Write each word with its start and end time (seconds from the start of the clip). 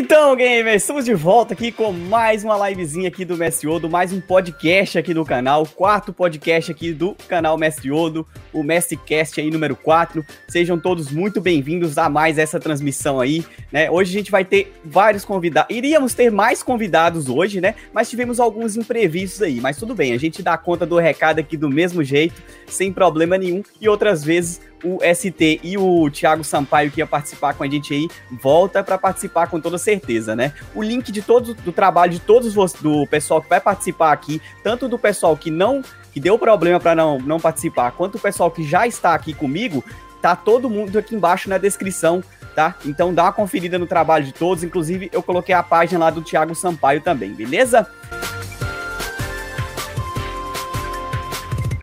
Então, 0.00 0.36
gamers, 0.36 0.82
estamos 0.82 1.04
de 1.04 1.12
volta 1.12 1.54
aqui 1.54 1.72
com 1.72 1.90
mais 1.90 2.44
uma 2.44 2.68
livezinha 2.68 3.08
aqui 3.08 3.24
do 3.24 3.36
Mestre 3.36 3.66
Odo, 3.66 3.90
mais 3.90 4.12
um 4.12 4.20
podcast 4.20 4.96
aqui 4.96 5.12
no 5.12 5.24
canal, 5.24 5.66
quarto 5.66 6.12
podcast 6.12 6.70
aqui 6.70 6.92
do 6.92 7.16
canal 7.26 7.58
Mestre 7.58 7.90
Odo, 7.90 8.24
o 8.52 8.62
Mestrecast 8.62 9.40
aí 9.40 9.50
número 9.50 9.74
4. 9.74 10.24
Sejam 10.46 10.78
todos 10.78 11.10
muito 11.10 11.40
bem-vindos 11.40 11.98
a 11.98 12.08
mais 12.08 12.38
essa 12.38 12.60
transmissão 12.60 13.18
aí, 13.18 13.44
né? 13.72 13.90
Hoje 13.90 14.12
a 14.12 14.18
gente 14.18 14.30
vai 14.30 14.44
ter 14.44 14.72
vários 14.84 15.24
convidados. 15.24 15.76
Iríamos 15.76 16.14
ter 16.14 16.30
mais 16.30 16.62
convidados 16.62 17.28
hoje, 17.28 17.60
né? 17.60 17.74
Mas 17.92 18.08
tivemos 18.08 18.38
alguns 18.38 18.76
imprevistos 18.76 19.42
aí, 19.42 19.60
mas 19.60 19.78
tudo 19.78 19.96
bem, 19.96 20.12
a 20.12 20.18
gente 20.18 20.44
dá 20.44 20.56
conta 20.56 20.86
do 20.86 20.96
recado 20.96 21.40
aqui 21.40 21.56
do 21.56 21.68
mesmo 21.68 22.04
jeito, 22.04 22.40
sem 22.68 22.92
problema 22.92 23.36
nenhum, 23.36 23.64
e 23.80 23.88
outras 23.88 24.22
vezes 24.22 24.60
o 24.84 24.98
ST 25.02 25.60
e 25.62 25.76
o 25.76 26.10
Thiago 26.10 26.44
Sampaio, 26.44 26.90
que 26.90 27.00
ia 27.00 27.06
participar 27.06 27.54
com 27.54 27.64
a 27.64 27.68
gente 27.68 27.94
aí, 27.94 28.08
volta 28.30 28.82
para 28.82 28.98
participar 28.98 29.48
com 29.48 29.60
toda 29.60 29.78
certeza, 29.78 30.36
né? 30.36 30.52
O 30.74 30.82
link 30.82 31.10
de 31.10 31.22
todo 31.22 31.54
do 31.54 31.72
trabalho 31.72 32.12
de 32.12 32.20
todos 32.20 32.54
do 32.54 33.06
pessoal 33.06 33.42
que 33.42 33.48
vai 33.48 33.60
participar 33.60 34.12
aqui, 34.12 34.40
tanto 34.62 34.88
do 34.88 34.98
pessoal 34.98 35.36
que 35.36 35.50
não 35.50 35.82
que 36.12 36.20
deu 36.20 36.38
problema 36.38 36.80
para 36.80 36.94
não, 36.94 37.18
não 37.18 37.38
participar, 37.38 37.92
quanto 37.92 38.16
o 38.16 38.20
pessoal 38.20 38.50
que 38.50 38.64
já 38.64 38.86
está 38.86 39.14
aqui 39.14 39.32
comigo, 39.32 39.84
tá 40.20 40.34
todo 40.34 40.70
mundo 40.70 40.98
aqui 40.98 41.14
embaixo 41.14 41.48
na 41.48 41.58
descrição, 41.58 42.22
tá? 42.54 42.74
Então 42.84 43.14
dá 43.14 43.24
uma 43.24 43.32
conferida 43.32 43.78
no 43.78 43.86
trabalho 43.86 44.24
de 44.24 44.32
todos, 44.32 44.64
inclusive 44.64 45.08
eu 45.12 45.22
coloquei 45.22 45.54
a 45.54 45.62
página 45.62 46.00
lá 46.00 46.10
do 46.10 46.22
Thiago 46.22 46.54
Sampaio 46.54 47.00
também, 47.00 47.32
beleza? 47.32 47.88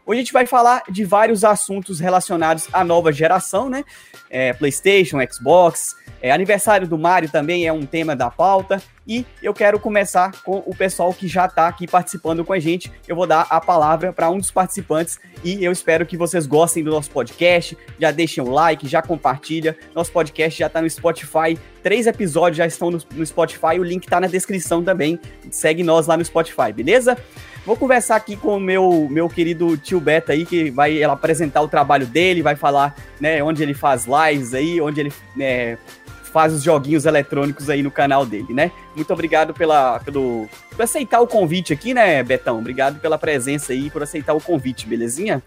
Hoje 0.07 0.19
a 0.19 0.23
gente 0.23 0.33
vai 0.33 0.45
falar 0.45 0.83
de 0.87 1.03
vários 1.03 1.43
assuntos 1.43 1.99
relacionados 1.99 2.67
à 2.71 2.83
nova 2.83 3.11
geração, 3.11 3.69
né? 3.69 3.83
É, 4.29 4.53
PlayStation, 4.53 5.17
Xbox, 5.31 5.95
é, 6.21 6.31
aniversário 6.31 6.87
do 6.87 6.97
Mario 6.97 7.29
também 7.29 7.65
é 7.65 7.73
um 7.73 7.87
tema 7.87 8.15
da 8.15 8.29
pauta. 8.29 8.79
E 9.07 9.25
eu 9.41 9.51
quero 9.51 9.79
começar 9.79 10.31
com 10.43 10.63
o 10.65 10.75
pessoal 10.75 11.11
que 11.11 11.27
já 11.27 11.45
está 11.45 11.67
aqui 11.67 11.87
participando 11.87 12.45
com 12.45 12.53
a 12.53 12.59
gente. 12.59 12.91
Eu 13.07 13.15
vou 13.15 13.25
dar 13.25 13.47
a 13.49 13.59
palavra 13.59 14.13
para 14.13 14.29
um 14.29 14.37
dos 14.37 14.51
participantes 14.51 15.19
e 15.43 15.63
eu 15.63 15.71
espero 15.71 16.05
que 16.05 16.17
vocês 16.17 16.45
gostem 16.45 16.83
do 16.83 16.91
nosso 16.91 17.09
podcast. 17.09 17.75
Já 17.99 18.11
deixem 18.11 18.43
o 18.43 18.49
like, 18.49 18.87
já 18.87 19.01
compartilha. 19.01 19.75
Nosso 19.95 20.11
podcast 20.11 20.59
já 20.59 20.67
está 20.67 20.81
no 20.81 20.89
Spotify. 20.89 21.57
Três 21.81 22.05
episódios 22.05 22.57
já 22.57 22.65
estão 22.67 22.91
no, 22.91 23.01
no 23.11 23.25
Spotify. 23.25 23.79
O 23.79 23.83
link 23.83 24.03
está 24.03 24.19
na 24.19 24.27
descrição 24.27 24.83
também. 24.83 25.19
Segue 25.49 25.83
nós 25.83 26.05
lá 26.05 26.15
no 26.15 26.25
Spotify, 26.25 26.71
beleza? 26.73 27.17
Vou 27.65 27.75
conversar 27.75 28.15
aqui 28.15 28.35
com 28.35 28.57
o 28.57 28.59
meu, 28.59 29.07
meu 29.09 29.27
querido 29.27 29.75
tio 29.75 29.99
Beto 29.99 30.31
aí, 30.31 30.45
que 30.45 30.69
vai 30.69 31.03
apresentar 31.03 31.61
o 31.61 31.67
trabalho 31.67 32.05
dele, 32.05 32.43
vai 32.43 32.55
falar 32.55 32.95
né, 33.19 33.41
onde 33.41 33.63
ele 33.63 33.73
faz 33.73 34.05
lives 34.05 34.53
aí, 34.53 34.79
onde 34.79 34.99
ele 34.99 35.13
né, 35.35 35.75
faz 36.31 36.53
os 36.53 36.61
joguinhos 36.61 37.07
eletrônicos 37.07 37.67
aí 37.67 37.81
no 37.81 37.89
canal 37.89 38.23
dele, 38.23 38.53
né? 38.53 38.71
Muito 38.95 39.11
obrigado 39.11 39.51
pela, 39.51 39.99
pelo, 40.01 40.47
por 40.69 40.83
aceitar 40.83 41.21
o 41.21 41.27
convite 41.27 41.73
aqui, 41.73 41.91
né, 41.91 42.21
Betão? 42.21 42.59
Obrigado 42.59 42.99
pela 42.99 43.17
presença 43.17 43.73
aí, 43.73 43.89
por 43.89 44.03
aceitar 44.03 44.35
o 44.35 44.41
convite, 44.41 44.85
belezinha? 44.85 45.41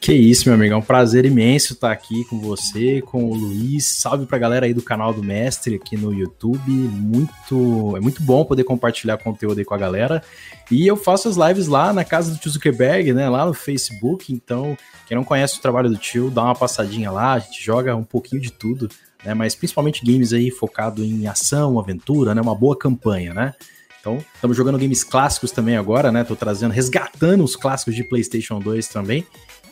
Que 0.00 0.14
isso, 0.14 0.48
meu 0.48 0.54
amigo. 0.54 0.72
É 0.72 0.76
um 0.78 0.80
prazer 0.80 1.26
imenso 1.26 1.74
estar 1.74 1.92
aqui 1.92 2.24
com 2.24 2.40
você, 2.40 3.02
com 3.02 3.22
o 3.22 3.34
Luiz. 3.34 3.86
Salve 3.86 4.24
pra 4.24 4.38
galera 4.38 4.64
aí 4.64 4.72
do 4.72 4.80
canal 4.80 5.12
do 5.12 5.22
Mestre 5.22 5.74
aqui 5.74 5.94
no 5.94 6.10
YouTube. 6.10 6.70
Muito, 6.70 7.94
é 7.98 8.00
muito 8.00 8.22
bom 8.22 8.42
poder 8.42 8.64
compartilhar 8.64 9.18
conteúdo 9.18 9.58
aí 9.58 9.64
com 9.64 9.74
a 9.74 9.78
galera. 9.78 10.22
E 10.70 10.86
eu 10.86 10.96
faço 10.96 11.28
as 11.28 11.36
lives 11.36 11.66
lá 11.66 11.92
na 11.92 12.02
casa 12.02 12.32
do 12.32 12.38
tio 12.38 12.50
Zuckerberg, 12.50 13.12
né? 13.12 13.28
Lá 13.28 13.44
no 13.44 13.52
Facebook. 13.52 14.32
Então, 14.32 14.74
quem 15.06 15.14
não 15.14 15.22
conhece 15.22 15.58
o 15.58 15.60
trabalho 15.60 15.90
do 15.90 15.98
tio, 15.98 16.30
dá 16.30 16.44
uma 16.44 16.54
passadinha 16.54 17.10
lá. 17.10 17.34
A 17.34 17.38
gente 17.38 17.62
joga 17.62 17.94
um 17.94 18.04
pouquinho 18.04 18.40
de 18.40 18.50
tudo, 18.50 18.88
né? 19.22 19.34
Mas 19.34 19.54
principalmente 19.54 20.02
games 20.02 20.32
aí 20.32 20.50
focado 20.50 21.04
em 21.04 21.26
ação, 21.26 21.78
aventura, 21.78 22.34
né? 22.34 22.40
Uma 22.40 22.54
boa 22.54 22.74
campanha, 22.74 23.34
né? 23.34 23.52
Então, 24.00 24.16
estamos 24.34 24.56
jogando 24.56 24.78
games 24.78 25.04
clássicos 25.04 25.50
também 25.50 25.76
agora, 25.76 26.10
né? 26.10 26.24
Tô 26.24 26.34
trazendo, 26.34 26.72
resgatando 26.72 27.44
os 27.44 27.54
clássicos 27.54 27.94
de 27.94 28.02
PlayStation 28.02 28.58
2 28.58 28.88
também. 28.88 29.26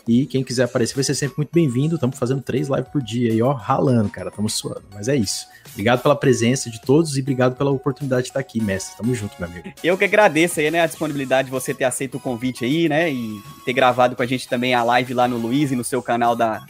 E 0.09 0.25
quem 0.25 0.43
quiser 0.43 0.63
aparecer 0.65 0.95
vai 0.95 1.05
ser 1.05 1.15
sempre 1.15 1.37
muito 1.37 1.51
bem-vindo. 1.53 1.97
Estamos 1.97 2.19
fazendo 2.19 2.41
três 2.41 2.69
lives 2.69 2.89
por 2.89 3.03
dia 3.03 3.31
aí, 3.31 3.43
ó, 3.43 3.53
ralando, 3.53 4.09
cara. 4.09 4.31
Estamos 4.31 4.55
suando. 4.55 4.85
Mas 4.95 5.07
é 5.07 5.15
isso. 5.15 5.47
Obrigado 5.73 6.01
pela 6.01 6.17
presença 6.17 6.71
de 6.71 6.81
todos 6.81 7.19
e 7.19 7.21
obrigado 7.21 7.57
pela 7.57 7.71
oportunidade 7.71 8.23
de 8.23 8.29
estar 8.29 8.41
aqui, 8.41 8.59
mestre. 8.59 8.97
Tamo 8.97 9.15
junto, 9.15 9.35
meu 9.39 9.47
amigo. 9.47 9.71
Eu 9.85 9.99
que 9.99 10.05
agradeço 10.05 10.61
aí, 10.61 10.71
né, 10.71 10.81
a 10.81 10.87
disponibilidade 10.87 11.47
de 11.47 11.53
você 11.53 11.75
ter 11.75 11.85
aceito 11.85 12.17
o 12.17 12.21
convite 12.21 12.65
aí, 12.65 12.89
né, 12.89 13.13
e 13.13 13.39
ter 13.67 13.75
gravado 13.75 14.17
com 14.17 14.23
a 14.23 14.27
gente 14.27 14.49
também 14.49 14.73
a 14.73 14.83
live 14.83 15.13
lá 15.13 15.29
no 15.29 15.37
Luiz 15.37 15.71
e 15.73 15.77
no 15.77 15.85
seu 15.85 16.03
canal 16.03 16.35
da, 16.35 16.61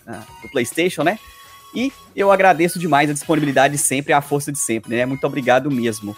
do 0.43 0.49
PlayStation, 0.51 1.05
né? 1.05 1.17
E 1.73 1.93
eu 2.17 2.33
agradeço 2.33 2.77
demais 2.79 3.09
a 3.09 3.13
disponibilidade 3.13 3.79
sempre, 3.79 4.13
a 4.13 4.21
força 4.21 4.51
de 4.51 4.59
sempre, 4.59 4.97
né? 4.97 5.07
Muito 5.07 5.25
obrigado 5.25 5.71
mesmo. 5.71 6.17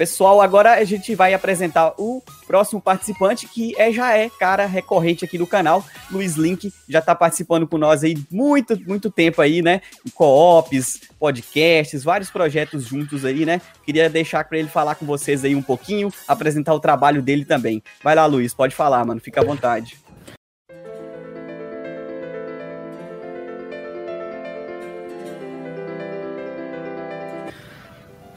Pessoal, 0.00 0.40
agora 0.40 0.76
a 0.76 0.84
gente 0.84 1.14
vai 1.14 1.34
apresentar 1.34 1.92
o 1.98 2.22
próximo 2.46 2.80
participante, 2.80 3.46
que 3.46 3.78
é, 3.78 3.92
já 3.92 4.16
é 4.16 4.30
cara 4.30 4.64
recorrente 4.64 5.26
aqui 5.26 5.36
do 5.36 5.46
canal. 5.46 5.84
Luiz 6.10 6.36
Link 6.36 6.72
já 6.88 7.00
está 7.00 7.14
participando 7.14 7.66
com 7.66 7.76
nós 7.76 8.02
aí 8.02 8.16
muito, 8.30 8.80
muito 8.88 9.10
tempo 9.10 9.42
aí, 9.42 9.60
né? 9.60 9.82
Co-ops, 10.14 11.02
podcasts, 11.18 12.02
vários 12.02 12.30
projetos 12.30 12.86
juntos 12.86 13.26
aí, 13.26 13.44
né? 13.44 13.60
Queria 13.84 14.08
deixar 14.08 14.42
para 14.44 14.56
ele 14.56 14.68
falar 14.68 14.94
com 14.94 15.04
vocês 15.04 15.44
aí 15.44 15.54
um 15.54 15.60
pouquinho, 15.60 16.10
apresentar 16.26 16.72
o 16.72 16.80
trabalho 16.80 17.20
dele 17.20 17.44
também. 17.44 17.82
Vai 18.02 18.14
lá, 18.14 18.24
Luiz, 18.24 18.54
pode 18.54 18.74
falar, 18.74 19.04
mano, 19.04 19.20
fica 19.20 19.42
à 19.42 19.44
vontade. 19.44 19.98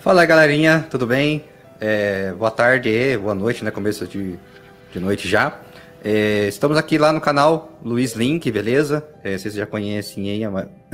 Fala 0.01 0.25
galerinha, 0.25 0.85
tudo 0.89 1.07
bem? 1.07 1.52
É, 1.85 2.31
boa 2.31 2.49
tarde, 2.49 3.17
boa 3.17 3.35
noite, 3.35 3.61
né? 3.61 3.69
Começo 3.69 4.07
de, 4.07 4.39
de 4.93 4.99
noite 5.01 5.27
já. 5.27 5.59
É, 6.01 6.47
estamos 6.47 6.77
aqui 6.77 6.97
lá 6.97 7.11
no 7.11 7.19
canal 7.19 7.73
Luiz 7.83 8.13
Link, 8.13 8.49
beleza? 8.49 9.05
É, 9.21 9.37
vocês 9.37 9.53
já 9.53 9.65
conhecem 9.65 10.29
aí, 10.29 10.43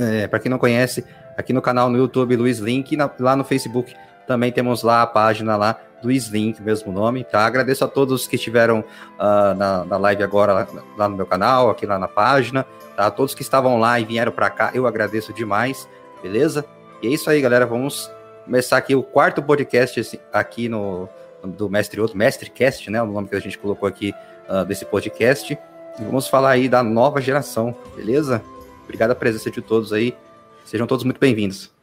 é, 0.00 0.26
para 0.26 0.40
quem 0.40 0.50
não 0.50 0.58
conhece, 0.58 1.04
aqui 1.38 1.52
no 1.52 1.62
canal 1.62 1.88
no 1.88 1.96
YouTube 1.96 2.34
Luiz 2.34 2.58
Link, 2.58 2.96
na, 2.96 3.08
lá 3.20 3.36
no 3.36 3.44
Facebook 3.44 3.94
também 4.26 4.50
temos 4.50 4.82
lá 4.82 5.02
a 5.02 5.06
página 5.06 5.56
lá, 5.56 5.78
Luiz 6.02 6.26
Link, 6.26 6.60
mesmo 6.60 6.90
nome, 6.90 7.22
tá? 7.22 7.46
Agradeço 7.46 7.84
a 7.84 7.88
todos 7.88 8.26
que 8.26 8.34
estiveram 8.34 8.80
uh, 8.80 9.54
na, 9.56 9.84
na, 9.84 9.96
live 9.96 10.24
agora 10.24 10.52
lá, 10.52 10.68
lá, 10.98 11.08
no 11.08 11.16
meu 11.16 11.26
canal, 11.26 11.70
aqui 11.70 11.86
lá 11.86 12.00
na 12.00 12.08
página, 12.08 12.66
tá? 12.96 13.08
Todos 13.12 13.32
que 13.32 13.42
estavam 13.42 13.78
lá 13.78 14.00
e 14.00 14.04
vieram 14.04 14.32
para 14.32 14.50
cá, 14.50 14.72
eu 14.74 14.88
agradeço 14.88 15.32
demais, 15.32 15.88
beleza? 16.20 16.64
E 17.00 17.06
é 17.06 17.10
isso 17.10 17.30
aí, 17.30 17.40
galera, 17.40 17.64
vamos 17.64 18.10
começar 18.50 18.78
aqui 18.78 18.96
o 18.96 19.02
quarto 19.04 19.40
podcast 19.40 20.20
aqui 20.32 20.68
no 20.68 21.08
do 21.44 21.70
Mestre 21.70 22.00
Outro, 22.00 22.18
Mestrecast, 22.18 22.90
né? 22.90 23.00
O 23.00 23.06
nome 23.06 23.28
que 23.28 23.36
a 23.36 23.40
gente 23.40 23.56
colocou 23.56 23.88
aqui 23.88 24.12
uh, 24.48 24.64
desse 24.64 24.84
podcast. 24.84 25.52
E 25.54 26.02
vamos 26.02 26.26
falar 26.26 26.50
aí 26.50 26.68
da 26.68 26.82
nova 26.82 27.20
geração, 27.20 27.74
beleza? 27.94 28.42
Obrigado 28.82 29.12
a 29.12 29.14
presença 29.14 29.52
de 29.52 29.62
todos 29.62 29.92
aí. 29.92 30.16
Sejam 30.64 30.84
todos 30.84 31.04
muito 31.04 31.20
bem-vindos. 31.20 31.79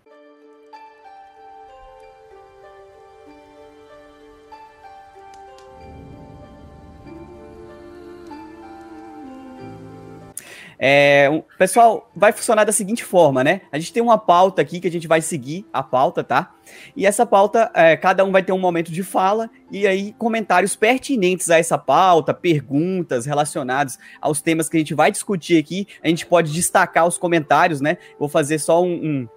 É, 10.79 11.43
pessoal, 11.57 12.11
vai 12.15 12.31
funcionar 12.31 12.63
da 12.63 12.71
seguinte 12.71 13.03
forma, 13.03 13.43
né? 13.43 13.61
A 13.71 13.79
gente 13.79 13.91
tem 13.91 14.03
uma 14.03 14.17
pauta 14.17 14.61
aqui 14.61 14.79
que 14.79 14.87
a 14.87 14.91
gente 14.91 15.07
vai 15.07 15.21
seguir 15.21 15.65
a 15.73 15.81
pauta, 15.81 16.23
tá? 16.23 16.53
E 16.95 17.05
essa 17.05 17.25
pauta, 17.25 17.71
é, 17.73 17.97
cada 17.97 18.23
um 18.23 18.31
vai 18.31 18.43
ter 18.43 18.51
um 18.51 18.59
momento 18.59 18.91
de 18.91 19.01
fala 19.01 19.49
e 19.71 19.87
aí 19.87 20.13
comentários 20.19 20.75
pertinentes 20.75 21.49
a 21.49 21.57
essa 21.57 21.77
pauta, 21.77 22.33
perguntas 22.33 23.25
relacionadas 23.25 23.97
aos 24.21 24.41
temas 24.41 24.69
que 24.69 24.77
a 24.77 24.79
gente 24.79 24.93
vai 24.93 25.11
discutir 25.11 25.57
aqui. 25.57 25.87
A 26.03 26.07
gente 26.09 26.25
pode 26.25 26.53
destacar 26.53 27.07
os 27.07 27.17
comentários, 27.17 27.81
né? 27.81 27.97
Vou 28.19 28.29
fazer 28.29 28.59
só 28.59 28.83
um, 28.83 28.93
um 28.93 29.27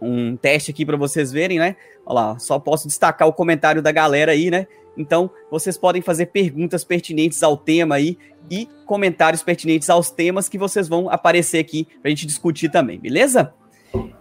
um 0.00 0.36
teste 0.36 0.70
aqui 0.70 0.86
para 0.86 0.96
vocês 0.96 1.32
verem, 1.32 1.58
né? 1.58 1.76
Olha 2.06 2.14
lá, 2.14 2.38
só 2.38 2.58
posso 2.58 2.86
destacar 2.86 3.28
o 3.28 3.32
comentário 3.32 3.82
da 3.82 3.92
galera 3.92 4.32
aí, 4.32 4.50
né? 4.50 4.66
Então, 4.96 5.30
vocês 5.50 5.78
podem 5.78 6.02
fazer 6.02 6.26
perguntas 6.26 6.84
pertinentes 6.84 7.42
ao 7.42 7.56
tema 7.56 7.94
aí 7.94 8.18
e 8.50 8.68
comentários 8.86 9.42
pertinentes 9.42 9.88
aos 9.88 10.10
temas 10.10 10.48
que 10.48 10.58
vocês 10.58 10.88
vão 10.88 11.08
aparecer 11.08 11.58
aqui 11.58 11.86
para 12.00 12.08
a 12.08 12.10
gente 12.10 12.26
discutir 12.26 12.70
também, 12.70 12.98
beleza? 12.98 13.54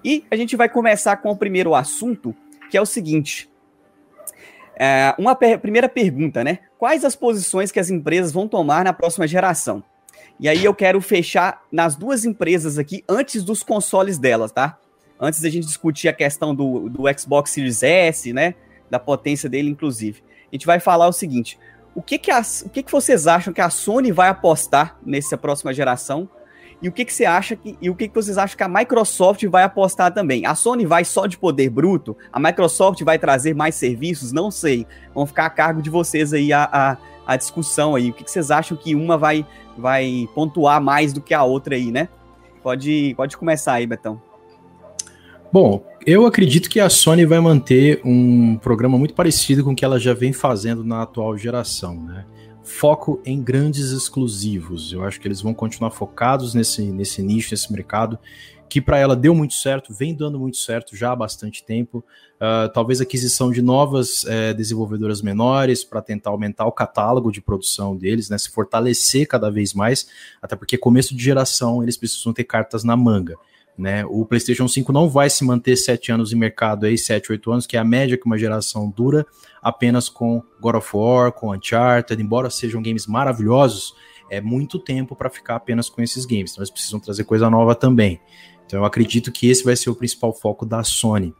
E 0.04 0.24
a 0.30 0.36
gente 0.36 0.56
vai 0.56 0.69
começar 0.69 1.18
com 1.18 1.31
o 1.31 1.38
primeiro 1.38 1.75
assunto, 1.75 2.36
que 2.69 2.77
é 2.77 2.81
o 2.81 2.86
seguinte. 2.86 3.50
É, 4.75 5.13
uma 5.18 5.36
per 5.36 5.60
primeira 5.60 5.89
pergunta, 5.89 6.44
né? 6.44 6.60
Quais 6.77 7.04
as 7.04 7.15
posições 7.15 7.72
que 7.72 7.80
as 7.80 7.89
empresas 7.89 8.31
vão 8.31 8.48
tomar 8.48 8.86
na 8.86 8.94
próxima 8.94 9.27
geração? 9.27 9.83
E 10.39 10.48
aí 10.48 10.63
eu 10.63 10.74
quero 10.74 11.01
fechar 11.01 11.62
nas 11.69 11.98
duas 11.98 12.24
empresas 12.24 12.77
aqui 12.77 13.04
antes 13.10 13.44
dos 13.44 13.62
consoles 13.62 14.18
delas, 14.18 14.54
tá? 14.54 14.80
Antes 15.19 15.42
da 15.42 15.50
gente 15.50 15.65
discutir 15.68 16.07
a 16.07 16.13
questão 16.13 16.56
do, 16.56 16.88
do 16.88 17.04
Xbox 17.19 17.51
Series 17.51 17.83
S, 17.83 18.31
né? 18.31 18.56
Da 18.89 18.98
potência 18.98 19.50
dele, 19.50 19.69
inclusive. 19.69 20.24
A 20.51 20.56
gente 20.56 20.66
vai 20.66 20.80
falar 20.80 21.07
o 21.07 21.13
seguinte: 21.13 21.60
o 21.96 22.01
que 22.01 22.18
que, 22.18 22.31
o 22.31 22.69
que 22.69 22.84
que 22.84 22.92
vocês 22.92 23.28
acham 23.28 23.54
que 23.54 23.62
a 23.62 23.69
Sony 23.69 24.12
vai 24.12 24.30
apostar 24.30 24.98
nessa 25.06 25.38
próxima 25.38 25.74
geração? 25.74 26.30
E 26.81 26.88
o 26.88 26.94
que, 26.94 27.04
que 27.04 27.12
você 27.12 27.25
acha 27.25 27.57
que 27.57 27.78
e 27.81 27.90
o 27.90 27.96
que, 27.96 28.07
que 28.07 28.16
vocês 28.16 28.38
acham 28.38 28.56
que 28.56 28.63
a 28.63 28.69
Microsoft 28.69 29.44
vai 29.48 29.63
apostar 29.63 30.13
também? 30.13 30.46
A 30.46 30.56
Sony 30.56 30.86
vai 30.86 31.04
só 31.04 31.25
de 31.25 31.38
poder 31.38 31.69
bruto? 31.69 32.16
A 32.31 32.40
Microsoft 32.40 33.04
vai 33.04 33.19
trazer 33.19 33.54
mais 33.54 33.75
serviços? 33.75 34.31
Não 34.31 34.50
sei. 34.50 34.88
Vão 35.13 35.25
ficar 35.25 35.46
a 35.46 35.50
cargo 35.50 35.81
de 35.81 35.90
vocês 35.90 36.31
aí 36.31 36.54
a, 36.54 36.69
a, 36.72 36.98
a 37.28 37.36
discussão 37.36 37.96
aí. 37.96 38.10
O 38.12 38.13
que, 38.13 38.24
que 38.24 38.31
vocês 38.31 38.50
acham 38.50 38.78
que 38.78 38.96
uma 38.96 39.18
vai 39.18 39.46
vai 39.78 40.30
pontuar 40.34 40.81
mais 40.81 41.12
do 41.12 41.22
que 41.22 41.34
a 41.34 41.44
outra 41.44 41.75
aí, 41.75 41.92
né? 41.92 42.07
Pode 42.63 43.13
pode 43.18 43.36
começar 43.36 43.74
aí, 43.74 43.86
Betão. 43.86 44.28
Bom, 45.51 45.84
eu 46.06 46.28
acredito 46.28 46.69
que 46.69 46.80
a 46.80 46.92
Sony 46.92 47.25
vai 47.25 47.40
manter 47.40 48.01
um 48.06 48.56
programa 48.57 49.00
muito 49.00 49.16
parecido 49.16 49.63
com 49.63 49.72
o 49.72 49.75
que 49.75 49.84
ela 49.84 50.00
já 50.00 50.13
vem 50.13 50.31
fazendo 50.31 50.84
na 50.84 51.01
atual 51.01 51.36
geração, 51.36 52.00
né? 52.04 52.24
Foco 52.62 53.19
em 53.25 53.42
grandes 53.42 53.90
exclusivos. 53.90 54.94
Eu 54.94 55.04
acho 55.04 55.19
que 55.19 55.28
eles 55.28 55.42
vão 55.42 55.51
continuar 55.51 55.90
focados 55.90 56.54
nesse, 56.54 56.84
nesse 56.84 57.24
nicho, 57.24 57.50
nesse 57.51 57.74
mercado, 57.74 58.19
que 58.69 58.80
para 58.80 59.00
ela 59.00 59.16
deu 59.16 59.34
muito 59.34 59.56
certo, 59.56 59.92
vem 59.92 60.13
dando 60.13 60.40
muito 60.40 60.57
certo 60.57 60.96
já 60.96 61.13
há 61.13 61.16
bastante 61.16 61.63
tempo. 61.63 62.06
Uh, 62.36 62.72
talvez 62.72 63.01
aquisição 63.01 63.51
de 63.51 63.63
novas 63.63 64.25
uh, 64.25 64.54
desenvolvedoras 64.56 65.19
menores 65.19 65.84
para 65.84 66.00
tentar 66.00 66.30
aumentar 66.30 66.68
o 66.68 66.72
catálogo 66.72 67.31
de 67.31 67.42
produção 67.42 67.98
deles, 67.98 68.30
né? 68.30 68.38
Se 68.38 68.51
fortalecer 68.51 69.28
cada 69.28 69.50
vez 69.50 69.74
mais, 69.74 70.07
até 70.40 70.56
porque 70.56 70.78
começo 70.78 71.16
de 71.16 71.24
geração 71.24 71.81
eles 71.81 71.98
precisam 71.98 72.34
ter 72.34 72.44
cartas 72.44 72.84
na 72.84 72.96
manga. 72.96 73.36
Né? 73.79 74.03
O 74.05 74.25
PlayStation 74.25 74.67
5 74.67 74.91
não 74.91 75.07
vai 75.07 75.29
se 75.29 75.45
manter 75.45 75.77
sete 75.77 76.11
anos 76.11 76.33
em 76.33 76.35
mercado 76.35 76.85
aí, 76.85 76.97
sete, 76.97 77.31
oito 77.31 77.49
anos, 77.49 77.65
que 77.65 77.77
é 77.77 77.79
a 77.79 77.83
média 77.83 78.17
que 78.17 78.25
uma 78.25 78.37
geração 78.37 78.89
dura, 78.89 79.25
apenas 79.61 80.09
com 80.09 80.43
God 80.59 80.75
of 80.75 80.89
War, 80.93 81.31
com 81.31 81.55
Uncharted, 81.55 82.21
embora 82.21 82.49
sejam 82.49 82.81
games 82.81 83.07
maravilhosos, 83.07 83.95
é 84.29 84.41
muito 84.41 84.79
tempo 84.79 85.15
para 85.15 85.29
ficar 85.29 85.55
apenas 85.55 85.89
com 85.89 86.01
esses 86.01 86.25
games. 86.25 86.51
Então 86.51 86.61
eles 86.61 86.69
precisam 86.69 86.99
trazer 86.99 87.23
coisa 87.23 87.49
nova 87.49 87.73
também. 87.73 88.19
Então 88.65 88.79
eu 88.79 88.85
acredito 88.85 89.31
que 89.31 89.49
esse 89.49 89.63
vai 89.63 89.77
ser 89.77 89.89
o 89.89 89.95
principal 89.95 90.33
foco 90.33 90.65
da 90.65 90.83
Sony. 90.83 91.33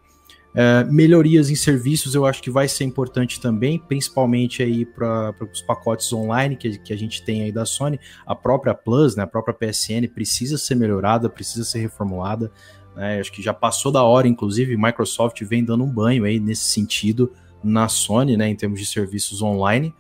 É, 0.54 0.84
melhorias 0.86 1.50
em 1.50 1.56
serviços 1.56 2.16
eu 2.16 2.26
acho 2.26 2.42
que 2.42 2.50
vai 2.50 2.68
ser 2.68 2.84
importante 2.84 3.40
também, 3.40 3.78
principalmente 3.78 4.64
aí 4.64 4.84
para 4.84 5.36
os 5.52 5.62
pacotes 5.62 6.12
online 6.12 6.56
que, 6.56 6.80
que 6.80 6.92
a 6.92 6.98
gente 6.98 7.24
tem 7.24 7.44
aí 7.44 7.52
da 7.52 7.66
Sony. 7.66 8.00
A 8.26 8.36
própria 8.36 8.74
Plus, 8.74 9.16
né, 9.16 9.24
a 9.24 9.28
própria 9.28 9.54
PSN 9.54 10.08
precisa 10.14 10.58
ser 10.58 10.76
melhorada, 10.76 11.30
precisa 11.30 11.64
ser 11.64 11.80
reformulada. 11.80 12.52
Né, 12.96 13.20
acho 13.20 13.32
que 13.32 13.42
já 13.42 13.54
passou 13.54 13.92
da 13.92 14.04
hora, 14.04 14.28
inclusive, 14.28 14.76
Microsoft 14.76 15.42
vem 15.44 15.64
dando 15.64 15.84
um 15.84 15.92
banho 15.92 16.24
aí 16.24 16.40
nesse 16.40 16.66
sentido 16.66 17.32
na 17.64 17.88
Sony, 17.88 18.36
né, 18.36 18.50
em 18.50 18.56
termos 18.56 18.80
de 18.80 18.86
serviços 18.88 19.42
online. 19.42 19.94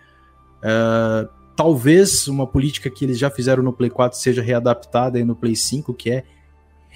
É, 0.63 1.29
talvez 1.55 2.27
uma 2.27 2.47
política 2.47 2.89
que 2.89 3.05
eles 3.05 3.19
já 3.19 3.29
fizeram 3.29 3.61
no 3.61 3.71
Play 3.71 3.89
4 3.89 4.17
seja 4.17 4.41
readaptada 4.41 5.17
aí 5.17 5.23
no 5.23 5.35
Play 5.35 5.55
5, 5.55 5.93
que 5.93 6.09
é 6.09 6.23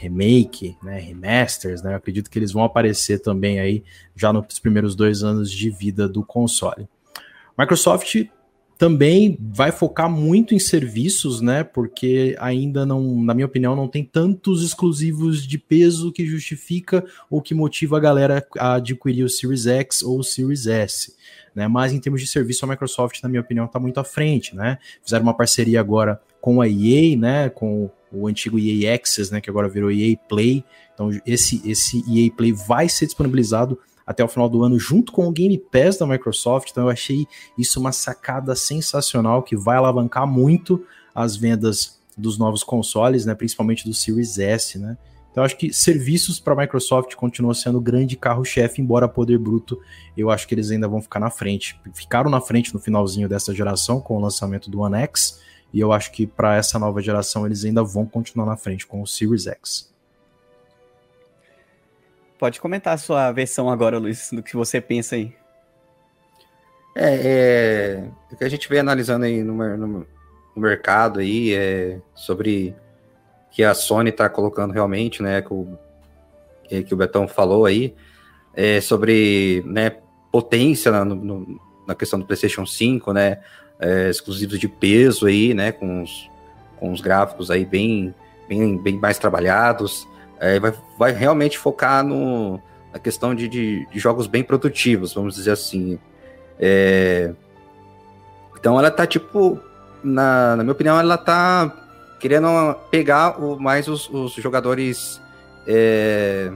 remake, 0.03 0.77
né, 0.83 0.99
remasters, 0.99 1.81
né? 1.81 1.93
Eu 1.93 1.97
acredito 1.97 2.29
que 2.29 2.37
eles 2.37 2.51
vão 2.51 2.63
aparecer 2.63 3.19
também 3.19 3.59
aí 3.59 3.83
já 4.15 4.33
nos 4.33 4.59
primeiros 4.59 4.95
dois 4.95 5.23
anos 5.23 5.49
de 5.49 5.69
vida 5.69 6.07
do 6.07 6.23
console. 6.23 6.87
Microsoft 7.57 8.25
também 8.77 9.37
vai 9.39 9.71
focar 9.71 10.09
muito 10.09 10.53
em 10.53 10.59
serviços, 10.59 11.39
né? 11.39 11.63
Porque 11.63 12.35
ainda 12.39 12.85
não, 12.85 13.23
na 13.23 13.33
minha 13.33 13.45
opinião, 13.45 13.75
não 13.75 13.87
tem 13.87 14.03
tantos 14.03 14.63
exclusivos 14.63 15.47
de 15.47 15.57
peso 15.57 16.11
que 16.11 16.25
justifica 16.25 17.05
ou 17.29 17.41
que 17.41 17.53
motiva 17.53 17.97
a 17.97 17.99
galera 17.99 18.45
a 18.57 18.75
adquirir 18.75 19.23
o 19.23 19.29
Series 19.29 19.67
X 19.67 20.01
ou 20.01 20.19
o 20.19 20.23
Series 20.23 20.67
S. 20.67 21.15
Né? 21.55 21.67
Mas 21.67 21.93
em 21.93 21.99
termos 21.99 22.19
de 22.19 22.27
serviço, 22.27 22.65
a 22.65 22.67
Microsoft, 22.67 23.21
na 23.21 23.29
minha 23.29 23.41
opinião, 23.41 23.65
está 23.65 23.79
muito 23.79 23.99
à 23.99 24.03
frente, 24.03 24.55
né? 24.55 24.79
Fizeram 25.03 25.23
uma 25.23 25.37
parceria 25.37 25.79
agora 25.79 26.19
com 26.41 26.59
a 26.59 26.67
EA, 26.67 27.15
né? 27.15 27.49
Com 27.49 27.89
o 28.13 28.27
antigo 28.27 28.59
EA 28.59 28.95
Access, 28.95 29.31
né, 29.31 29.41
que 29.41 29.49
agora 29.49 29.67
virou 29.67 29.91
EA 29.91 30.15
Play. 30.29 30.63
Então 30.93 31.09
esse 31.25 31.61
esse 31.69 32.03
EA 32.07 32.31
Play 32.31 32.51
vai 32.51 32.87
ser 32.87 33.05
disponibilizado 33.05 33.79
até 34.05 34.23
o 34.23 34.27
final 34.27 34.47
do 34.47 34.63
ano 34.63 34.77
junto 34.77 35.11
com 35.11 35.27
o 35.27 35.31
Game 35.31 35.57
Pass 35.57 35.97
da 35.97 36.05
Microsoft. 36.05 36.69
Então 36.71 36.83
eu 36.83 36.89
achei 36.89 37.25
isso 37.57 37.79
uma 37.79 37.91
sacada 37.91 38.55
sensacional 38.55 39.41
que 39.41 39.55
vai 39.55 39.77
alavancar 39.77 40.27
muito 40.27 40.85
as 41.15 41.35
vendas 41.35 41.99
dos 42.17 42.37
novos 42.37 42.63
consoles, 42.63 43.25
né, 43.25 43.33
principalmente 43.33 43.85
do 43.85 43.93
Series 43.93 44.37
S, 44.37 44.77
né? 44.77 44.97
Então 45.31 45.43
acho 45.43 45.57
que 45.57 45.73
serviços 45.73 46.39
para 46.39 46.53
a 46.53 46.57
Microsoft 46.57 47.15
continua 47.15 47.55
sendo 47.55 47.79
o 47.79 47.81
grande 47.81 48.15
carro-chefe, 48.15 48.79
embora 48.79 49.07
poder 49.07 49.39
bruto, 49.39 49.79
eu 50.15 50.29
acho 50.29 50.47
que 50.47 50.53
eles 50.53 50.69
ainda 50.69 50.87
vão 50.87 51.01
ficar 51.01 51.19
na 51.19 51.31
frente. 51.31 51.75
Ficaram 51.91 52.29
na 52.29 52.39
frente 52.39 52.71
no 52.71 52.79
finalzinho 52.79 53.27
dessa 53.27 53.51
geração 53.51 53.99
com 53.99 54.15
o 54.15 54.21
lançamento 54.21 54.69
do 54.69 54.81
One 54.81 54.95
X, 54.97 55.41
e 55.73 55.79
eu 55.79 55.91
acho 55.91 56.11
que 56.11 56.27
para 56.27 56.55
essa 56.55 56.77
nova 56.77 57.01
geração 57.01 57.45
eles 57.45 57.65
ainda 57.65 57.83
vão 57.83 58.05
continuar 58.05 58.45
na 58.45 58.55
frente 58.55 58.85
com 58.85 59.01
o 59.01 59.07
Series 59.07 59.47
X. 59.47 59.91
Pode 62.37 62.61
comentar 62.61 62.93
a 62.93 62.97
sua 62.97 63.31
versão 63.31 63.69
agora, 63.69 63.97
Luiz, 63.97 64.29
do 64.31 64.43
que 64.43 64.55
você 64.55 64.79
pensa 64.79 65.15
aí. 65.15 65.33
É, 66.95 68.03
é 68.29 68.33
o 68.33 68.37
que 68.37 68.43
a 68.43 68.49
gente 68.49 68.69
vem 68.69 68.79
analisando 68.79 69.25
aí 69.25 69.41
no, 69.41 69.55
no, 69.55 70.07
no 70.55 70.61
mercado 70.61 71.19
aí 71.19 71.53
é 71.53 71.99
sobre 72.13 72.75
que 73.49 73.63
a 73.63 73.73
Sony 73.73 74.09
está 74.09 74.29
colocando 74.29 74.71
realmente, 74.73 75.21
né, 75.21 75.41
que 75.41 75.53
o, 75.53 75.77
que 76.67 76.93
o 76.93 76.97
Betão 76.97 77.27
falou 77.27 77.65
aí, 77.65 77.95
é 78.53 78.81
sobre 78.81 79.63
né, 79.65 79.97
potência 80.31 80.91
na, 80.91 81.05
no, 81.05 81.59
na 81.87 81.95
questão 81.95 82.19
do 82.19 82.25
PlayStation 82.25 82.65
5, 82.65 83.13
né, 83.13 83.39
é, 83.83 84.09
exclusivos 84.09 84.57
de 84.57 84.67
peso 84.67 85.25
aí, 85.25 85.53
né, 85.53 85.73
com 85.73 86.01
os, 86.01 86.29
com 86.79 86.91
os 86.91 87.01
gráficos 87.01 87.51
aí 87.51 87.65
bem, 87.65 88.15
bem, 88.47 88.77
bem 88.77 88.97
mais 88.97 89.19
trabalhados. 89.19 90.07
É, 90.39 90.59
vai, 90.59 90.73
vai 90.97 91.11
realmente 91.11 91.57
focar 91.57 92.03
no, 92.03 92.59
na 92.91 92.99
questão 92.99 93.35
de, 93.35 93.47
de, 93.47 93.85
de 93.87 93.99
jogos 93.99 94.25
bem 94.25 94.43
produtivos, 94.43 95.13
vamos 95.13 95.35
dizer 95.35 95.51
assim. 95.51 95.99
É, 96.57 97.33
então 98.57 98.79
ela 98.79 98.89
tá 98.89 99.05
tipo, 99.05 99.59
na, 100.01 100.55
na 100.55 100.63
minha 100.63 100.73
opinião, 100.73 100.97
ela 100.97 101.17
tá 101.17 101.71
querendo 102.19 102.47
pegar 102.89 103.41
o, 103.41 103.59
mais 103.59 103.89
os, 103.89 104.09
os 104.09 104.33
jogadores 104.35 105.21
é, 105.67 106.51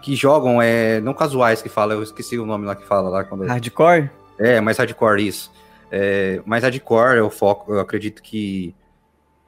que 0.00 0.14
jogam, 0.14 0.62
é, 0.62 1.00
não 1.00 1.14
casuais 1.14 1.60
que 1.60 1.68
fala, 1.68 1.94
eu 1.94 2.02
esqueci 2.02 2.38
o 2.38 2.46
nome 2.46 2.64
lá 2.64 2.76
que 2.76 2.86
fala 2.86 3.08
lá. 3.08 3.24
Quando... 3.24 3.44
Hardcore? 3.44 4.08
É, 4.38 4.60
mais 4.60 4.78
hardcore, 4.78 5.26
isso. 5.26 5.50
É, 5.94 6.40
mas 6.46 6.62
hardcore 6.62 7.18
é 7.18 7.22
o 7.22 7.28
foco, 7.28 7.74
eu 7.74 7.78
acredito 7.78 8.22
que, 8.22 8.74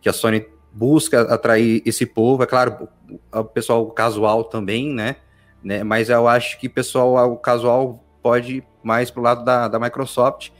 que 0.03 0.11
a 0.11 0.13
Sony 0.13 0.47
busca 0.71 1.23
atrair 1.23 1.81
esse 1.87 2.05
povo, 2.05 2.43
é 2.43 2.47
claro, 2.47 2.87
o 3.33 3.45
pessoal 3.45 3.87
casual 3.91 4.45
também, 4.45 4.93
né? 4.93 5.17
né 5.63 5.83
mas 5.83 6.11
eu 6.11 6.29
acho 6.29 6.61
que 6.61 6.69
pessoal 6.69 7.33
o 7.33 7.39
casual 7.39 8.05
pode 8.23 8.57
ir 8.57 8.65
mais 8.83 9.11
pro 9.11 9.23
lado 9.23 9.43
da, 9.43 9.69
da 9.69 9.81
Microsoft. 9.81 10.51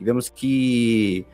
E 0.00 0.04
vemos 0.04 0.30
que 0.30 1.26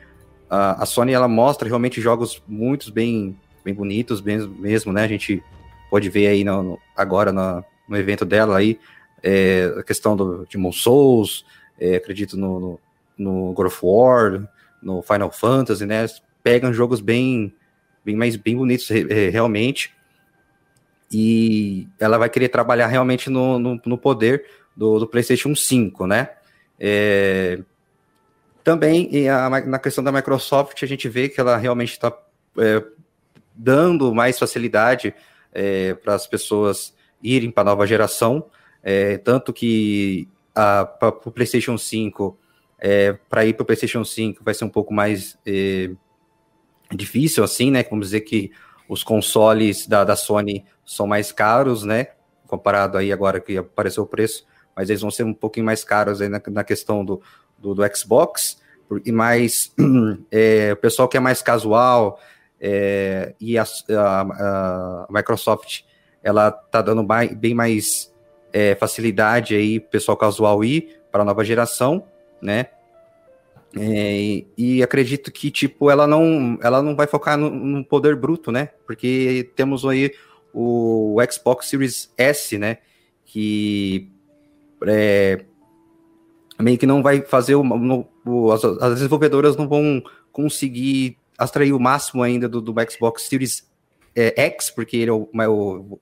a, 0.49 0.83
a 0.83 0.85
Sony 0.85 1.13
ela 1.13 1.29
mostra 1.29 1.67
realmente 1.67 2.01
jogos 2.01 2.43
muito 2.45 2.91
bem, 2.91 3.39
bem 3.63 3.73
bonitos, 3.73 4.19
bem, 4.19 4.39
mesmo, 4.39 4.91
né? 4.91 5.05
A 5.05 5.07
gente 5.07 5.41
pode 5.89 6.09
ver 6.09 6.27
aí 6.27 6.43
no, 6.43 6.61
no 6.61 6.79
agora 6.97 7.31
no, 7.31 7.63
no 7.87 7.97
evento 7.97 8.25
dela 8.25 8.57
aí 8.57 8.77
é, 9.23 9.73
a 9.77 9.83
questão 9.83 10.17
do, 10.17 10.45
de 10.49 10.57
Mon 10.57 10.71
Souls, 10.73 11.45
é, 11.79 11.95
acredito 11.95 12.35
no, 12.35 12.59
no 12.59 12.79
no 13.17 13.53
God 13.53 13.67
of 13.67 13.79
War, 13.81 14.47
no 14.81 15.01
Final 15.01 15.31
Fantasy, 15.31 15.85
né? 15.85 16.05
Pegam 16.43 16.73
jogos 16.73 17.01
bem, 17.01 17.53
bem 18.03 18.15
mais 18.15 18.35
bem 18.35 18.57
bonitos 18.57 18.89
realmente. 19.31 19.93
E 21.11 21.87
ela 21.99 22.17
vai 22.17 22.29
querer 22.29 22.49
trabalhar 22.49 22.87
realmente 22.87 23.29
no, 23.29 23.59
no, 23.59 23.81
no 23.85 23.97
poder 23.97 24.45
do, 24.75 24.99
do, 24.99 25.07
PlayStation 25.07 25.53
5, 25.53 26.07
né? 26.07 26.29
É, 26.79 27.59
também 28.63 29.29
a, 29.29 29.49
na 29.49 29.79
questão 29.79 30.03
da 30.03 30.11
Microsoft, 30.11 30.81
a 30.81 30.85
gente 30.85 31.09
vê 31.09 31.27
que 31.27 31.39
ela 31.39 31.57
realmente 31.57 31.91
está 31.91 32.17
é, 32.57 32.83
dando 33.53 34.13
mais 34.13 34.39
facilidade 34.39 35.13
é, 35.53 35.93
para 35.95 36.15
as 36.15 36.25
pessoas 36.25 36.93
irem 37.21 37.51
para 37.51 37.63
a 37.63 37.65
nova 37.65 37.85
geração, 37.85 38.45
é, 38.81 39.17
tanto 39.17 39.53
que 39.53 40.27
para 40.53 41.13
o 41.25 41.31
PlayStation 41.31 41.77
5 41.77 42.37
é, 42.81 43.13
para 43.29 43.45
ir 43.45 43.53
para 43.53 43.61
o 43.61 43.65
PlayStation 43.65 44.03
5 44.03 44.43
vai 44.43 44.55
ser 44.55 44.65
um 44.65 44.69
pouco 44.69 44.91
mais 44.91 45.37
é, 45.45 45.91
difícil, 46.91 47.43
assim, 47.43 47.69
né? 47.69 47.83
Vamos 47.83 48.07
dizer 48.07 48.21
que 48.21 48.51
os 48.89 49.03
consoles 49.03 49.87
da, 49.87 50.03
da 50.03 50.15
Sony 50.15 50.65
são 50.83 51.05
mais 51.05 51.31
caros, 51.31 51.83
né? 51.83 52.07
Comparado 52.47 52.97
aí 52.97 53.11
agora 53.11 53.39
que 53.39 53.55
apareceu 53.55 54.03
o 54.03 54.07
preço, 54.07 54.45
mas 54.75 54.89
eles 54.89 55.01
vão 55.01 55.11
ser 55.11 55.23
um 55.23 55.33
pouquinho 55.33 55.65
mais 55.65 55.83
caros 55.83 56.21
aí 56.21 56.27
na, 56.27 56.41
na 56.47 56.63
questão 56.63 57.05
do, 57.05 57.21
do, 57.57 57.75
do, 57.75 57.95
Xbox, 57.95 58.59
e 59.05 59.11
mais 59.11 59.73
é, 60.31 60.73
o 60.73 60.77
pessoal 60.77 61.07
que 61.07 61.15
é 61.15 61.19
mais 61.19 61.41
casual 61.41 62.19
é, 62.59 63.35
e 63.39 63.57
a, 63.57 63.63
a, 63.63 64.21
a, 64.21 65.07
Microsoft 65.09 65.83
ela 66.21 66.51
tá 66.51 66.81
dando 66.81 67.05
bem 67.37 67.53
mais 67.53 68.13
é, 68.51 68.75
facilidade 68.75 69.55
aí 69.55 69.79
pessoal 69.79 70.17
casual 70.17 70.63
ir 70.63 70.99
para 71.09 71.21
a 71.21 71.25
nova 71.25 71.43
geração 71.45 72.05
né? 72.41 72.67
É, 73.77 74.43
e 74.57 74.83
acredito 74.83 75.31
que, 75.31 75.49
tipo, 75.49 75.89
ela 75.89 76.05
não, 76.05 76.59
ela 76.61 76.81
não 76.81 76.95
vai 76.95 77.07
focar 77.07 77.37
no, 77.37 77.49
no, 77.49 77.85
poder 77.85 78.15
bruto, 78.15 78.51
né? 78.51 78.69
Porque 78.85 79.49
temos 79.55 79.85
aí 79.85 80.13
o 80.53 81.15
Xbox 81.31 81.67
Series 81.67 82.11
S, 82.17 82.57
né? 82.57 82.79
Que 83.25 84.09
é, 84.85 85.45
meio 86.59 86.77
que 86.77 86.85
não 86.85 87.01
vai 87.01 87.21
fazer 87.21 87.55
o, 87.55 87.63
no, 87.63 88.07
o 88.25 88.51
as, 88.51 88.63
as, 88.63 88.93
desenvolvedoras 88.95 89.55
não 89.55 89.69
vão 89.69 90.03
conseguir 90.33 91.17
extrair 91.39 91.71
o 91.71 91.79
máximo 91.79 92.23
ainda 92.23 92.49
do, 92.49 92.61
do 92.61 92.73
Xbox 92.89 93.23
Series 93.23 93.69
é, 94.13 94.47
X, 94.47 94.69
porque 94.69 94.97
ele 94.97 95.09
é 95.09 95.13
o, 95.13 95.29
o, 95.33 95.99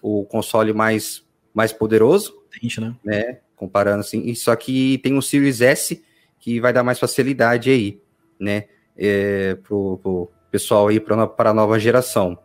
o 0.00 0.24
console 0.26 0.72
mais, 0.72 1.24
mais 1.52 1.72
poderoso, 1.72 2.40
né? 2.78 2.94
né? 3.04 3.38
Comparando 3.56 4.00
assim, 4.00 4.34
só 4.34 4.54
que 4.56 4.98
tem 4.98 5.16
o 5.16 5.22
Series 5.22 5.60
S 5.60 6.02
que 6.38 6.60
vai 6.60 6.72
dar 6.72 6.82
mais 6.82 6.98
facilidade 6.98 7.70
aí, 7.70 8.00
né? 8.38 8.64
É, 8.96 9.54
pro, 9.62 9.98
pro 10.02 10.30
pessoal 10.50 10.88
aí 10.88 11.00
para 11.00 11.50
a 11.50 11.54
nova 11.54 11.78
geração. 11.78 12.38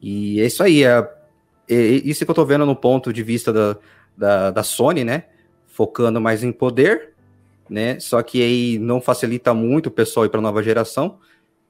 E 0.00 0.40
é 0.40 0.46
isso 0.46 0.62
aí, 0.62 0.84
é, 0.84 1.08
é, 1.68 1.74
isso 1.74 2.24
que 2.24 2.30
eu 2.30 2.34
tô 2.34 2.44
vendo 2.44 2.66
no 2.66 2.76
ponto 2.76 3.12
de 3.12 3.22
vista 3.22 3.52
da, 3.52 3.76
da, 4.16 4.50
da 4.50 4.62
Sony, 4.62 5.04
né? 5.04 5.24
Focando 5.66 6.20
mais 6.20 6.42
em 6.42 6.52
poder, 6.52 7.14
né? 7.68 8.00
Só 8.00 8.22
que 8.22 8.42
aí 8.42 8.78
não 8.78 9.00
facilita 9.00 9.54
muito 9.54 9.86
o 9.86 9.90
pessoal 9.90 10.26
ir 10.26 10.28
para 10.28 10.40
a 10.40 10.42
nova 10.42 10.62
geração. 10.62 11.18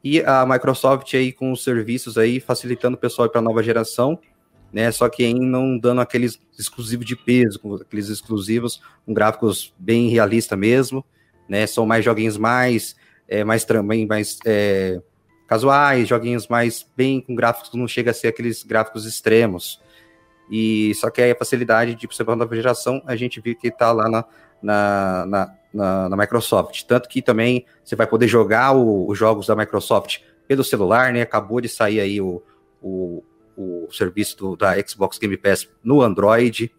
E 0.03 0.23
a 0.23 0.47
Microsoft 0.47 1.13
aí 1.15 1.33
com 1.33 1.53
os 1.53 1.65
serviços 1.65 2.17
aí 2.17 2.39
facilitando 2.39 2.97
o 2.97 3.01
pessoal 3.01 3.27
ir 3.27 3.31
para 3.31 3.41
a 3.41 3.43
nova 3.43 3.63
geração 3.63 4.19
né? 4.73 4.91
Só 4.91 5.09
que 5.09 5.25
ainda 5.25 5.45
não 5.45 5.79
dando 5.79 6.01
aqueles 6.01 6.41
exclusivos 6.59 7.07
de 7.07 7.17
peso, 7.17 7.61
aqueles 7.81 8.09
exclusivos 8.09 8.83
com 9.05 9.15
gráficos 9.15 9.75
bem 9.79 10.09
realistas 10.09 10.59
mesmo, 10.59 11.05
né? 11.49 11.67
São 11.67 11.87
mais 11.87 12.05
joguinhos 12.05 12.37
mais, 12.37 12.97
é, 13.27 13.45
mais 13.45 13.65
também 13.65 14.07
mais 14.07 14.39
é, 14.45 15.01
casuais, 15.47 16.09
joguinhos 16.09 16.47
mais 16.49 16.87
bem 16.97 17.21
com 17.21 17.35
gráficos 17.35 17.73
não 17.75 17.89
chega 17.89 18.11
a 18.11 18.15
ser 18.15 18.29
aqueles 18.29 18.63
gráficos 18.63 19.07
extremos. 19.07 19.81
E 20.51 20.95
só 20.95 21.11
que 21.11 21.23
a 21.23 21.37
facilidade 21.37 21.95
de 21.95 22.07
você 22.07 22.25
para 22.25 22.57
geração, 22.57 23.03
a 23.07 23.15
gente 23.17 23.41
viu 23.41 23.55
que 23.55 23.69
está 23.69 23.93
lá 23.93 24.09
na, 24.09 24.25
na, 24.63 25.27
na, 25.27 25.55
na, 25.73 26.09
na, 26.09 26.17
Microsoft. 26.17 26.85
Tanto 26.85 27.09
que 27.09 27.21
também 27.21 27.67
você 27.85 27.95
vai 27.95 28.07
poder 28.07 28.29
jogar 28.29 28.75
os 28.75 29.17
jogos 29.17 29.47
da 29.47 29.55
Microsoft 29.55 30.21
pelo 30.47 30.65
celular, 30.65 31.13
né? 31.13 31.21
Acabou 31.23 31.61
de 31.61 31.69
sair 31.69 32.01
aí 32.01 32.21
o, 32.21 32.43
o, 32.83 33.23
o 33.59 33.93
serviço 33.93 34.37
do, 34.39 34.57
da 34.57 34.75
Xbox 34.87 35.19
Game 35.19 35.37
Pass 35.37 35.69
no 35.83 36.01
Android. 36.01 36.73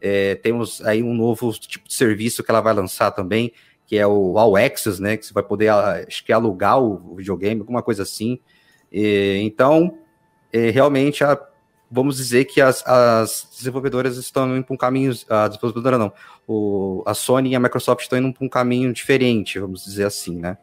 É, 0.00 0.34
temos 0.34 0.84
aí 0.84 1.02
um 1.02 1.14
novo 1.14 1.52
tipo 1.52 1.86
de 1.88 1.94
serviço 1.94 2.42
que 2.42 2.50
ela 2.50 2.60
vai 2.60 2.74
lançar 2.74 3.12
também, 3.12 3.52
que 3.86 3.96
é 3.96 4.06
o 4.06 4.36
All 4.36 4.56
Access, 4.56 5.00
né? 5.00 5.16
Que 5.16 5.24
você 5.24 5.32
vai 5.32 5.44
poder, 5.44 5.68
acho 5.70 6.24
que 6.24 6.32
alugar 6.32 6.80
o 6.80 7.14
videogame, 7.14 7.60
alguma 7.60 7.82
coisa 7.82 8.02
assim. 8.02 8.40
É, 8.92 9.38
então, 9.38 9.96
é, 10.52 10.70
realmente, 10.70 11.22
a, 11.22 11.40
vamos 11.90 12.16
dizer 12.16 12.46
que 12.46 12.60
as, 12.60 12.84
as, 12.86 13.48
desenvolvedoras 13.56 14.16
estão 14.16 14.56
indo 14.56 14.64
para 14.64 14.74
um 14.74 14.76
caminho, 14.76 15.12
a 15.28 15.46
desenvolvedora 15.46 15.96
não, 15.96 16.12
o, 16.46 17.02
a 17.06 17.14
Sony 17.14 17.50
e 17.50 17.56
a 17.56 17.60
Microsoft 17.60 18.02
estão 18.02 18.18
indo 18.18 18.32
para 18.32 18.44
um 18.44 18.48
caminho 18.48 18.92
diferente, 18.92 19.58
vamos 19.60 19.84
dizer 19.84 20.04
assim, 20.04 20.36
né? 20.36 20.58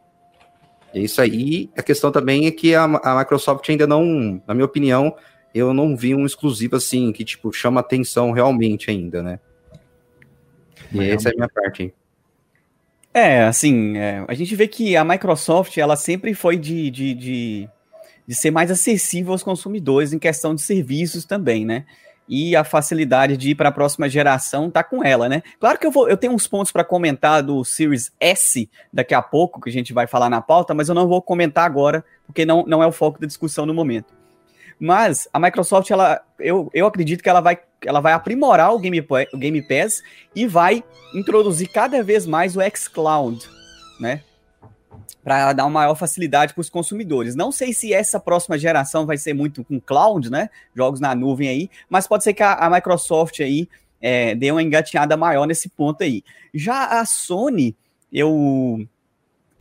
É 0.94 1.00
isso 1.00 1.22
aí. 1.22 1.70
A 1.78 1.82
questão 1.82 2.12
também 2.12 2.48
é 2.48 2.52
que 2.52 2.76
a, 2.76 2.84
a 2.84 3.20
Microsoft 3.20 3.68
ainda 3.70 3.88
não, 3.88 4.42
na 4.46 4.54
minha 4.54 4.66
opinião, 4.66 5.16
eu 5.54 5.74
não 5.74 5.96
vi 5.96 6.16
um 6.16 6.26
exclusivo 6.26 6.76
assim, 6.76 7.12
que, 7.12 7.24
tipo, 7.24 7.52
chama 7.52 7.80
atenção 7.80 8.32
realmente 8.32 8.90
ainda, 8.90 9.22
né? 9.22 9.40
E 10.92 11.00
é, 11.00 11.10
essa 11.12 11.30
é 11.30 11.32
a 11.32 11.36
minha 11.36 11.50
parte. 11.50 11.94
É, 13.14 13.44
assim, 13.44 13.98
é, 13.98 14.24
a 14.28 14.34
gente 14.34 14.56
vê 14.56 14.68
que 14.68 14.96
a 14.96 15.04
Microsoft, 15.04 15.78
ela 15.78 15.96
sempre 15.96 16.34
foi 16.34 16.58
de, 16.58 16.90
de, 16.90 17.14
de, 17.14 17.70
de 18.26 18.36
ser 18.36 18.52
mais 18.52 18.72
acessível 18.72 19.34
aos 19.34 19.44
consumidores 19.44 20.14
em 20.14 20.20
questão 20.20 20.56
de 20.56 20.62
serviços 20.62 21.26
também, 21.26 21.66
né? 21.66 21.86
e 22.34 22.56
a 22.56 22.64
facilidade 22.64 23.36
de 23.36 23.50
ir 23.50 23.56
para 23.56 23.68
a 23.68 23.74
próxima 23.74 24.08
geração 24.08 24.72
tá 24.72 24.82
com 24.82 25.04
ela, 25.04 25.28
né? 25.28 25.44
Claro 25.60 25.78
que 25.78 25.86
eu 25.86 25.92
vou, 25.92 26.08
eu 26.08 26.16
tenho 26.16 26.32
uns 26.32 26.48
pontos 26.48 26.72
para 26.72 26.82
comentar 26.82 27.44
do 27.44 27.62
Series 27.66 28.10
S 28.22 28.70
daqui 28.92 29.14
a 29.14 29.22
pouco 29.22 29.60
que 29.60 29.70
a 29.70 29.72
gente 29.72 29.92
vai 29.92 30.08
falar 30.08 30.30
na 30.30 30.40
pauta, 30.40 30.74
mas 30.74 30.88
eu 30.88 30.96
não 30.96 31.10
vou 31.10 31.22
comentar 31.22 31.66
agora 31.66 32.06
porque 32.26 32.46
não, 32.46 32.64
não 32.66 32.82
é 32.82 32.88
o 32.88 32.92
foco 32.92 33.20
da 33.20 33.28
discussão 33.28 33.66
no 33.66 33.74
momento. 33.74 34.21
Mas 34.84 35.28
a 35.32 35.40
Microsoft, 35.40 35.92
ela, 35.92 36.20
eu, 36.40 36.68
eu 36.74 36.88
acredito 36.88 37.22
que 37.22 37.30
ela 37.30 37.40
vai, 37.40 37.60
ela 37.86 38.00
vai 38.00 38.14
aprimorar 38.14 38.74
o 38.74 38.80
Game, 38.80 39.00
o 39.32 39.38
Game 39.38 39.62
Pass 39.62 40.02
e 40.36 40.48
vai 40.48 40.84
introduzir 41.14 41.72
cada 41.72 42.02
vez 42.02 42.26
mais 42.26 42.58
o 42.58 42.62
xCloud, 42.76 43.48
né? 44.00 44.24
Para 45.24 45.54
dar 45.54 45.66
uma 45.66 45.82
maior 45.82 45.94
facilidade 45.94 46.56
para 46.56 46.62
os 46.62 46.70
consumidores. 46.70 47.36
Não 47.36 47.52
sei 47.52 47.74
se 47.74 47.94
essa 47.94 48.20
próxima 48.20 48.58
geração 48.58 49.06
vai 49.06 49.20
ser 49.20 49.36
muito 49.36 49.64
com 49.64 49.80
cloud, 49.80 50.32
né? 50.32 50.50
Jogos 50.76 51.00
na 51.00 51.14
nuvem 51.14 51.48
aí, 51.48 51.70
mas 51.88 52.08
pode 52.08 52.24
ser 52.24 52.34
que 52.34 52.42
a, 52.42 52.54
a 52.56 52.68
Microsoft 52.68 53.40
aí 53.40 53.70
é, 54.02 54.34
dê 54.34 54.52
uma 54.52 54.64
engatinhada 54.64 55.16
maior 55.16 55.46
nesse 55.46 55.70
ponto 55.70 56.04
aí. 56.04 56.24
Já 56.52 57.00
a 57.00 57.06
Sony, 57.06 57.76
eu 58.12 58.84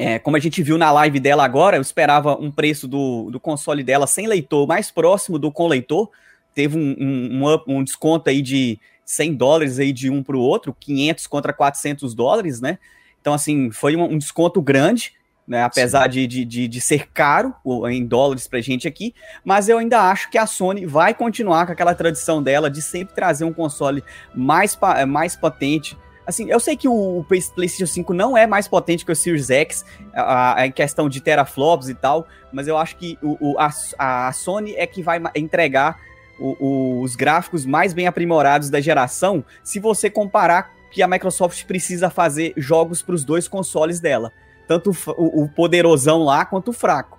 é, 0.01 0.19
como 0.19 0.35
a 0.35 0.41
gente 0.41 0.63
viu 0.63 0.79
na 0.79 0.91
live 0.91 1.21
dela 1.21 1.45
agora, 1.45 1.77
eu 1.77 1.83
esperava 1.83 2.35
um 2.35 2.51
preço 2.51 2.89
do, 2.89 3.31
do 3.31 3.39
console 3.39 3.85
dela 3.85 4.07
sem 4.07 4.27
leitor 4.27 4.67
mais 4.67 4.91
próximo 4.91 5.39
do 5.39 5.53
com 5.53 5.69
leitor. 5.69 6.11
Teve 6.55 6.79
um, 6.79 6.97
um, 6.99 7.45
um, 7.45 7.77
um 7.77 7.85
desconto 7.85 8.31
aí 8.31 8.41
de 8.41 8.81
100 9.05 9.35
dólares 9.35 9.79
aí 9.79 9.93
de 9.93 10.09
um 10.09 10.23
para 10.23 10.39
o 10.39 10.41
outro, 10.41 10.75
500 10.81 11.27
contra 11.27 11.53
400 11.53 12.15
dólares, 12.15 12.63
né? 12.63 12.79
Então, 13.21 13.35
assim, 13.35 13.71
foi 13.71 13.95
um, 13.95 14.05
um 14.05 14.17
desconto 14.17 14.63
grande, 14.63 15.13
né? 15.47 15.65
Apesar 15.65 16.07
de, 16.07 16.27
de, 16.27 16.47
de, 16.47 16.67
de, 16.67 16.81
ser 16.81 17.09
caro 17.13 17.55
em 17.91 18.07
dólares 18.07 18.49
para 18.49 18.59
gente 18.63 18.89
aqui, 18.89 19.15
mas 19.45 19.69
eu 19.69 19.77
ainda 19.77 20.01
acho 20.11 20.31
que 20.31 20.39
a 20.39 20.47
Sony 20.47 20.87
vai 20.87 21.13
continuar 21.13 21.67
com 21.67 21.73
aquela 21.73 21.95
tradição 21.95 22.43
dela 22.43 22.71
de 22.71 22.81
sempre 22.81 23.15
trazer 23.15 23.45
um 23.45 23.53
console 23.53 24.03
mais, 24.35 24.79
mais 25.07 25.37
potente, 25.37 25.95
Assim, 26.27 26.49
eu 26.51 26.61
sei 26.61 26.77
que 26.77 26.89
o 26.89 27.25
PlayStation 27.27 27.87
5 27.87 28.15
não 28.15 28.37
é 28.37 28.47
mais 28.47 28.69
potente 28.69 29.05
que 29.05 29.11
o 29.11 29.17
Series 29.17 29.51
X, 29.51 29.85
a, 30.15 30.61
a, 30.61 30.67
em 30.67 30.73
questão 30.73 31.09
de 31.09 31.21
teraflops 31.21 31.89
e 31.89 31.95
tal, 31.95 32.27
mas 32.53 32.69
eu 32.69 32.77
acho 32.77 32.97
que 32.97 33.19
o, 33.23 33.53
o 33.53 33.59
a, 33.59 33.71
a, 33.99 34.33
Sony 34.33 34.75
é 34.77 34.87
que 34.87 35.03
vai 35.03 35.21
entregar 35.35 35.99
o, 36.39 36.57
o, 36.61 37.03
os 37.03 37.17
gráficos 37.17 37.67
mais 37.67 37.93
bem 37.93 38.07
aprimorados 38.07 38.71
da 38.71 38.81
geração, 38.81 39.45
se 39.65 39.81
você 39.81 40.09
comparar 40.09 40.73
que 40.91 41.03
a 41.03 41.09
Microsoft 41.09 41.65
precisa 41.65 42.11
fazer 42.11 42.53
jogos 42.57 43.03
para 43.03 43.15
os 43.15 43.25
dois 43.25 43.49
consoles 43.49 44.01
dela, 44.01 44.33
tanto 44.67 44.91
o, 45.17 45.45
o 45.45 45.49
poderosão 45.49 46.23
lá 46.23 46.45
quanto 46.45 46.69
o 46.69 46.73
fraco. 46.73 47.19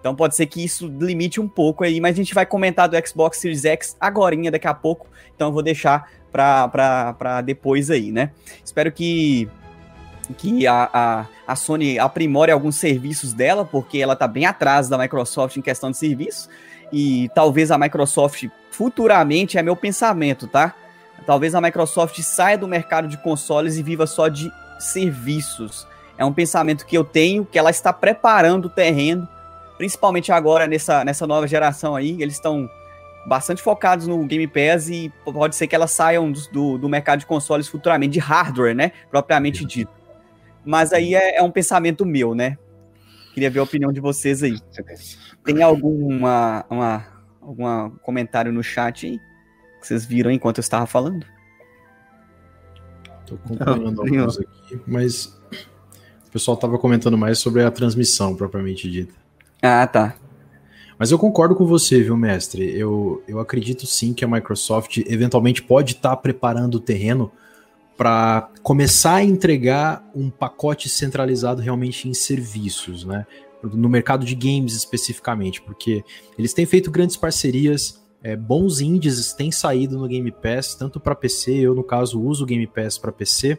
Então 0.00 0.14
pode 0.14 0.36
ser 0.36 0.44
que 0.44 0.62
isso 0.62 0.86
limite 0.86 1.40
um 1.40 1.48
pouco 1.48 1.82
aí, 1.82 1.98
mas 1.98 2.12
a 2.12 2.16
gente 2.16 2.34
vai 2.34 2.44
comentar 2.44 2.86
do 2.88 3.08
Xbox 3.08 3.38
Series 3.38 3.64
X 3.64 3.96
agora, 3.98 4.36
daqui 4.50 4.66
a 4.66 4.74
pouco. 4.74 5.06
Então 5.34 5.48
eu 5.48 5.52
vou 5.52 5.62
deixar 5.62 6.10
para 6.34 7.40
depois 7.42 7.90
aí, 7.90 8.10
né? 8.10 8.32
Espero 8.64 8.90
que 8.90 9.48
que 10.38 10.66
a, 10.66 10.88
a, 10.90 11.26
a, 11.46 11.54
Sony 11.54 11.98
aprimore 11.98 12.50
alguns 12.50 12.76
serviços 12.76 13.34
dela, 13.34 13.62
porque 13.62 13.98
ela 13.98 14.14
está 14.14 14.26
bem 14.26 14.46
atrás 14.46 14.88
da 14.88 14.96
Microsoft 14.96 15.58
em 15.58 15.60
questão 15.60 15.90
de 15.90 15.98
serviço, 15.98 16.48
e 16.90 17.28
talvez 17.34 17.70
a 17.70 17.76
Microsoft 17.76 18.46
futuramente, 18.70 19.58
é 19.58 19.62
meu 19.62 19.76
pensamento, 19.76 20.46
tá? 20.46 20.74
Talvez 21.26 21.54
a 21.54 21.60
Microsoft 21.60 22.18
saia 22.22 22.56
do 22.56 22.66
mercado 22.66 23.06
de 23.06 23.18
consoles 23.18 23.76
e 23.76 23.82
viva 23.82 24.06
só 24.06 24.28
de 24.28 24.50
serviços. 24.78 25.86
É 26.16 26.24
um 26.24 26.32
pensamento 26.32 26.86
que 26.86 26.96
eu 26.96 27.04
tenho, 27.04 27.44
que 27.44 27.58
ela 27.58 27.70
está 27.70 27.92
preparando 27.92 28.66
o 28.66 28.70
terreno, 28.70 29.28
principalmente 29.76 30.32
agora 30.32 30.66
nessa, 30.66 31.04
nessa 31.04 31.26
nova 31.26 31.46
geração 31.46 31.94
aí, 31.94 32.20
eles 32.22 32.34
estão 32.34 32.68
bastante 33.26 33.62
focados 33.62 34.06
no 34.06 34.24
Game 34.26 34.46
Pass 34.46 34.88
e 34.88 35.12
pode 35.24 35.56
ser 35.56 35.66
que 35.66 35.74
elas 35.74 35.90
saiam 35.90 36.30
do, 36.30 36.40
do, 36.50 36.78
do 36.78 36.88
mercado 36.88 37.20
de 37.20 37.26
consoles 37.26 37.68
futuramente, 37.68 38.12
de 38.12 38.18
hardware, 38.18 38.74
né? 38.74 38.92
Propriamente 39.10 39.64
dito. 39.64 39.90
Mas 40.64 40.92
aí 40.92 41.14
é, 41.14 41.36
é, 41.38 41.42
um 41.42 41.50
pensamento 41.50 42.04
meu, 42.06 42.34
né? 42.34 42.56
Queria 43.32 43.50
ver 43.50 43.58
a 43.58 43.64
opinião 43.64 43.92
de 43.92 44.00
vocês 44.00 44.42
aí. 44.42 44.58
Tem 45.44 45.62
alguma 45.62 46.64
uma, 46.70 47.06
alguma 47.40 47.90
comentário 48.02 48.52
no 48.52 48.62
chat 48.62 49.06
aí? 49.06 49.18
Que 49.80 49.86
vocês 49.86 50.04
viram 50.04 50.30
enquanto 50.30 50.58
eu 50.58 50.62
estava 50.62 50.86
falando? 50.86 51.26
Tô 53.26 53.34
acompanhando 53.34 54.00
alguns 54.00 54.38
aqui, 54.38 54.80
mas 54.86 55.26
o 56.26 56.30
pessoal 56.30 56.54
estava 56.54 56.78
comentando 56.78 57.18
mais 57.18 57.38
sobre 57.38 57.62
a 57.62 57.70
transmissão 57.70 58.34
propriamente 58.36 58.90
dita. 58.90 59.14
Ah, 59.62 59.86
tá. 59.86 60.14
Mas 60.98 61.10
eu 61.10 61.18
concordo 61.18 61.54
com 61.54 61.66
você, 61.66 62.02
viu, 62.02 62.16
mestre? 62.16 62.76
Eu, 62.78 63.22
eu 63.26 63.40
acredito 63.40 63.86
sim 63.86 64.12
que 64.12 64.24
a 64.24 64.28
Microsoft 64.28 64.98
eventualmente 65.06 65.62
pode 65.62 65.92
estar 65.92 66.10
tá 66.10 66.16
preparando 66.16 66.76
o 66.76 66.80
terreno 66.80 67.32
para 67.96 68.50
começar 68.62 69.16
a 69.16 69.24
entregar 69.24 70.04
um 70.14 70.28
pacote 70.30 70.88
centralizado 70.88 71.60
realmente 71.60 72.08
em 72.08 72.14
serviços, 72.14 73.04
né? 73.04 73.26
No 73.62 73.88
mercado 73.88 74.26
de 74.26 74.34
games 74.34 74.74
especificamente, 74.74 75.62
porque 75.62 76.04
eles 76.38 76.52
têm 76.52 76.66
feito 76.66 76.90
grandes 76.90 77.16
parcerias, 77.16 78.04
é, 78.22 78.36
bons 78.36 78.80
indies 78.80 79.32
têm 79.32 79.50
saído 79.50 79.98
no 79.98 80.06
Game 80.08 80.30
Pass, 80.30 80.74
tanto 80.74 81.00
para 81.00 81.14
PC, 81.14 81.52
eu 81.52 81.74
no 81.74 81.84
caso 81.84 82.20
uso 82.20 82.44
o 82.44 82.46
Game 82.46 82.66
Pass 82.66 82.98
para 82.98 83.12
PC, 83.12 83.58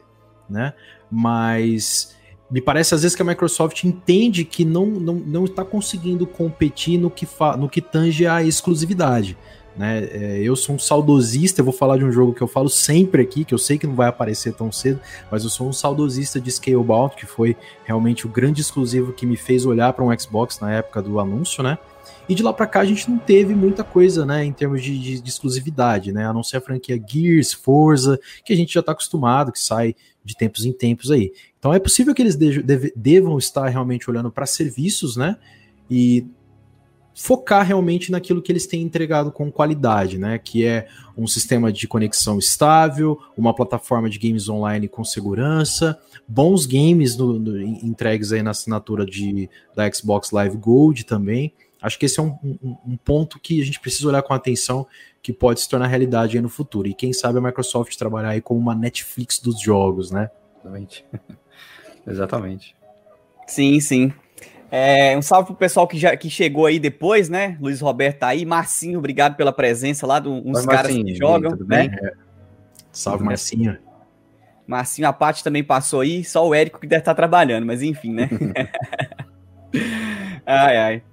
né? 0.49 0.73
Mas 1.09 2.15
me 2.49 2.61
parece 2.61 2.93
às 2.93 3.01
vezes 3.01 3.15
que 3.15 3.21
a 3.21 3.25
Microsoft 3.25 3.83
entende 3.83 4.45
que 4.45 4.63
não, 4.63 4.85
não, 4.85 5.15
não 5.15 5.45
está 5.45 5.65
conseguindo 5.65 6.27
competir 6.27 6.99
no 6.99 7.09
que, 7.09 7.25
fa 7.25 7.57
no 7.57 7.67
que 7.67 7.81
tange 7.81 8.25
a 8.27 8.43
exclusividade. 8.43 9.37
Né? 9.75 10.05
É, 10.05 10.39
eu 10.41 10.55
sou 10.55 10.75
um 10.75 10.79
saudosista, 10.79 11.59
eu 11.59 11.65
vou 11.65 11.73
falar 11.73 11.97
de 11.97 12.05
um 12.05 12.11
jogo 12.11 12.33
que 12.33 12.41
eu 12.41 12.47
falo 12.47 12.69
sempre 12.69 13.21
aqui, 13.21 13.43
que 13.43 13.53
eu 13.53 13.57
sei 13.57 13.77
que 13.77 13.85
não 13.85 13.95
vai 13.95 14.07
aparecer 14.07 14.53
tão 14.53 14.71
cedo, 14.71 15.01
mas 15.29 15.43
eu 15.43 15.49
sou 15.49 15.67
um 15.67 15.73
saudosista 15.73 16.39
de 16.39 16.49
Scalebound, 16.49 17.15
que 17.15 17.25
foi 17.25 17.57
realmente 17.83 18.25
o 18.25 18.29
grande 18.29 18.61
exclusivo 18.61 19.11
que 19.11 19.25
me 19.25 19.35
fez 19.35 19.65
olhar 19.65 19.91
para 19.91 20.05
um 20.05 20.17
Xbox 20.17 20.59
na 20.59 20.71
época 20.71 21.01
do 21.01 21.19
anúncio, 21.19 21.61
né? 21.61 21.77
E 22.27 22.33
de 22.33 22.41
lá 22.41 22.53
para 22.53 22.65
cá 22.65 22.79
a 22.79 22.85
gente 22.85 23.09
não 23.09 23.17
teve 23.17 23.53
muita 23.53 23.83
coisa, 23.83 24.25
né, 24.25 24.43
em 24.43 24.51
termos 24.51 24.81
de, 24.81 24.97
de, 24.97 25.21
de, 25.21 25.29
exclusividade, 25.29 26.11
né? 26.11 26.25
A 26.25 26.33
não 26.33 26.41
ser 26.41 26.57
a 26.57 26.61
franquia 26.61 26.99
Gears, 27.05 27.53
Forza, 27.53 28.19
que 28.43 28.53
a 28.53 28.55
gente 28.55 28.73
já 28.73 28.79
está 28.79 28.93
acostumado, 28.93 29.51
que 29.51 29.59
sai 29.59 29.95
de 30.23 30.35
tempos 30.35 30.65
em 30.65 30.71
tempos 30.71 31.11
aí. 31.11 31.31
Então 31.65 31.73
é 31.73 31.79
possível 31.79 32.13
que 32.13 32.21
eles 32.21 32.35
de, 32.35 32.61
devam 32.95 33.39
estar 33.39 33.67
realmente 33.69 34.07
olhando 34.07 34.29
para 34.29 34.45
serviços, 34.45 35.17
né? 35.17 35.35
E 35.89 36.27
focar 37.15 37.65
realmente 37.65 38.11
naquilo 38.11 38.39
que 38.39 38.51
eles 38.51 38.67
têm 38.67 38.83
entregado 38.83 39.31
com 39.31 39.51
qualidade, 39.51 40.19
né? 40.19 40.37
Que 40.37 40.63
é 40.63 40.87
um 41.17 41.25
sistema 41.25 41.73
de 41.73 41.87
conexão 41.87 42.37
estável, 42.37 43.19
uma 43.35 43.51
plataforma 43.51 44.07
de 44.11 44.19
games 44.19 44.47
online 44.47 44.87
com 44.87 45.03
segurança, 45.03 45.99
bons 46.27 46.67
games 46.67 47.17
no, 47.17 47.39
no, 47.39 47.59
entregues 47.59 48.31
aí 48.31 48.43
na 48.43 48.51
assinatura 48.51 49.03
de, 49.03 49.49
da 49.75 49.91
Xbox 49.91 50.29
Live 50.29 50.57
Gold 50.57 51.03
também. 51.03 51.51
Acho 51.81 51.97
que 51.97 52.05
esse 52.05 52.19
é 52.19 52.21
um, 52.21 52.37
um, 52.43 52.77
um, 52.89 52.97
ponto 52.97 53.39
que 53.39 53.59
a 53.59 53.65
gente 53.65 53.79
precisa 53.79 54.07
olhar 54.07 54.21
com 54.21 54.35
atenção, 54.35 54.85
que 55.19 55.33
pode 55.33 55.61
se 55.61 55.67
tornar 55.67 55.87
realidade 55.87 56.37
aí 56.37 56.43
no 56.43 56.49
futuro. 56.49 56.87
E 56.87 56.93
quem 56.93 57.11
sabe 57.11 57.39
a 57.39 57.41
Microsoft 57.41 57.97
trabalhar 57.97 58.29
aí 58.29 58.41
como 58.41 58.59
uma 58.59 58.75
Netflix 58.75 59.39
dos 59.39 59.59
jogos, 59.59 60.11
né? 60.11 60.29
Exatamente. 60.59 61.03
Exatamente. 62.07 62.75
Sim, 63.47 63.79
sim. 63.79 64.13
É, 64.71 65.17
um 65.17 65.21
salve 65.21 65.47
pro 65.47 65.55
pessoal 65.55 65.87
que, 65.87 65.97
já, 65.97 66.17
que 66.17 66.29
chegou 66.29 66.65
aí 66.65 66.79
depois, 66.79 67.29
né? 67.29 67.57
Luiz 67.61 67.79
Roberto 67.79 68.19
tá 68.19 68.27
aí. 68.27 68.45
Marcinho, 68.45 68.99
obrigado 68.99 69.35
pela 69.35 69.53
presença 69.53 70.05
lá, 70.05 70.19
de 70.19 70.27
uns 70.27 70.59
Oi, 70.59 70.65
caras 70.65 70.91
que 70.91 71.15
jogam. 71.15 71.51
Tudo 71.51 71.67
né? 71.67 71.87
bem? 71.87 71.99
É. 71.99 72.13
Salve, 72.91 73.23
Marcinho. 73.23 73.77
Marcinho, 74.67 75.07
a 75.07 75.13
parte 75.13 75.43
também 75.43 75.63
passou 75.63 76.01
aí, 76.01 76.23
só 76.23 76.47
o 76.47 76.53
Érico 76.53 76.79
que 76.79 76.87
deve 76.87 77.01
estar 77.01 77.13
trabalhando, 77.13 77.65
mas 77.65 77.81
enfim, 77.83 78.11
né? 78.11 78.29
ai, 80.45 80.77
ai. 80.77 81.03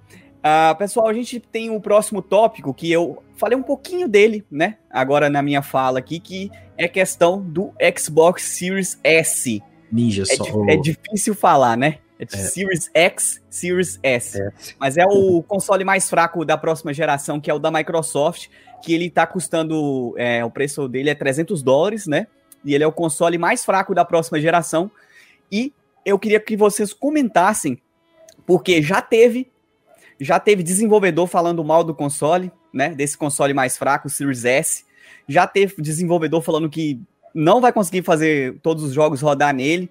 Uh, 0.43 0.75
pessoal, 0.77 1.07
a 1.07 1.13
gente 1.13 1.39
tem 1.39 1.69
o 1.69 1.75
um 1.75 1.79
próximo 1.79 2.21
tópico 2.21 2.73
que 2.73 2.91
eu 2.91 3.23
falei 3.37 3.57
um 3.57 3.63
pouquinho 3.63 4.09
dele, 4.09 4.45
né? 4.51 4.77
Agora 4.89 5.29
na 5.29 5.41
minha 5.41 5.61
fala 5.61 5.99
aqui, 5.99 6.19
que 6.19 6.51
é 6.77 6.87
questão 6.87 7.39
do 7.41 7.71
Xbox 7.97 8.43
Series 8.43 8.99
S. 9.03 9.63
Ninja 9.93 10.23
é 10.23 10.35
só. 10.35 10.43
É 10.67 10.75
difícil 10.75 11.35
falar, 11.35 11.77
né? 11.77 11.99
É, 12.19 12.23
é. 12.23 12.27
Series 12.27 12.89
X, 12.93 13.41
Series 13.49 13.99
S. 14.01 14.41
É. 14.41 14.51
Mas 14.79 14.97
é 14.97 15.05
o 15.05 15.43
console 15.43 15.83
mais 15.83 16.09
fraco 16.09 16.43
da 16.43 16.57
próxima 16.57 16.93
geração, 16.93 17.39
que 17.39 17.49
é 17.49 17.53
o 17.53 17.59
da 17.59 17.69
Microsoft, 17.69 18.47
que 18.81 18.93
ele 18.93 19.09
tá 19.09 19.27
custando. 19.27 20.15
É, 20.17 20.43
o 20.43 20.49
preço 20.49 20.87
dele 20.87 21.11
é 21.11 21.15
300 21.15 21.61
dólares, 21.61 22.07
né? 22.07 22.27
E 22.65 22.73
ele 22.73 22.83
é 22.83 22.87
o 22.87 22.91
console 22.91 23.37
mais 23.37 23.63
fraco 23.63 23.93
da 23.93 24.03
próxima 24.03 24.41
geração. 24.41 24.89
E 25.51 25.71
eu 26.03 26.17
queria 26.17 26.39
que 26.39 26.57
vocês 26.57 26.91
comentassem, 26.91 27.79
porque 28.45 28.81
já 28.81 29.01
teve 29.01 29.51
já 30.19 30.39
teve 30.39 30.63
desenvolvedor 30.63 31.27
falando 31.27 31.63
mal 31.63 31.83
do 31.83 31.93
console, 31.93 32.51
né? 32.73 32.89
Desse 32.89 33.17
console 33.17 33.53
mais 33.53 33.77
fraco, 33.77 34.07
o 34.07 34.11
Series 34.11 34.45
S. 34.45 34.85
Já 35.27 35.45
teve 35.45 35.81
desenvolvedor 35.81 36.41
falando 36.41 36.69
que 36.69 37.01
não 37.33 37.61
vai 37.61 37.71
conseguir 37.71 38.03
fazer 38.03 38.57
todos 38.61 38.83
os 38.83 38.93
jogos 38.93 39.21
rodar 39.21 39.53
nele. 39.53 39.89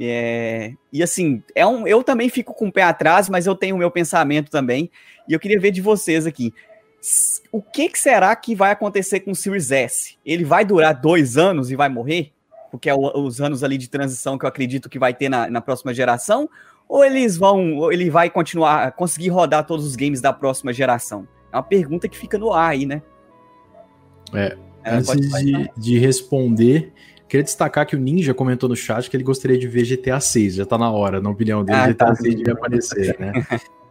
É, 0.00 0.72
e 0.92 1.02
assim, 1.02 1.42
é 1.54 1.66
um, 1.66 1.86
eu 1.86 2.04
também 2.04 2.28
fico 2.28 2.54
com 2.54 2.68
o 2.68 2.72
pé 2.72 2.82
atrás, 2.82 3.28
mas 3.28 3.46
eu 3.46 3.54
tenho 3.54 3.74
o 3.74 3.78
meu 3.78 3.90
pensamento 3.90 4.50
também. 4.50 4.90
E 5.28 5.32
eu 5.32 5.40
queria 5.40 5.60
ver 5.60 5.70
de 5.70 5.80
vocês 5.80 6.26
aqui. 6.26 6.52
O 7.52 7.62
que, 7.62 7.88
que 7.88 7.98
será 7.98 8.34
que 8.34 8.54
vai 8.54 8.72
acontecer 8.72 9.20
com 9.20 9.32
o 9.32 9.36
Series 9.36 9.70
S? 9.70 10.16
Ele 10.24 10.44
vai 10.44 10.64
durar 10.64 10.94
dois 10.94 11.36
anos 11.36 11.70
e 11.70 11.76
vai 11.76 11.88
morrer? 11.88 12.32
Porque 12.70 12.88
é 12.88 12.94
o, 12.94 13.24
os 13.24 13.40
anos 13.40 13.62
ali 13.64 13.78
de 13.78 13.88
transição 13.88 14.36
que 14.36 14.44
eu 14.44 14.48
acredito 14.48 14.88
que 14.88 14.98
vai 14.98 15.14
ter 15.14 15.28
na, 15.28 15.48
na 15.48 15.60
próxima 15.60 15.94
geração? 15.94 16.48
ou 16.88 17.04
eles 17.04 17.36
vão, 17.36 17.76
ou 17.76 17.92
ele 17.92 18.08
vai 18.08 18.30
continuar, 18.30 18.92
conseguir 18.92 19.28
rodar 19.28 19.64
todos 19.66 19.84
os 19.84 19.94
games 19.94 20.20
da 20.20 20.32
próxima 20.32 20.72
geração? 20.72 21.28
É 21.52 21.56
uma 21.56 21.62
pergunta 21.62 22.08
que 22.08 22.16
fica 22.16 22.38
no 22.38 22.52
ar 22.52 22.70
aí, 22.70 22.86
né? 22.86 23.02
É, 24.32 24.56
antes 24.96 25.44
de, 25.44 25.70
de, 25.76 25.98
responder, 25.98 26.92
queria 27.28 27.44
destacar 27.44 27.86
que 27.86 27.96
o 27.96 27.98
Ninja 27.98 28.34
comentou 28.34 28.68
no 28.68 28.76
chat 28.76 29.08
que 29.08 29.16
ele 29.16 29.24
gostaria 29.24 29.58
de 29.58 29.68
ver 29.68 29.84
GTA 29.84 30.20
6, 30.20 30.56
já 30.56 30.66
tá 30.66 30.78
na 30.78 30.90
hora, 30.90 31.20
na 31.20 31.30
opinião 31.30 31.64
dele, 31.64 31.78
ah, 31.78 31.88
GTA 31.88 32.06
tá, 32.06 32.14
6 32.14 32.34
devia 32.36 32.54
aparecer, 32.54 33.16
né? 33.18 33.32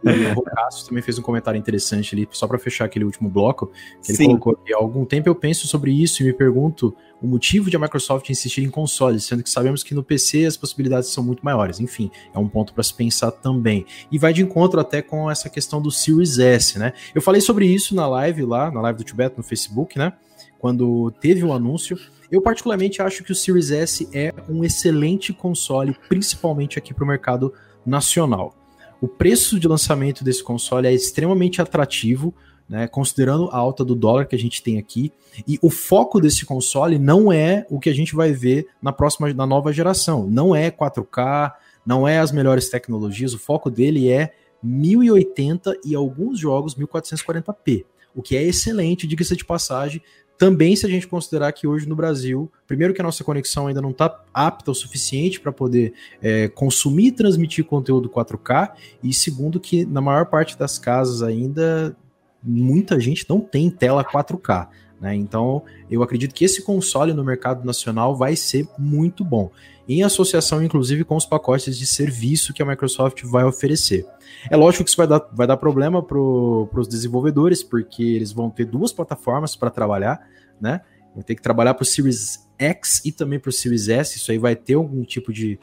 E 0.04 0.26
o 0.26 0.34
Rocasso 0.34 0.86
também 0.86 1.02
fez 1.02 1.18
um 1.18 1.22
comentário 1.22 1.58
interessante 1.58 2.14
ali, 2.14 2.28
só 2.30 2.46
para 2.46 2.58
fechar 2.58 2.84
aquele 2.84 3.04
último 3.04 3.28
bloco. 3.28 3.70
Ele 4.06 4.16
Sim. 4.16 4.26
colocou 4.26 4.52
aqui: 4.52 4.72
há 4.72 4.76
algum 4.76 5.04
tempo 5.04 5.28
eu 5.28 5.34
penso 5.34 5.66
sobre 5.66 5.90
isso 5.90 6.22
e 6.22 6.26
me 6.26 6.32
pergunto 6.32 6.94
o 7.20 7.26
motivo 7.26 7.68
de 7.68 7.76
a 7.76 7.80
Microsoft 7.80 8.28
insistir 8.30 8.62
em 8.62 8.70
consoles, 8.70 9.24
sendo 9.24 9.42
que 9.42 9.50
sabemos 9.50 9.82
que 9.82 9.94
no 9.94 10.04
PC 10.04 10.44
as 10.46 10.56
possibilidades 10.56 11.10
são 11.10 11.24
muito 11.24 11.44
maiores. 11.44 11.80
Enfim, 11.80 12.10
é 12.32 12.38
um 12.38 12.48
ponto 12.48 12.72
para 12.72 12.82
se 12.82 12.94
pensar 12.94 13.32
também. 13.32 13.84
E 14.10 14.18
vai 14.18 14.32
de 14.32 14.42
encontro 14.42 14.78
até 14.78 15.02
com 15.02 15.30
essa 15.30 15.50
questão 15.50 15.82
do 15.82 15.90
Series 15.90 16.38
S, 16.38 16.78
né? 16.78 16.92
Eu 17.14 17.20
falei 17.20 17.40
sobre 17.40 17.66
isso 17.66 17.94
na 17.94 18.06
live 18.06 18.44
lá, 18.44 18.70
na 18.70 18.80
live 18.80 18.98
do 18.98 19.04
Tibet 19.04 19.36
no 19.36 19.42
Facebook, 19.42 19.98
né? 19.98 20.12
Quando 20.58 21.10
teve 21.20 21.44
o 21.44 21.52
anúncio. 21.52 21.98
Eu 22.30 22.42
particularmente 22.42 23.00
acho 23.00 23.24
que 23.24 23.32
o 23.32 23.34
Series 23.34 23.70
S 23.70 24.08
é 24.12 24.34
um 24.48 24.62
excelente 24.62 25.32
console, 25.32 25.96
principalmente 26.08 26.78
aqui 26.78 26.92
para 26.92 27.04
o 27.04 27.06
mercado 27.06 27.54
nacional. 27.86 28.54
O 29.00 29.08
preço 29.08 29.58
de 29.58 29.68
lançamento 29.68 30.24
desse 30.24 30.42
console 30.42 30.88
é 30.88 30.92
extremamente 30.92 31.62
atrativo, 31.62 32.34
né, 32.68 32.86
considerando 32.86 33.48
a 33.50 33.56
alta 33.56 33.84
do 33.84 33.94
dólar 33.94 34.26
que 34.26 34.34
a 34.34 34.38
gente 34.38 34.62
tem 34.62 34.76
aqui. 34.76 35.12
E 35.46 35.58
o 35.62 35.70
foco 35.70 36.20
desse 36.20 36.44
console 36.44 36.98
não 36.98 37.32
é 37.32 37.64
o 37.70 37.78
que 37.78 37.88
a 37.88 37.94
gente 37.94 38.14
vai 38.14 38.32
ver 38.32 38.66
na 38.82 38.92
próxima, 38.92 39.32
na 39.32 39.46
nova 39.46 39.72
geração. 39.72 40.28
Não 40.28 40.54
é 40.54 40.70
4K, 40.70 41.54
não 41.86 42.06
é 42.06 42.18
as 42.18 42.32
melhores 42.32 42.68
tecnologias. 42.68 43.32
O 43.32 43.38
foco 43.38 43.70
dele 43.70 44.10
é 44.10 44.34
1080 44.62 45.78
e 45.84 45.94
alguns 45.94 46.38
jogos 46.38 46.74
1440p, 46.74 47.84
o 48.14 48.20
que 48.20 48.36
é 48.36 48.42
excelente, 48.42 49.06
diga-se 49.06 49.36
de 49.36 49.44
passagem, 49.44 50.02
também, 50.38 50.76
se 50.76 50.86
a 50.86 50.88
gente 50.88 51.08
considerar 51.08 51.52
que 51.52 51.66
hoje 51.66 51.88
no 51.88 51.96
Brasil, 51.96 52.50
primeiro 52.64 52.94
que 52.94 53.00
a 53.00 53.04
nossa 53.04 53.24
conexão 53.24 53.66
ainda 53.66 53.82
não 53.82 53.90
está 53.90 54.22
apta 54.32 54.70
o 54.70 54.74
suficiente 54.74 55.40
para 55.40 55.50
poder 55.50 55.92
é, 56.22 56.46
consumir 56.48 57.06
e 57.06 57.12
transmitir 57.12 57.64
conteúdo 57.64 58.08
4K, 58.08 58.70
e 59.02 59.12
segundo 59.12 59.58
que 59.58 59.84
na 59.84 60.00
maior 60.00 60.26
parte 60.26 60.56
das 60.56 60.78
casas 60.78 61.22
ainda 61.22 61.96
muita 62.40 63.00
gente 63.00 63.26
não 63.28 63.40
tem 63.40 63.68
tela 63.68 64.04
4K. 64.04 64.68
Né? 65.00 65.14
Então, 65.14 65.62
eu 65.90 66.02
acredito 66.02 66.34
que 66.34 66.44
esse 66.44 66.62
console 66.62 67.12
no 67.12 67.24
mercado 67.24 67.64
nacional 67.64 68.16
vai 68.16 68.34
ser 68.34 68.66
muito 68.78 69.24
bom, 69.24 69.50
em 69.88 70.02
associação 70.02 70.62
inclusive 70.62 71.04
com 71.04 71.16
os 71.16 71.24
pacotes 71.24 71.78
de 71.78 71.86
serviço 71.86 72.52
que 72.52 72.62
a 72.62 72.66
Microsoft 72.66 73.22
vai 73.24 73.44
oferecer. 73.44 74.06
É 74.50 74.56
lógico 74.56 74.84
que 74.84 74.90
isso 74.90 74.96
vai 74.96 75.06
dar, 75.06 75.26
vai 75.32 75.46
dar 75.46 75.56
problema 75.56 76.02
para 76.02 76.18
os 76.18 76.88
desenvolvedores, 76.88 77.62
porque 77.62 78.02
eles 78.02 78.32
vão 78.32 78.50
ter 78.50 78.64
duas 78.64 78.92
plataformas 78.92 79.56
para 79.56 79.70
trabalhar, 79.70 80.20
né? 80.60 80.80
Vão 81.14 81.22
ter 81.22 81.34
que 81.34 81.42
trabalhar 81.42 81.74
para 81.74 81.82
o 81.82 81.86
Series 81.86 82.46
X 82.58 83.02
e 83.04 83.10
também 83.10 83.38
para 83.38 83.48
o 83.48 83.52
Series 83.52 83.88
S. 83.88 84.18
Isso 84.18 84.30
aí 84.30 84.38
vai 84.38 84.54
ter 84.54 84.74
algum 84.74 85.02
tipo 85.02 85.32
de, 85.32 85.58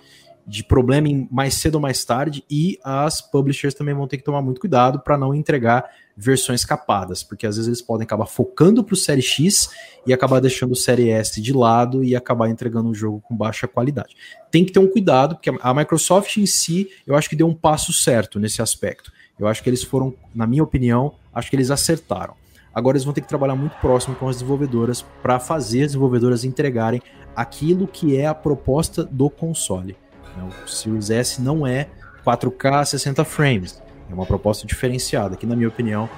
de 0.47 0.63
problema 0.63 1.07
mais 1.31 1.55
cedo 1.55 1.75
ou 1.75 1.81
mais 1.81 2.03
tarde. 2.05 2.43
E 2.49 2.77
as 2.83 3.21
publishers 3.21 3.73
também 3.73 3.93
vão 3.93 4.07
ter 4.07 4.17
que 4.17 4.23
tomar 4.23 4.41
muito 4.41 4.59
cuidado 4.59 4.99
para 4.99 5.17
não 5.17 5.33
entregar 5.33 5.89
versões 6.17 6.63
capadas, 6.63 7.23
porque 7.23 7.45
às 7.45 7.57
vezes 7.57 7.67
eles 7.67 7.81
podem 7.81 8.05
acabar 8.05 8.25
focando 8.25 8.83
para 8.83 8.93
o 8.93 8.97
Série 8.97 9.21
X 9.21 9.69
e 10.07 10.13
acabar 10.13 10.39
deixando 10.39 10.71
o 10.71 10.75
Série 10.75 11.09
S 11.09 11.41
de 11.41 11.51
lado 11.51 12.03
e 12.03 12.15
acabar 12.15 12.49
entregando 12.49 12.87
um 12.87 12.93
jogo 12.93 13.21
com 13.21 13.35
baixa 13.35 13.67
qualidade. 13.67 14.15
Tem 14.49 14.63
que 14.63 14.71
ter 14.71 14.79
um 14.79 14.87
cuidado, 14.87 15.35
porque 15.35 15.51
a 15.59 15.73
Microsoft 15.73 16.37
em 16.37 16.45
si, 16.45 16.89
eu 17.05 17.15
acho 17.15 17.29
que 17.29 17.35
deu 17.35 17.47
um 17.47 17.53
passo 17.53 17.91
certo 17.91 18.39
nesse 18.39 18.61
aspecto. 18.61 19.11
Eu 19.37 19.47
acho 19.47 19.61
que 19.61 19.69
eles 19.69 19.83
foram, 19.83 20.13
na 20.33 20.47
minha 20.47 20.63
opinião, 20.63 21.15
acho 21.33 21.49
que 21.49 21.55
eles 21.55 21.69
acertaram. 21.69 22.35
Agora 22.73 22.95
eles 22.95 23.03
vão 23.03 23.13
ter 23.13 23.21
que 23.21 23.27
trabalhar 23.27 23.55
muito 23.55 23.75
próximo 23.77 24.15
com 24.15 24.27
as 24.27 24.37
desenvolvedoras 24.37 25.01
para 25.21 25.39
fazer 25.39 25.81
as 25.81 25.87
desenvolvedoras 25.87 26.43
entregarem 26.43 27.01
aquilo 27.35 27.87
que 27.87 28.15
é 28.17 28.25
a 28.25 28.33
proposta 28.33 29.03
do 29.03 29.29
console. 29.29 29.97
O 30.43 30.67
Series 30.67 31.09
S 31.09 31.41
não 31.41 31.65
é 31.65 31.87
4K 32.25 32.85
60 32.85 33.23
frames 33.23 33.85
é 34.09 34.13
uma 34.13 34.25
proposta 34.25 34.65
diferenciada, 34.67 35.35
que 35.35 35.45
na 35.45 35.55
minha 35.55 35.67
opinião 35.67 36.09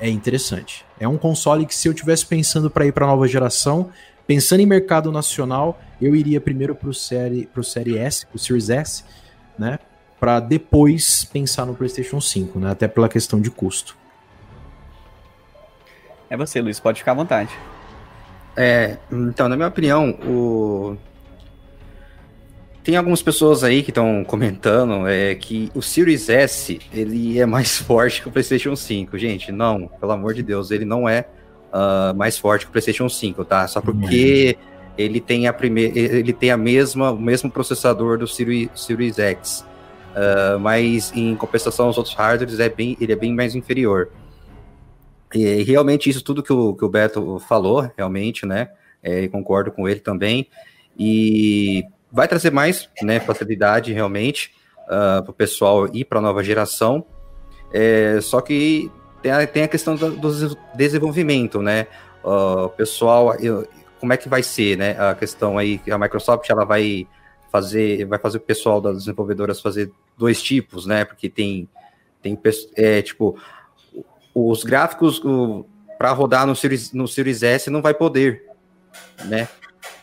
é 0.00 0.08
interessante. 0.08 0.84
É 0.98 1.06
um 1.06 1.18
console 1.18 1.66
que 1.66 1.74
se 1.74 1.88
eu 1.88 1.94
tivesse 1.94 2.26
pensando 2.26 2.70
para 2.70 2.86
ir 2.86 2.92
para 2.92 3.04
a 3.04 3.08
nova 3.08 3.26
geração, 3.26 3.90
pensando 4.26 4.60
em 4.60 4.66
mercado 4.66 5.10
nacional, 5.12 5.80
eu 6.00 6.14
iria 6.14 6.40
primeiro 6.40 6.74
para 6.74 6.88
o 6.88 6.94
série, 6.94 7.46
pro 7.46 7.62
série 7.62 7.98
S, 7.98 8.26
o 8.32 8.38
Series 8.38 8.70
S, 8.70 9.04
né? 9.58 9.78
Para 10.18 10.38
depois 10.38 11.24
pensar 11.24 11.66
no 11.66 11.74
PlayStation 11.74 12.20
5, 12.20 12.58
né? 12.58 12.70
Até 12.70 12.86
pela 12.86 13.08
questão 13.08 13.40
de 13.40 13.50
custo. 13.50 13.96
É 16.30 16.36
você, 16.36 16.60
Luiz, 16.60 16.80
pode 16.80 17.00
ficar 17.00 17.12
à 17.12 17.14
vontade. 17.16 17.50
É, 18.56 18.98
então, 19.10 19.48
na 19.48 19.56
minha 19.56 19.68
opinião, 19.68 20.10
o 20.24 20.96
tem 22.82 22.96
algumas 22.96 23.22
pessoas 23.22 23.62
aí 23.62 23.82
que 23.82 23.90
estão 23.90 24.24
comentando 24.24 25.06
é, 25.06 25.34
que 25.34 25.70
o 25.74 25.80
Series 25.80 26.28
S 26.28 26.80
ele 26.92 27.38
é 27.38 27.46
mais 27.46 27.78
forte 27.80 28.20
que 28.20 28.28
o 28.28 28.32
PlayStation 28.32 28.74
5. 28.74 29.16
Gente, 29.18 29.52
não, 29.52 29.86
pelo 30.00 30.12
amor 30.12 30.34
de 30.34 30.42
Deus, 30.42 30.70
ele 30.70 30.84
não 30.84 31.08
é 31.08 31.26
uh, 31.72 32.16
mais 32.16 32.36
forte 32.36 32.64
que 32.64 32.70
o 32.70 32.72
PlayStation 32.72 33.08
5, 33.08 33.44
tá? 33.44 33.68
Só 33.68 33.80
porque 33.80 34.56
uhum. 34.58 34.94
ele 34.98 35.20
tem 35.20 35.46
a 35.46 35.52
primeira, 35.52 35.96
ele 35.96 36.32
tem 36.32 36.50
a 36.50 36.56
mesma, 36.56 37.12
o 37.12 37.20
mesmo 37.20 37.50
processador 37.50 38.18
do 38.18 38.26
Series, 38.26 38.68
Series 38.74 39.18
X. 39.18 39.64
Uh, 40.12 40.58
mas 40.58 41.10
em 41.14 41.34
compensação 41.36 41.86
aos 41.86 41.96
outros 41.96 42.14
hardwares 42.14 42.60
é 42.60 42.68
bem, 42.68 42.96
ele 43.00 43.12
é 43.12 43.16
bem 43.16 43.32
mais 43.32 43.54
inferior. 43.54 44.10
E 45.34 45.62
realmente 45.62 46.10
isso 46.10 46.22
tudo 46.22 46.42
que 46.42 46.52
o, 46.52 46.74
que 46.74 46.84
o 46.84 46.88
Beto 46.88 47.38
falou, 47.48 47.90
realmente, 47.96 48.44
né? 48.44 48.68
É, 49.02 49.26
concordo 49.28 49.72
com 49.72 49.88
ele 49.88 50.00
também. 50.00 50.48
E 50.98 51.84
vai 52.12 52.28
trazer 52.28 52.50
mais 52.52 52.88
né, 53.00 53.18
facilidade 53.18 53.92
realmente 53.92 54.52
uh, 54.80 55.18
ah, 55.18 55.22
para 55.22 55.30
o 55.30 55.34
pessoal 55.34 55.88
e 55.92 56.04
para 56.04 56.18
a 56.18 56.22
nova 56.22 56.44
geração. 56.44 57.04
É, 57.72 58.20
só 58.20 58.40
que 58.40 58.90
tem 59.22 59.32
a, 59.32 59.46
tem 59.46 59.62
a 59.62 59.68
questão 59.68 59.96
do, 59.96 60.10
do 60.10 60.58
desenvolvimento, 60.74 61.62
né? 61.62 61.86
Uh, 62.22 62.68
pessoal, 62.70 63.34
eu, 63.36 63.66
como 63.98 64.12
é 64.12 64.16
que 64.16 64.28
vai 64.28 64.42
ser, 64.42 64.76
né? 64.76 64.96
A 64.98 65.14
questão 65.14 65.56
aí 65.56 65.78
que 65.78 65.90
a 65.90 65.98
Microsoft 65.98 66.48
ela 66.50 66.64
vai 66.64 67.06
fazer, 67.50 68.04
vai 68.04 68.18
fazer 68.18 68.38
o 68.38 68.40
pessoal 68.40 68.80
das 68.80 68.98
desenvolvedoras 68.98 69.60
fazer 69.60 69.90
dois 70.18 70.42
tipos, 70.42 70.84
né? 70.84 71.04
Porque 71.04 71.30
tem, 71.30 71.68
tem 72.20 72.38
é, 72.76 73.00
tipo, 73.00 73.38
os 74.34 74.64
gráficos 74.64 75.22
para 75.98 76.10
rodar 76.12 76.46
no 76.46 76.54
Series, 76.56 76.92
no 76.92 77.06
Series 77.08 77.42
S 77.42 77.70
não 77.70 77.80
vai 77.80 77.94
poder, 77.94 78.44
né? 79.24 79.48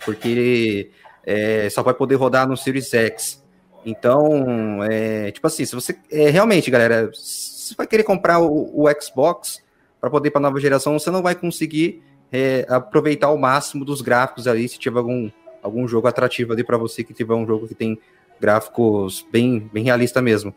Porque 0.05 0.91
é, 1.25 1.69
só 1.69 1.83
vai 1.83 1.93
poder 1.93 2.15
rodar 2.15 2.47
no 2.47 2.57
Series 2.57 2.93
X. 2.93 3.43
Então, 3.85 4.83
é, 4.83 5.31
tipo 5.31 5.45
assim, 5.47 5.65
se 5.65 5.73
você 5.73 5.97
é, 6.11 6.29
realmente, 6.29 6.69
galera, 6.69 7.09
se 7.13 7.69
você 7.69 7.75
vai 7.75 7.87
querer 7.87 8.03
comprar 8.03 8.39
o, 8.39 8.83
o 8.83 9.01
Xbox 9.01 9.63
para 9.99 10.09
poder 10.09 10.31
para 10.31 10.41
nova 10.41 10.59
geração, 10.59 10.97
você 10.97 11.09
não 11.09 11.21
vai 11.21 11.35
conseguir 11.35 12.03
é, 12.31 12.65
aproveitar 12.69 13.29
o 13.31 13.37
máximo 13.37 13.85
dos 13.85 14.01
gráficos 14.01 14.47
ali, 14.47 14.67
se 14.67 14.77
tiver 14.77 14.99
algum, 14.99 15.29
algum 15.61 15.87
jogo 15.87 16.07
atrativo 16.07 16.53
ali 16.53 16.63
para 16.63 16.77
você 16.77 17.03
que 17.03 17.13
tiver 17.13 17.33
um 17.33 17.45
jogo 17.45 17.67
que 17.67 17.75
tem 17.75 17.99
gráficos 18.39 19.25
bem, 19.31 19.69
bem 19.73 19.83
realista 19.83 20.21
mesmo. 20.21 20.53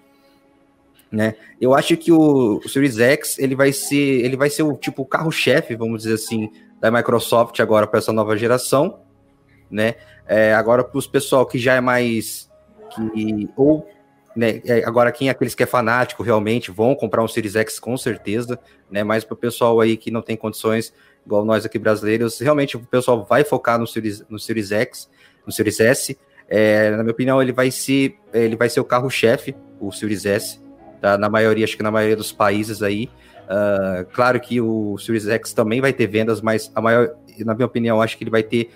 Né? 1.11 1.35
Eu 1.61 1.75
acho 1.75 1.97
que 1.97 2.11
o, 2.11 2.59
o 2.65 2.69
Series 2.69 2.99
X 2.99 3.39
ele 3.39 3.55
vai 3.55 3.71
ser 3.71 4.25
ele 4.25 4.37
vai 4.37 4.49
ser 4.49 4.63
o 4.63 4.75
tipo 4.75 5.05
carro-chefe, 5.05 5.77
vamos 5.77 6.03
dizer 6.03 6.15
assim, 6.15 6.51
da 6.81 6.91
Microsoft 6.91 7.61
agora 7.61 7.87
para 7.87 7.99
essa 7.99 8.13
nova 8.13 8.35
geração, 8.37 9.01
né? 9.71 9.95
É, 10.27 10.55
agora 10.55 10.85
para 10.85 10.99
os 10.99 11.07
pessoal 11.07 11.45
que 11.45 11.59
já 11.59 11.75
é 11.75 11.81
mais 11.81 12.51
que 12.95 13.49
ou 13.57 13.87
né, 14.35 14.63
é, 14.65 14.85
agora 14.85 15.13
quem 15.13 15.29
é 15.29 15.31
aqueles 15.31 15.55
que 15.55 15.63
é 15.63 15.67
fanático 15.67 16.23
realmente 16.23 16.71
vão 16.71 16.95
comprar 16.95 17.23
um 17.23 17.29
Series 17.29 17.55
X 17.55 17.79
com 17.79 17.97
certeza, 17.97 18.59
né? 18.91 19.05
Mas 19.05 19.25
para 19.25 19.35
o 19.35 19.37
pessoal 19.37 19.81
aí 19.81 19.97
que 19.97 20.11
não 20.11 20.23
tem 20.23 20.37
condições, 20.37 20.93
igual 21.25 21.45
nós 21.45 21.65
aqui 21.65 21.79
brasileiros, 21.79 22.39
realmente 22.41 22.77
o 22.77 22.81
pessoal 22.81 23.25
vai 23.25 23.45
focar 23.45 23.79
no 23.79 23.87
Series, 23.87 24.25
no 24.29 24.39
Series 24.39 24.73
X, 24.73 25.09
no 25.47 25.53
Series 25.53 25.81
S. 25.81 26.19
É, 26.49 26.91
na 26.91 27.03
minha 27.03 27.13
opinião, 27.13 27.41
ele 27.41 27.53
vai 27.53 27.71
ser 27.71 28.17
ele 28.33 28.57
vai 28.57 28.69
ser 28.69 28.81
o 28.81 28.85
carro-chefe, 28.85 29.55
o 29.81 29.93
Series 29.93 30.25
S, 30.25 30.61
tá? 31.01 31.19
na 31.19 31.29
maioria, 31.29 31.65
acho 31.65 31.77
que 31.77 31.83
na 31.83 31.91
maioria 31.91 32.17
dos 32.17 32.33
países 32.33 32.83
aí. 32.83 33.11
Uh, 33.43 34.07
claro 34.13 34.41
que 34.41 34.61
o 34.61 34.97
Series 34.99 35.29
X 35.29 35.53
também 35.53 35.81
vai 35.81 35.93
ter 35.93 36.07
vendas, 36.07 36.41
mas 36.41 36.71
a 36.75 36.81
maior, 36.81 37.15
na 37.41 37.55
minha 37.55 37.67
opinião, 37.67 38.01
acho 38.01 38.17
que 38.17 38.25
ele 38.25 38.31
vai 38.31 38.43
ter 38.43 38.71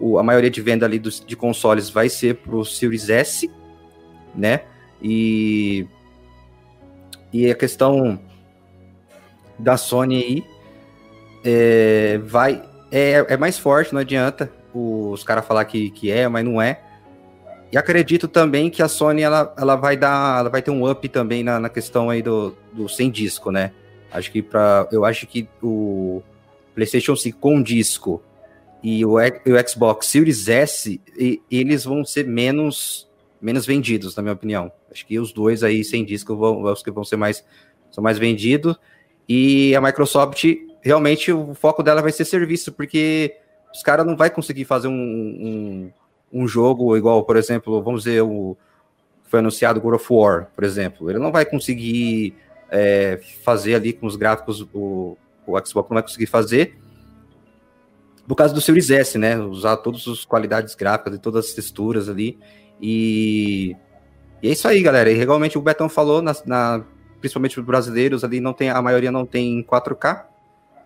o, 0.00 0.18
a 0.18 0.22
maioria 0.22 0.50
de 0.50 0.60
venda 0.60 0.86
ali 0.86 0.98
dos, 0.98 1.24
de 1.24 1.36
consoles 1.36 1.88
vai 1.88 2.08
ser 2.08 2.36
para 2.36 2.54
o 2.54 2.64
Series 2.64 3.08
S, 3.08 3.50
né? 4.34 4.62
E, 5.02 5.86
e 7.32 7.50
a 7.50 7.54
questão 7.54 8.18
da 9.58 9.76
Sony 9.76 10.16
aí 10.16 10.44
é, 11.44 12.18
vai 12.24 12.62
é, 12.90 13.26
é 13.28 13.36
mais 13.36 13.58
forte, 13.58 13.92
não 13.92 14.00
adianta 14.00 14.50
os 14.72 15.22
caras 15.22 15.46
falar 15.46 15.64
que, 15.66 15.90
que 15.90 16.10
é, 16.10 16.26
mas 16.26 16.44
não 16.44 16.60
é. 16.60 16.80
E 17.70 17.76
acredito 17.76 18.28
também 18.28 18.70
que 18.70 18.82
a 18.82 18.88
Sony 18.88 19.22
ela, 19.22 19.52
ela 19.56 19.76
vai 19.76 19.96
dar, 19.96 20.40
ela 20.40 20.48
vai 20.48 20.62
ter 20.62 20.70
um 20.70 20.88
up 20.88 21.08
também 21.08 21.42
na, 21.42 21.58
na 21.58 21.68
questão 21.68 22.10
aí 22.10 22.22
do, 22.22 22.56
do 22.72 22.88
sem 22.88 23.10
disco, 23.10 23.50
né? 23.50 23.72
Acho 24.12 24.30
que 24.30 24.42
para 24.42 24.88
eu 24.92 25.04
acho 25.04 25.26
que 25.26 25.48
o 25.62 26.22
PlayStation 26.74 27.16
5 27.16 27.38
com 27.38 27.62
disco 27.62 28.22
e 28.84 29.04
o, 29.04 29.14
o 29.14 29.68
Xbox 29.68 30.06
Series 30.06 30.46
S, 30.46 31.00
e, 31.18 31.42
eles 31.50 31.84
vão 31.84 32.04
ser 32.04 32.26
menos 32.26 33.10
menos 33.40 33.66
vendidos, 33.66 34.14
na 34.16 34.22
minha 34.22 34.32
opinião. 34.32 34.70
Acho 34.90 35.04
que 35.06 35.18
os 35.18 35.32
dois 35.32 35.62
aí 35.62 35.84
sem 35.84 36.04
disco 36.04 36.36
vão, 36.36 36.62
vão 36.62 37.04
ser 37.04 37.16
mais 37.16 37.44
são 37.90 38.02
mais 38.02 38.18
vendidos. 38.18 38.76
E 39.28 39.74
a 39.74 39.80
Microsoft 39.80 40.44
realmente 40.82 41.32
o 41.32 41.54
foco 41.54 41.82
dela 41.82 42.00
vai 42.00 42.12
ser 42.12 42.24
serviço, 42.24 42.72
porque 42.72 43.34
os 43.74 43.82
caras 43.82 44.06
não 44.06 44.16
vai 44.16 44.30
conseguir 44.30 44.64
fazer 44.64 44.88
um, 44.88 44.92
um 44.92 45.92
um 46.34 46.48
jogo 46.48 46.96
igual, 46.96 47.22
por 47.22 47.36
exemplo, 47.36 47.80
vamos 47.80 48.02
dizer, 48.02 48.20
o 48.20 48.56
foi 49.22 49.38
anunciado 49.38 49.80
God 49.80 49.94
of 49.94 50.06
War, 50.12 50.48
por 50.54 50.64
exemplo, 50.64 51.08
ele 51.08 51.18
não 51.18 51.30
vai 51.30 51.46
conseguir 51.46 52.34
é, 52.68 53.20
fazer 53.44 53.76
ali 53.76 53.92
com 53.92 54.06
os 54.06 54.16
gráficos, 54.16 54.66
o, 54.72 55.16
o 55.46 55.66
Xbox 55.66 55.88
não 55.88 55.94
vai 55.94 56.02
conseguir 56.02 56.26
fazer, 56.26 56.76
por 58.26 58.34
causa 58.34 58.54
do 58.54 58.60
Series 58.60 58.90
S, 58.90 59.18
né? 59.18 59.38
Usar 59.38 59.76
todas 59.78 60.06
as 60.06 60.24
qualidades 60.24 60.74
gráficas 60.74 61.14
e 61.14 61.18
todas 61.18 61.46
as 61.46 61.52
texturas 61.52 62.08
ali. 62.08 62.38
E, 62.80 63.76
e 64.42 64.48
é 64.48 64.52
isso 64.52 64.66
aí, 64.66 64.82
galera. 64.82 65.10
E 65.10 65.14
realmente 65.14 65.58
o 65.58 65.62
Betão 65.62 65.88
falou, 65.88 66.22
na, 66.22 66.34
na 66.46 66.84
principalmente 67.20 67.58
os 67.58 67.66
brasileiros 67.66 68.24
ali, 68.24 68.40
não 68.40 68.52
tem, 68.52 68.70
a 68.70 68.80
maioria 68.82 69.10
não 69.10 69.24
tem 69.24 69.62
4K 69.62 70.34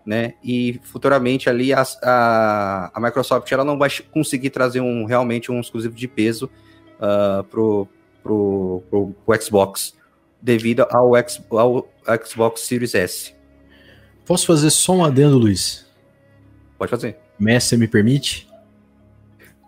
né? 0.09 0.33
E 0.43 0.81
futuramente 0.85 1.51
ali 1.51 1.71
a, 1.71 1.83
a, 2.03 2.91
a, 2.95 2.99
Microsoft 2.99 3.53
ela 3.53 3.63
não 3.63 3.77
vai 3.77 3.91
conseguir 4.11 4.49
trazer 4.49 4.81
um 4.81 5.05
realmente 5.05 5.53
um 5.53 5.61
exclusivo 5.61 5.95
de 5.95 6.09
peso 6.09 6.51
uh, 6.99 7.45
pro, 7.45 7.87
pro, 8.23 8.83
pro, 8.89 9.15
pro, 9.27 9.43
Xbox 9.43 9.95
devido 10.41 10.87
ao, 10.91 11.15
X, 11.15 11.43
ao 11.51 11.87
Xbox 12.25 12.63
Series 12.63 12.95
S. 12.95 13.35
Posso 14.25 14.47
fazer 14.47 14.71
só 14.71 14.95
um 14.95 15.05
adendo, 15.05 15.37
Luiz? 15.37 15.87
Pode 16.79 16.91
fazer. 16.91 17.19
Mestre, 17.39 17.79
me 17.79 17.89
permite? 17.89 18.49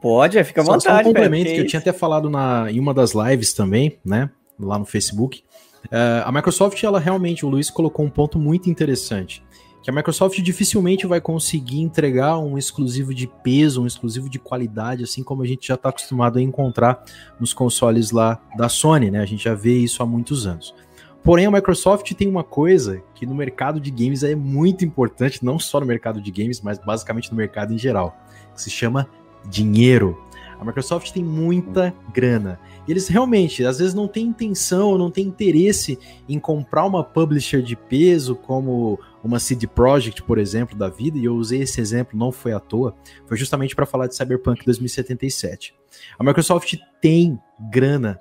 Pode, 0.01 0.43
fica 0.45 0.61
à 0.61 0.65
vontade. 0.65 0.85
Só, 0.85 1.01
um 1.01 1.05
complemento 1.05 1.51
que, 1.51 1.59
eu 1.59 1.67
tinha 1.67 1.81
até 1.81 1.93
falado 1.93 2.31
na, 2.31 2.71
em 2.71 2.81
uma 2.81 2.95
das 2.95 3.13
lives 3.13 3.53
também, 3.53 3.99
né? 4.05 4.31
Lá 4.59 4.79
no 4.79 4.87
Facebook. 4.87 5.43
Uh, 5.87 6.25
a 6.25 6.33
Microsoft, 6.33 6.83
ela 6.83 6.99
realmente, 6.99 7.45
o 7.45 7.49
Luiz 7.49 7.71
colocou 7.71 8.05
um 8.05 8.11
ponto 8.11 8.39
muito 8.39 8.69
interessante 8.69 9.43
que 9.83 9.91
a 9.91 9.93
Microsoft 9.93 10.39
dificilmente 10.41 11.07
vai 11.07 11.21
conseguir 11.21 11.81
entregar 11.81 12.39
um 12.39 12.59
exclusivo 12.59 13.15
de 13.15 13.27
peso, 13.27 13.83
um 13.83 13.87
exclusivo 13.87 14.29
de 14.29 14.39
qualidade, 14.39 15.05
assim 15.05 15.23
como 15.23 15.43
a 15.43 15.47
gente 15.47 15.67
já 15.67 15.75
está 15.75 15.89
acostumado 15.89 16.39
a 16.39 16.43
encontrar 16.43 17.03
nos 17.39 17.53
consoles 17.55 18.11
lá 18.11 18.41
da 18.57 18.69
Sony, 18.69 19.11
né? 19.11 19.21
A 19.21 19.27
gente 19.27 19.45
já 19.45 19.55
vê 19.55 19.79
isso 19.79 20.03
há 20.03 20.07
muitos 20.07 20.47
anos. 20.47 20.75
Porém, 21.23 21.47
a 21.47 21.51
Microsoft 21.51 22.13
tem 22.15 22.29
uma 22.29 22.43
coisa 22.43 23.03
que 23.15 23.27
no 23.27 23.35
mercado 23.35 23.79
de 23.79 23.91
games 23.91 24.23
é 24.23 24.35
muito 24.35 24.85
importante, 24.85 25.45
não 25.45 25.59
só 25.59 25.79
no 25.79 25.87
mercado 25.87 26.21
de 26.21 26.31
games, 26.31 26.61
mas 26.61 26.79
basicamente 26.79 27.31
no 27.31 27.37
mercado 27.37 27.75
em 27.75 27.79
geral, 27.79 28.17
que 28.55 28.63
se 28.63 28.71
chama 28.71 29.09
dinheiro. 29.49 30.19
A 30.59 30.65
Microsoft 30.65 31.13
tem 31.13 31.25
muita 31.25 31.95
grana. 32.13 32.61
E 32.87 32.91
eles 32.91 33.09
realmente, 33.09 33.65
às 33.65 33.79
vezes, 33.79 33.95
não 33.95 34.07
têm 34.07 34.27
intenção, 34.27 34.99
não 34.99 35.11
têm 35.11 35.27
interesse 35.27 35.99
em 36.29 36.39
comprar 36.39 36.85
uma 36.85 37.03
publisher 37.03 37.63
de 37.63 37.75
peso 37.75 38.35
como 38.35 38.99
uma 39.25 39.39
CD 39.39 39.67
Projekt, 39.67 40.23
por 40.23 40.39
exemplo, 40.39 40.77
da 40.77 40.89
vida, 40.89 41.19
e 41.19 41.25
eu 41.25 41.35
usei 41.35 41.63
esse 41.63 41.81
exemplo, 41.81 42.19
não 42.19 42.31
foi 42.31 42.53
à 42.53 42.61
toa, 42.61 42.95
foi 43.27 43.37
justamente 43.37 43.75
para 43.75 43.87
falar 43.87 44.07
de 44.07 44.17
Cyberpunk 44.17 44.65
2077. 44.65 45.75
A 46.19 46.25
Microsoft 46.25 46.75
tem 47.01 47.39
grana 47.71 48.21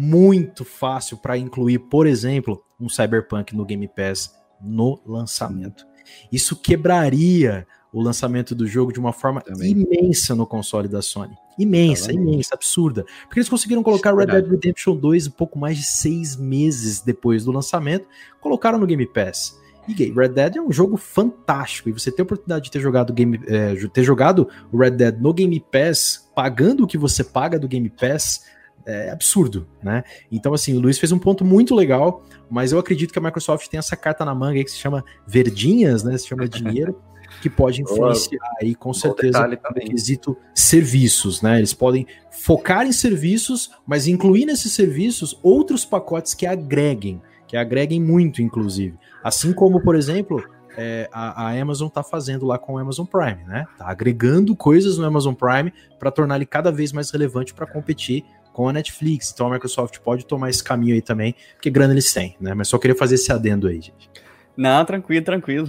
muito 0.00 0.64
fácil 0.64 1.18
para 1.18 1.36
incluir, 1.36 1.78
por 1.78 2.06
exemplo, 2.06 2.64
um 2.80 2.88
Cyberpunk 2.88 3.54
no 3.54 3.66
Game 3.66 3.86
Pass 3.86 4.34
no 4.60 4.98
lançamento. 5.06 5.86
Isso 6.32 6.56
quebraria 6.56 7.66
o 7.92 8.00
lançamento 8.00 8.54
do 8.54 8.66
jogo 8.66 8.92
de 8.92 8.98
uma 8.98 9.12
forma 9.12 9.40
Também. 9.42 9.72
imensa 9.72 10.34
no 10.34 10.46
console 10.46 10.88
da 10.88 11.02
Sony. 11.02 11.34
Imensa, 11.58 12.12
Também. 12.12 12.34
imensa, 12.34 12.54
absurda. 12.54 13.04
Porque 13.26 13.40
eles 13.40 13.48
conseguiram 13.48 13.82
colocar 13.82 14.14
Red 14.16 14.26
Dead 14.26 14.48
Redemption 14.48 14.96
2 14.96 15.26
um 15.26 15.32
pouco 15.32 15.58
mais 15.58 15.76
de 15.76 15.84
seis 15.84 16.36
meses 16.36 17.00
depois 17.00 17.44
do 17.44 17.52
lançamento, 17.52 18.06
colocaram 18.40 18.78
no 18.78 18.86
Game 18.86 19.06
Pass. 19.06 19.58
E 19.88 20.12
Red 20.12 20.28
Dead 20.28 20.56
é 20.56 20.60
um 20.60 20.72
jogo 20.72 20.96
fantástico. 20.96 21.88
E 21.88 21.92
você 21.92 22.10
ter 22.10 22.22
a 22.22 22.24
oportunidade 22.24 22.64
de 22.64 22.70
ter 22.70 22.80
jogado, 22.80 23.12
game, 23.12 23.40
é, 23.46 23.74
ter 23.92 24.04
jogado 24.04 24.48
o 24.72 24.78
Red 24.78 24.92
Dead 24.92 25.18
no 25.18 25.32
Game 25.34 25.58
Pass, 25.60 26.30
pagando 26.34 26.84
o 26.84 26.86
que 26.86 26.96
você 26.96 27.24
paga 27.24 27.58
do 27.58 27.66
Game 27.66 27.90
Pass, 27.90 28.44
é 28.90 29.10
absurdo, 29.10 29.66
né? 29.82 30.02
Então, 30.30 30.52
assim, 30.52 30.76
o 30.76 30.80
Luiz 30.80 30.98
fez 30.98 31.12
um 31.12 31.18
ponto 31.18 31.44
muito 31.44 31.74
legal, 31.74 32.24
mas 32.50 32.72
eu 32.72 32.78
acredito 32.78 33.12
que 33.12 33.18
a 33.18 33.22
Microsoft 33.22 33.68
tem 33.68 33.78
essa 33.78 33.96
carta 33.96 34.24
na 34.24 34.34
manga 34.34 34.58
aí 34.58 34.64
que 34.64 34.70
se 34.70 34.78
chama 34.78 35.04
verdinhas, 35.26 36.02
né? 36.02 36.16
Se 36.18 36.26
chama 36.26 36.46
dinheiro. 36.48 37.00
que 37.40 37.48
pode 37.48 37.80
influenciar 37.80 38.40
aí 38.60 38.74
com 38.74 38.92
certeza 38.92 39.46
no 39.46 39.80
quesito 39.80 40.36
serviços, 40.54 41.40
né? 41.40 41.58
Eles 41.58 41.72
podem 41.72 42.06
focar 42.30 42.86
em 42.86 42.92
serviços, 42.92 43.70
mas 43.86 44.06
incluir 44.08 44.44
nesses 44.44 44.72
serviços 44.72 45.38
outros 45.42 45.84
pacotes 45.84 46.34
que 46.34 46.44
agreguem, 46.44 47.22
que 47.46 47.56
agreguem 47.56 48.00
muito, 48.00 48.42
inclusive. 48.42 48.98
Assim 49.22 49.52
como, 49.52 49.80
por 49.80 49.94
exemplo, 49.94 50.42
é, 50.76 51.08
a, 51.12 51.46
a, 51.46 51.60
Amazon 51.60 51.88
está 51.88 52.02
fazendo 52.02 52.46
lá 52.46 52.58
com 52.58 52.74
o 52.74 52.78
Amazon 52.78 53.06
Prime, 53.06 53.44
né? 53.44 53.66
Tá 53.76 53.88
agregando 53.88 54.54
coisas 54.56 54.98
no 54.98 55.04
Amazon 55.04 55.34
Prime 55.34 55.72
para 55.98 56.10
tornar 56.10 56.36
ele 56.36 56.46
cada 56.46 56.70
vez 56.70 56.92
mais 56.92 57.10
relevante 57.10 57.52
para 57.52 57.66
competir 57.66 58.24
com 58.60 58.68
a 58.68 58.72
Netflix. 58.74 59.30
Então 59.32 59.46
a 59.46 59.50
Microsoft 59.50 59.98
pode 60.00 60.26
tomar 60.26 60.50
esse 60.50 60.62
caminho 60.62 60.94
aí 60.94 61.00
também, 61.00 61.34
porque 61.54 61.70
grana 61.70 61.94
eles 61.94 62.12
têm, 62.12 62.36
né? 62.38 62.52
Mas 62.52 62.68
só 62.68 62.76
queria 62.76 62.94
fazer 62.94 63.14
esse 63.14 63.32
adendo 63.32 63.68
aí, 63.68 63.76
gente. 63.80 64.10
Não, 64.54 64.84
tranquilo, 64.84 65.24
tranquilo. 65.24 65.66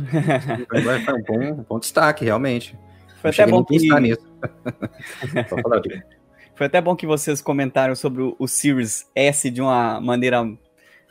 Foi 1.06 1.14
um 1.14 1.24
bom, 1.24 1.66
bom 1.70 1.80
destaque, 1.80 2.26
realmente. 2.26 2.78
Foi 3.22 3.30
até 3.30 3.48
bom 3.48 3.64
que... 3.64 3.78
Foi 6.54 6.68
até 6.68 6.82
bom 6.82 6.98
que 6.98 7.08
vocês 7.08 7.42
comentaram 7.42 7.96
sobre 7.96 8.22
o, 8.22 8.36
o 8.38 8.46
Series 8.46 9.10
S 9.16 9.50
de 9.50 9.62
uma 9.62 10.02
maneira 10.02 10.46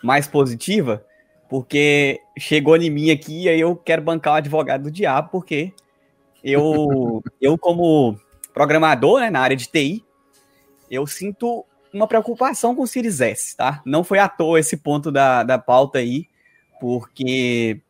mais 0.02 0.28
positiva, 0.28 1.02
porque 1.48 2.20
chegou 2.38 2.76
em 2.76 2.90
mim 2.90 3.10
aqui 3.10 3.44
e 3.44 3.48
aí 3.48 3.58
eu 3.58 3.74
quero 3.74 4.02
bancar 4.02 4.34
o 4.34 4.36
advogado 4.36 4.82
do 4.82 4.90
diabo, 4.90 5.30
porque 5.32 5.72
eu, 6.44 7.22
eu 7.40 7.56
como 7.56 8.20
programador 8.52 9.20
né, 9.20 9.30
na 9.30 9.40
área 9.40 9.56
de 9.56 9.66
TI, 9.66 10.04
eu 10.90 11.06
sinto 11.06 11.64
uma 11.92 12.06
preocupação 12.06 12.74
com 12.74 12.82
o 12.82 12.86
Series 12.86 13.20
S, 13.20 13.56
tá? 13.56 13.82
Não 13.84 14.04
foi 14.04 14.18
à 14.18 14.28
toa 14.28 14.60
esse 14.60 14.76
ponto 14.76 15.10
da, 15.10 15.42
da 15.42 15.58
pauta 15.58 15.98
aí, 15.98 16.26
porque 16.80 17.80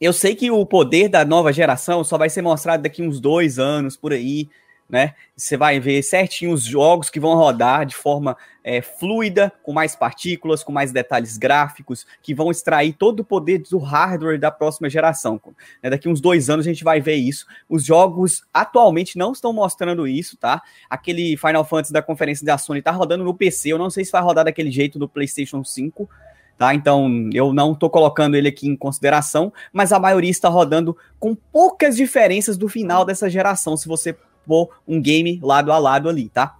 eu 0.00 0.12
sei 0.12 0.34
que 0.34 0.50
o 0.50 0.64
poder 0.64 1.08
da 1.08 1.24
nova 1.24 1.52
geração 1.52 2.04
só 2.04 2.18
vai 2.18 2.30
ser 2.30 2.42
mostrado 2.42 2.82
daqui 2.82 3.02
uns 3.02 3.20
dois 3.20 3.58
anos 3.58 3.96
por 3.96 4.12
aí, 4.12 4.48
né? 4.88 5.14
Você 5.36 5.56
vai 5.56 5.78
ver 5.78 6.02
certinho 6.02 6.52
os 6.52 6.64
jogos 6.64 7.10
que 7.10 7.20
vão 7.20 7.34
rodar 7.34 7.84
de 7.84 7.94
forma 7.94 8.36
é, 8.64 8.80
fluida, 8.80 9.52
com 9.62 9.72
mais 9.72 9.94
partículas, 9.94 10.64
com 10.64 10.72
mais 10.72 10.90
detalhes 10.90 11.36
gráficos, 11.36 12.06
que 12.22 12.34
vão 12.34 12.50
extrair 12.50 12.94
todo 12.94 13.20
o 13.20 13.24
poder 13.24 13.58
do 13.70 13.78
hardware 13.78 14.38
da 14.38 14.50
próxima 14.50 14.88
geração. 14.88 15.40
Né? 15.82 15.90
Daqui 15.90 16.08
uns 16.08 16.20
dois 16.20 16.48
anos 16.48 16.66
a 16.66 16.70
gente 16.70 16.84
vai 16.84 17.00
ver 17.00 17.16
isso. 17.16 17.46
Os 17.68 17.84
jogos 17.84 18.44
atualmente 18.52 19.18
não 19.18 19.32
estão 19.32 19.52
mostrando 19.52 20.08
isso, 20.08 20.36
tá? 20.36 20.62
Aquele 20.88 21.36
Final 21.36 21.64
Fantasy 21.64 21.92
da 21.92 22.02
conferência 22.02 22.46
da 22.46 22.56
Sony 22.56 22.80
tá 22.80 22.90
rodando 22.90 23.24
no 23.24 23.34
PC, 23.34 23.72
eu 23.72 23.78
não 23.78 23.90
sei 23.90 24.04
se 24.04 24.12
vai 24.12 24.22
rodar 24.22 24.44
daquele 24.44 24.70
jeito 24.70 24.98
no 24.98 25.08
PlayStation 25.08 25.62
5. 25.62 26.08
Tá? 26.56 26.74
Então, 26.74 27.30
eu 27.32 27.52
não 27.52 27.70
estou 27.70 27.88
colocando 27.88 28.34
ele 28.34 28.48
aqui 28.48 28.66
em 28.66 28.74
consideração, 28.74 29.52
mas 29.72 29.92
a 29.92 30.00
maioria 30.00 30.30
está 30.30 30.48
rodando 30.48 30.96
com 31.20 31.32
poucas 31.32 31.94
diferenças 31.94 32.56
do 32.56 32.68
final 32.68 33.04
dessa 33.04 33.30
geração, 33.30 33.76
se 33.76 33.86
você 33.86 34.16
pôr 34.48 34.70
um 34.88 35.00
game 35.00 35.38
lado 35.42 35.70
a 35.70 35.78
lado 35.78 36.08
ali, 36.08 36.30
tá? 36.30 36.58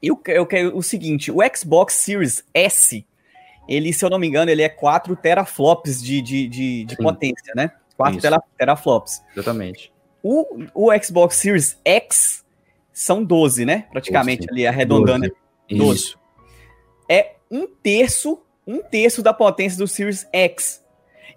Eu, 0.00 0.20
eu 0.26 0.46
quero 0.46 0.76
o 0.76 0.82
seguinte, 0.82 1.32
o 1.32 1.38
Xbox 1.54 1.94
Series 1.94 2.44
S, 2.54 3.04
ele, 3.68 3.92
se 3.92 4.04
eu 4.04 4.08
não 4.08 4.18
me 4.18 4.28
engano, 4.28 4.50
ele 4.50 4.62
é 4.62 4.68
4 4.68 5.14
teraflops 5.16 6.00
de, 6.00 6.22
de, 6.22 6.48
de, 6.48 6.84
de 6.84 6.96
potência, 6.96 7.52
né? 7.54 7.72
4 7.96 8.20
tera, 8.20 8.40
teraflops. 8.56 9.20
Exatamente. 9.32 9.92
O, 10.22 10.46
o 10.72 11.02
Xbox 11.02 11.36
Series 11.36 11.76
X 11.84 12.44
são 12.92 13.24
12, 13.24 13.64
né? 13.64 13.86
Praticamente 13.90 14.46
12. 14.46 14.50
ali, 14.52 14.66
arredondando. 14.66 15.28
12. 15.68 15.84
12. 15.84 15.98
Isso. 16.00 16.18
É 17.08 17.34
um 17.50 17.66
terço, 17.66 18.40
um 18.66 18.80
terço 18.80 19.22
da 19.22 19.34
potência 19.34 19.78
do 19.78 19.88
Series 19.88 20.26
X. 20.32 20.82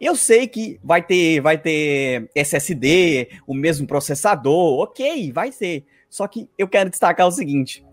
Eu 0.01 0.15
sei 0.15 0.47
que 0.47 0.79
vai 0.83 0.99
ter, 0.99 1.39
vai 1.41 1.59
ter 1.59 2.27
SSD, 2.33 3.29
o 3.45 3.53
mesmo 3.53 3.85
processador, 3.85 4.79
ok, 4.79 5.31
vai 5.31 5.51
ser. 5.51 5.85
Só 6.09 6.27
que 6.27 6.49
eu 6.57 6.67
quero 6.67 6.89
destacar 6.89 7.27
o 7.27 7.31
seguinte: 7.31 7.85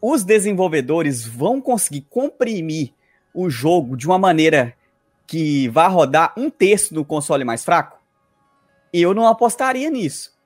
os 0.00 0.22
desenvolvedores 0.22 1.26
vão 1.26 1.60
conseguir 1.60 2.02
comprimir 2.08 2.92
o 3.34 3.50
jogo 3.50 3.96
de 3.96 4.06
uma 4.06 4.16
maneira 4.16 4.72
que 5.26 5.68
vá 5.70 5.88
rodar 5.88 6.32
um 6.36 6.48
terço 6.48 6.94
do 6.94 7.04
console 7.04 7.42
mais 7.42 7.64
fraco? 7.64 7.98
Eu 8.92 9.12
não 9.12 9.26
apostaria 9.26 9.90
nisso, 9.90 10.38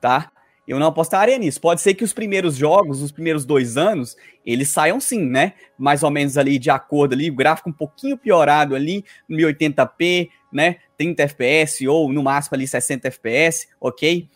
tá? 0.00 0.30
Eu 0.72 0.78
não 0.78 0.86
apostaria 0.86 1.36
nisso. 1.36 1.60
Pode 1.60 1.82
ser 1.82 1.92
que 1.92 2.02
os 2.02 2.14
primeiros 2.14 2.56
jogos, 2.56 3.02
os 3.02 3.12
primeiros 3.12 3.44
dois 3.44 3.76
anos, 3.76 4.16
eles 4.44 4.70
saiam 4.70 4.98
sim, 4.98 5.22
né? 5.22 5.52
Mais 5.78 6.02
ou 6.02 6.10
menos 6.10 6.38
ali 6.38 6.58
de 6.58 6.70
acordo 6.70 7.12
ali, 7.12 7.28
o 7.28 7.34
gráfico 7.34 7.68
um 7.68 7.72
pouquinho 7.74 8.16
piorado 8.16 8.74
ali, 8.74 9.04
1080p, 9.30 10.30
né? 10.50 10.76
30 10.96 11.24
FPS 11.24 11.86
ou 11.86 12.10
no 12.10 12.22
máximo 12.22 12.54
ali 12.54 12.66
60 12.66 13.06
FPS, 13.08 13.68
ok? 13.78 14.26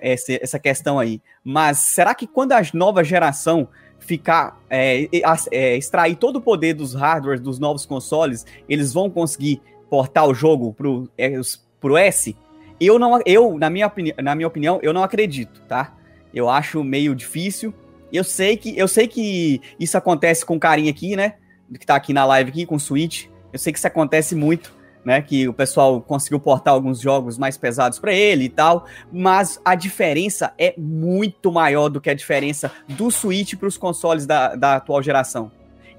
Essa, 0.00 0.60
questão 0.60 0.96
aí. 0.96 1.20
Mas 1.42 1.78
será 1.78 2.14
que 2.14 2.28
quando 2.28 2.52
a 2.52 2.62
nova 2.72 3.02
geração 3.02 3.68
ficar 3.98 4.60
é, 4.70 5.08
é, 5.50 5.76
extrair 5.76 6.14
todo 6.14 6.36
o 6.36 6.40
poder 6.40 6.74
dos 6.74 6.94
hardwares 6.94 7.40
dos 7.40 7.58
novos 7.58 7.84
consoles, 7.84 8.46
eles 8.68 8.92
vão 8.92 9.10
conseguir 9.10 9.60
portar 9.90 10.28
o 10.28 10.34
jogo 10.34 10.72
pro, 10.72 11.10
é, 11.18 11.32
pro 11.80 11.96
S? 11.96 12.36
Eu 12.80 12.98
não, 12.98 13.20
eu 13.26 13.58
na 13.58 13.68
minha, 13.68 13.90
na 14.22 14.34
minha 14.34 14.46
opinião, 14.46 14.78
eu 14.82 14.92
não 14.92 15.02
acredito, 15.02 15.62
tá? 15.62 15.94
Eu 16.32 16.48
acho 16.48 16.84
meio 16.84 17.14
difícil. 17.14 17.74
Eu 18.12 18.24
sei 18.24 18.56
que 18.56 18.76
eu 18.78 18.88
sei 18.88 19.06
que 19.06 19.60
isso 19.78 19.96
acontece 19.98 20.44
com 20.44 20.56
o 20.56 20.60
carinha 20.60 20.90
aqui, 20.90 21.16
né? 21.16 21.34
Que 21.78 21.86
tá 21.86 21.96
aqui 21.96 22.12
na 22.12 22.24
live 22.24 22.50
aqui 22.50 22.66
com 22.66 22.76
o 22.76 22.80
Switch. 22.80 23.26
Eu 23.52 23.58
sei 23.58 23.72
que 23.72 23.78
isso 23.78 23.86
acontece 23.86 24.34
muito, 24.34 24.72
né? 25.04 25.20
Que 25.20 25.48
o 25.48 25.52
pessoal 25.52 26.00
conseguiu 26.00 26.40
portar 26.40 26.74
alguns 26.74 27.00
jogos 27.00 27.36
mais 27.36 27.56
pesados 27.56 27.98
para 27.98 28.12
ele 28.12 28.44
e 28.44 28.48
tal, 28.48 28.86
mas 29.12 29.60
a 29.64 29.74
diferença 29.74 30.52
é 30.58 30.74
muito 30.78 31.50
maior 31.50 31.88
do 31.88 32.00
que 32.00 32.08
a 32.08 32.14
diferença 32.14 32.70
do 32.88 33.10
Switch 33.10 33.54
para 33.56 33.68
os 33.68 33.76
consoles 33.76 34.26
da, 34.26 34.54
da 34.54 34.76
atual 34.76 35.02
geração. 35.02 35.50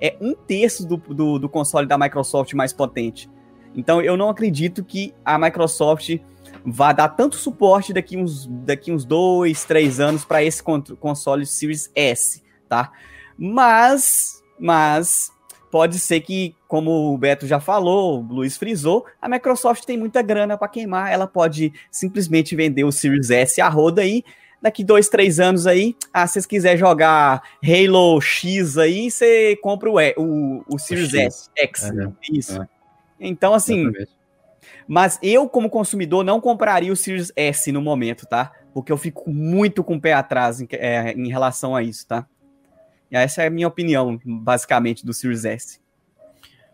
É 0.01 0.15
um 0.21 0.33
terço 0.33 0.87
do, 0.87 0.97
do, 0.97 1.37
do 1.37 1.49
console 1.49 1.85
da 1.85 1.97
Microsoft 1.97 2.53
mais 2.53 2.71
potente. 2.71 3.29
Então 3.75 4.01
eu 4.01 4.17
não 4.17 4.29
acredito 4.29 4.83
que 4.83 5.13
a 5.23 5.37
Microsoft 5.37 6.17
vai 6.65 6.93
dar 6.93 7.09
tanto 7.09 7.35
suporte 7.35 7.93
daqui 7.93 8.17
uns, 8.17 8.47
daqui 8.47 8.91
uns 8.91 9.05
dois, 9.05 9.65
três 9.65 9.99
anos 9.99 10.25
para 10.25 10.43
esse 10.43 10.63
console 10.63 11.45
Series 11.45 11.91
S, 11.95 12.43
tá? 12.67 12.91
Mas, 13.37 14.43
mas 14.59 15.31
pode 15.71 15.99
ser 15.99 16.21
que, 16.21 16.55
como 16.67 17.13
o 17.13 17.17
Beto 17.17 17.47
já 17.47 17.59
falou, 17.59 18.19
o 18.19 18.33
Luiz 18.33 18.57
frisou, 18.57 19.05
a 19.21 19.29
Microsoft 19.29 19.85
tem 19.85 19.97
muita 19.97 20.21
grana 20.21 20.57
para 20.57 20.67
queimar, 20.67 21.11
ela 21.11 21.27
pode 21.27 21.71
simplesmente 21.91 22.55
vender 22.55 22.83
o 22.83 22.91
Series 22.91 23.29
S 23.29 23.61
a 23.61 23.69
roda 23.69 24.01
aí, 24.01 24.23
daqui 24.61 24.83
dois, 24.83 25.07
três 25.07 25.39
anos 25.39 25.65
aí, 25.65 25.95
ah, 26.13 26.27
se 26.27 26.33
vocês 26.33 26.45
quiserem 26.45 26.77
jogar 26.77 27.41
Halo 27.63 28.19
X 28.19 28.77
aí, 28.77 29.09
você 29.09 29.55
compra 29.61 29.89
o, 29.89 29.99
e, 30.01 30.13
o, 30.17 30.63
o 30.67 30.77
Series 30.77 31.13
o 31.13 31.17
X. 31.17 31.25
S, 31.25 31.49
X, 31.55 31.83
é, 31.83 32.11
isso. 32.31 32.61
É. 32.61 32.67
Então, 33.19 33.53
assim, 33.53 33.81
Exatamente. 33.81 34.18
Mas 34.87 35.19
eu, 35.21 35.47
como 35.47 35.69
consumidor, 35.69 36.23
não 36.23 36.41
compraria 36.41 36.91
o 36.91 36.95
Series 36.95 37.31
S 37.35 37.71
no 37.71 37.81
momento, 37.81 38.25
tá? 38.25 38.51
Porque 38.73 38.91
eu 38.91 38.97
fico 38.97 39.29
muito 39.29 39.83
com 39.83 39.95
o 39.95 40.01
pé 40.01 40.13
atrás 40.13 40.61
em, 40.61 40.67
é, 40.71 41.13
em 41.13 41.29
relação 41.29 41.75
a 41.75 41.83
isso, 41.83 42.07
tá? 42.07 42.27
E 43.11 43.15
essa 43.15 43.43
é 43.43 43.47
a 43.47 43.49
minha 43.49 43.67
opinião, 43.67 44.19
basicamente, 44.23 45.05
do 45.05 45.13
Series 45.13 45.45
S. 45.45 45.79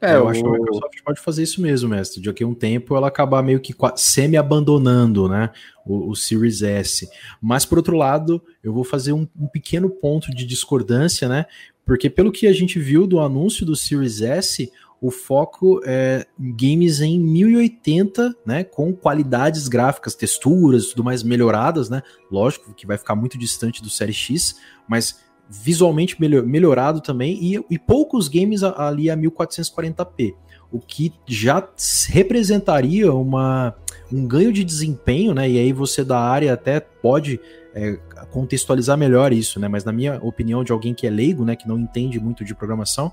É, 0.02 0.16
eu 0.16 0.26
o... 0.26 0.28
acho 0.28 0.42
que 0.42 0.48
a 0.48 0.52
Microsoft 0.52 1.04
pode 1.04 1.22
fazer 1.22 1.44
isso 1.44 1.62
mesmo, 1.62 1.90
mestre. 1.90 2.22
De 2.22 2.30
aqui 2.30 2.44
a 2.44 2.48
um 2.48 2.54
tempo 2.54 2.96
ela 2.96 3.08
acabar 3.08 3.42
meio 3.42 3.60
que 3.60 3.74
semi-abandonando 3.96 5.30
né, 5.30 5.50
o, 5.86 6.10
o, 6.10 6.16
Series 6.16 6.62
S. 6.62 7.10
Mas, 7.42 7.66
por 7.66 7.78
outro 7.78 7.96
lado, 7.96 8.42
eu 8.64 8.74
vou 8.74 8.84
fazer 8.84 9.14
um, 9.14 9.28
um, 9.40 9.48
pequeno 9.48 9.90
ponto 9.90 10.32
de 10.32 10.46
discordância, 10.46 11.28
né? 11.28 11.46
Porque 11.86 12.10
pelo 12.10 12.32
que 12.32 12.48
a 12.48 12.54
gente 12.54 12.80
viu 12.80 13.06
do 13.06 13.20
anúncio 13.20 13.66
do 13.66 13.76
Series 13.76 14.22
S, 14.22 14.72
o 15.02 15.12
foco 15.12 15.82
é 15.86 16.26
games 16.40 17.02
em 17.02 17.20
1080, 17.20 18.36
né, 18.46 18.64
com 18.64 18.94
qualidades 18.94 19.68
gráficas, 19.68 20.16
texturas, 20.16 20.88
tudo 20.88 21.04
mais 21.04 21.22
melhoradas, 21.22 21.90
né? 21.90 22.02
Lógico 22.32 22.74
que 22.74 22.88
vai 22.88 22.98
ficar 22.98 23.16
muito 23.16 23.38
distante 23.38 23.82
do 23.82 23.90
Série 23.90 24.14
X, 24.14 24.56
mas 24.88 25.20
visualmente 25.50 26.20
melhor, 26.20 26.44
melhorado 26.44 27.02
também 27.02 27.38
e, 27.42 27.64
e 27.70 27.78
poucos 27.78 28.28
games 28.28 28.64
ali 28.64 29.10
a 29.10 29.18
1440p, 29.18 30.34
o 30.72 30.80
que 30.80 31.14
já 31.28 31.68
representaria 32.10 33.14
uma 33.14 33.76
um 34.12 34.28
ganho 34.28 34.54
de 34.54 34.64
desempenho, 34.64 35.34
né? 35.34 35.50
E 35.50 35.58
aí 35.58 35.74
você 35.74 36.04
da 36.04 36.20
área 36.20 36.54
até 36.54 36.80
pode 36.80 37.40
é, 37.76 38.00
contextualizar 38.32 38.98
melhor 38.98 39.34
isso, 39.34 39.60
né? 39.60 39.68
Mas 39.68 39.84
na 39.84 39.92
minha 39.92 40.18
opinião, 40.24 40.64
de 40.64 40.72
alguém 40.72 40.94
que 40.94 41.06
é 41.06 41.10
leigo, 41.10 41.44
né, 41.44 41.58
que 41.58 41.68
não 41.68 41.78
entende 41.78 42.18
muito 42.22 42.46
de 42.46 42.56
programação, 42.56 43.12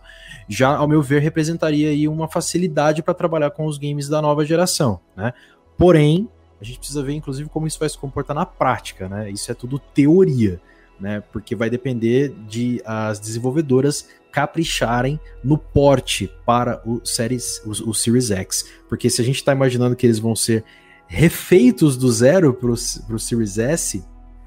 já 0.48 0.76
ao 0.76 0.86
meu 0.86 1.02
ver 1.02 1.20
representaria 1.20 1.90
aí 1.90 2.06
uma 2.06 2.28
facilidade 2.28 3.02
para 3.02 3.12
trabalhar 3.12 3.50
com 3.50 3.66
os 3.66 3.76
games 3.76 4.08
da 4.08 4.22
nova 4.22 4.44
geração, 4.44 5.00
né? 5.16 5.32
Porém, 5.76 6.28
a 6.60 6.64
gente 6.64 6.78
precisa 6.78 7.02
ver 7.02 7.14
inclusive 7.14 7.48
como 7.48 7.66
isso 7.66 7.80
vai 7.80 7.88
se 7.88 7.98
comportar 7.98 8.36
na 8.36 8.46
prática, 8.46 9.08
né? 9.08 9.28
Isso 9.28 9.50
é 9.50 9.54
tudo 9.54 9.80
teoria, 9.80 10.60
né? 11.00 11.20
Porque 11.32 11.56
vai 11.56 11.68
depender 11.68 12.32
de 12.46 12.80
as 12.84 13.18
desenvolvedoras 13.18 14.08
capricharem 14.30 15.18
no 15.42 15.58
porte 15.58 16.30
para 16.46 16.80
o 16.88 17.00
Series, 17.04 17.60
o, 17.66 17.90
o 17.90 17.94
Series 17.94 18.30
X, 18.30 18.64
porque 18.88 19.10
se 19.10 19.20
a 19.20 19.24
gente 19.24 19.36
está 19.36 19.52
imaginando 19.52 19.96
que 19.96 20.06
eles 20.06 20.20
vão 20.20 20.36
ser 20.36 20.64
refeitos 21.08 21.96
do 21.96 22.10
zero 22.10 22.54
para 22.54 22.70
o 22.70 23.18
Series 23.18 23.58
S, 23.58 24.02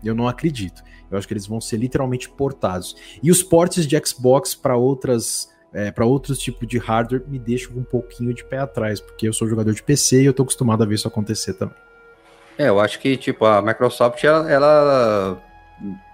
eu 0.07 0.15
não 0.15 0.27
acredito. 0.27 0.83
Eu 1.09 1.17
acho 1.17 1.27
que 1.27 1.33
eles 1.33 1.47
vão 1.47 1.61
ser 1.61 1.77
literalmente 1.77 2.29
portados. 2.29 2.95
E 3.21 3.31
os 3.31 3.43
portes 3.43 3.85
de 3.85 3.99
Xbox 4.05 4.55
para 4.55 4.75
outras 4.75 5.53
é, 5.73 5.91
para 5.91 6.05
outros 6.05 6.39
tipos 6.39 6.65
de 6.65 6.77
hardware 6.77 7.23
me 7.27 7.37
deixam 7.37 7.75
um 7.75 7.83
pouquinho 7.83 8.33
de 8.33 8.45
pé 8.45 8.59
atrás, 8.59 9.01
porque 9.01 9.27
eu 9.27 9.33
sou 9.33 9.45
jogador 9.47 9.73
de 9.73 9.83
PC 9.83 10.21
e 10.21 10.25
eu 10.25 10.33
tô 10.33 10.43
acostumado 10.43 10.81
a 10.81 10.85
ver 10.85 10.95
isso 10.95 11.07
acontecer 11.07 11.53
também. 11.53 11.75
É, 12.57 12.69
eu 12.69 12.79
acho 12.79 12.97
que 12.97 13.17
tipo 13.17 13.45
a 13.45 13.61
Microsoft 13.61 14.23
ela, 14.23 14.49
ela 14.49 15.43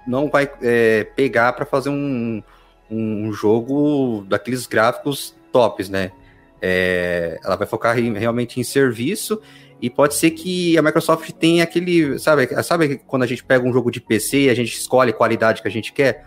não 0.08 0.30
vai 0.30 0.52
é, 0.64 1.04
pegar 1.04 1.54
para 1.54 1.66
fazer 1.66 1.90
um, 1.90 2.42
um 2.90 3.32
jogo 3.32 4.26
daqueles 4.28 4.66
gráficos 4.66 5.36
tops, 5.52 5.90
né? 5.90 6.12
É, 6.60 7.40
ela 7.44 7.56
vai 7.56 7.68
focar 7.68 7.96
realmente 7.96 8.60
em 8.60 8.64
serviço 8.64 9.42
e 9.82 9.90
pode 9.90 10.14
ser 10.14 10.32
que 10.32 10.78
a 10.78 10.82
Microsoft 10.82 11.32
tenha 11.32 11.64
aquele, 11.64 12.20
sabe, 12.20 12.48
sabe 12.64 13.02
quando 13.08 13.24
a 13.24 13.28
gente 13.28 13.44
pega 13.44 13.68
um 13.68 13.74
jogo 13.74 13.90
de 13.90 14.00
PC 14.00 14.44
e 14.44 14.50
a 14.50 14.54
gente 14.54 14.78
escolhe 14.78 15.10
a 15.10 15.14
qualidade 15.14 15.62
que 15.62 15.68
a 15.68 15.72
gente 15.72 15.92
quer, 15.92 16.24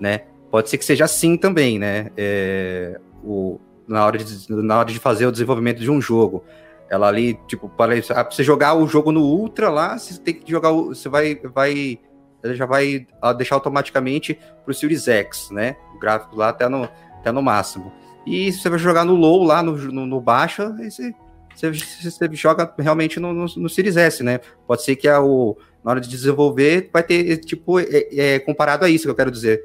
né? 0.00 0.22
Pode 0.50 0.70
ser 0.70 0.78
que 0.78 0.84
seja 0.84 1.04
assim 1.04 1.36
também, 1.36 1.78
né? 1.78 2.10
É, 2.16 2.98
o, 3.22 3.60
na, 3.86 4.06
hora 4.06 4.16
de, 4.16 4.50
na 4.50 4.78
hora 4.78 4.90
de 4.90 4.98
fazer 4.98 5.26
o 5.26 5.32
desenvolvimento 5.32 5.80
de 5.80 5.90
um 5.90 6.00
jogo. 6.00 6.42
Ela 6.88 7.08
ali, 7.08 7.38
tipo, 7.46 7.68
para 7.68 7.94
você 8.30 8.42
jogar 8.42 8.74
o 8.74 8.86
jogo 8.86 9.12
no 9.12 9.20
Ultra 9.20 9.68
lá, 9.68 9.98
você 9.98 10.18
tem 10.18 10.32
que 10.32 10.50
jogar, 10.50 10.72
você 10.72 11.10
vai, 11.10 11.34
vai, 11.34 11.98
ela 12.42 12.54
já 12.54 12.64
vai 12.64 13.06
deixar 13.36 13.56
automaticamente 13.56 14.38
para 14.64 14.70
o 14.70 14.74
Series 14.74 15.06
X, 15.06 15.50
né? 15.50 15.76
O 15.94 15.98
gráfico 15.98 16.34
lá 16.34 16.48
até 16.48 16.66
no, 16.66 16.88
até 17.18 17.30
no 17.30 17.42
máximo. 17.42 17.92
E 18.26 18.50
se 18.50 18.60
você 18.60 18.70
vai 18.70 18.78
jogar 18.78 19.04
no 19.04 19.14
low 19.14 19.44
lá, 19.44 19.62
no, 19.62 19.76
no, 19.76 20.06
no 20.06 20.20
baixo, 20.22 20.74
você, 20.78 21.12
você, 21.58 22.10
você, 22.10 22.28
joga 22.34 22.72
realmente 22.78 23.18
no, 23.18 23.32
no, 23.32 23.46
no, 23.56 23.68
Series 23.68 23.96
S, 23.96 24.22
né? 24.22 24.40
Pode 24.66 24.82
ser 24.84 24.96
que 24.96 25.08
a, 25.08 25.20
o, 25.20 25.56
na 25.84 25.92
hora 25.92 26.00
de 26.00 26.08
desenvolver 26.08 26.88
vai 26.92 27.02
ter, 27.02 27.38
tipo, 27.38 27.80
é, 27.80 27.86
é, 28.12 28.38
comparado 28.38 28.84
a 28.84 28.90
isso 28.90 29.04
que 29.04 29.10
eu 29.10 29.14
quero 29.14 29.30
dizer. 29.30 29.62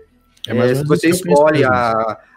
É, 0.47 0.57
é 0.57 0.75
se 0.75 0.83
você 0.83 1.09
escolhe 1.09 1.63
a, 1.63 1.71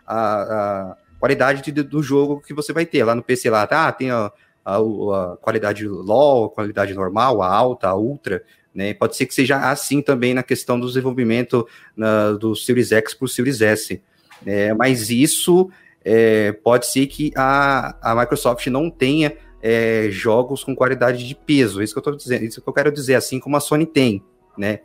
a, 0.06 0.16
a, 0.16 0.96
qualidade 1.18 1.62
de, 1.62 1.82
do 1.82 2.02
jogo 2.02 2.40
que 2.40 2.54
você 2.54 2.72
vai 2.72 2.84
ter. 2.84 3.02
Lá 3.04 3.14
no 3.14 3.22
PC 3.22 3.48
lá, 3.50 3.66
tá? 3.66 3.90
Tem 3.92 4.10
a, 4.10 4.30
a, 4.64 4.76
a 4.76 5.36
qualidade 5.40 5.86
low, 5.88 6.46
a 6.46 6.50
qualidade 6.50 6.94
normal, 6.94 7.42
a 7.42 7.48
alta, 7.48 7.88
a 7.88 7.96
ultra. 7.96 8.42
Né? 8.74 8.92
Pode 8.92 9.16
ser 9.16 9.24
que 9.24 9.34
seja 9.34 9.70
assim 9.70 10.02
também 10.02 10.34
na 10.34 10.42
questão 10.42 10.78
do 10.78 10.86
desenvolvimento 10.86 11.66
na, 11.96 12.32
do 12.32 12.54
Series 12.54 12.92
X 12.92 13.14
para 13.14 13.24
o 13.24 13.28
Series 13.28 13.62
S. 13.62 14.02
É, 14.44 14.74
mas 14.74 15.08
isso 15.08 15.70
é, 16.04 16.52
pode 16.52 16.86
ser 16.86 17.06
que 17.06 17.32
a, 17.34 17.96
a 18.00 18.14
Microsoft 18.14 18.66
não 18.68 18.88
tenha 18.88 19.32
é, 19.68 20.08
jogos 20.12 20.62
com 20.62 20.76
qualidade 20.76 21.26
de 21.26 21.34
peso. 21.34 21.82
Isso 21.82 21.92
que 21.92 21.98
eu 21.98 22.00
estou 22.00 22.16
dizendo, 22.16 22.44
isso 22.44 22.62
que 22.62 22.68
eu 22.68 22.72
quero 22.72 22.92
dizer, 22.92 23.16
assim 23.16 23.40
como 23.40 23.56
a 23.56 23.60
Sony 23.60 23.84
tem, 23.84 24.22
né? 24.56 24.78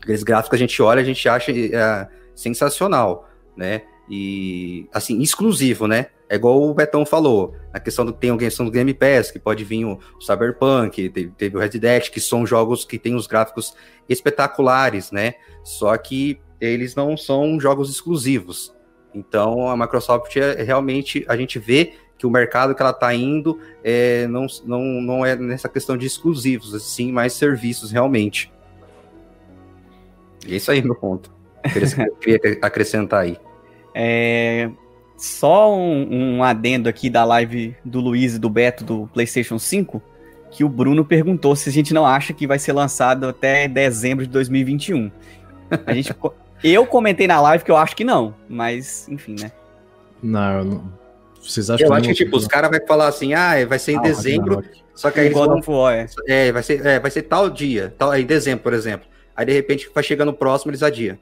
Aqueles 0.00 0.22
gráficos 0.22 0.54
a 0.54 0.60
gente 0.60 0.80
olha, 0.80 1.00
a 1.00 1.04
gente 1.04 1.28
acha 1.28 1.50
é, 1.50 2.08
sensacional, 2.32 3.28
né? 3.56 3.82
E 4.08 4.86
assim, 4.92 5.20
exclusivo, 5.20 5.88
né? 5.88 6.06
É 6.28 6.36
igual 6.36 6.62
o 6.62 6.72
Betão 6.72 7.04
falou, 7.04 7.56
na 7.74 7.80
questão 7.80 8.04
do 8.04 8.12
tem 8.12 8.30
a 8.30 8.36
questão 8.36 8.64
do 8.64 8.70
Game 8.70 8.94
Pass, 8.94 9.32
que 9.32 9.40
pode 9.40 9.64
vir 9.64 9.84
o 9.84 9.98
Cyberpunk, 10.20 11.08
teve, 11.08 11.32
teve, 11.36 11.56
o 11.56 11.60
Red 11.60 11.70
Dead, 11.70 12.08
que 12.08 12.20
são 12.20 12.46
jogos 12.46 12.84
que 12.84 13.00
têm 13.00 13.16
os 13.16 13.26
gráficos 13.26 13.74
espetaculares, 14.08 15.10
né? 15.10 15.34
Só 15.64 15.96
que 15.96 16.38
eles 16.60 16.94
não 16.94 17.16
são 17.16 17.58
jogos 17.58 17.90
exclusivos. 17.90 18.72
Então 19.12 19.68
a 19.68 19.76
Microsoft 19.76 20.36
é, 20.36 20.62
realmente 20.62 21.24
a 21.26 21.36
gente 21.36 21.58
vê 21.58 21.94
que 22.18 22.26
o 22.26 22.30
mercado 22.30 22.74
que 22.74 22.82
ela 22.82 22.92
está 22.92 23.14
indo 23.14 23.58
é, 23.84 24.26
não, 24.26 24.46
não, 24.64 24.80
não 25.00 25.26
é 25.26 25.36
nessa 25.36 25.68
questão 25.68 25.96
de 25.96 26.06
exclusivos, 26.06 26.74
assim, 26.74 27.12
mais 27.12 27.34
serviços 27.34 27.90
realmente. 27.90 28.50
E 30.46 30.54
é 30.54 30.56
isso 30.56 30.70
aí, 30.70 30.82
meu 30.82 30.94
ponto. 30.94 31.30
Eu 31.74 32.16
queria 32.16 32.58
acrescentar 32.62 33.22
aí. 33.24 33.36
É, 33.94 34.70
só 35.16 35.74
um, 35.74 36.36
um, 36.36 36.42
adendo 36.42 36.88
aqui 36.88 37.10
da 37.10 37.24
live 37.24 37.74
do 37.84 38.00
Luiz 38.00 38.34
e 38.34 38.38
do 38.38 38.48
Beto 38.48 38.84
do 38.84 39.10
PlayStation 39.12 39.58
5, 39.58 40.00
que 40.50 40.62
o 40.62 40.68
Bruno 40.68 41.04
perguntou 41.04 41.56
se 41.56 41.68
a 41.68 41.72
gente 41.72 41.92
não 41.92 42.06
acha 42.06 42.32
que 42.32 42.46
vai 42.46 42.58
ser 42.58 42.72
lançado 42.72 43.26
até 43.26 43.66
dezembro 43.66 44.26
de 44.26 44.32
2021. 44.32 45.10
A 45.86 45.92
gente, 45.92 46.14
eu 46.62 46.86
comentei 46.86 47.26
na 47.26 47.40
live 47.40 47.64
que 47.64 47.70
eu 47.70 47.76
acho 47.76 47.96
que 47.96 48.04
não, 48.04 48.34
mas 48.48 49.08
enfim, 49.08 49.36
né? 49.40 49.50
Não, 50.22 50.64
não. 50.64 51.05
Vocês 51.46 51.70
acham 51.70 51.86
eu 51.86 51.90
que 51.90 51.96
acho 51.98 52.08
que, 52.08 52.14
tipo, 52.24 52.36
os 52.36 52.46
caras 52.46 52.70
vão 52.70 52.86
falar 52.86 53.08
assim, 53.08 53.34
ah, 53.34 53.52
vai 53.66 53.78
ser 53.78 53.92
em 53.92 53.98
ah, 53.98 54.02
dezembro, 54.02 54.64
só 54.94 55.10
que 55.10 55.20
aí 55.20 55.26
eles 55.26 55.38
vão... 55.38 55.60
War, 55.68 55.94
é. 55.94 56.06
é, 56.28 56.52
vai 56.52 56.62
ser, 56.62 56.84
é, 56.84 56.98
vai 56.98 57.10
ser 57.10 57.22
tal 57.22 57.48
dia, 57.50 57.94
tal, 57.96 58.14
em 58.16 58.26
dezembro, 58.26 58.62
por 58.62 58.72
exemplo. 58.72 59.06
Aí, 59.34 59.44
de 59.44 59.52
repente, 59.52 59.90
vai 59.94 60.02
chegando 60.02 60.32
próximo, 60.32 60.70
eles 60.70 60.82
adiam. 60.82 61.18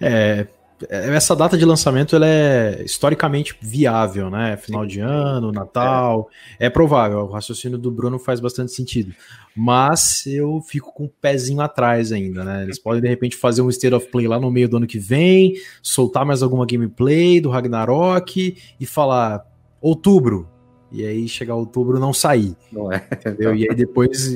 É, 0.00 0.46
essa 0.88 1.34
data 1.34 1.56
de 1.56 1.64
lançamento 1.64 2.14
ela 2.14 2.26
é 2.26 2.82
historicamente 2.84 3.56
viável, 3.60 4.30
né? 4.30 4.56
Final 4.56 4.86
de 4.86 5.00
ano, 5.00 5.50
Natal, 5.50 6.28
é. 6.58 6.66
é. 6.66 6.70
provável. 6.70 7.20
O 7.20 7.30
raciocínio 7.30 7.78
do 7.78 7.90
Bruno 7.90 8.18
faz 8.18 8.40
bastante 8.40 8.72
sentido. 8.72 9.14
Mas 9.56 10.26
eu 10.26 10.60
fico 10.60 10.92
com 10.92 11.04
o 11.04 11.06
um 11.06 11.10
pezinho 11.20 11.60
atrás 11.60 12.12
ainda, 12.12 12.44
né? 12.44 12.62
Eles 12.62 12.78
podem 12.78 13.00
de 13.02 13.08
repente 13.08 13.36
fazer 13.36 13.62
um 13.62 13.68
State 13.68 13.94
of 13.94 14.08
Play 14.08 14.28
lá 14.28 14.38
no 14.38 14.50
meio 14.50 14.68
do 14.68 14.76
ano 14.76 14.86
que 14.86 14.98
vem, 14.98 15.54
soltar 15.82 16.24
mais 16.24 16.42
alguma 16.42 16.66
gameplay 16.66 17.40
do 17.40 17.50
Ragnarok 17.50 18.56
e 18.78 18.86
falar 18.86 19.44
outubro. 19.80 20.48
E 20.90 21.04
aí 21.04 21.28
chegar 21.28 21.54
outubro 21.54 21.98
não 21.98 22.12
sair. 22.12 22.56
Não 22.72 22.92
é. 22.92 23.06
Entendeu? 23.12 23.54
E 23.54 23.68
aí 23.68 23.74
depois 23.74 24.34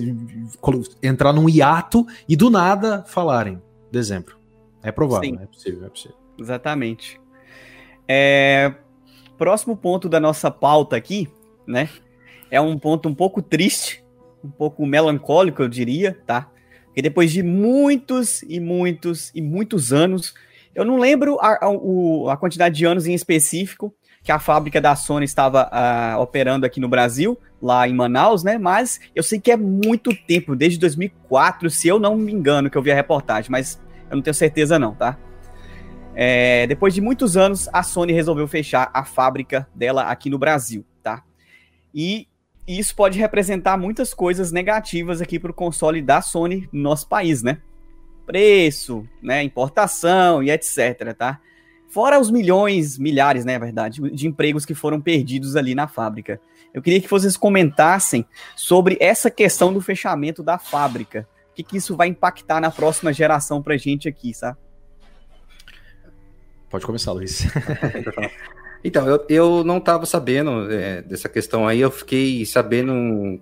entrar 1.03 1.33
num 1.33 1.49
hiato 1.49 2.07
e 2.29 2.37
do 2.37 2.51
nada 2.51 3.05
falarem 3.07 3.61
dezembro. 3.91 4.37
É 4.83 4.91
provável, 4.91 5.31
Sim. 5.31 5.39
é 5.41 5.47
possível, 5.47 5.87
é 5.87 5.89
possível. 5.89 6.22
Exatamente. 6.39 7.21
É, 8.09 8.75
próximo 9.39 9.77
ponto 9.77 10.09
da 10.09 10.21
nossa 10.21 10.51
pauta 10.51 10.97
aqui, 10.97 11.29
né? 11.67 11.89
É 12.51 12.61
um 12.61 12.79
ponto 12.79 13.09
um 13.09 13.15
pouco 13.15 13.41
triste, 13.41 14.05
um 14.45 14.51
pouco 14.51 14.85
melancólico, 14.87 15.63
eu 15.63 15.69
diria, 15.69 16.19
tá? 16.27 16.51
Porque 16.87 17.03
depois 17.03 17.33
de 17.33 17.43
muitos 17.43 18.43
e 18.43 18.61
muitos 18.61 19.31
e 19.35 19.41
muitos 19.41 19.93
anos, 19.93 20.35
eu 20.75 20.85
não 20.85 20.99
lembro 20.99 21.39
a, 21.41 21.55
a, 21.55 22.33
a 22.33 22.37
quantidade 22.37 22.77
de 22.77 22.85
anos 22.85 23.07
em 23.07 23.15
específico 23.15 23.95
que 24.23 24.31
a 24.31 24.39
fábrica 24.39 24.81
da 24.81 24.95
Sony 24.95 25.25
estava 25.25 25.69
uh, 25.69 26.21
operando 26.21 26.65
aqui 26.65 26.79
no 26.79 26.89
Brasil, 26.89 27.37
lá 27.61 27.89
em 27.89 27.95
Manaus, 27.95 28.45
né? 28.45 28.57
Mas 28.59 29.01
eu 29.15 29.23
sei 29.23 29.41
que 29.41 29.51
é 29.51 29.57
muito 29.57 30.15
tempo, 30.15 30.55
desde 30.55 30.79
2004, 30.79 31.69
se 31.69 31.89
eu 31.89 31.99
não 31.99 32.17
me 32.17 32.33
engano, 32.33 32.71
que 32.71 32.79
eu 32.79 32.83
vi 32.83 32.93
a 32.93 32.95
reportagem, 32.95 33.51
mas 33.51 33.81
eu 34.09 34.17
não 34.17 34.23
tenho 34.23 34.35
certeza 34.35 34.79
não, 34.79 34.95
tá? 34.95 35.19
É, 36.15 36.67
depois 36.67 36.95
de 36.95 37.01
muitos 37.01 37.37
anos, 37.37 37.69
a 37.73 37.83
Sony 37.83 38.13
resolveu 38.13 38.47
fechar 38.47 38.91
a 38.93 39.05
fábrica 39.05 39.69
dela 39.75 40.05
aqui 40.05 40.29
no 40.29 40.39
Brasil, 40.39 40.85
tá? 41.03 41.23
E 41.95 42.29
isso 42.67 42.95
pode 42.95 43.19
representar 43.19 43.77
muitas 43.77 44.13
coisas 44.13 44.53
negativas 44.53 45.21
aqui 45.21 45.39
para 45.39 45.51
o 45.51 45.55
console 45.55 46.03
da 46.03 46.21
Sony 46.21 46.69
no 46.73 46.83
nosso 46.83 47.09
país, 47.09 47.43
né? 47.43 47.59
Preço, 48.27 49.07
né? 49.23 49.43
Importação 49.43 50.43
e 50.43 50.51
etc, 50.51 51.15
tá? 51.17 51.41
Fora 51.89 52.19
os 52.19 52.31
milhões, 52.31 52.99
milhares, 52.99 53.45
né, 53.45 53.59
verdade, 53.59 54.01
de 54.01 54.27
empregos 54.27 54.65
que 54.65 54.75
foram 54.75 54.99
perdidos 54.99 55.57
ali 55.57 55.75
na 55.75 55.87
fábrica. 55.87 56.41
Eu 56.73 56.81
queria 56.81 57.03
que 57.03 57.09
vocês 57.09 57.37
comentassem 57.37 58.25
sobre 58.57 58.97
essa 58.99 59.31
questão 59.31 59.75
do 59.75 59.81
fechamento 59.81 60.43
da 60.43 60.57
fábrica 60.57 61.29
o 61.53 61.55
que, 61.55 61.63
que 61.63 61.77
isso 61.77 61.95
vai 61.95 62.09
impactar 62.09 62.61
na 62.61 62.71
próxima 62.71 63.13
geração 63.13 63.63
pra 63.63 63.77
gente 63.77 64.09
aqui, 64.09 64.33
sabe? 64.33 64.59
Pode 66.73 66.87
começar, 66.87 67.13
Luiz. 67.13 67.43
então, 68.83 69.07
eu, 69.07 69.27
eu 69.29 69.63
não 69.63 69.77
estava 69.77 70.07
sabendo 70.07 70.73
é, 70.73 71.03
dessa 71.03 71.29
questão 71.29 71.69
aí, 71.69 71.81
eu 71.81 71.91
fiquei 71.91 72.47
sabendo 72.47 73.39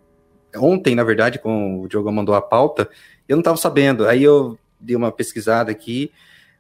ontem, 0.56 0.96
na 0.96 1.04
verdade, 1.04 1.38
com 1.38 1.80
o 1.80 1.86
Diogo 1.86 2.10
mandou 2.10 2.34
a 2.34 2.42
pauta, 2.42 2.90
eu 3.28 3.36
não 3.36 3.40
estava 3.40 3.56
sabendo. 3.56 4.08
Aí 4.08 4.24
eu 4.24 4.58
dei 4.80 4.96
uma 4.96 5.12
pesquisada 5.12 5.70
aqui, 5.70 6.10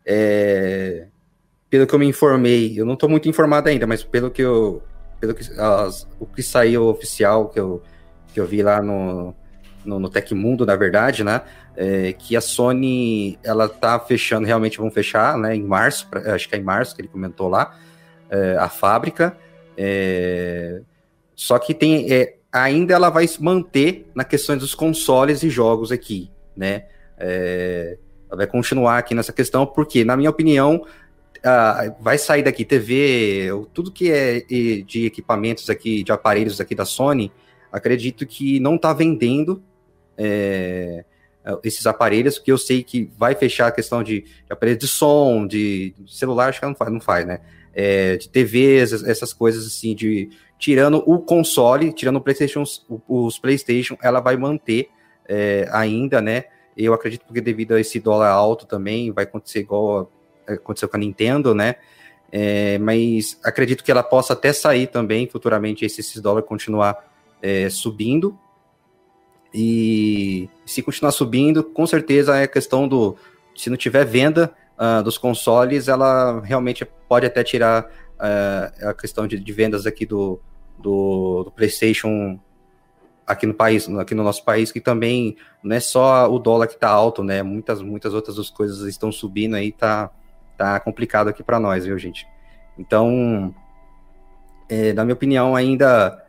é, 0.06 1.08
pelo 1.68 1.88
que 1.88 1.94
eu 1.94 1.98
me 1.98 2.06
informei, 2.06 2.78
eu 2.78 2.86
não 2.86 2.94
estou 2.94 3.08
muito 3.08 3.28
informado 3.28 3.68
ainda, 3.68 3.84
mas 3.84 4.04
pelo 4.04 4.30
que 4.30 4.42
eu, 4.42 4.80
pelo 5.18 5.34
que 5.34 5.42
as, 5.58 6.06
o 6.20 6.26
que 6.26 6.40
saiu 6.40 6.84
oficial 6.84 7.48
que 7.48 7.58
eu, 7.58 7.82
que 8.32 8.38
eu 8.38 8.46
vi 8.46 8.62
lá 8.62 8.80
no, 8.80 9.34
no, 9.84 9.98
no 9.98 10.08
Tecmundo, 10.08 10.66
na 10.66 10.76
verdade, 10.76 11.24
né? 11.24 11.42
É, 11.76 12.12
que 12.12 12.36
a 12.36 12.40
Sony 12.40 13.38
ela 13.42 13.68
tá 13.68 13.98
fechando, 13.98 14.46
realmente 14.46 14.78
vão 14.78 14.90
fechar, 14.90 15.36
né? 15.38 15.54
Em 15.54 15.62
março, 15.62 16.06
pra, 16.08 16.34
acho 16.34 16.48
que 16.48 16.54
é 16.54 16.58
em 16.58 16.62
março 16.62 16.94
que 16.94 17.00
ele 17.00 17.08
comentou 17.08 17.48
lá, 17.48 17.78
é, 18.28 18.56
a 18.58 18.68
fábrica. 18.68 19.36
É, 19.76 20.80
só 21.34 21.58
que 21.58 21.72
tem 21.72 22.12
é, 22.12 22.36
ainda 22.52 22.94
ela 22.94 23.08
vai 23.08 23.26
manter 23.38 24.10
na 24.14 24.24
questão 24.24 24.56
dos 24.56 24.74
consoles 24.74 25.42
e 25.42 25.50
jogos 25.50 25.92
aqui, 25.92 26.30
né? 26.56 26.84
É, 27.18 27.96
ela 28.28 28.36
vai 28.36 28.46
continuar 28.46 28.98
aqui 28.98 29.14
nessa 29.14 29.32
questão, 29.32 29.66
porque, 29.66 30.04
na 30.04 30.16
minha 30.16 30.30
opinião, 30.30 30.86
vai 31.98 32.16
sair 32.18 32.42
daqui 32.42 32.64
TV, 32.64 33.48
tudo 33.72 33.90
que 33.90 34.10
é 34.10 34.40
de 34.40 35.06
equipamentos 35.06 35.68
aqui, 35.68 36.04
de 36.04 36.12
aparelhos 36.12 36.60
aqui 36.60 36.74
da 36.74 36.84
Sony, 36.84 37.32
acredito 37.72 38.26
que 38.26 38.60
não 38.60 38.76
está 38.76 38.92
vendendo 38.92 39.62
é, 40.22 41.04
esses 41.64 41.86
aparelhos, 41.86 42.36
porque 42.36 42.52
eu 42.52 42.58
sei 42.58 42.82
que 42.82 43.10
vai 43.16 43.34
fechar 43.34 43.68
a 43.68 43.72
questão 43.72 44.02
de, 44.02 44.20
de 44.20 44.52
aparelho 44.52 44.78
de 44.78 44.86
som, 44.86 45.46
de, 45.46 45.94
celular, 46.06 46.50
acho 46.50 46.60
que 46.60 46.66
não 46.66 46.74
faz, 46.74 46.92
não 46.92 47.00
faz 47.00 47.26
né? 47.26 47.40
É, 47.72 48.16
de 48.16 48.28
TVs, 48.28 49.04
essas 49.04 49.32
coisas 49.32 49.66
assim, 49.66 49.94
de 49.94 50.28
tirando 50.58 51.02
o 51.06 51.18
console, 51.20 51.92
tirando 51.92 52.16
o 52.16 52.20
PlayStation, 52.20 52.64
os 53.08 53.38
PlayStation, 53.38 53.96
ela 54.02 54.20
vai 54.20 54.36
manter 54.36 54.90
é, 55.26 55.66
ainda, 55.72 56.20
né? 56.20 56.44
Eu 56.76 56.92
acredito 56.92 57.24
porque 57.24 57.40
devido 57.40 57.74
a 57.74 57.80
esse 57.80 57.98
dólar 57.98 58.30
alto 58.30 58.66
também 58.66 59.10
vai 59.10 59.24
acontecer 59.24 59.60
igual 59.60 60.10
aconteceu 60.46 60.88
com 60.88 60.96
a 60.96 61.00
Nintendo, 61.00 61.54
né? 61.54 61.76
É, 62.32 62.78
mas 62.78 63.38
acredito 63.42 63.82
que 63.82 63.90
ela 63.90 64.02
possa 64.02 64.34
até 64.34 64.52
sair 64.52 64.86
também 64.86 65.26
futuramente 65.28 65.88
se 65.88 66.00
esse 66.00 66.20
dólar 66.20 66.42
continuar 66.42 67.10
é, 67.40 67.68
subindo. 67.70 68.38
E 69.52 70.48
se 70.64 70.82
continuar 70.82 71.12
subindo, 71.12 71.64
com 71.64 71.86
certeza 71.86 72.36
é 72.36 72.46
questão 72.46 72.86
do. 72.86 73.16
Se 73.56 73.68
não 73.68 73.76
tiver 73.76 74.04
venda 74.04 74.54
uh, 74.78 75.02
dos 75.02 75.18
consoles, 75.18 75.88
ela 75.88 76.40
realmente 76.40 76.84
pode 77.08 77.26
até 77.26 77.42
tirar 77.42 77.84
uh, 77.84 78.88
a 78.88 78.94
questão 78.94 79.26
de, 79.26 79.38
de, 79.38 79.52
vendas 79.52 79.86
aqui 79.86 80.06
do, 80.06 80.40
do, 80.78 81.44
do, 81.44 81.50
PlayStation 81.50 82.38
aqui 83.26 83.46
no 83.46 83.54
país, 83.54 83.88
aqui 83.88 84.14
no 84.14 84.24
nosso 84.24 84.44
país, 84.44 84.72
que 84.72 84.80
também 84.80 85.36
não 85.62 85.76
é 85.76 85.80
só 85.80 86.30
o 86.32 86.38
dólar 86.38 86.66
que 86.66 86.74
está 86.74 86.88
alto, 86.88 87.22
né? 87.22 87.42
Muitas, 87.42 87.82
muitas 87.82 88.14
outras 88.14 88.50
coisas 88.50 88.80
estão 88.88 89.12
subindo 89.12 89.54
aí, 89.54 89.72
tá, 89.72 90.10
tá 90.56 90.80
complicado 90.80 91.28
aqui 91.28 91.42
para 91.42 91.60
nós, 91.60 91.84
viu, 91.84 91.98
gente? 91.98 92.26
Então, 92.78 93.54
é, 94.68 94.92
na 94.92 95.04
minha 95.04 95.14
opinião, 95.14 95.54
ainda, 95.54 96.24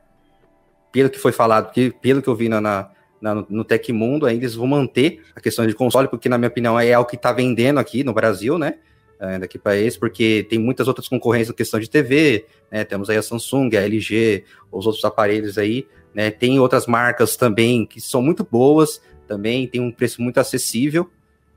pelo 0.91 1.09
que 1.09 1.17
foi 1.17 1.32
falado, 1.32 1.72
pelo 2.01 2.22
que 2.22 2.28
eu 2.28 2.36
vi 2.36 2.49
na, 2.49 2.59
na, 2.59 2.89
no 3.22 3.63
Tecmundo, 3.63 4.26
ainda 4.26 4.43
eles 4.43 4.55
vão 4.55 4.67
manter 4.67 5.22
a 5.36 5.39
questão 5.39 5.65
de 5.67 5.74
console, 5.74 6.07
porque, 6.07 6.28
na 6.28 6.38
minha 6.38 6.47
opinião, 6.47 6.80
é 6.80 6.97
o 6.97 7.05
que 7.05 7.15
está 7.15 7.32
vendendo 7.32 7.80
aqui 7.80 8.03
no 8.03 8.13
Brasil, 8.13 8.57
né? 8.57 8.76
É, 9.19 9.38
daqui 9.38 9.59
para 9.59 9.78
esse, 9.78 9.99
porque 9.99 10.47
tem 10.49 10.57
muitas 10.57 10.88
outras 10.88 11.07
concorrências 11.07 11.49
na 11.49 11.53
questão 11.53 11.80
de 11.80 11.88
TV, 11.88 12.45
né? 12.72 12.84
Temos 12.84 13.09
aí 13.09 13.17
a 13.17 13.22
Samsung, 13.22 13.69
a 13.76 13.82
LG, 13.82 14.43
os 14.72 14.88
outros 14.88 15.05
aparelhos 15.05 15.59
aí, 15.59 15.86
né? 16.13 16.32
Tem 16.32 16.59
outras 16.59 16.88
marcas 16.88 17.36
também 17.36 17.86
que 17.86 18.01
são 18.01 18.22
muito 18.22 18.43
boas, 18.43 18.99
também 19.28 19.67
tem 19.67 19.80
um 19.80 19.91
preço 19.91 20.22
muito 20.22 20.39
acessível, 20.39 21.07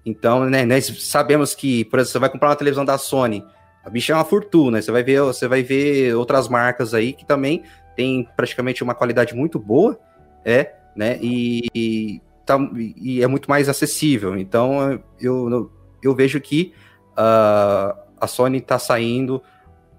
então, 0.05 0.45
né, 0.51 0.65
nós 0.67 0.85
sabemos 1.01 1.55
que, 1.55 1.85
por 1.87 1.99
exemplo, 1.99 2.13
você 2.13 2.19
vai 2.19 2.29
comprar 2.29 2.51
uma 2.51 2.57
televisão 2.57 2.85
da 2.85 2.99
Sony, 2.99 3.45
a 3.83 3.89
bicha 3.89 4.13
é 4.13 4.17
uma 4.17 4.25
fortuna, 4.25 4.81
você 4.81 4.93
vai 4.93 5.03
ver, 5.03 5.21
você 5.23 5.49
vai 5.49 5.63
ver 5.63 6.15
outras 6.15 6.49
marcas 6.49 6.93
aí 6.93 7.13
que 7.13 7.25
também 7.25 7.63
tem 7.97 8.29
praticamente 8.37 8.83
uma 8.83 8.95
qualidade 8.95 9.35
muito 9.35 9.59
boa, 9.59 9.99
é, 10.45 10.75
né, 10.97 11.19
e, 11.21 11.67
e, 11.75 12.21
tá, 12.47 12.59
e 12.75 13.23
é 13.23 13.27
muito 13.27 13.49
mais 13.49 13.69
acessível. 13.69 14.37
Então, 14.39 15.01
eu, 15.21 15.71
eu 16.03 16.15
vejo 16.15 16.41
que 16.41 16.73
uh, 17.13 17.99
a 18.21 18.27
Sony 18.27 18.59
está 18.59 18.79
saindo 18.79 19.43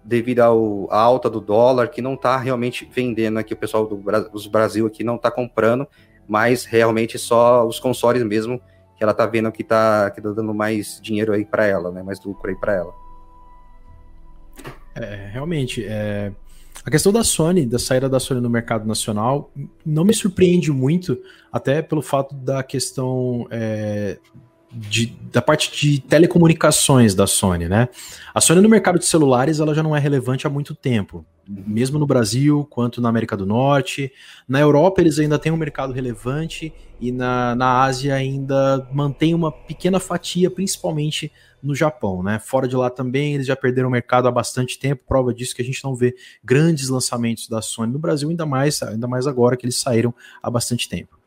devido 0.04 0.42
ao, 0.42 0.88
à 0.92 1.00
alta 1.00 1.30
do 1.30 1.42
dólar, 1.42 1.88
que 1.88 2.02
não 2.02 2.14
está 2.14 2.38
realmente 2.38 2.88
vendendo 2.92 3.40
aqui, 3.40 3.54
o 3.54 3.58
pessoal 3.58 3.88
do 3.88 3.98
Brasil 4.50 4.86
aqui 4.86 5.04
não 5.04 5.16
está 5.16 5.32
comprando, 5.32 5.88
mas 6.28 6.64
realmente 6.64 7.18
só 7.18 7.66
os 7.66 7.80
consoles 7.80 8.24
mesmo 8.24 8.62
que 8.96 9.04
ela 9.04 9.14
tá 9.14 9.26
vendo 9.26 9.52
que 9.52 9.64
tá, 9.64 10.10
que 10.12 10.22
tá 10.22 10.32
dando 10.32 10.54
mais 10.54 11.00
dinheiro 11.02 11.34
aí 11.34 11.44
para 11.44 11.66
ela, 11.66 11.92
né? 11.92 12.02
Mais 12.02 12.24
lucro 12.24 12.50
aí 12.50 12.56
para 12.56 12.74
ela. 12.74 12.94
É, 14.96 15.30
realmente, 15.34 15.86
é... 15.86 16.32
a 16.86 16.92
questão 16.92 17.12
da 17.12 17.24
Sony, 17.24 17.66
da 17.66 17.80
saída 17.80 18.08
da 18.08 18.20
Sony 18.20 18.40
no 18.40 18.50
mercado 18.50 18.88
nacional, 18.88 19.52
não 19.84 20.06
me 20.06 20.14
surpreende 20.14 20.72
muito, 20.72 21.18
até 21.52 21.82
pelo 21.82 22.02
fato 22.02 22.36
da 22.36 22.62
questão 22.62 23.48
é, 23.50 24.20
de, 24.72 25.08
da 25.32 25.42
parte 25.42 25.72
de 25.76 26.00
telecomunicações 26.00 27.16
da 27.16 27.26
Sony, 27.26 27.68
né? 27.68 27.90
A 28.34 28.40
Sony 28.40 28.62
no 28.62 28.70
mercado 28.70 29.00
de 29.00 29.06
celulares 29.06 29.60
ela 29.60 29.74
já 29.74 29.82
não 29.82 29.96
é 29.96 30.00
relevante 30.00 30.46
há 30.46 30.50
muito 30.50 30.76
tempo, 30.76 31.26
mesmo 31.48 31.98
no 31.98 32.06
Brasil 32.06 32.68
quanto 32.70 33.02
na 33.02 33.10
América 33.10 33.36
do 33.36 33.48
Norte. 33.48 34.12
Na 34.48 34.60
Europa 34.60 35.02
eles 35.02 35.18
ainda 35.18 35.40
têm 35.40 35.52
um 35.52 35.58
mercado 35.58 35.92
relevante 35.92 36.72
e 37.02 37.12
na, 37.12 37.56
na 37.56 37.82
Ásia 37.84 38.14
ainda 38.14 38.88
mantém 38.94 39.34
uma 39.34 39.52
pequena 39.52 40.00
fatia, 40.00 40.52
principalmente 40.52 41.32
no 41.66 41.76
Japão, 41.76 42.22
né? 42.24 42.40
Fora 42.40 42.68
de 42.68 42.76
lá 42.76 42.90
também 42.90 43.36
eles 43.36 43.48
já 43.48 43.56
perderam 43.56 43.90
o 43.90 43.92
mercado 43.92 44.28
há 44.28 44.32
bastante 44.32 44.78
tempo, 44.78 45.04
prova 45.08 45.34
disso 45.34 45.56
que 45.56 45.62
a 45.62 45.66
gente 45.66 45.84
não 45.84 45.96
vê 45.96 46.16
grandes 46.44 46.90
lançamentos 46.90 47.48
da 47.48 47.62
Sony 47.62 47.92
no 47.92 48.00
Brasil, 48.00 48.30
ainda 48.30 48.46
mais, 48.46 48.82
ainda 48.82 49.08
mais 49.08 49.28
agora 49.28 49.58
que 49.58 49.66
eles 49.66 49.78
saíram 49.78 50.14
há 50.42 50.50
bastante 50.50 50.88
tempo. 50.88 51.20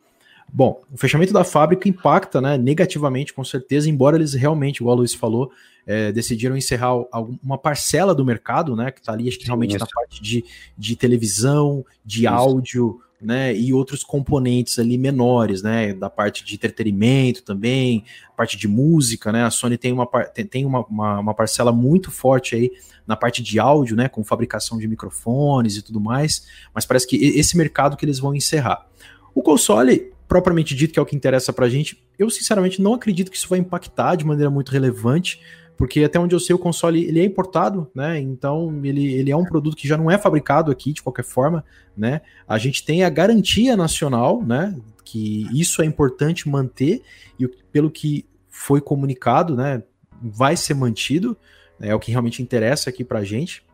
Bom, 0.51 0.81
o 0.91 0.97
fechamento 0.97 1.33
da 1.33 1.45
fábrica 1.45 1.89
impacta 1.89 2.41
né, 2.41 2.57
negativamente, 2.57 3.35
com 3.35 3.45
certeza, 3.45 3.91
embora 3.91 4.17
eles 4.17 4.33
realmente, 4.33 4.79
igual 4.79 4.97
o 4.97 5.01
Luiz 5.01 5.13
falou, 5.13 5.53
é, 5.87 6.11
decidiram 6.13 6.57
encerrar 6.57 6.95
uma 7.43 7.59
parcela 7.59 8.15
do 8.15 8.25
mercado, 8.25 8.77
né? 8.77 8.91
Que 8.91 9.01
está 9.01 9.13
ali, 9.13 9.29
acho 9.29 9.39
que 9.39 9.47
realmente 9.47 9.71
Isso. 9.71 9.81
na 9.81 9.87
parte 9.87 10.23
de, 10.23 10.45
de 10.77 10.97
televisão, 10.97 11.85
de 12.05 12.25
Isso. 12.25 12.35
áudio, 12.35 13.01
né, 13.21 13.55
e 13.55 13.73
outros 13.73 14.05
componentes 14.05 14.79
ali 14.79 14.97
menores, 14.97 15.63
né, 15.63 15.93
da 15.93 16.09
parte 16.09 16.45
de 16.45 16.55
entretenimento 16.55 17.43
também, 17.43 18.05
parte 18.37 18.57
de 18.57 18.69
música, 18.69 19.33
né, 19.33 19.45
a 19.45 19.51
Sony 19.51 19.77
tem 19.77 19.93
uma, 19.93 20.07
tem 20.51 20.65
uma, 20.65 20.85
uma, 20.87 21.21
uma, 21.21 21.35
parcela 21.35 21.73
muito 21.73 22.11
forte 22.11 22.55
aí 22.55 22.71
na 23.07 23.17
parte 23.17 23.43
de 23.43 23.59
áudio, 23.59 23.97
né, 23.97 24.09
com 24.09 24.23
fabricação 24.23 24.79
de 24.79 24.87
microfones 24.87 25.77
e 25.77 25.83
tudo 25.83 26.01
mais, 26.01 26.47
mas 26.73 26.87
parece 26.87 27.07
que 27.07 27.17
esse 27.17 27.57
mercado 27.57 27.97
que 27.97 28.05
eles 28.05 28.19
vão 28.19 28.35
encerrar. 28.35 28.87
O 29.35 29.43
console, 29.43 30.13
propriamente 30.29 30.75
dito, 30.75 30.93
que 30.93 30.99
é 30.99 31.03
o 31.03 31.07
que 31.07 31.17
interessa 31.17 31.53
pra 31.53 31.69
gente, 31.69 32.03
eu 32.19 32.31
sinceramente 32.31 32.81
não 32.81 32.95
acredito 32.95 33.31
que 33.31 33.37
isso 33.37 33.49
vai 33.49 33.59
impactar 33.59 34.15
de 34.15 34.25
maneira 34.25 34.51
muito 34.51 34.71
relevante, 34.71 35.41
porque 35.79 36.03
até 36.03 36.19
onde 36.19 36.35
eu 36.35 36.41
sei 36.41 36.55
o 36.55 36.59
console 36.59 37.05
ele 37.05 37.21
é 37.21 37.25
importado, 37.25 37.89
né? 37.95 38.19
Então 38.19 38.81
ele, 38.85 39.15
ele 39.15 39.31
é 39.31 39.37
um 39.37 39.45
produto 39.45 39.77
que 39.77 39.87
já 39.87 39.97
não 39.97 40.11
é 40.11 40.19
fabricado 40.19 40.73
aqui 40.73 40.93
de 40.93 41.01
qualquer 41.01 41.25
forma, 41.25 41.65
né? 41.97 42.21
A 42.49 42.59
gente 42.59 42.85
tem 42.85 43.05
a 43.05 43.09
garantia 43.09 43.77
nacional, 43.77 44.43
né? 44.43 44.77
Que 45.05 45.47
isso 45.57 45.81
é 45.81 45.85
importante 45.87 46.49
manter 46.49 47.01
e 47.39 47.47
pelo 47.47 47.93
que 47.93 48.27
foi 48.51 48.81
comunicado, 48.81 49.55
né? 49.55 49.85
Vai 50.21 50.57
ser 50.57 50.75
mantido, 50.75 51.37
né, 51.79 51.91
é 51.91 51.95
o 51.95 52.01
que 52.01 52.11
realmente 52.11 52.43
interessa 52.43 52.91
aqui 52.91 53.05
para 53.05 53.21
a 53.21 53.25
gente. 53.25 53.65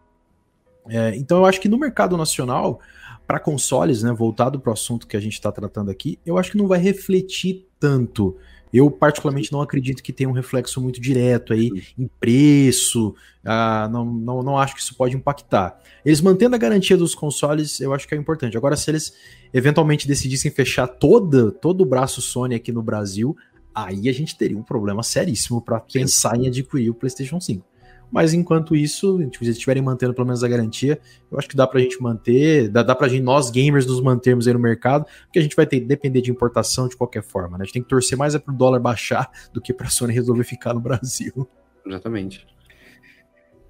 É, 0.87 1.17
então 1.17 1.39
eu 1.39 1.47
acho 1.47 1.59
que 1.59 1.71
no 1.71 1.79
mercado 1.79 2.19
nacional 2.19 2.81
para 3.27 3.41
consoles, 3.41 4.03
né, 4.03 4.13
voltado 4.13 4.61
para 4.61 4.69
o 4.69 4.75
assunto 4.75 5.07
que 5.07 5.17
a 5.17 5.21
gente 5.21 5.33
está 5.33 5.51
tratando 5.51 5.91
aqui, 5.91 6.19
eu 6.27 6.37
acho 6.37 6.51
que 6.51 6.59
não 6.59 6.67
vai 6.67 6.79
refletir 6.79 7.67
tanto. 7.81 8.37
Eu, 8.75 8.91
particularmente, 8.91 9.53
não 9.53 9.62
acredito 9.62 10.03
que 10.03 10.12
tenha 10.12 10.29
um 10.29 10.33
reflexo 10.33 10.81
muito 10.81 11.01
direto 11.01 11.53
aí 11.53 11.70
em 11.97 12.11
preço. 12.18 13.14
Ah, 13.45 13.89
não, 13.89 14.05
não, 14.05 14.43
não 14.43 14.59
acho 14.59 14.75
que 14.75 14.81
isso 14.81 14.97
pode 14.97 15.14
impactar. 15.14 15.81
Eles 16.05 16.20
mantendo 16.20 16.57
a 16.57 16.59
garantia 16.59 16.97
dos 16.97 17.14
consoles, 17.14 17.81
eu 17.81 17.95
acho 17.95 18.09
que 18.09 18.16
é 18.16 18.18
importante. 18.18 18.57
Agora, 18.57 18.75
se 18.77 18.91
eles 18.91 19.14
eventualmente 19.53 20.09
decidissem 20.09 20.51
fechar 20.51 20.89
toda, 20.89 21.53
todo 21.53 21.83
o 21.83 21.87
braço 21.87 22.20
Sony 22.20 22.57
aqui 22.57 22.72
no 22.72 22.83
Brasil, 22.83 23.37
aí 23.72 24.09
a 24.09 24.12
gente 24.12 24.37
teria 24.37 24.59
um 24.59 24.62
problema 24.64 25.05
seríssimo 25.05 25.62
para 25.62 25.79
pensar 25.79 26.37
em 26.37 26.49
adquirir 26.49 26.91
o 26.91 26.95
PlayStation 26.95 27.41
5. 27.41 27.64
Mas 28.11 28.33
enquanto 28.33 28.77
isso, 28.77 29.19
se 29.19 29.45
eles 29.45 29.57
estiverem 29.57 29.83
mantendo 29.83 30.15
pelo 30.15 30.27
menos 30.27 30.45
a 30.45 30.49
garantia, 30.49 31.01
eu 31.31 31.39
acho 31.39 31.49
que 31.49 31.57
dá 31.57 31.67
pra 31.67 31.81
gente 31.81 32.01
manter, 32.01 32.69
dá, 32.69 32.83
dá 32.83 32.95
pra 32.95 33.09
gente, 33.09 33.23
nós 33.23 33.51
gamers, 33.51 33.87
nos 33.87 34.01
mantermos 34.01 34.47
aí 34.47 34.53
no 34.53 34.61
mercado, 34.61 35.05
porque 35.25 35.39
a 35.39 35.43
gente 35.43 35.57
vai 35.57 35.67
ter 35.67 35.81
que 35.81 35.87
depender 35.87 36.21
de 36.21 36.31
importação 36.31 36.89
de 36.89 36.97
qualquer 36.97 37.23
forma, 37.23 37.59
né? 37.59 37.63
A 37.63 37.65
gente 37.65 37.75
tem 37.75 37.83
que 37.83 37.89
torcer 37.89 38.17
mais 38.17 38.35
é 38.35 38.39
pro 38.39 38.55
dólar 38.55 38.79
baixar 38.79 39.31
do 39.53 39.61
que 39.61 39.73
pra 39.73 39.89
Sony 39.89 40.13
resolver 40.13 40.45
ficar 40.45 40.75
no 40.75 40.81
Brasil. 40.81 41.49
Exatamente. 41.87 42.47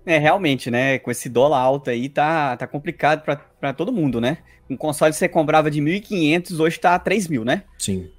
É, 0.07 0.19
realmente, 0.19 0.71
né? 0.71 0.99
Com 0.99 1.11
esse 1.11 1.29
dólar 1.29 1.59
alto 1.59 1.89
aí, 1.89 2.09
tá, 2.09 2.57
tá 2.57 2.67
complicado 2.67 3.23
para 3.23 3.73
todo 3.73 3.91
mundo, 3.91 4.21
né? 4.21 4.39
Um 4.69 4.77
console 4.77 5.13
que 5.13 5.19
você 5.19 5.29
comprava 5.29 5.71
de 5.71 5.81
1.500, 5.81 6.61
hoje 6.61 6.79
tá 6.79 6.99
3.000, 6.99 7.45
né? 7.45 7.65
Sim. 7.79 8.11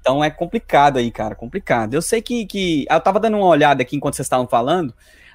Então 0.00 0.22
é 0.22 0.30
complicado 0.30 0.98
aí, 0.98 1.10
cara, 1.10 1.34
complicado. 1.34 1.94
Eu 1.94 2.02
sei 2.02 2.20
que, 2.20 2.44
que. 2.44 2.84
Eu 2.90 3.00
tava 3.00 3.20
dando 3.20 3.36
uma 3.36 3.46
olhada 3.46 3.82
aqui 3.82 3.96
enquanto 3.96 4.14
vocês 4.14 4.26
estavam 4.26 4.48
falando. 4.48 4.92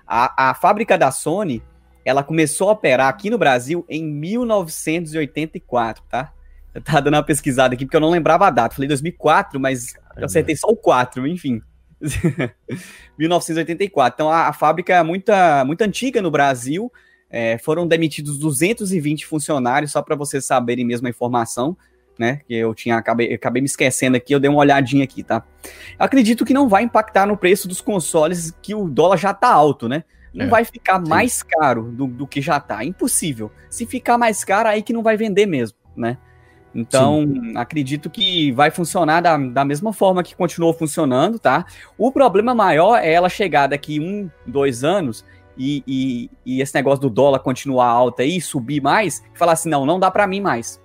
A, 0.07 0.51
a 0.51 0.53
fábrica 0.53 0.97
da 0.97 1.11
Sony, 1.11 1.61
ela 2.05 2.23
começou 2.23 2.69
a 2.69 2.71
operar 2.71 3.09
aqui 3.09 3.29
no 3.29 3.37
Brasil 3.37 3.85
em 3.89 4.05
1984, 4.05 6.03
tá? 6.09 6.31
Eu 6.73 6.81
tava 6.81 7.01
dando 7.01 7.15
uma 7.15 7.23
pesquisada 7.23 7.73
aqui 7.73 7.85
porque 7.85 7.97
eu 7.97 8.01
não 8.01 8.09
lembrava 8.09 8.47
a 8.47 8.49
data. 8.49 8.75
Falei 8.75 8.87
2004, 8.87 9.59
mas 9.59 9.95
eu 10.15 10.25
acertei 10.25 10.55
só 10.55 10.67
o 10.67 10.75
4, 10.75 11.27
enfim. 11.27 11.61
1984. 13.17 14.15
Então 14.15 14.29
a, 14.29 14.47
a, 14.47 14.53
fábrica 14.53 14.93
é 14.93 15.03
muito, 15.03 15.31
muito 15.65 15.81
antiga 15.81 16.21
no 16.21 16.31
Brasil. 16.31 16.91
É, 17.29 17.57
foram 17.57 17.85
demitidos 17.87 18.37
220 18.37 19.25
funcionários, 19.25 19.91
só 19.91 20.01
para 20.01 20.15
vocês 20.15 20.45
saberem 20.45 20.85
mesmo 20.85 21.07
a 21.07 21.09
informação 21.09 21.75
né? 22.17 22.41
Que 22.47 22.55
eu 22.55 22.73
tinha 22.73 22.97
acabei, 22.97 23.33
acabei 23.33 23.61
me 23.61 23.67
esquecendo 23.67 24.17
aqui, 24.17 24.33
eu 24.33 24.39
dei 24.39 24.49
uma 24.49 24.59
olhadinha 24.59 25.03
aqui, 25.03 25.23
tá? 25.23 25.43
Eu 25.99 26.05
acredito 26.05 26.45
que 26.45 26.53
não 26.53 26.67
vai 26.67 26.83
impactar 26.83 27.25
no 27.25 27.37
preço 27.37 27.67
dos 27.67 27.81
consoles, 27.81 28.53
que 28.61 28.73
o 28.73 28.87
dólar 28.87 29.17
já 29.17 29.33
tá 29.33 29.49
alto, 29.49 29.87
né? 29.87 30.03
Não 30.33 30.45
é, 30.45 30.49
vai 30.49 30.65
ficar 30.65 31.03
sim. 31.03 31.09
mais 31.09 31.41
caro 31.41 31.91
do, 31.91 32.07
do 32.07 32.27
que 32.27 32.41
já 32.41 32.59
tá. 32.59 32.83
Impossível. 32.83 33.51
Se 33.69 33.85
ficar 33.85 34.17
mais 34.17 34.43
caro, 34.43 34.69
aí 34.69 34.81
que 34.81 34.93
não 34.93 35.01
vai 35.01 35.17
vender 35.17 35.45
mesmo, 35.45 35.77
né? 35.95 36.17
Então, 36.75 37.23
Sim. 37.23 37.57
acredito 37.57 38.07
que 38.07 38.51
vai 38.51 38.69
funcionar 38.69 39.19
da, 39.21 39.35
da 39.35 39.65
mesma 39.65 39.91
forma 39.91 40.21
que 40.21 40.35
continuou 40.35 40.73
funcionando, 40.73 41.39
tá? 41.39 41.65
O 41.97 42.11
problema 42.11 42.53
maior 42.53 42.97
é 42.97 43.11
ela 43.11 43.29
chegar 43.29 43.65
daqui 43.65 43.99
um, 43.99 44.29
dois 44.45 44.83
anos 44.83 45.25
e, 45.57 45.83
e, 45.87 46.29
e 46.45 46.61
esse 46.61 46.75
negócio 46.75 47.01
do 47.01 47.09
dólar 47.09 47.39
continuar 47.39 47.87
alto 47.87 48.21
aí, 48.21 48.39
subir 48.39 48.79
mais, 48.79 49.23
e 49.33 49.37
falar 49.37 49.53
assim, 49.53 49.69
não, 49.69 49.87
não 49.87 49.99
dá 49.99 50.11
para 50.11 50.27
mim 50.27 50.39
mais. 50.39 50.79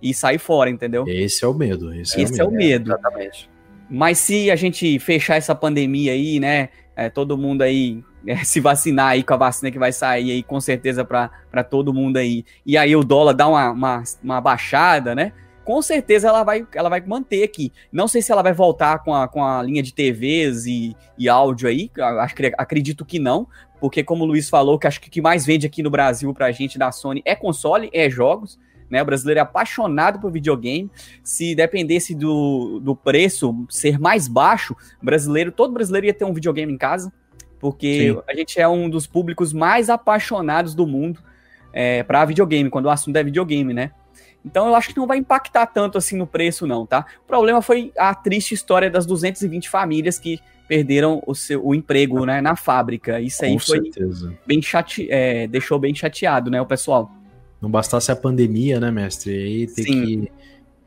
E 0.00 0.14
sair 0.14 0.38
fora, 0.38 0.70
entendeu? 0.70 1.04
Esse 1.06 1.44
é 1.44 1.48
o 1.48 1.54
medo. 1.54 1.92
Esse, 1.94 2.20
esse 2.20 2.40
é, 2.40 2.44
o 2.44 2.50
medo. 2.50 2.54
É 2.54 2.56
o 2.56 2.68
medo. 2.68 2.90
É, 2.90 2.94
exatamente. 2.94 3.50
Mas 3.90 4.18
se 4.18 4.50
a 4.50 4.56
gente 4.56 4.98
fechar 4.98 5.36
essa 5.36 5.54
pandemia 5.54 6.12
aí, 6.12 6.38
né? 6.38 6.68
É, 6.94 7.08
todo 7.08 7.38
mundo 7.38 7.62
aí 7.62 8.02
é, 8.26 8.36
se 8.44 8.60
vacinar 8.60 9.10
aí 9.10 9.22
com 9.22 9.34
a 9.34 9.36
vacina 9.36 9.70
que 9.70 9.78
vai 9.78 9.92
sair 9.92 10.32
aí, 10.32 10.42
com 10.42 10.60
certeza, 10.60 11.04
para 11.04 11.64
todo 11.64 11.94
mundo 11.94 12.16
aí. 12.16 12.44
E 12.66 12.76
aí 12.76 12.94
o 12.94 13.04
dólar 13.04 13.32
dá 13.32 13.48
uma, 13.48 13.70
uma, 13.70 14.02
uma, 14.22 14.40
baixada, 14.40 15.14
né? 15.14 15.32
Com 15.64 15.82
certeza 15.82 16.28
ela 16.28 16.42
vai, 16.42 16.66
ela 16.74 16.88
vai 16.88 17.00
manter 17.00 17.42
aqui. 17.42 17.72
Não 17.92 18.08
sei 18.08 18.22
se 18.22 18.32
ela 18.32 18.42
vai 18.42 18.52
voltar 18.52 19.00
com 19.00 19.14
a, 19.14 19.28
com 19.28 19.44
a 19.44 19.62
linha 19.62 19.82
de 19.82 19.92
TVs 19.92 20.66
e, 20.66 20.96
e 21.16 21.28
áudio 21.28 21.68
aí. 21.68 21.90
Acho, 22.20 22.34
acredito 22.56 23.04
que 23.04 23.18
não, 23.18 23.46
porque 23.78 24.02
como 24.02 24.24
o 24.24 24.26
Luiz 24.26 24.48
falou, 24.48 24.78
que 24.78 24.86
acho 24.86 25.00
que 25.00 25.08
o 25.08 25.10
que 25.10 25.20
mais 25.20 25.44
vende 25.44 25.66
aqui 25.66 25.82
no 25.82 25.90
Brasil 25.90 26.32
pra 26.32 26.50
gente 26.52 26.78
da 26.78 26.90
Sony 26.90 27.22
é 27.24 27.34
console, 27.34 27.90
é 27.92 28.08
jogos. 28.08 28.58
Né, 28.90 29.02
o 29.02 29.04
brasileiro 29.04 29.38
é 29.38 29.42
apaixonado 29.42 30.18
por 30.18 30.32
videogame. 30.32 30.90
Se 31.22 31.54
dependesse 31.54 32.14
do, 32.14 32.80
do 32.80 32.96
preço 32.96 33.66
ser 33.68 33.98
mais 33.98 34.26
baixo, 34.26 34.74
brasileiro, 35.02 35.52
todo 35.52 35.74
brasileiro 35.74 36.06
ia 36.06 36.14
ter 36.14 36.24
um 36.24 36.32
videogame 36.32 36.72
em 36.72 36.78
casa 36.78 37.12
porque 37.58 38.12
Sim. 38.12 38.22
a 38.28 38.34
gente 38.34 38.60
é 38.60 38.68
um 38.68 38.88
dos 38.88 39.06
públicos 39.06 39.52
mais 39.52 39.90
apaixonados 39.90 40.74
do 40.74 40.86
mundo 40.86 41.20
é, 41.72 42.02
para 42.02 42.24
videogame, 42.24 42.70
quando 42.70 42.86
o 42.86 42.90
assunto 42.90 43.16
é 43.16 43.24
videogame, 43.24 43.74
né? 43.74 43.90
Então 44.44 44.68
eu 44.68 44.74
acho 44.74 44.90
que 44.90 44.96
não 44.96 45.06
vai 45.06 45.18
impactar 45.18 45.66
tanto 45.66 45.98
assim 45.98 46.16
no 46.16 46.26
preço, 46.26 46.66
não, 46.66 46.86
tá? 46.86 47.04
O 47.24 47.26
problema 47.26 47.60
foi 47.60 47.92
a 47.98 48.14
triste 48.14 48.54
história 48.54 48.88
das 48.88 49.04
220 49.04 49.68
famílias 49.68 50.18
que 50.18 50.38
perderam 50.66 51.22
o 51.26 51.34
seu 51.34 51.66
o 51.66 51.74
emprego 51.74 52.24
né, 52.24 52.40
na 52.40 52.54
fábrica. 52.54 53.20
Isso 53.20 53.44
aí 53.44 53.54
Com 53.54 53.58
foi 53.58 53.82
certeza. 53.82 54.34
bem 54.46 54.62
chate, 54.62 55.08
é, 55.10 55.46
deixou 55.46 55.78
bem 55.78 55.94
chateado, 55.94 56.50
né, 56.50 56.60
o 56.60 56.66
pessoal. 56.66 57.10
Não 57.60 57.70
bastasse 57.70 58.10
a 58.12 58.16
pandemia, 58.16 58.78
né, 58.78 58.90
mestre? 58.90 59.32
E 59.32 59.34
aí 59.34 59.66
tem 59.66 59.84
que 59.84 60.32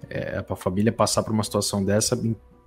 é, 0.10 0.44
a 0.48 0.56
família 0.56 0.92
passar 0.92 1.24
por 1.24 1.34
uma 1.34 1.44
situação 1.44 1.84
dessa 1.84 2.16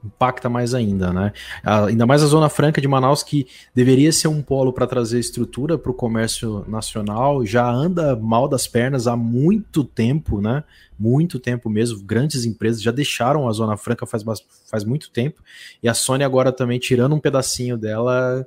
impacta 0.05 0.49
mais 0.49 0.75
ainda, 0.75 1.13
né? 1.13 1.33
Ainda 1.63 2.07
mais 2.07 2.23
a 2.23 2.27
Zona 2.27 2.49
Franca 2.49 2.81
de 2.81 2.87
Manaus, 2.87 3.23
que 3.23 3.47
deveria 3.75 4.13
ser 4.13 4.29
um 4.29 4.43
polo 4.43 4.73
para 4.73 4.87
trazer 4.87 5.19
estrutura 5.19 5.79
para 5.79 5.91
o 5.91 5.95
comércio 5.95 6.65
nacional, 6.69 7.45
já 7.47 7.67
anda 7.67 8.15
mal 8.15 8.47
das 8.47 8.67
pernas 8.67 9.07
há 9.07 9.17
muito 9.17 9.83
tempo, 9.83 10.41
né? 10.41 10.63
Muito 10.99 11.41
tempo 11.41 11.71
mesmo. 11.71 12.03
Grandes 12.03 12.45
empresas 12.45 12.83
já 12.83 12.93
deixaram 12.93 13.49
a 13.49 13.53
Zona 13.53 13.77
Franca 13.77 14.05
faz, 14.05 14.23
faz 14.71 14.85
muito 14.85 15.11
tempo. 15.11 15.43
E 15.83 15.89
a 15.89 15.95
Sony 15.95 16.23
agora 16.23 16.53
também 16.53 16.79
tirando 16.79 17.15
um 17.15 17.21
pedacinho 17.21 17.79
dela, 17.79 18.47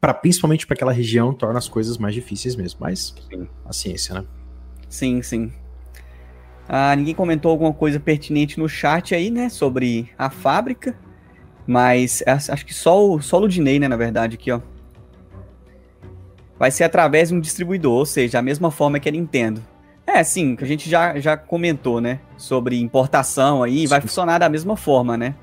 para 0.00 0.12
principalmente 0.12 0.66
para 0.66 0.74
aquela 0.74 0.92
região, 0.92 1.32
torna 1.32 1.58
as 1.58 1.68
coisas 1.68 1.96
mais 1.96 2.14
difíceis 2.14 2.54
mesmo. 2.54 2.80
Mas 2.80 3.14
sim. 3.30 3.48
a 3.64 3.72
ciência, 3.72 4.14
né? 4.14 4.24
Sim, 4.92 5.22
sim. 5.22 5.50
Ah, 6.68 6.94
ninguém 6.94 7.14
comentou 7.14 7.50
alguma 7.50 7.72
coisa 7.72 7.98
pertinente 7.98 8.58
no 8.58 8.68
chat 8.68 9.14
aí, 9.14 9.30
né? 9.30 9.48
Sobre 9.48 10.10
a 10.18 10.28
fábrica. 10.28 10.94
Mas 11.66 12.22
acho 12.26 12.66
que 12.66 12.74
só 12.74 13.02
o, 13.02 13.22
só 13.22 13.38
o 13.38 13.40
Ludinei, 13.40 13.78
né? 13.78 13.88
Na 13.88 13.96
verdade, 13.96 14.34
aqui, 14.34 14.52
ó. 14.52 14.60
Vai 16.58 16.70
ser 16.70 16.84
através 16.84 17.30
de 17.30 17.34
um 17.34 17.40
distribuidor, 17.40 18.00
ou 18.00 18.06
seja, 18.06 18.38
a 18.38 18.42
mesma 18.42 18.70
forma 18.70 19.00
que 19.00 19.08
a 19.08 19.12
Nintendo. 19.12 19.62
É, 20.06 20.22
sim, 20.22 20.54
que 20.54 20.62
a 20.62 20.66
gente 20.66 20.90
já, 20.90 21.18
já 21.18 21.38
comentou, 21.38 21.98
né? 21.98 22.20
Sobre 22.36 22.78
importação 22.78 23.62
aí, 23.62 23.80
sim. 23.80 23.86
vai 23.86 24.00
funcionar 24.02 24.38
da 24.38 24.48
mesma 24.50 24.76
forma, 24.76 25.16
né? 25.16 25.34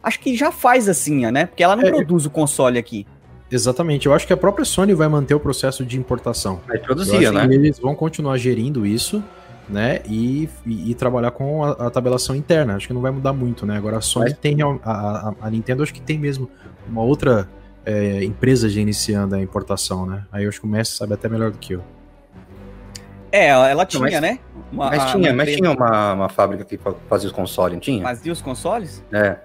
Acho 0.00 0.20
que 0.20 0.36
já 0.36 0.52
faz 0.52 0.88
assim, 0.88 1.28
né? 1.28 1.46
Porque 1.46 1.64
ela 1.64 1.74
não 1.74 1.82
é, 1.82 1.90
produz 1.90 2.24
o 2.24 2.30
console 2.30 2.78
aqui. 2.78 3.04
Exatamente, 3.50 4.06
eu 4.06 4.14
acho 4.14 4.26
que 4.26 4.32
a 4.32 4.36
própria 4.36 4.64
Sony 4.64 4.94
vai 4.94 5.08
manter 5.08 5.34
o 5.34 5.40
processo 5.40 5.84
de 5.84 5.98
importação. 5.98 6.60
Vai 6.66 6.78
produzir, 6.78 7.30
né? 7.32 7.44
Eles 7.44 7.78
vão 7.78 7.94
continuar 7.94 8.36
gerindo 8.38 8.86
isso 8.86 9.22
né? 9.68 10.00
E, 10.06 10.48
e, 10.66 10.90
e 10.90 10.94
trabalhar 10.94 11.30
com 11.30 11.64
a, 11.64 11.70
a, 11.72 11.90
tabelação 11.90 12.34
interna. 12.34 12.76
Acho 12.76 12.86
que 12.86 12.92
não 12.92 13.00
vai 13.00 13.10
mudar 13.10 13.32
muito, 13.32 13.64
né? 13.66 13.76
Agora 13.76 13.98
a 13.98 14.00
Sony 14.00 14.30
Mas... 14.30 14.38
tem. 14.38 14.62
A, 14.62 14.66
a, 14.84 15.34
a, 15.40 15.50
Nintendo 15.50 15.82
acho 15.82 15.94
que 15.94 16.00
tem 16.00 16.18
mesmo 16.18 16.50
uma 16.88 17.02
outra 17.02 17.48
é, 17.84 18.22
empresa 18.24 18.68
já 18.68 18.80
iniciando 18.80 19.34
a 19.34 19.40
importação, 19.40 20.06
né? 20.06 20.24
Aí 20.30 20.44
eu 20.44 20.48
acho 20.48 20.60
que 20.60 20.66
o 20.66 20.70
Messi 20.70 20.96
sabe 20.96 21.14
até 21.14 21.28
melhor 21.28 21.50
do 21.50 21.58
que 21.58 21.74
eu. 21.74 21.82
É, 23.32 23.48
ela 23.48 23.84
tinha, 23.84 24.00
mas, 24.00 24.20
né? 24.20 24.38
Uma, 24.70 24.90
mas 24.90 25.10
tinha, 25.10 25.30
uma 25.30 25.36
mas 25.36 25.56
tinha 25.56 25.70
uma, 25.70 26.12
uma 26.12 26.28
fábrica 26.28 26.64
que 26.64 26.78
fazia 27.08 27.28
os 27.28 27.34
consoles, 27.34 27.74
não 27.74 27.80
tinha? 27.80 28.02
Fazia 28.02 28.32
os 28.32 28.40
consoles? 28.40 29.02
É. 29.12 29.38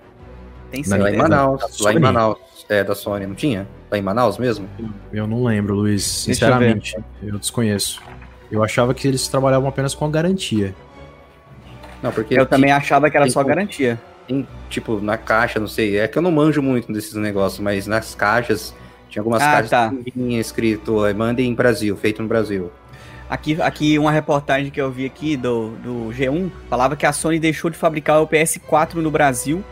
Tem 0.70 0.84
certeza. 0.84 1.10
Lá 1.10 1.12
em 1.12 1.18
Manaus, 1.18 1.80
lá 1.80 1.93
em 1.93 2.00
Manaus, 2.00 2.38
é, 2.70 2.84
da 2.84 2.93
Sony, 2.93 3.26
não 3.26 3.34
tinha? 3.34 3.67
Lá 3.89 3.97
em 3.97 4.01
Manaus 4.01 4.38
mesmo? 4.38 4.70
Eu 5.11 5.26
não 5.26 5.43
lembro, 5.43 5.74
Luiz, 5.74 6.03
sinceramente. 6.03 6.95
Eu, 7.22 7.30
eu 7.30 7.39
desconheço. 7.39 7.99
Eu 8.51 8.63
achava 8.63 8.93
que 8.93 9.07
eles 9.07 9.28
trabalhavam 9.28 9.67
apenas 9.67 9.95
com 9.95 10.05
a 10.05 10.09
garantia. 10.09 10.76
Não, 12.01 12.11
porque 12.11 12.39
eu 12.39 12.45
também 12.45 12.72
achava 12.72 13.09
que 13.09 13.17
era 13.17 13.28
só 13.30 13.43
garantia. 13.43 13.99
Em, 14.30 14.47
tipo, 14.70 15.01
na 15.01 15.17
caixa, 15.17 15.59
não 15.59 15.67
sei, 15.67 15.97
é 15.97 16.07
que 16.07 16.17
eu 16.17 16.22
não 16.22 16.32
manjo 16.32 16.61
muito 16.61 16.93
desses 16.93 17.15
negócios, 17.15 17.59
mas 17.59 17.88
nas 17.88 18.13
caixas, 18.13 18.76
tinha 19.09 19.22
algumas 19.22 19.41
ah, 19.41 19.51
caixas 19.53 19.70
tá. 19.72 19.89
que 19.89 20.13
vinha 20.15 20.39
escrito, 20.39 20.97
mandem 21.15 21.49
em 21.49 21.55
Brasil, 21.55 21.97
feito 21.97 22.22
no 22.22 22.28
Brasil. 22.28 22.72
Aqui, 23.28 23.59
aqui 23.61 23.97
uma 23.97 24.11
reportagem 24.11 24.72
que 24.72 24.80
eu 24.80 24.91
vi 24.91 25.05
aqui 25.05 25.36
do, 25.36 25.70
do 25.84 26.09
G1 26.11 26.49
falava 26.67 26.95
que 26.95 27.05
a 27.05 27.13
Sony 27.13 27.39
deixou 27.39 27.70
de 27.70 27.78
fabricar 27.78 28.22
o 28.22 28.28
PS4 28.28 28.95
no 28.95 29.11
Brasil, 29.11 29.63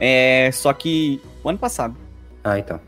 é, 0.00 0.50
só 0.52 0.72
que 0.72 1.20
o 1.42 1.48
ano 1.48 1.58
passado. 1.58 1.94
Ah, 2.42 2.58
então. 2.58 2.80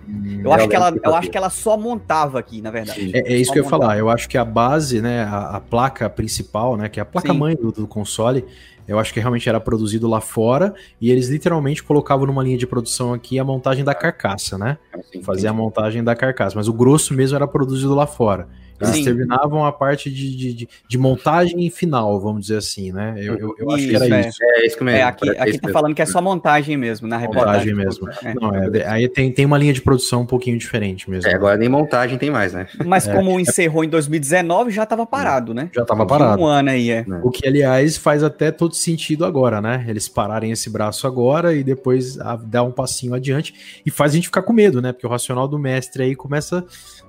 Eu, 0.43 0.53
acho 0.53 0.69
que, 0.69 0.77
ela, 0.77 0.95
eu 1.05 1.15
acho 1.15 1.31
que 1.31 1.37
ela 1.37 1.51
só 1.51 1.77
montava 1.77 2.39
aqui, 2.39 2.63
na 2.63 2.71
verdade. 2.71 3.11
É, 3.15 3.35
é 3.35 3.37
isso 3.37 3.53
que 3.53 3.59
eu 3.59 3.65
ia 3.65 3.69
falar. 3.69 3.99
Eu 3.99 4.09
acho 4.09 4.29
que 4.29 4.39
a 4.39 4.45
base, 4.45 5.03
né, 5.03 5.25
a, 5.25 5.57
a 5.57 5.61
placa 5.61 6.09
principal, 6.09 6.77
né, 6.77 6.89
que 6.89 6.99
é 6.99 7.03
a 7.03 7.07
placa-mãe 7.07 7.55
do, 7.55 7.71
do, 7.71 7.87
console, 7.87 8.47
eu 8.89 8.99
acho 8.99 9.13
que 9.13 9.21
realmente 9.21 9.49
era 9.49 9.61
produzido 9.61 10.09
lá 10.09 10.21
fora 10.21 10.75
e 11.01 11.11
eles 11.11 11.29
literalmente 11.29 11.83
colocavam 11.83 12.27
numa 12.27 12.43
linha 12.43 12.57
de 12.57 12.67
produção 12.67 13.13
aqui 13.13 13.39
a 13.39 13.45
montagem 13.45 13.85
da 13.85 13.95
carcaça, 13.95 14.57
né? 14.57 14.79
Fazia 15.23 15.51
a 15.51 15.53
montagem 15.53 16.03
da 16.03 16.17
carcaça, 16.17 16.57
mas 16.57 16.67
o 16.67 16.73
grosso 16.73 17.13
mesmo 17.13 17.37
era 17.37 17.47
produzido 17.47 17.95
lá 17.95 18.07
fora. 18.07 18.49
Eles 18.83 18.97
Sim. 18.97 19.05
terminavam 19.05 19.65
a 19.65 19.71
parte 19.71 20.11
de, 20.11 20.37
de, 20.37 20.53
de, 20.53 20.69
de, 20.89 20.99
montagem 20.99 21.71
final, 21.71 22.21
vamos 22.21 22.43
dizer 22.43 22.57
assim, 22.57 22.91
né? 22.91 23.15
Eu, 23.17 23.39
eu, 23.39 23.55
eu 23.59 23.71
acho 23.71 23.87
que 23.87 23.95
era 23.95 24.09
é. 24.09 24.29
isso. 24.29 24.39
É, 24.43 24.67
isso 24.67 24.77
que 24.77 24.83
mesmo. 24.85 24.99
É, 24.99 25.03
aqui, 25.03 25.31
aqui 25.31 25.59
tá 25.59 25.69
falando 25.69 25.95
que 25.95 26.03
é 26.03 26.07
só 26.07 26.21
montagem 26.21 26.77
mesmo, 26.77 27.07
na 27.07 27.17
reportagem. 27.17 27.73
Montagem 27.73 27.75
mesmo. 27.75 28.09
É. 28.23 28.35
Não, 28.35 28.55
é, 28.55 28.87
aí 28.89 29.09
tem, 29.09 29.31
tem 29.31 29.47
uma 29.47 29.57
linha 29.57 29.73
de 29.73 29.81
produção 29.81 30.23
um 30.23 30.27
pouquinho 30.27 30.59
diferente 30.59 31.09
mesmo. 31.09 31.31
É, 31.31 31.35
agora 31.35 31.57
nem 31.57 31.69
montagem 31.69 32.19
tem 32.19 32.31
mais, 32.31 32.53
né? 32.53 32.67
Mas 32.85 33.07
é. 33.07 33.15
como 33.15 33.39
encerrou 33.39 33.85
em 33.85 33.89
2019, 33.89 34.73
já 34.73 34.83
estava 34.83 35.07
parado, 35.07 35.55
né? 35.55 35.71
Já 35.73 35.83
estava 35.83 36.05
parado. 36.05 36.43
Um 36.43 36.47
ano 36.47 36.71
aí, 36.71 36.91
é. 36.91 37.05
O 37.23 37.31
que, 37.31 37.47
aliás, 37.47 37.97
faz 37.97 38.25
até 38.25 38.51
todo 38.51 38.75
sentido 38.75 39.25
agora, 39.25 39.61
né? 39.61 39.85
Eles 39.87 40.09
pararem 40.09 40.51
esse 40.51 40.69
braço 40.69 41.07
agora 41.07 41.55
e 41.55 41.63
depois 41.63 42.19
dar 42.47 42.65
um 42.65 42.73
passinho 42.73 43.15
adiante 43.15 43.83
e 43.87 43.91
faz 43.91 44.13
a 44.13 44.15
gente 44.17 44.27
ficar 44.27 44.43
com 44.43 44.53
medo, 44.53 44.83
né? 44.83 44.93
Porque 44.93 45.07
o 45.07 45.11
racional 45.11 45.47
do 45.47 45.59
mestre 45.59 46.03
aí 46.03 46.17
começa 46.17 46.65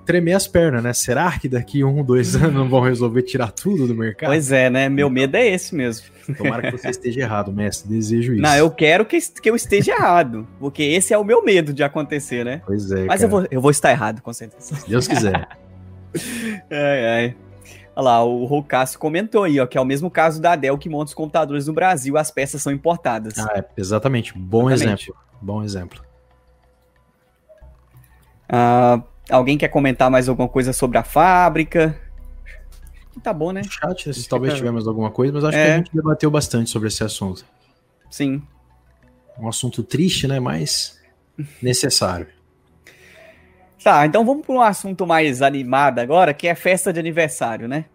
tremer 0.06 0.34
as 0.34 0.47
pernas, 0.47 0.84
né? 0.84 0.93
Será 0.93 1.38
que 1.38 1.47
daqui 1.47 1.84
um, 1.84 2.04
dois 2.04 2.36
anos 2.38 2.54
não 2.54 2.70
vão 2.70 2.82
resolver 2.82 3.22
tirar 3.24 3.51
tudo 3.51 3.88
do 3.88 3.95
mercado? 3.95 4.30
Pois 4.30 4.51
é, 4.51 4.70
né? 4.70 4.89
Meu 4.89 5.10
medo 5.10 5.36
é 5.36 5.47
esse 5.47 5.76
mesmo. 5.76 6.08
Tomara 6.38 6.72
que 6.72 6.78
você 6.78 6.89
esteja 6.89 7.22
errado, 7.22 7.51
mestre. 7.51 7.89
Desejo 7.89 8.34
isso. 8.34 8.41
Não, 8.41 8.56
eu 8.56 8.70
quero 8.72 9.06
que, 9.06 9.20
que 9.20 9.49
eu 9.49 9.56
esteja 9.56 9.93
errado. 9.93 10.47
Porque 10.60 10.84
esse 10.84 11.14
é 11.14 11.18
o 11.18 11.24
meu 11.24 11.43
medo 11.43 11.74
de 11.74 11.84
acontecer, 11.84 12.45
né? 12.45 12.62
Pois 12.66 12.91
é. 12.91 13.06
Mas 13.06 13.22
eu 13.22 13.30
vou, 13.30 13.45
eu 13.49 13.62
vou 13.62 13.72
estar 13.72 13.91
errado, 13.91 14.22
com 14.22 14.32
certeza. 14.32 14.76
Se 14.76 14.89
Deus 14.89 15.08
quiser. 15.08 15.47
ai, 16.72 17.06
ai. 17.08 17.36
Olha 17.95 18.06
lá, 18.06 18.24
o 18.24 18.45
Roucasso 18.45 18.97
comentou 18.97 19.43
aí, 19.43 19.60
ó, 19.60 19.68
que 19.68 19.78
é 19.78 19.82
o 19.82 19.86
mesmo 19.86 20.10
caso 20.10 20.41
da 20.41 20.56
Dell 20.56 20.78
que 20.78 20.89
monta 20.89 21.10
os 21.10 21.14
computadores 21.14 21.68
no 21.68 21.74
Brasil, 21.74 22.18
as 22.18 22.32
peças 22.32 22.62
são 22.62 22.74
importadas. 22.74 23.38
Ah, 23.38 23.54
é, 23.56 23.66
exatamente. 23.78 24.34
Bom 24.36 24.70
exatamente. 24.72 25.04
exemplo. 25.04 25.22
Bom 25.39 25.64
exemplo. 25.64 26.01
Ah, 28.49 29.01
Alguém 29.30 29.57
quer 29.57 29.69
comentar 29.69 30.11
mais 30.11 30.28
alguma 30.28 30.47
coisa 30.47 30.74
sobre 30.74 30.97
a 30.97 31.03
fábrica? 31.03 31.99
Tá 33.21 33.32
bom, 33.32 33.51
né? 33.51 33.61
No 33.61 33.71
chat, 33.71 34.13
se 34.13 34.28
talvez 34.28 34.55
tivemos 34.55 34.88
alguma 34.88 35.11
coisa, 35.11 35.34
mas 35.34 35.43
acho 35.43 35.57
é. 35.57 35.65
que 35.65 35.71
a 35.71 35.78
gente 35.78 35.91
debateu 35.93 36.32
bastante 36.32 36.69
sobre 36.69 36.88
esse 36.88 37.03
assunto. 37.03 37.45
Sim. 38.09 38.41
Um 39.39 39.47
assunto 39.47 39.84
triste, 39.84 40.28
né? 40.28 40.39
Mas 40.39 40.99
necessário. 41.61 42.28
Tá, 43.84 44.05
então 44.05 44.26
vamos 44.26 44.45
para 44.45 44.55
um 44.55 44.61
assunto 44.61 45.05
mais 45.05 45.41
animado 45.41 45.99
agora, 45.99 46.34
que 46.34 46.47
é 46.47 46.55
festa 46.55 46.93
de 46.93 46.99
aniversário, 46.99 47.67
né? 47.67 47.86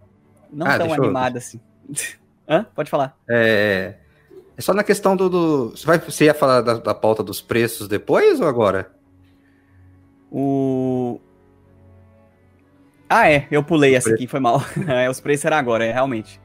Não 0.52 0.66
ah, 0.66 0.78
tão 0.78 0.92
animada 0.92 1.36
eu... 1.36 1.38
assim. 1.38 1.60
Hã? 2.48 2.66
Pode 2.74 2.90
falar. 2.90 3.16
É, 3.28 3.94
é 4.56 4.60
só 4.60 4.72
na 4.72 4.82
questão 4.82 5.16
do. 5.16 5.28
do... 5.28 5.70
Você, 5.70 5.86
vai, 5.86 5.98
você 5.98 6.24
ia 6.24 6.34
falar 6.34 6.62
da, 6.62 6.74
da 6.74 6.94
pauta 6.94 7.22
dos 7.22 7.40
preços 7.40 7.88
depois 7.88 8.40
ou 8.40 8.48
agora? 8.48 8.90
O. 10.30 11.20
Ah, 13.08 13.30
é, 13.30 13.46
eu 13.50 13.62
pulei 13.62 13.94
essa 13.94 14.10
aqui, 14.10 14.26
foi 14.26 14.40
mal. 14.40 14.62
é, 14.86 15.08
os 15.08 15.20
preços 15.20 15.44
eram 15.44 15.56
agora, 15.56 15.84
é, 15.84 15.92
realmente. 15.92 16.40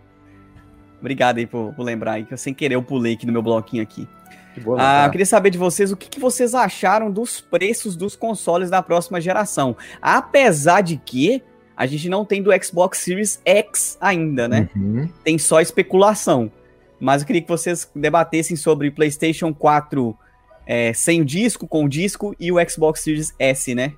Obrigado 0.99 1.37
aí 1.37 1.45
por, 1.45 1.73
por 1.73 1.83
lembrar 1.83 2.13
aí, 2.13 2.23
que 2.23 2.33
eu 2.33 2.37
sem 2.37 2.53
querer 2.53 2.75
eu 2.75 2.83
pulei 2.83 3.13
aqui 3.13 3.25
no 3.25 3.33
meu 3.33 3.41
bloquinho 3.41 3.83
aqui. 3.83 4.07
Boa, 4.61 4.77
ah, 4.79 5.05
eu 5.07 5.11
queria 5.11 5.25
saber 5.25 5.49
de 5.49 5.57
vocês 5.57 5.91
o 5.91 5.97
que, 5.97 6.07
que, 6.07 6.19
vocês 6.19 6.53
acharam 6.53 7.11
dos 7.11 7.41
preços 7.41 7.95
dos 7.95 8.15
consoles 8.15 8.69
da 8.69 8.81
próxima 8.81 9.19
geração. 9.19 9.75
Apesar 10.01 10.81
de 10.81 10.95
que 10.97 11.41
a 11.75 11.85
gente 11.85 12.07
não 12.07 12.23
tem 12.23 12.41
do 12.41 12.51
Xbox 12.63 12.99
Series 12.99 13.41
X 13.43 13.97
ainda, 13.99 14.47
né? 14.47 14.69
Uhum. 14.75 15.09
Tem 15.23 15.37
só 15.37 15.59
especulação. 15.59 16.51
Mas 16.99 17.21
eu 17.21 17.27
queria 17.27 17.41
que 17.41 17.49
vocês 17.49 17.89
debatessem 17.95 18.55
sobre 18.55 18.91
PlayStation 18.91 19.53
4 19.53 20.15
é, 20.65 20.93
sem 20.93 21.23
disco, 21.23 21.67
com 21.67 21.87
disco 21.87 22.35
e 22.39 22.51
o 22.51 22.69
Xbox 22.69 23.01
Series 23.01 23.33
S, 23.37 23.73
né? 23.75 23.93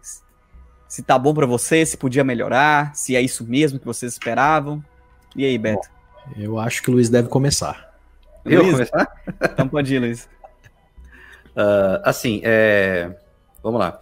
Se 0.87 1.03
tá 1.03 1.17
bom 1.17 1.33
para 1.33 1.45
você, 1.45 1.85
se 1.85 1.97
podia 1.97 2.23
melhorar, 2.23 2.95
se 2.95 3.15
é 3.15 3.21
isso 3.21 3.45
mesmo 3.45 3.79
que 3.79 3.85
vocês 3.85 4.13
esperavam. 4.13 4.83
E 5.35 5.43
aí, 5.43 5.57
Beto? 5.57 5.89
Bom, 6.27 6.41
eu 6.41 6.59
acho 6.59 6.81
que 6.81 6.89
o 6.89 6.93
Luiz 6.93 7.09
deve 7.09 7.27
começar. 7.27 7.93
Eu 8.45 8.61
Luiz? 8.61 8.73
começar? 8.73 9.23
Então 9.51 9.67
pode 9.67 9.93
ir, 9.93 9.99
Luiz. 9.99 10.25
Uh, 11.55 11.99
assim, 12.05 12.41
é... 12.43 13.15
vamos 13.61 13.79
lá. 13.79 13.99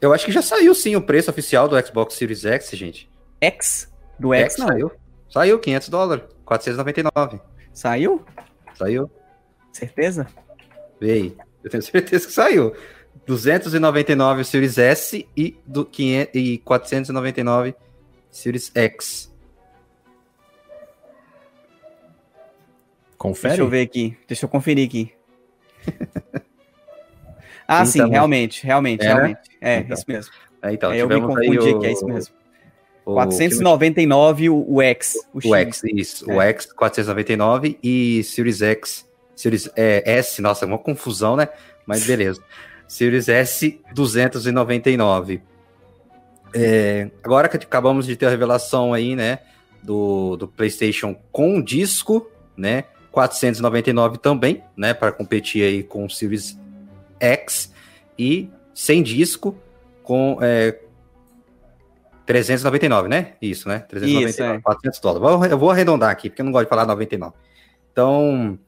Eu 0.00 0.12
acho 0.12 0.24
que 0.24 0.32
já 0.32 0.42
saiu 0.42 0.74
sim 0.74 0.94
o 0.94 1.02
preço 1.02 1.30
oficial 1.30 1.68
do 1.68 1.84
Xbox 1.84 2.14
Series 2.14 2.44
X, 2.44 2.70
gente. 2.70 3.10
X? 3.40 3.92
Do 4.18 4.32
X, 4.32 4.54
X 4.54 4.58
não? 4.58 4.68
Saiu. 4.68 4.92
Saiu, 5.28 5.58
500 5.58 5.88
dólares, 5.88 6.24
499. 6.44 7.40
Saiu? 7.72 8.24
Saiu. 8.74 9.10
Certeza? 9.72 10.26
Veio. 11.00 11.36
Eu 11.62 11.70
tenho 11.70 11.82
certeza 11.82 12.26
que 12.26 12.32
saiu. 12.32 12.74
299 13.26 14.44
Series 14.44 14.78
S 14.78 15.28
e, 15.36 15.56
do 15.66 15.84
500, 15.84 16.34
e 16.34 16.58
499 16.58 17.74
Series 18.30 18.70
X. 18.74 19.32
Confere? 23.18 23.50
Deixa 23.50 23.62
eu 23.62 23.68
ver 23.68 23.82
aqui. 23.82 24.16
Deixa 24.26 24.44
eu 24.44 24.48
conferir 24.48 24.86
aqui. 24.86 25.12
ah, 27.66 27.84
sim, 27.84 27.98
então, 27.98 28.10
realmente, 28.10 28.64
realmente, 28.64 29.04
é, 29.04 29.12
realmente. 29.12 29.40
É, 29.60 29.78
então. 29.78 29.96
isso 29.96 30.04
mesmo. 30.06 30.32
É, 30.62 30.72
então, 30.72 30.92
é, 30.92 30.98
eu 30.98 31.08
me 31.08 31.20
confundi 31.20 31.58
o... 31.58 31.76
aqui, 31.76 31.86
é 31.86 31.92
isso 31.92 32.06
mesmo. 32.06 32.34
O 33.04 33.14
499 33.14 34.50
o, 34.50 34.74
o 34.74 34.82
X. 34.82 35.14
O, 35.32 35.48
o 35.48 35.54
X, 35.54 35.82
isso. 35.84 36.30
É. 36.30 36.34
O 36.34 36.40
X, 36.42 36.72
499 36.72 37.78
e 37.82 38.22
Series 38.22 38.62
X, 38.62 39.07
Series 39.38 39.70
é, 39.76 40.02
S, 40.04 40.42
nossa, 40.42 40.66
uma 40.66 40.78
confusão, 40.78 41.36
né? 41.36 41.48
Mas 41.86 42.04
beleza. 42.04 42.42
Series 42.88 43.28
S, 43.28 43.80
299. 43.94 45.40
É, 46.52 47.08
agora 47.22 47.48
que 47.48 47.56
acabamos 47.56 48.04
de 48.04 48.16
ter 48.16 48.26
a 48.26 48.30
revelação 48.30 48.92
aí, 48.92 49.14
né? 49.14 49.38
Do, 49.80 50.36
do 50.36 50.48
PlayStation 50.48 51.14
com 51.30 51.62
disco, 51.62 52.28
né? 52.56 52.82
499 53.12 54.18
também, 54.18 54.60
né? 54.76 54.92
Para 54.92 55.12
competir 55.12 55.62
aí 55.62 55.84
com 55.84 56.04
o 56.04 56.10
Series 56.10 56.58
X 57.20 57.72
e 58.18 58.50
sem 58.74 59.04
disco 59.04 59.56
com 60.02 60.38
é, 60.40 60.80
399, 62.26 63.08
né? 63.08 63.34
Isso, 63.40 63.68
né? 63.68 63.78
399, 63.88 64.30
Isso, 64.30 64.42
é. 64.42 64.60
400 64.60 64.98
dólares. 64.98 65.52
Eu 65.52 65.58
vou 65.58 65.70
arredondar 65.70 66.10
aqui, 66.10 66.28
porque 66.28 66.42
eu 66.42 66.44
não 66.44 66.50
gosto 66.50 66.64
de 66.64 66.70
falar 66.70 66.86
99. 66.86 67.34
Então, 67.92 68.58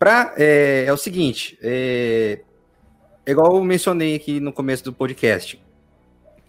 pra, 0.00 0.34
é, 0.38 0.86
é 0.86 0.92
o 0.92 0.96
seguinte, 0.96 1.58
é, 1.62 2.40
igual 3.26 3.54
eu 3.54 3.62
mencionei 3.62 4.16
aqui 4.16 4.40
no 4.40 4.50
começo 4.50 4.82
do 4.82 4.94
podcast, 4.94 5.62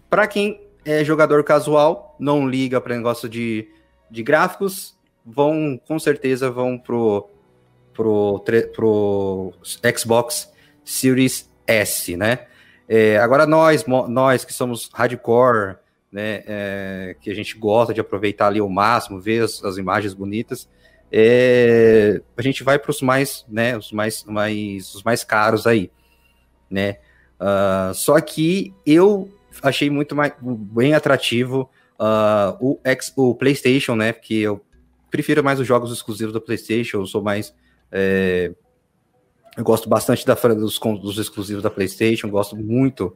para 0.08 0.26
quem 0.26 0.58
é 0.86 1.04
jogador 1.04 1.44
casual, 1.44 2.16
não 2.18 2.48
liga 2.48 2.80
para 2.80 2.96
negócio 2.96 3.28
de, 3.28 3.68
de 4.10 4.22
gráficos, 4.22 4.96
vão, 5.24 5.78
com 5.86 5.98
certeza, 5.98 6.50
vão 6.50 6.78
pro, 6.78 7.28
pro, 7.92 8.42
pro 8.74 9.52
Xbox 9.96 10.50
Series 10.82 11.50
S, 11.66 12.16
né? 12.16 12.46
É, 12.88 13.18
agora 13.18 13.46
nós, 13.46 13.84
nós 14.08 14.46
que 14.46 14.52
somos 14.52 14.88
hardcore, 14.94 15.76
né, 16.10 16.42
é, 16.46 17.16
que 17.20 17.30
a 17.30 17.34
gente 17.34 17.56
gosta 17.56 17.92
de 17.92 18.00
aproveitar 18.00 18.46
ali 18.46 18.60
o 18.60 18.68
máximo, 18.68 19.20
ver 19.20 19.44
as, 19.44 19.62
as 19.62 19.76
imagens 19.76 20.14
bonitas, 20.14 20.68
é, 21.14 22.22
a 22.34 22.40
gente 22.40 22.64
vai 22.64 22.78
para 22.78 22.90
os 22.90 23.02
mais, 23.02 23.44
né, 23.46 23.76
os 23.76 23.92
mais, 23.92 24.24
mais, 24.24 24.94
os 24.94 25.02
mais 25.02 25.22
caros 25.22 25.66
aí, 25.66 25.90
né? 26.70 26.96
Uh, 27.38 27.92
só 27.92 28.18
que 28.20 28.72
eu 28.86 29.28
achei 29.62 29.90
muito 29.90 30.16
mais 30.16 30.32
bem 30.40 30.94
atrativo 30.94 31.68
uh, 32.00 32.56
o, 32.60 32.80
X, 32.82 33.12
o 33.14 33.34
PlayStation, 33.34 33.94
né? 33.94 34.12
Porque 34.12 34.34
eu 34.34 34.64
prefiro 35.10 35.44
mais 35.44 35.60
os 35.60 35.66
jogos 35.66 35.92
exclusivos 35.92 36.32
do 36.32 36.40
PlayStation, 36.40 36.98
eu 36.98 37.06
sou 37.06 37.20
mais. 37.20 37.54
É, 37.90 38.52
eu 39.54 39.64
gosto 39.64 39.88
bastante 39.88 40.24
da, 40.24 40.32
dos, 40.34 40.78
dos 40.78 41.18
exclusivos 41.18 41.62
da 41.62 41.68
PlayStation, 41.68 42.30
gosto 42.30 42.56
muito 42.56 43.14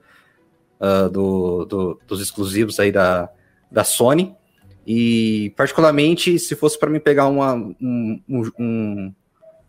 uh, 0.79 1.09
do, 1.09 1.65
do, 1.65 2.01
dos 2.07 2.21
exclusivos 2.21 2.79
aí 2.79 2.93
da, 2.93 3.31
da 3.71 3.85
Sony. 3.85 4.37
E, 4.87 5.53
particularmente, 5.57 6.39
se 6.39 6.55
fosse 6.55 6.79
para 6.79 6.89
mim 6.89 7.01
pegar 7.01 7.27
uma, 7.27 7.55
um, 7.55 8.23
um, 8.29 9.13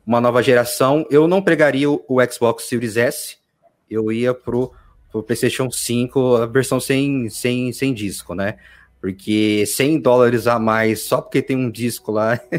uma 0.06 0.22
nova 0.22 0.44
geração, 0.44 1.08
eu 1.10 1.28
não 1.28 1.42
pegaria 1.42 1.90
o, 1.90 2.04
o 2.08 2.20
Xbox 2.32 2.66
Series 2.66 2.98
S, 2.98 3.38
eu 3.90 4.12
ia 4.12 4.34
pro, 4.34 4.72
pro 5.12 5.24
PlayStation 5.24 5.72
5, 5.72 6.36
a 6.36 6.46
versão 6.46 6.80
sem, 6.80 7.30
sem, 7.30 7.74
sem 7.74 7.94
disco, 7.94 8.36
né? 8.36 8.58
Porque 9.02 9.66
100 9.66 10.02
dólares 10.02 10.46
a 10.46 10.60
mais 10.60 11.02
só 11.02 11.20
porque 11.20 11.42
tem 11.42 11.58
um 11.58 11.72
disco 11.72 12.12
lá 12.12 12.40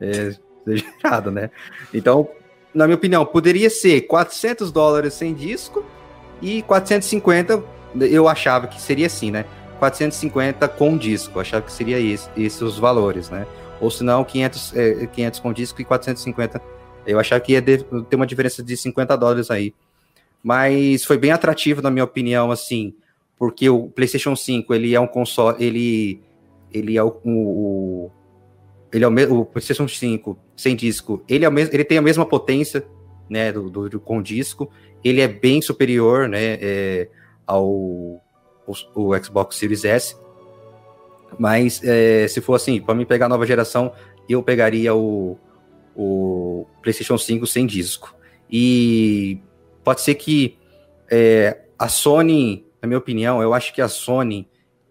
é 0.00 0.34
exagerado, 0.66 1.30
né? 1.30 1.50
Então, 1.92 2.28
na 2.74 2.86
minha 2.86 2.96
opinião, 2.96 3.24
poderia 3.24 3.70
ser 3.70 4.02
400 4.02 4.70
dólares 4.70 5.14
sem 5.14 5.32
disco 5.32 5.84
e 6.42 6.62
450, 6.62 7.62
eu 8.00 8.28
achava 8.28 8.66
que 8.66 8.80
seria 8.80 9.06
assim, 9.06 9.30
né? 9.30 9.46
450 9.84 10.66
com 10.68 10.96
disco, 10.96 11.38
achava 11.38 11.64
que 11.64 11.72
seria 11.72 12.00
esse, 12.00 12.28
esses 12.36 12.62
os 12.62 12.78
valores, 12.78 13.28
né? 13.28 13.46
Ou 13.80 13.90
se 13.90 14.02
não, 14.02 14.24
500, 14.24 14.76
é, 14.76 15.06
500 15.06 15.40
com 15.40 15.52
disco 15.52 15.80
e 15.82 15.84
450, 15.84 16.62
eu 17.06 17.18
achava 17.18 17.40
que 17.40 17.52
ia 17.52 17.60
ter 17.60 17.84
uma 18.14 18.26
diferença 18.26 18.62
de 18.62 18.76
50 18.76 19.14
dólares 19.16 19.50
aí. 19.50 19.74
Mas 20.42 21.04
foi 21.04 21.18
bem 21.18 21.32
atrativo, 21.32 21.82
na 21.82 21.90
minha 21.90 22.04
opinião, 22.04 22.50
assim, 22.50 22.94
porque 23.38 23.68
o 23.68 23.88
PlayStation 23.88 24.34
5 24.34 24.72
ele 24.72 24.94
é 24.94 25.00
um 25.00 25.06
console, 25.06 25.62
ele 25.62 26.20
ele 26.72 26.96
é 26.96 27.02
o, 27.02 27.14
o 27.24 28.10
ele 28.92 29.04
é 29.04 29.08
o, 29.08 29.40
o, 29.40 29.44
PlayStation 29.44 29.86
5 29.86 30.38
sem 30.56 30.74
disco, 30.74 31.22
ele 31.28 31.44
é 31.44 31.48
o 31.48 31.52
mesmo, 31.52 31.74
ele 31.74 31.84
tem 31.84 31.98
a 31.98 32.02
mesma 32.02 32.24
potência, 32.24 32.86
né, 33.28 33.52
do, 33.52 33.68
do, 33.68 33.88
do 33.90 34.00
com 34.00 34.22
disco, 34.22 34.70
ele 35.02 35.20
é 35.20 35.28
bem 35.28 35.60
superior, 35.60 36.28
né, 36.28 36.58
é, 36.60 37.08
ao 37.46 38.23
o, 38.66 39.16
Xbox 39.16 39.56
Series 39.56 39.84
S. 39.84 40.16
Mas 41.38 41.80
é, 41.82 42.26
se 42.28 42.40
for 42.40 42.54
assim, 42.54 42.80
para 42.80 42.94
mim 42.94 43.04
pegar 43.04 43.26
a 43.26 43.28
nova 43.28 43.46
geração, 43.46 43.92
eu 44.28 44.42
pegaria 44.42 44.94
o, 44.94 45.38
o 45.94 46.66
PlayStation 46.82 47.18
5 47.18 47.46
sem 47.46 47.66
disco. 47.66 48.14
E 48.50 49.40
pode 49.82 50.00
ser 50.00 50.14
que 50.14 50.58
é, 51.10 51.62
a 51.78 51.88
Sony 51.88 52.64
na 52.84 52.86
minha 52.86 52.98
opinião, 52.98 53.40
eu 53.40 53.54
acho 53.54 53.72
que 53.72 53.80
a 53.80 53.88
Sony 53.88 54.46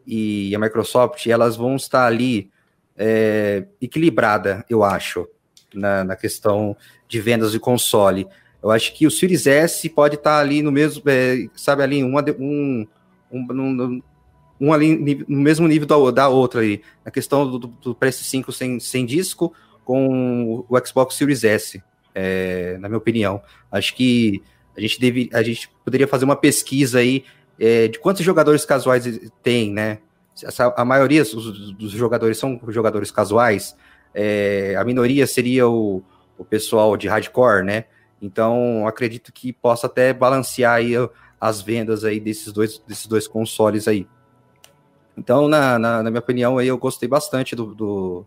e 0.06 0.54
a 0.56 0.58
Microsoft, 0.58 1.28
elas 1.28 1.56
vão 1.56 1.76
estar 1.76 2.08
ali 2.08 2.50
é, 2.98 3.68
equilibrada, 3.80 4.66
eu 4.68 4.84
acho, 4.84 5.28
na, 5.72 6.04
na, 6.04 6.16
questão 6.16 6.76
de 7.08 7.22
vendas 7.22 7.52
de 7.52 7.60
console. 7.60 8.28
Eu 8.64 8.72
acho 8.72 8.96
que 8.96 9.06
o 9.06 9.12
Series 9.12 9.46
S 9.46 9.88
pode 9.90 10.16
estar 10.16 10.40
ali 10.40 10.64
no 10.64 10.72
mesmo, 10.72 11.04
é, 11.06 11.48
sabe, 11.56 11.84
ali 11.84 12.04
uma, 12.04 12.26
um, 12.40 12.88
um, 13.34 13.46
um, 13.52 14.02
um, 14.62 14.74
ali 14.74 15.26
no 15.28 15.42
mesmo 15.42 15.68
nível 15.68 15.88
da, 15.88 16.12
da 16.12 16.30
outra 16.30 16.62
aí, 16.62 16.82
na 17.04 17.12
questão 17.12 17.50
do, 17.50 17.60
do 17.60 17.96
PS5 17.96 18.52
sem, 18.52 18.80
sem 18.80 19.06
disco 19.06 19.54
com 19.84 20.66
o 20.70 20.86
Xbox 20.86 21.16
Series 21.16 21.44
S, 21.44 21.84
é, 22.16 22.78
na 22.80 22.88
minha 22.88 22.98
opinião. 22.98 23.42
Acho 23.72 23.96
que 23.96 24.42
a 24.78 24.80
gente 24.80 25.00
deve, 25.00 25.30
a 25.34 25.44
gente 25.44 25.70
poderia 25.84 26.08
fazer 26.08 26.26
uma 26.26 26.36
pesquisa 26.36 27.00
aí 27.00 27.26
é, 27.60 27.88
de 27.88 28.00
quantos 28.00 28.24
jogadores 28.24 28.66
casuais 28.66 29.20
tem, 29.42 29.72
né? 29.72 30.00
a 30.76 30.84
maioria 30.84 31.24
dos, 31.24 31.74
dos 31.74 31.92
jogadores 31.92 32.38
são 32.38 32.60
jogadores 32.70 33.12
casuais, 33.12 33.76
é, 34.14 34.76
a 34.78 34.84
minoria 34.84 35.28
seria 35.28 35.68
o, 35.68 36.04
o 36.38 36.44
pessoal 36.44 36.98
de 36.98 37.08
hardcore, 37.08 37.64
né? 37.64 37.86
Então, 38.22 38.88
acredito 38.88 39.32
que 39.34 39.52
possa 39.52 39.88
até 39.88 40.14
balancear 40.14 40.76
aí 40.76 40.94
as 41.44 41.62
vendas 41.62 42.06
aí 42.06 42.22
desses 42.22 42.54
dois, 42.54 42.78
desses 42.88 43.06
dois 43.06 43.28
consoles 43.28 43.86
aí. 43.86 44.08
Então, 45.18 45.50
na, 45.50 45.78
na, 45.78 46.02
na 46.02 46.10
minha 46.10 46.22
opinião, 46.22 46.58
aí 46.58 46.70
eu 46.70 46.78
gostei 46.78 47.08
bastante 47.10 47.54
do, 47.54 47.76
do, 47.76 48.26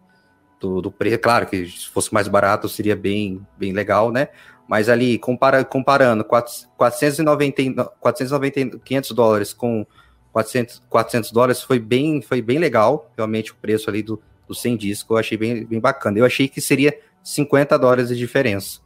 do, 0.61 0.83
do 0.83 0.93
preço. 0.93 1.19
Claro 1.21 1.47
que 1.47 1.67
se 1.67 1.89
fosse 1.89 2.13
mais 2.13 2.29
barato 2.29 2.69
seria 2.69 2.95
bem, 2.95 3.41
bem 3.57 3.73
legal, 3.73 4.13
né? 4.13 4.29
Mas 4.69 4.91
ali, 4.91 5.19
compara, 5.19 5.65
comparando 5.65 6.25
490, 6.25 7.85
490, 7.99 8.81
500 8.81 9.11
dólares 9.13 9.55
com 9.55 9.87
400, 10.31 10.83
400 10.87 11.33
dólares, 11.33 11.63
foi 11.63 11.79
bem, 11.79 12.21
foi 12.21 12.43
bem 12.43 12.59
legal, 12.59 13.11
realmente, 13.17 13.51
o 13.51 13.57
preço 13.57 13.89
ali 13.89 14.03
do, 14.03 14.21
do 14.47 14.55
sem 14.55 14.77
disco, 14.77 15.15
eu 15.15 15.19
achei 15.19 15.39
bem, 15.39 15.65
bem 15.65 15.81
bacana. 15.81 16.19
Eu 16.19 16.27
achei 16.27 16.49
que 16.49 16.61
seria 16.61 17.01
50 17.23 17.79
dólares 17.79 18.09
de 18.09 18.17
diferença. 18.17 18.81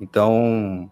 Então, 0.00 0.88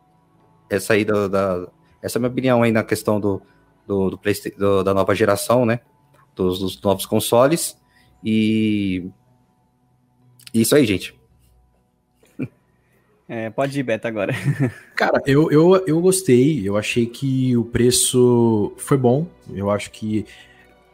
essa 0.69 0.95
aí 0.95 1.05
da, 1.05 1.29
da 1.29 1.69
essa 2.05 2.19
é 2.19 2.21
a 2.21 2.21
minha 2.21 2.31
opinião 2.31 2.63
aí 2.63 2.71
na 2.71 2.85
questão 2.85 3.19
do, 3.19 3.41
do, 3.87 4.11
do, 4.11 4.21
do 4.59 4.85
da 4.85 4.93
nova 4.93 5.15
geração, 5.15 5.65
né? 5.65 5.81
Dos, 6.37 6.59
dos, 6.59 6.81
novos 6.83 7.07
consoles. 7.07 7.81
E 8.23 9.09
isso 10.53 10.77
aí, 10.77 10.85
gente. 10.85 11.15
É, 13.27 13.49
pode 13.49 13.81
ir, 13.81 13.83
Beto, 13.83 14.07
agora. 14.07 14.35
Cara, 14.95 15.19
eu, 15.25 15.51
eu, 15.51 15.83
eu 15.87 15.99
gostei. 15.99 16.61
Eu 16.63 16.77
achei 16.77 17.07
que 17.07 17.57
o 17.57 17.65
preço 17.65 18.75
foi 18.77 18.99
bom. 18.99 19.27
Eu 19.51 19.71
acho 19.71 19.91
que 19.91 20.27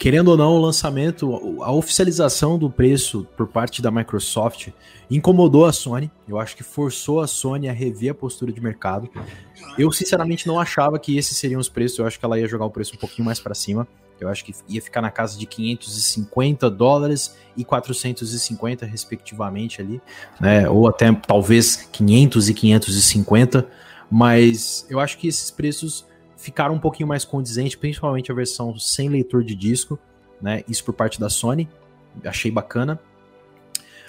querendo 0.01 0.29
ou 0.29 0.37
não, 0.37 0.55
o 0.55 0.59
lançamento, 0.59 1.63
a 1.63 1.71
oficialização 1.71 2.59
do 2.59 2.71
preço 2.71 3.27
por 3.37 3.47
parte 3.47 3.83
da 3.83 3.91
Microsoft 3.91 4.69
incomodou 5.11 5.67
a 5.67 5.75
Sony. 5.75 6.11
Eu 6.27 6.39
acho 6.39 6.57
que 6.57 6.63
forçou 6.63 7.21
a 7.21 7.27
Sony 7.27 7.69
a 7.69 7.73
rever 7.73 8.13
a 8.13 8.15
postura 8.15 8.51
de 8.51 8.63
mercado. 8.63 9.11
Eu, 9.77 9.93
sinceramente, 9.93 10.47
não 10.47 10.59
achava 10.59 10.99
que 10.99 11.19
esses 11.19 11.37
seriam 11.37 11.61
os 11.61 11.69
preços. 11.69 11.99
Eu 11.99 12.07
acho 12.07 12.19
que 12.19 12.25
ela 12.25 12.41
ia 12.41 12.49
jogar 12.49 12.65
o 12.65 12.71
preço 12.71 12.95
um 12.95 12.99
pouquinho 12.99 13.27
mais 13.27 13.39
para 13.39 13.55
cima. 13.55 13.87
Eu 14.19 14.31
acho 14.31 14.43
que 14.43 14.55
ia 14.71 14.81
ficar 14.81 15.03
na 15.03 15.11
casa 15.11 15.39
de 15.39 15.45
550 15.45 16.71
dólares 16.71 17.37
e 17.55 17.63
450, 17.63 18.87
respectivamente, 18.87 19.83
ali, 19.83 20.01
né? 20.41 20.67
Ou 20.67 20.89
até 20.89 21.13
talvez 21.13 21.77
500 21.93 22.49
e 22.49 22.55
550. 22.55 23.69
Mas 24.11 24.87
eu 24.89 24.99
acho 24.99 25.19
que 25.19 25.29
esses 25.29 25.51
preços 25.51 26.07
ficaram 26.41 26.75
um 26.75 26.79
pouquinho 26.79 27.07
mais 27.07 27.25
condizentes, 27.25 27.77
principalmente 27.77 28.33
a 28.33 28.35
versão 28.35 28.77
sem 28.79 29.09
leitor 29.09 29.45
de 29.45 29.55
disco, 29.55 29.99
né? 30.41 30.65
Isso 30.67 30.83
por 30.83 30.95
parte 30.95 31.21
da 31.21 31.29
Sony, 31.29 31.69
achei 32.25 32.51
bacana. 32.51 32.99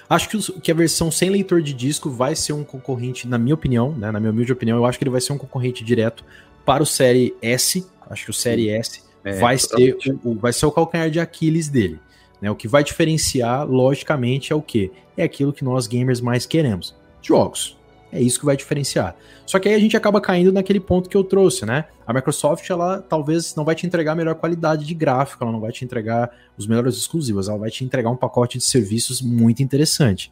Acho 0.08 0.28
que, 0.28 0.60
que 0.60 0.70
a 0.70 0.74
versão 0.74 1.10
sem 1.10 1.28
leitor 1.28 1.60
de 1.60 1.74
disco 1.74 2.10
vai 2.10 2.34
ser 2.34 2.54
um 2.54 2.64
concorrente, 2.64 3.28
na 3.28 3.38
minha 3.38 3.54
opinião, 3.54 3.92
né? 3.92 4.10
Na 4.10 4.18
minha 4.18 4.32
humilde 4.32 4.50
opinião, 4.50 4.78
eu 4.78 4.86
acho 4.86 4.98
que 4.98 5.04
ele 5.04 5.10
vai 5.10 5.20
ser 5.20 5.34
um 5.34 5.38
concorrente 5.38 5.84
direto 5.84 6.24
para 6.64 6.82
o 6.82 6.86
Série 6.86 7.34
S. 7.42 7.86
Acho 8.08 8.24
que 8.24 8.30
o 8.30 8.34
Série 8.34 8.70
S 8.70 9.02
é, 9.22 9.38
vai, 9.38 9.58
ser 9.58 9.96
o, 10.24 10.34
vai 10.34 10.54
ser 10.54 10.64
o 10.64 10.72
calcanhar 10.72 11.10
de 11.10 11.20
Aquiles 11.20 11.68
dele. 11.68 12.00
Né? 12.40 12.50
O 12.50 12.56
que 12.56 12.66
vai 12.66 12.82
diferenciar, 12.82 13.66
logicamente, 13.68 14.52
é 14.52 14.56
o 14.56 14.62
que? 14.62 14.90
É 15.16 15.22
aquilo 15.22 15.52
que 15.52 15.62
nós 15.62 15.86
gamers 15.86 16.20
mais 16.22 16.46
queremos: 16.46 16.96
jogos. 17.20 17.78
É 18.12 18.20
isso 18.20 18.38
que 18.38 18.44
vai 18.44 18.54
diferenciar. 18.54 19.16
Só 19.46 19.58
que 19.58 19.66
aí 19.66 19.74
a 19.74 19.78
gente 19.78 19.96
acaba 19.96 20.20
caindo 20.20 20.52
naquele 20.52 20.78
ponto 20.78 21.08
que 21.08 21.16
eu 21.16 21.24
trouxe, 21.24 21.64
né? 21.64 21.86
A 22.06 22.12
Microsoft, 22.12 22.68
ela 22.68 23.00
talvez 23.00 23.54
não 23.54 23.64
vai 23.64 23.74
te 23.74 23.86
entregar 23.86 24.12
a 24.12 24.14
melhor 24.14 24.34
qualidade 24.34 24.84
de 24.84 24.92
gráfico, 24.92 25.42
ela 25.42 25.50
não 25.50 25.60
vai 25.60 25.72
te 25.72 25.82
entregar 25.82 26.30
os 26.58 26.66
melhores 26.66 26.94
exclusivos, 26.96 27.48
ela 27.48 27.56
vai 27.56 27.70
te 27.70 27.84
entregar 27.84 28.10
um 28.10 28.16
pacote 28.16 28.58
de 28.58 28.64
serviços 28.64 29.22
muito 29.22 29.62
interessante. 29.62 30.30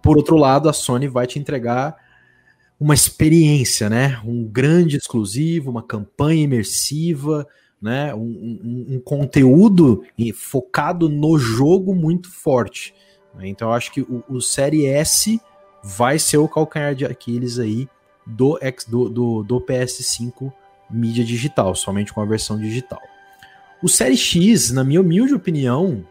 Por 0.00 0.16
outro 0.16 0.36
lado, 0.36 0.68
a 0.68 0.72
Sony 0.72 1.08
vai 1.08 1.26
te 1.26 1.36
entregar 1.36 1.96
uma 2.78 2.94
experiência, 2.94 3.90
né? 3.90 4.20
Um 4.24 4.44
grande 4.44 4.96
exclusivo, 4.96 5.68
uma 5.68 5.82
campanha 5.82 6.44
imersiva, 6.44 7.44
né? 7.82 8.14
Um, 8.14 8.20
um, 8.20 8.86
um 8.94 9.00
conteúdo 9.00 10.04
focado 10.32 11.08
no 11.08 11.36
jogo 11.38 11.92
muito 11.92 12.30
forte. 12.30 12.94
Então 13.40 13.68
eu 13.68 13.74
acho 13.74 13.92
que 13.92 14.00
o, 14.02 14.22
o 14.28 14.40
Série 14.40 14.86
S 14.86 15.40
vai 15.82 16.18
ser 16.18 16.38
o 16.38 16.48
calcanhar 16.48 16.94
de 16.94 17.04
Aquiles 17.04 17.58
aí 17.58 17.88
do, 18.26 18.58
do, 18.88 19.08
do, 19.08 19.42
do 19.42 19.60
PS5 19.60 20.52
mídia 20.90 21.24
digital, 21.24 21.74
somente 21.74 22.12
com 22.12 22.20
a 22.20 22.24
versão 22.24 22.58
digital. 22.58 23.00
O 23.82 23.88
Série 23.88 24.16
X, 24.16 24.70
na 24.70 24.82
minha 24.82 25.00
humilde 25.00 25.34
opinião, 25.34 26.04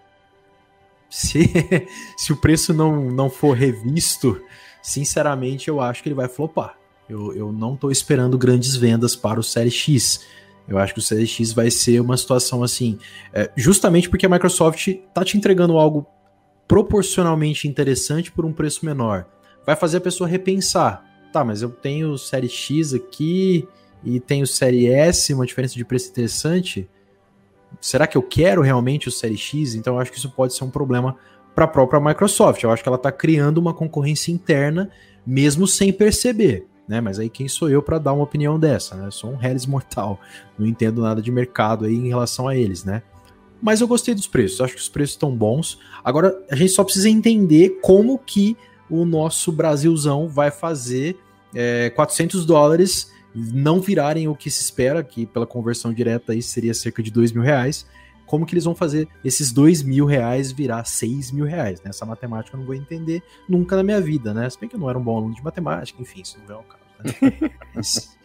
se, 1.09 1.51
se 2.17 2.31
o 2.31 2.37
preço 2.37 2.73
não, 2.73 3.09
não 3.11 3.29
for 3.29 3.55
revisto, 3.55 4.41
sinceramente 4.81 5.67
eu 5.67 5.81
acho 5.81 6.01
que 6.01 6.09
ele 6.09 6.15
vai 6.15 6.27
flopar. 6.27 6.77
Eu, 7.07 7.33
eu 7.33 7.51
não 7.51 7.75
estou 7.75 7.91
esperando 7.91 8.37
grandes 8.37 8.75
vendas 8.75 9.15
para 9.15 9.39
o 9.39 9.43
Série 9.43 9.71
X. 9.71 10.25
Eu 10.67 10.77
acho 10.79 10.93
que 10.93 10.99
o 10.99 11.03
Série 11.03 11.27
X 11.27 11.53
vai 11.53 11.69
ser 11.69 11.99
uma 11.99 12.17
situação 12.17 12.63
assim, 12.63 12.97
é, 13.31 13.51
justamente 13.55 14.09
porque 14.09 14.25
a 14.25 14.29
Microsoft 14.29 14.87
está 14.87 15.23
te 15.23 15.37
entregando 15.37 15.77
algo 15.77 16.07
proporcionalmente 16.67 17.67
interessante 17.67 18.31
por 18.31 18.43
um 18.43 18.51
preço 18.51 18.83
menor 18.83 19.27
vai 19.65 19.75
fazer 19.75 19.97
a 19.97 20.01
pessoa 20.01 20.29
repensar. 20.29 21.03
Tá, 21.31 21.43
mas 21.43 21.61
eu 21.61 21.69
tenho 21.69 22.17
série 22.17 22.47
X 22.47 22.93
aqui 22.93 23.67
e 24.03 24.19
tenho 24.19 24.47
série 24.47 24.87
S, 24.87 25.33
uma 25.33 25.45
diferença 25.45 25.75
de 25.75 25.83
preço 25.83 26.09
interessante. 26.09 26.87
Será 27.81 28.07
que 28.07 28.17
eu 28.17 28.23
quero 28.23 28.61
realmente 28.61 29.07
o 29.07 29.11
série 29.11 29.37
X? 29.37 29.75
Então 29.75 29.95
eu 29.95 29.99
acho 29.99 30.11
que 30.11 30.17
isso 30.17 30.29
pode 30.29 30.53
ser 30.53 30.63
um 30.63 30.69
problema 30.69 31.17
para 31.53 31.65
a 31.65 31.67
própria 31.67 31.99
Microsoft. 31.99 32.63
Eu 32.63 32.71
acho 32.71 32.83
que 32.83 32.89
ela 32.89 32.97
está 32.97 33.11
criando 33.11 33.57
uma 33.57 33.73
concorrência 33.73 34.31
interna, 34.31 34.89
mesmo 35.25 35.67
sem 35.67 35.91
perceber. 35.91 36.67
Né? 36.87 37.01
Mas 37.01 37.19
aí 37.19 37.29
quem 37.29 37.47
sou 37.47 37.69
eu 37.69 37.81
para 37.81 37.97
dar 37.97 38.13
uma 38.13 38.23
opinião 38.23 38.59
dessa? 38.59 38.95
Né? 38.95 39.07
Eu 39.07 39.11
sou 39.11 39.31
um 39.31 39.43
Hellis 39.43 39.65
mortal, 39.65 40.19
não 40.57 40.67
entendo 40.67 41.01
nada 41.01 41.21
de 41.21 41.31
mercado 41.31 41.85
aí 41.85 41.95
em 41.95 42.07
relação 42.07 42.47
a 42.47 42.55
eles, 42.55 42.83
né? 42.83 43.01
Mas 43.61 43.81
eu 43.81 43.87
gostei 43.87 44.13
dos 44.13 44.27
preços, 44.27 44.61
acho 44.61 44.75
que 44.75 44.81
os 44.81 44.89
preços 44.89 45.15
estão 45.15 45.35
bons. 45.35 45.79
Agora 46.03 46.39
a 46.51 46.55
gente 46.55 46.71
só 46.71 46.83
precisa 46.83 47.09
entender 47.09 47.79
como 47.81 48.19
que 48.19 48.55
o 48.89 49.05
nosso 49.05 49.51
Brasilzão 49.51 50.27
vai 50.27 50.51
fazer 50.51 51.17
é, 51.53 51.89
400 51.91 52.45
dólares 52.45 53.11
não 53.33 53.81
virarem 53.81 54.27
o 54.27 54.35
que 54.35 54.49
se 54.49 54.61
espera, 54.61 55.03
que 55.03 55.25
pela 55.25 55.45
conversão 55.45 55.93
direta 55.93 56.31
aí 56.31 56.41
seria 56.41 56.73
cerca 56.73 57.03
de 57.03 57.11
2 57.11 57.33
mil 57.33 57.43
reais. 57.43 57.85
Como 58.25 58.45
que 58.45 58.53
eles 58.53 58.63
vão 58.63 58.73
fazer 58.73 59.07
esses 59.23 59.51
2 59.51 59.83
mil 59.83 60.05
reais 60.05 60.51
virar 60.51 60.83
6 60.85 61.31
mil 61.31 61.45
reais? 61.45 61.81
Né? 61.81 61.89
Essa 61.89 62.05
matemática 62.05 62.55
eu 62.55 62.59
não 62.59 62.65
vou 62.65 62.75
entender 62.75 63.21
nunca 63.47 63.75
na 63.75 63.83
minha 63.83 64.01
vida, 64.01 64.33
né? 64.33 64.49
Se 64.49 64.59
bem 64.59 64.67
que 64.67 64.75
eu 64.75 64.79
não 64.79 64.89
era 64.89 64.97
um 64.97 65.03
bom 65.03 65.17
aluno 65.17 65.35
de 65.35 65.43
matemática, 65.43 66.01
enfim, 66.01 66.21
isso 66.21 66.37
não 66.47 66.55
é 66.55 66.59
o 66.59 66.63
caso. 66.63 66.83
Né? 67.03 67.51
Mas, 67.75 68.17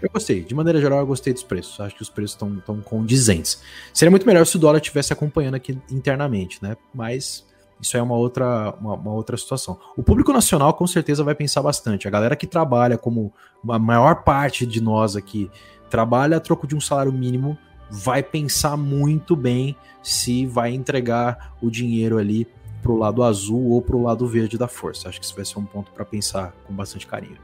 eu 0.00 0.08
gostei, 0.12 0.44
de 0.44 0.54
maneira 0.54 0.80
geral, 0.80 1.00
eu 1.00 1.06
gostei 1.06 1.32
dos 1.32 1.42
preços. 1.42 1.80
Acho 1.80 1.96
que 1.96 2.02
os 2.02 2.10
preços 2.10 2.34
estão 2.34 2.80
condizentes. 2.82 3.60
Seria 3.92 4.10
muito 4.10 4.26
melhor 4.26 4.46
se 4.46 4.56
o 4.56 4.58
dólar 4.58 4.78
estivesse 4.78 5.12
acompanhando 5.12 5.54
aqui 5.54 5.76
internamente, 5.90 6.62
né? 6.62 6.76
Mas 6.94 7.47
isso 7.80 7.96
é 7.96 8.02
uma 8.02 8.16
outra, 8.16 8.74
uma, 8.80 8.94
uma, 8.94 9.12
outra 9.12 9.36
situação. 9.36 9.78
O 9.96 10.02
público 10.02 10.32
nacional 10.32 10.74
com 10.74 10.86
certeza 10.86 11.22
vai 11.22 11.34
pensar 11.34 11.62
bastante. 11.62 12.08
A 12.08 12.10
galera 12.10 12.34
que 12.36 12.46
trabalha, 12.46 12.98
como 12.98 13.32
a 13.68 13.78
maior 13.78 14.22
parte 14.24 14.66
de 14.66 14.80
nós 14.80 15.14
aqui, 15.16 15.50
trabalha 15.88 16.36
a 16.36 16.40
troco 16.40 16.66
de 16.66 16.74
um 16.74 16.80
salário 16.80 17.12
mínimo, 17.12 17.56
vai 17.90 18.22
pensar 18.22 18.76
muito 18.76 19.36
bem 19.36 19.76
se 20.02 20.44
vai 20.46 20.72
entregar 20.72 21.54
o 21.62 21.70
dinheiro 21.70 22.18
ali 22.18 22.46
pro 22.82 22.96
lado 22.96 23.22
azul 23.22 23.70
ou 23.70 23.82
pro 23.82 24.02
lado 24.02 24.26
verde 24.26 24.58
da 24.58 24.68
força. 24.68 25.08
Acho 25.08 25.20
que 25.20 25.24
isso 25.24 25.34
vai 25.34 25.44
ser 25.44 25.58
um 25.58 25.64
ponto 25.64 25.90
para 25.92 26.04
pensar 26.04 26.54
com 26.66 26.74
bastante 26.74 27.06
carinho. 27.06 27.38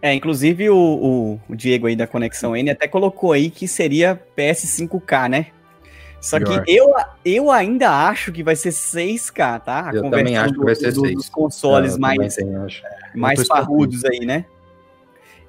É, 0.00 0.12
inclusive 0.12 0.68
o, 0.68 0.76
o, 0.76 1.40
o 1.48 1.54
Diego 1.54 1.86
aí 1.86 1.94
da 1.94 2.08
Conexão 2.08 2.56
N 2.56 2.70
até 2.70 2.88
colocou 2.88 3.32
aí 3.32 3.50
que 3.50 3.68
seria 3.68 4.20
PS5K, 4.36 5.28
né? 5.28 5.46
Só 6.22 6.38
Pior. 6.38 6.62
que 6.62 6.72
eu, 6.72 6.94
eu 7.24 7.50
ainda 7.50 7.90
acho 7.90 8.30
que 8.30 8.44
vai 8.44 8.54
ser 8.54 8.68
6K, 8.68 9.60
tá? 9.60 9.90
A 9.90 9.92
eu 9.92 10.08
também 10.08 10.36
acho 10.36 10.54
do, 10.54 10.60
que 10.60 10.64
vai 10.64 10.74
ser 10.76 10.92
do, 10.92 11.00
6. 11.00 11.14
Dos 11.16 11.28
consoles 11.28 11.98
mais, 11.98 12.36
mais 13.12 13.46
parrudos 13.48 14.04
aí, 14.04 14.20
né? 14.20 14.44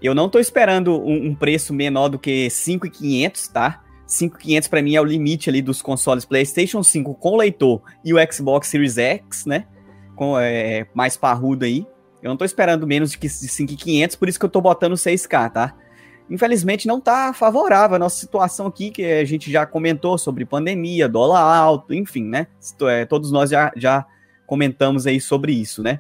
Eu 0.02 0.16
não 0.16 0.28
tô 0.28 0.40
esperando 0.40 1.00
um, 1.00 1.28
um 1.28 1.36
preço 1.36 1.76
menor 1.76 2.10
do 2.10 2.18
que 2.18 2.50
5,500, 2.50 3.48
tá? 3.50 3.84
5,500 4.08 4.68
para 4.68 4.82
mim 4.82 4.96
é 4.96 5.02
o 5.02 5.06
limite 5.06 5.48
ali 5.48 5.62
dos 5.62 5.80
consoles 5.80 6.26
PlayStation 6.26 6.82
5 6.82 7.14
com 7.14 7.38
leitor 7.38 7.80
e 8.04 8.12
o 8.12 8.18
Xbox 8.34 8.68
Series 8.68 8.98
X, 8.98 9.46
né? 9.46 9.68
Com, 10.16 10.40
é, 10.40 10.88
mais 10.96 11.16
parrudo 11.16 11.66
aí. 11.66 11.86
Eu 12.22 12.30
não 12.30 12.38
tô 12.38 12.46
esperando 12.46 12.88
menos 12.88 13.12
de 13.12 13.30
5,500, 13.30 14.16
por 14.16 14.28
isso 14.28 14.40
que 14.40 14.46
eu 14.46 14.50
tô 14.50 14.60
botando 14.60 14.96
6K, 14.96 15.52
tá? 15.52 15.76
Infelizmente 16.30 16.88
não 16.88 16.98
está 16.98 17.34
favorável 17.34 17.96
a 17.96 18.00
nossa 18.00 18.20
situação 18.20 18.68
aqui, 18.68 18.92
que 18.92 19.04
a 19.04 19.26
gente 19.26 19.52
já 19.52 19.66
comentou 19.66 20.18
sobre 20.18 20.46
pandemia, 20.46 21.08
dólar 21.08 21.42
alto, 21.42 21.94
enfim, 21.94 22.24
né? 22.24 22.48
É, 22.90 23.06
todos 23.06 23.32
nós 23.32 23.50
já, 23.50 23.72
já 23.76 24.06
comentamos 24.46 25.06
aí 25.06 25.20
sobre 25.20 25.54
isso, 25.54 25.84
né? 25.84 26.00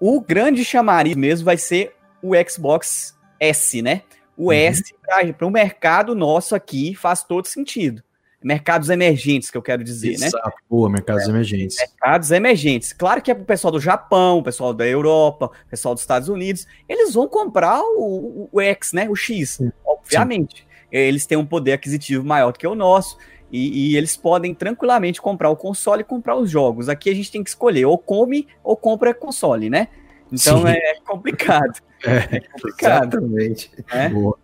O 0.00 0.20
grande 0.20 0.64
chamariz 0.64 1.16
mesmo 1.16 1.44
vai 1.44 1.56
ser 1.56 1.94
o 2.22 2.32
Xbox 2.48 3.18
S, 3.40 3.80
né? 3.82 4.02
O 4.36 4.46
uhum. 4.46 4.52
S 4.52 4.94
para 5.36 5.46
o 5.46 5.50
mercado 5.50 6.14
nosso 6.14 6.54
aqui 6.54 6.94
faz 6.94 7.22
todo 7.24 7.46
sentido 7.46 8.02
mercados 8.46 8.90
emergentes, 8.90 9.50
que 9.50 9.58
eu 9.58 9.62
quero 9.62 9.82
dizer, 9.82 10.12
Exato. 10.12 10.36
né? 10.36 10.52
Boa, 10.70 10.88
mercados 10.88 11.24
é, 11.24 11.30
emergentes. 11.30 11.78
Mercados 11.78 12.30
emergentes. 12.30 12.92
Claro 12.92 13.20
que 13.20 13.28
é 13.28 13.34
pro 13.34 13.44
pessoal 13.44 13.72
do 13.72 13.80
Japão, 13.80 14.40
pessoal 14.40 14.72
da 14.72 14.86
Europa, 14.86 15.50
pessoal 15.68 15.94
dos 15.94 16.04
Estados 16.04 16.28
Unidos, 16.28 16.64
eles 16.88 17.14
vão 17.14 17.26
comprar 17.26 17.80
o, 17.82 18.48
o 18.52 18.60
X, 18.60 18.92
né? 18.92 19.08
O 19.10 19.16
X, 19.16 19.50
Sim. 19.50 19.72
obviamente. 19.84 20.58
Sim. 20.58 20.86
Eles 20.92 21.26
têm 21.26 21.36
um 21.36 21.44
poder 21.44 21.72
aquisitivo 21.72 22.24
maior 22.24 22.52
do 22.52 22.58
que 22.60 22.66
o 22.68 22.76
nosso. 22.76 23.18
E, 23.50 23.90
e, 23.90 23.96
eles 23.96 24.16
podem 24.16 24.54
tranquilamente 24.54 25.20
comprar 25.20 25.50
o 25.50 25.56
console 25.56 26.02
e 26.02 26.04
comprar 26.04 26.36
os 26.36 26.48
jogos. 26.48 26.88
Aqui 26.88 27.10
a 27.10 27.14
gente 27.14 27.32
tem 27.32 27.42
que 27.42 27.50
escolher, 27.50 27.84
ou 27.84 27.98
come 27.98 28.46
ou 28.62 28.76
compra 28.76 29.12
console, 29.12 29.68
né? 29.68 29.88
Então 30.30 30.62
Sim. 30.62 30.68
é 30.68 30.94
complicado. 31.04 31.80
É, 32.04 32.36
é 32.36 32.40
complicado. 32.40 33.16
Exatamente. 33.16 33.70
É? 33.90 34.10
Boa. 34.10 34.38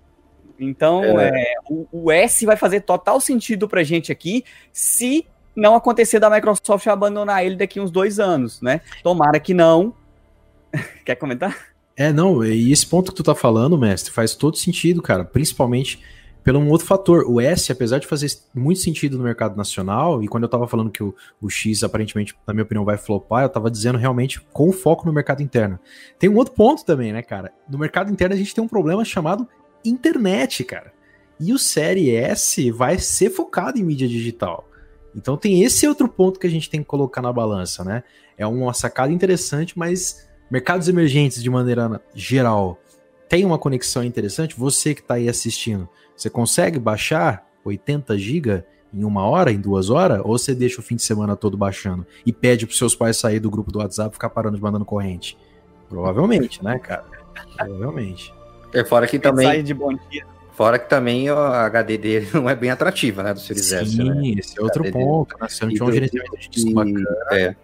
Então, 0.59 1.03
é. 1.21 1.29
É, 1.29 1.55
o, 1.69 1.87
o, 1.91 2.11
S 2.11 2.45
vai 2.47 2.57
fazer 2.57 2.81
total 2.81 3.21
sentido 3.21 3.69
pra 3.69 3.83
gente 3.83 4.11
aqui 4.13 4.45
se 4.73 5.27
não 5.55 5.75
acontecer 5.75 6.19
da 6.19 6.31
Microsoft 6.31 6.87
abandonar 6.87 7.45
ele 7.45 7.57
daqui 7.57 7.81
uns 7.81 7.91
dois 7.91 8.19
anos, 8.19 8.61
né? 8.61 8.81
Tomara 9.03 9.39
que 9.39 9.53
não. 9.53 9.95
Quer 11.05 11.17
comentar? 11.17 11.73
É, 11.97 12.13
não, 12.13 12.45
e 12.45 12.73
esse 12.73 12.87
ponto 12.87 13.13
que 13.13 13.17
tu 13.17 13.23
tá 13.23 13.35
falando, 13.35 13.77
mestre, 13.77 14.13
faz 14.13 14.35
todo 14.35 14.57
sentido, 14.57 15.03
cara. 15.03 15.25
Principalmente 15.25 16.01
pelo 16.43 16.59
um 16.59 16.69
outro 16.69 16.87
fator. 16.87 17.25
O 17.29 17.41
S, 17.41 17.71
apesar 17.71 17.99
de 17.99 18.07
fazer 18.07 18.29
muito 18.55 18.81
sentido 18.81 19.17
no 19.17 19.25
mercado 19.25 19.57
nacional, 19.57 20.23
e 20.23 20.29
quando 20.29 20.45
eu 20.45 20.49
tava 20.49 20.67
falando 20.67 20.91
que 20.91 21.03
o, 21.03 21.15
o 21.41 21.49
X 21.49 21.83
aparentemente, 21.83 22.35
na 22.47 22.53
minha 22.53 22.65
opinião, 22.65 22.85
vai 22.85 22.97
flopar, 22.97 23.45
eu 23.45 23.49
tava 23.49 23.71
dizendo 23.71 23.99
realmente 23.99 24.41
com 24.53 24.73
foco 24.73 25.07
no 25.07 25.13
mercado 25.13 25.43
interno. 25.43 25.79
Tem 26.19 26.29
um 26.29 26.37
outro 26.37 26.55
ponto 26.55 26.85
também, 26.85 27.13
né, 27.13 27.23
cara? 27.23 27.53
No 27.69 27.79
mercado 27.79 28.11
interno 28.11 28.35
a 28.35 28.39
gente 28.39 28.55
tem 28.55 28.63
um 28.63 28.69
problema 28.69 29.05
chamado 29.05 29.47
internet, 29.85 30.65
cara. 30.65 30.93
E 31.39 31.53
o 31.53 31.59
Série 31.59 32.15
S 32.15 32.71
vai 32.71 32.99
ser 32.99 33.31
focado 33.31 33.79
em 33.79 33.83
mídia 33.83 34.07
digital. 34.07 34.69
Então 35.15 35.37
tem 35.37 35.63
esse 35.63 35.87
outro 35.87 36.09
ponto 36.09 36.39
que 36.39 36.47
a 36.47 36.51
gente 36.51 36.71
tem 36.71 36.81
que 36.81 36.87
colocar 36.87 37.21
na 37.21 37.33
balança, 37.33 37.85
né? 37.85 38.03
É 38.37 38.47
uma 38.47 38.73
sacada 38.73 39.13
interessante, 39.13 39.79
mas 39.79 40.29
mercados 40.51 40.89
emergentes 40.89 41.43
de 41.43 41.51
maneira 41.51 42.01
geral 42.15 42.81
tem 43.29 43.45
uma 43.45 43.59
conexão 43.59 44.05
interessante. 44.05 44.59
Você 44.59 44.95
que 44.95 45.01
está 45.01 45.15
aí 45.15 45.29
assistindo, 45.29 45.89
você 46.17 46.29
consegue 46.31 46.79
baixar 46.79 47.47
80 47.65 48.19
GB 48.19 48.65
em 48.93 49.05
uma 49.05 49.25
hora, 49.25 49.51
em 49.51 49.61
duas 49.61 49.91
horas? 49.91 50.21
Ou 50.25 50.39
você 50.39 50.55
deixa 50.55 50.81
o 50.81 50.83
fim 50.85 50.97
de 50.97 51.03
semana 51.03 51.35
todo 51.37 51.57
baixando 51.57 52.07
e 52.27 52.33
pede 52.33 52.67
para 52.67 52.77
seus 52.77 52.95
pais 52.95 53.17
sair 53.17 53.41
do 53.41 53.51
grupo 53.51 53.73
do 53.73 53.79
WhatsApp 53.79 54.11
e 54.11 54.13
ficar 54.15 54.31
parando 54.31 54.57
de 54.57 54.63
mandando 54.63 54.85
corrente? 54.85 55.37
Provavelmente, 55.89 56.63
né, 56.63 56.79
cara? 56.79 57.05
Provavelmente. 57.57 58.33
É 58.73 58.85
fora 58.85 59.07
que 59.07 59.19
também. 59.19 59.63
de 59.63 59.75
bom 59.75 59.93
dia. 60.11 60.25
Fora 60.53 60.79
que 60.79 60.89
também 60.89 61.29
a 61.29 61.65
HD 61.67 61.99
dele 61.99 62.29
não 62.35 62.49
é 62.49 62.55
bem 62.55 62.71
atrativa, 62.71 63.23
né? 63.23 63.35
Do 63.35 63.41
Series 63.41 63.67
Sim, 63.67 63.77
S. 63.77 63.97
Né? 63.97 64.35
esse 64.39 64.59
é 64.59 64.63
outro 64.63 64.91
ponto. 64.91 65.37
Né? 65.41 65.49
Você 65.49 65.65
não 65.65 65.73
tinha 65.73 65.85
um 65.85 65.93
gerenciamento 65.93 66.39
de 66.39 66.49
disco 66.49 66.73
bacana. 66.73 67.17
É. 67.33 67.55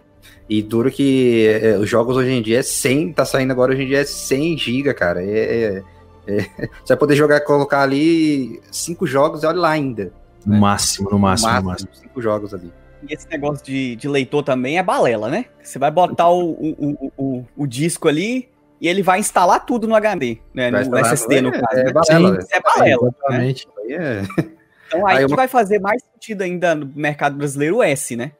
E 0.49 0.63
duro 0.63 0.91
que 0.91 1.47
é, 1.47 1.77
os 1.77 1.87
jogos 1.87 2.17
hoje 2.17 2.31
em 2.31 2.41
dia 2.41 2.59
é 2.59 2.63
100, 2.63 3.13
tá 3.13 3.23
saindo 3.23 3.51
agora 3.51 3.71
hoje 3.71 3.83
em 3.83 3.87
dia 3.87 3.99
é 3.99 4.05
100 4.05 4.57
GB, 4.57 4.93
cara. 4.95 5.23
É, 5.23 5.29
é, 5.29 5.83
é, 6.27 6.37
você 6.83 6.89
vai 6.89 6.97
poder 6.97 7.15
jogar, 7.15 7.41
colocar 7.41 7.83
ali 7.83 8.59
cinco 8.71 9.05
jogos 9.05 9.43
e 9.43 9.45
olha 9.45 9.59
lá 9.59 9.69
ainda. 9.69 10.11
No 10.45 10.53
né? 10.53 10.59
máximo, 10.59 11.09
no 11.11 11.19
máximo, 11.19 11.53
no 11.53 11.63
máximo. 11.63 11.89
Cinco 11.93 12.21
jogos 12.21 12.53
ali. 12.53 12.71
E 13.07 13.13
esse 13.13 13.29
negócio 13.29 13.63
de, 13.63 13.95
de 13.95 14.07
leitor 14.07 14.43
também 14.43 14.77
é 14.77 14.83
balela, 14.83 15.29
né? 15.29 15.45
Você 15.61 15.77
vai 15.79 15.91
botar 15.91 16.29
o, 16.29 16.51
o, 16.51 17.11
o, 17.17 17.45
o, 17.55 17.67
disco 17.67 18.07
ali 18.07 18.49
e 18.81 18.87
ele 18.87 19.03
vai 19.03 19.19
instalar 19.19 19.65
tudo 19.65 19.87
no 19.87 19.95
HD, 19.95 20.39
né? 20.53 20.71
no 20.71 20.97
SSD, 20.97 21.41
no 21.41 21.49
é, 21.49 21.61
caso. 21.61 21.79
É, 21.79 21.83
né? 21.83 21.91
balela. 21.91 22.39
É 22.51 22.61
balela. 22.61 23.15
Né? 23.29 23.53
É. 23.89 24.49
Então 24.89 25.05
aí, 25.05 25.19
aí 25.19 25.25
uma... 25.25 25.35
vai 25.35 25.47
fazer 25.47 25.79
mais 25.79 26.01
sentido 26.01 26.41
ainda 26.41 26.73
no 26.73 26.91
mercado 26.95 27.37
brasileiro 27.37 27.77
o 27.77 27.83
S, 27.83 28.15
né? 28.15 28.31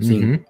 Sim. 0.00 0.24
Uhum. 0.24 0.44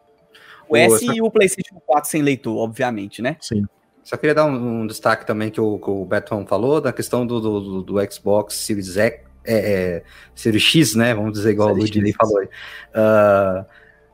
O 0.68 0.76
S 0.76 1.04
e 1.04 1.20
o 1.20 1.28
PlayStation 1.30 1.80
4 1.84 2.08
sem 2.08 2.22
leitor, 2.22 2.56
obviamente, 2.56 3.20
né? 3.20 3.36
Sim. 3.40 3.64
Só 4.04 4.16
queria 4.16 4.34
dar 4.34 4.44
um, 4.44 4.82
um 4.82 4.86
destaque 4.86 5.26
também 5.26 5.50
que 5.50 5.60
o, 5.60 5.78
que 5.78 5.90
o 5.90 6.04
Beton 6.04 6.46
falou, 6.46 6.80
da 6.80 6.92
questão 6.92 7.26
do, 7.26 7.40
do, 7.40 7.82
do 7.82 8.12
Xbox 8.12 8.54
Series 8.54 8.96
X, 8.96 9.20
é, 9.44 9.54
é, 9.54 10.02
Series 10.34 10.62
X, 10.62 10.94
né? 10.94 11.12
Vamos 11.12 11.32
dizer 11.32 11.50
igual 11.50 11.70
Series 11.70 11.84
o 11.84 11.86
Ludinei 11.88 12.12
falou 12.12 12.38
aí. 12.38 12.46
Uh, 12.46 13.66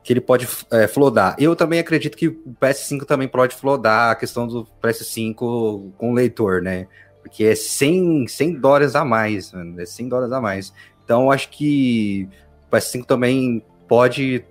que 0.05 0.13
ele 0.13 0.21
pode 0.21 0.47
é, 0.71 0.87
flodar. 0.87 1.35
Eu 1.39 1.55
também 1.55 1.79
acredito 1.79 2.15
que 2.15 2.27
o 2.27 2.55
PS5 2.61 3.05
também 3.05 3.27
pode 3.27 3.55
flodar 3.55 4.11
a 4.11 4.15
questão 4.15 4.47
do 4.47 4.67
PS5 4.79 5.93
com 5.97 6.13
leitor, 6.13 6.61
né? 6.61 6.87
Porque 7.23 7.43
é 7.43 7.55
100, 7.55 8.27
100 8.27 8.59
dólares 8.59 8.95
a 8.95 9.03
mais, 9.03 9.51
mano, 9.51 9.81
é 9.81 9.85
100 9.85 10.07
dólares 10.07 10.31
a 10.31 10.39
mais. 10.39 10.71
Então, 11.03 11.31
acho 11.31 11.49
que 11.49 12.29
o 12.67 12.75
PS5 12.75 13.03
também 13.03 13.65
pode 13.87 14.45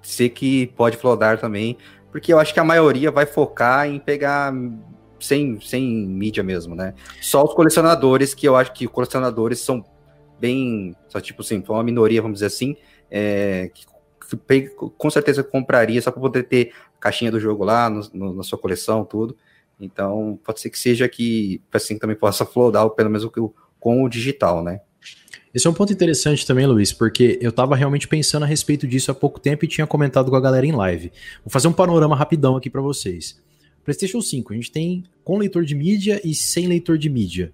ser 0.00 0.30
que 0.30 0.68
pode 0.68 0.96
flodar 0.96 1.38
também, 1.38 1.76
porque 2.10 2.32
eu 2.32 2.38
acho 2.38 2.54
que 2.54 2.60
a 2.60 2.64
maioria 2.64 3.10
vai 3.10 3.26
focar 3.26 3.86
em 3.86 3.98
pegar 3.98 4.50
sem, 5.20 5.60
sem 5.60 5.86
mídia 6.06 6.42
mesmo, 6.42 6.74
né? 6.74 6.94
Só 7.20 7.44
os 7.44 7.52
colecionadores, 7.52 8.32
que 8.32 8.48
eu 8.48 8.56
acho 8.56 8.72
que 8.72 8.88
colecionadores 8.88 9.60
são 9.60 9.84
bem, 10.40 10.96
só 11.06 11.20
tipo 11.20 11.42
assim, 11.42 11.62
uma 11.68 11.82
minoria, 11.82 12.22
vamos 12.22 12.36
dizer 12.36 12.46
assim, 12.46 12.74
é, 13.10 13.70
que, 13.74 13.84
com 14.96 15.10
certeza 15.10 15.42
compraria 15.42 16.00
só 16.00 16.10
para 16.10 16.20
poder 16.20 16.44
ter 16.44 16.72
caixinha 17.00 17.30
do 17.30 17.40
jogo 17.40 17.64
lá 17.64 17.90
no, 17.90 18.02
no, 18.12 18.34
na 18.34 18.42
sua 18.42 18.58
coleção, 18.58 19.04
tudo. 19.04 19.36
Então, 19.80 20.38
pode 20.44 20.60
ser 20.60 20.70
que 20.70 20.78
seja 20.78 21.08
que 21.08 21.60
assim 21.72 21.98
também 21.98 22.16
possa 22.16 22.44
flodar, 22.46 22.88
pelo 22.90 23.10
menos 23.10 23.28
com 23.80 24.02
o 24.02 24.08
digital, 24.08 24.62
né? 24.62 24.80
Esse 25.54 25.68
é 25.68 25.70
um 25.70 25.74
ponto 25.74 25.92
interessante 25.92 26.44
também, 26.44 26.66
Luiz, 26.66 26.92
porque 26.92 27.38
eu 27.40 27.50
estava 27.50 27.76
realmente 27.76 28.08
pensando 28.08 28.42
a 28.42 28.46
respeito 28.46 28.88
disso 28.88 29.12
há 29.12 29.14
pouco 29.14 29.38
tempo 29.38 29.64
e 29.64 29.68
tinha 29.68 29.86
comentado 29.86 30.28
com 30.28 30.36
a 30.36 30.40
galera 30.40 30.66
em 30.66 30.72
live. 30.72 31.12
Vou 31.44 31.50
fazer 31.50 31.68
um 31.68 31.72
panorama 31.72 32.16
rapidão 32.16 32.56
aqui 32.56 32.68
para 32.68 32.80
vocês. 32.80 33.40
PlayStation 33.84 34.20
5, 34.20 34.52
a 34.52 34.56
gente 34.56 34.72
tem 34.72 35.04
com 35.22 35.38
leitor 35.38 35.64
de 35.64 35.74
mídia 35.74 36.20
e 36.24 36.34
sem 36.34 36.66
leitor 36.66 36.98
de 36.98 37.08
mídia. 37.08 37.52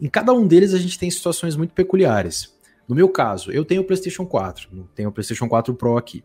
Em 0.00 0.08
cada 0.08 0.32
um 0.32 0.46
deles 0.46 0.74
a 0.74 0.78
gente 0.78 0.96
tem 0.96 1.10
situações 1.10 1.56
muito 1.56 1.74
peculiares. 1.74 2.54
No 2.90 2.96
meu 2.96 3.08
caso, 3.08 3.52
eu 3.52 3.64
tenho 3.64 3.82
o 3.82 3.84
PlayStation 3.84 4.26
4, 4.26 4.68
tenho 4.96 5.10
o 5.10 5.12
PlayStation 5.12 5.48
4 5.48 5.72
Pro 5.74 5.96
aqui. 5.96 6.24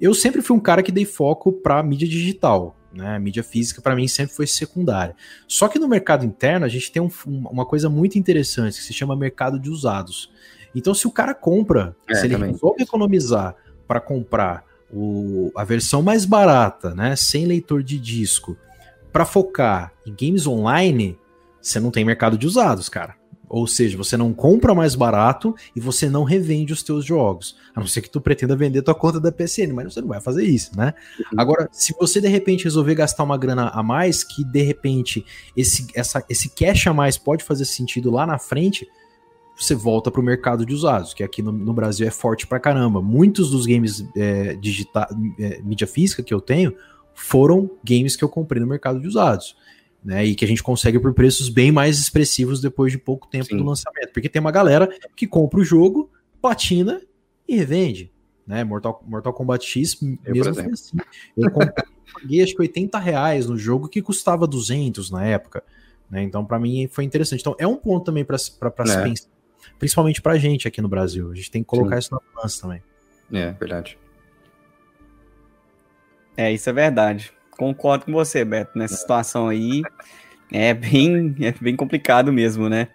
Eu 0.00 0.14
sempre 0.14 0.42
fui 0.42 0.56
um 0.56 0.60
cara 0.60 0.80
que 0.80 0.92
dei 0.92 1.04
foco 1.04 1.52
para 1.52 1.82
mídia 1.82 2.06
digital, 2.06 2.76
né? 2.92 3.16
A 3.16 3.18
mídia 3.18 3.42
física 3.42 3.82
para 3.82 3.96
mim 3.96 4.06
sempre 4.06 4.32
foi 4.32 4.46
secundária. 4.46 5.16
Só 5.48 5.66
que 5.66 5.76
no 5.76 5.88
mercado 5.88 6.24
interno 6.24 6.64
a 6.64 6.68
gente 6.68 6.92
tem 6.92 7.02
um, 7.02 7.10
uma 7.26 7.66
coisa 7.66 7.90
muito 7.90 8.16
interessante 8.16 8.78
que 8.78 8.84
se 8.84 8.92
chama 8.92 9.16
mercado 9.16 9.58
de 9.58 9.68
usados. 9.68 10.30
Então, 10.72 10.94
se 10.94 11.04
o 11.08 11.10
cara 11.10 11.34
compra, 11.34 11.96
é, 12.08 12.14
se 12.14 12.26
ele 12.26 12.34
também. 12.34 12.52
resolve 12.52 12.84
economizar 12.84 13.56
para 13.84 13.98
comprar 13.98 14.64
o, 14.92 15.50
a 15.56 15.64
versão 15.64 16.00
mais 16.00 16.24
barata, 16.24 16.94
né, 16.94 17.16
sem 17.16 17.44
leitor 17.44 17.82
de 17.82 17.98
disco, 17.98 18.56
para 19.12 19.24
focar 19.24 19.92
em 20.06 20.14
games 20.14 20.46
online, 20.46 21.18
você 21.60 21.80
não 21.80 21.90
tem 21.90 22.04
mercado 22.04 22.38
de 22.38 22.46
usados, 22.46 22.88
cara. 22.88 23.16
Ou 23.54 23.68
seja, 23.68 23.96
você 23.96 24.16
não 24.16 24.32
compra 24.32 24.74
mais 24.74 24.96
barato 24.96 25.54
e 25.76 25.80
você 25.80 26.08
não 26.10 26.24
revende 26.24 26.72
os 26.72 26.82
teus 26.82 27.04
jogos. 27.04 27.54
A 27.72 27.78
não 27.78 27.86
ser 27.86 28.02
que 28.02 28.10
tu 28.10 28.20
pretenda 28.20 28.56
vender 28.56 28.82
tua 28.82 28.96
conta 28.96 29.20
da 29.20 29.30
PSN, 29.30 29.72
mas 29.72 29.94
você 29.94 30.00
não 30.00 30.08
vai 30.08 30.20
fazer 30.20 30.42
isso, 30.42 30.76
né? 30.76 30.92
Uhum. 31.20 31.40
Agora, 31.40 31.68
se 31.70 31.94
você 31.96 32.20
de 32.20 32.26
repente 32.26 32.64
resolver 32.64 32.96
gastar 32.96 33.22
uma 33.22 33.38
grana 33.38 33.68
a 33.68 33.80
mais, 33.80 34.24
que 34.24 34.42
de 34.42 34.60
repente 34.60 35.24
esse, 35.56 35.86
essa, 35.94 36.24
esse 36.28 36.48
cash 36.48 36.88
a 36.88 36.92
mais 36.92 37.16
pode 37.16 37.44
fazer 37.44 37.64
sentido 37.64 38.10
lá 38.10 38.26
na 38.26 38.40
frente, 38.40 38.88
você 39.56 39.76
volta 39.76 40.10
para 40.10 40.20
o 40.20 40.24
mercado 40.24 40.66
de 40.66 40.74
usados, 40.74 41.14
que 41.14 41.22
aqui 41.22 41.40
no, 41.40 41.52
no, 41.52 41.72
Brasil 41.72 42.08
é 42.08 42.10
forte 42.10 42.48
pra 42.48 42.58
caramba. 42.58 43.00
Muitos 43.00 43.50
dos 43.50 43.66
games 43.66 44.04
é, 44.16 44.56
digital, 44.56 45.06
é, 45.38 45.62
mídia 45.62 45.86
física 45.86 46.24
que 46.24 46.34
eu 46.34 46.40
tenho 46.40 46.74
foram 47.14 47.70
games 47.84 48.16
que 48.16 48.24
eu 48.24 48.28
comprei 48.28 48.60
no 48.60 48.66
mercado 48.66 49.00
de 49.00 49.06
usados. 49.06 49.54
Né, 50.04 50.22
e 50.26 50.34
que 50.34 50.44
a 50.44 50.48
gente 50.48 50.62
consegue 50.62 50.98
por 50.98 51.14
preços 51.14 51.48
bem 51.48 51.72
mais 51.72 51.98
expressivos 51.98 52.60
depois 52.60 52.92
de 52.92 52.98
pouco 52.98 53.26
tempo 53.26 53.46
Sim. 53.46 53.56
do 53.56 53.64
lançamento. 53.64 54.12
Porque 54.12 54.28
tem 54.28 54.38
uma 54.38 54.50
galera 54.50 54.86
que 55.16 55.26
compra 55.26 55.58
o 55.58 55.64
jogo, 55.64 56.10
patina 56.42 57.00
e 57.48 57.56
revende. 57.56 58.12
Né? 58.46 58.62
Mortal, 58.64 59.02
Mortal 59.06 59.32
Kombat 59.32 59.66
X 59.66 59.96
eu, 60.02 60.34
mesmo 60.34 60.54
foi 60.54 60.66
assim. 60.66 60.96
Eu 61.34 61.50
comprei, 61.50 62.42
acho 62.42 62.54
que 62.54 62.60
80 62.60 62.98
reais 62.98 63.46
no 63.46 63.56
jogo 63.56 63.88
que 63.88 64.02
custava 64.02 64.46
200 64.46 65.10
na 65.10 65.24
época. 65.24 65.64
Né? 66.10 66.22
Então, 66.22 66.44
para 66.44 66.58
mim, 66.58 66.86
foi 66.90 67.04
interessante. 67.04 67.40
Então, 67.40 67.56
é 67.58 67.66
um 67.66 67.76
ponto 67.76 68.04
também 68.04 68.26
para 68.26 68.36
se 68.36 68.52
é. 68.60 69.02
pensar 69.02 69.28
principalmente 69.78 70.20
pra 70.22 70.36
gente 70.36 70.68
aqui 70.68 70.80
no 70.80 70.88
Brasil. 70.88 71.30
A 71.30 71.34
gente 71.34 71.50
tem 71.50 71.62
que 71.62 71.68
colocar 71.68 71.96
Sim. 71.96 71.98
isso 72.00 72.14
na 72.14 72.20
balança 72.34 72.62
também. 72.62 72.82
É, 73.32 73.52
verdade. 73.52 73.98
É, 76.36 76.52
isso 76.52 76.68
é 76.68 76.72
verdade. 76.72 77.32
Concordo 77.56 78.04
com 78.06 78.12
você, 78.12 78.44
Beto. 78.44 78.78
Nessa 78.78 78.96
situação 78.96 79.48
aí 79.48 79.82
é 80.52 80.74
bem, 80.74 81.34
é 81.40 81.52
bem 81.60 81.76
complicado 81.76 82.32
mesmo, 82.32 82.68
né? 82.68 82.88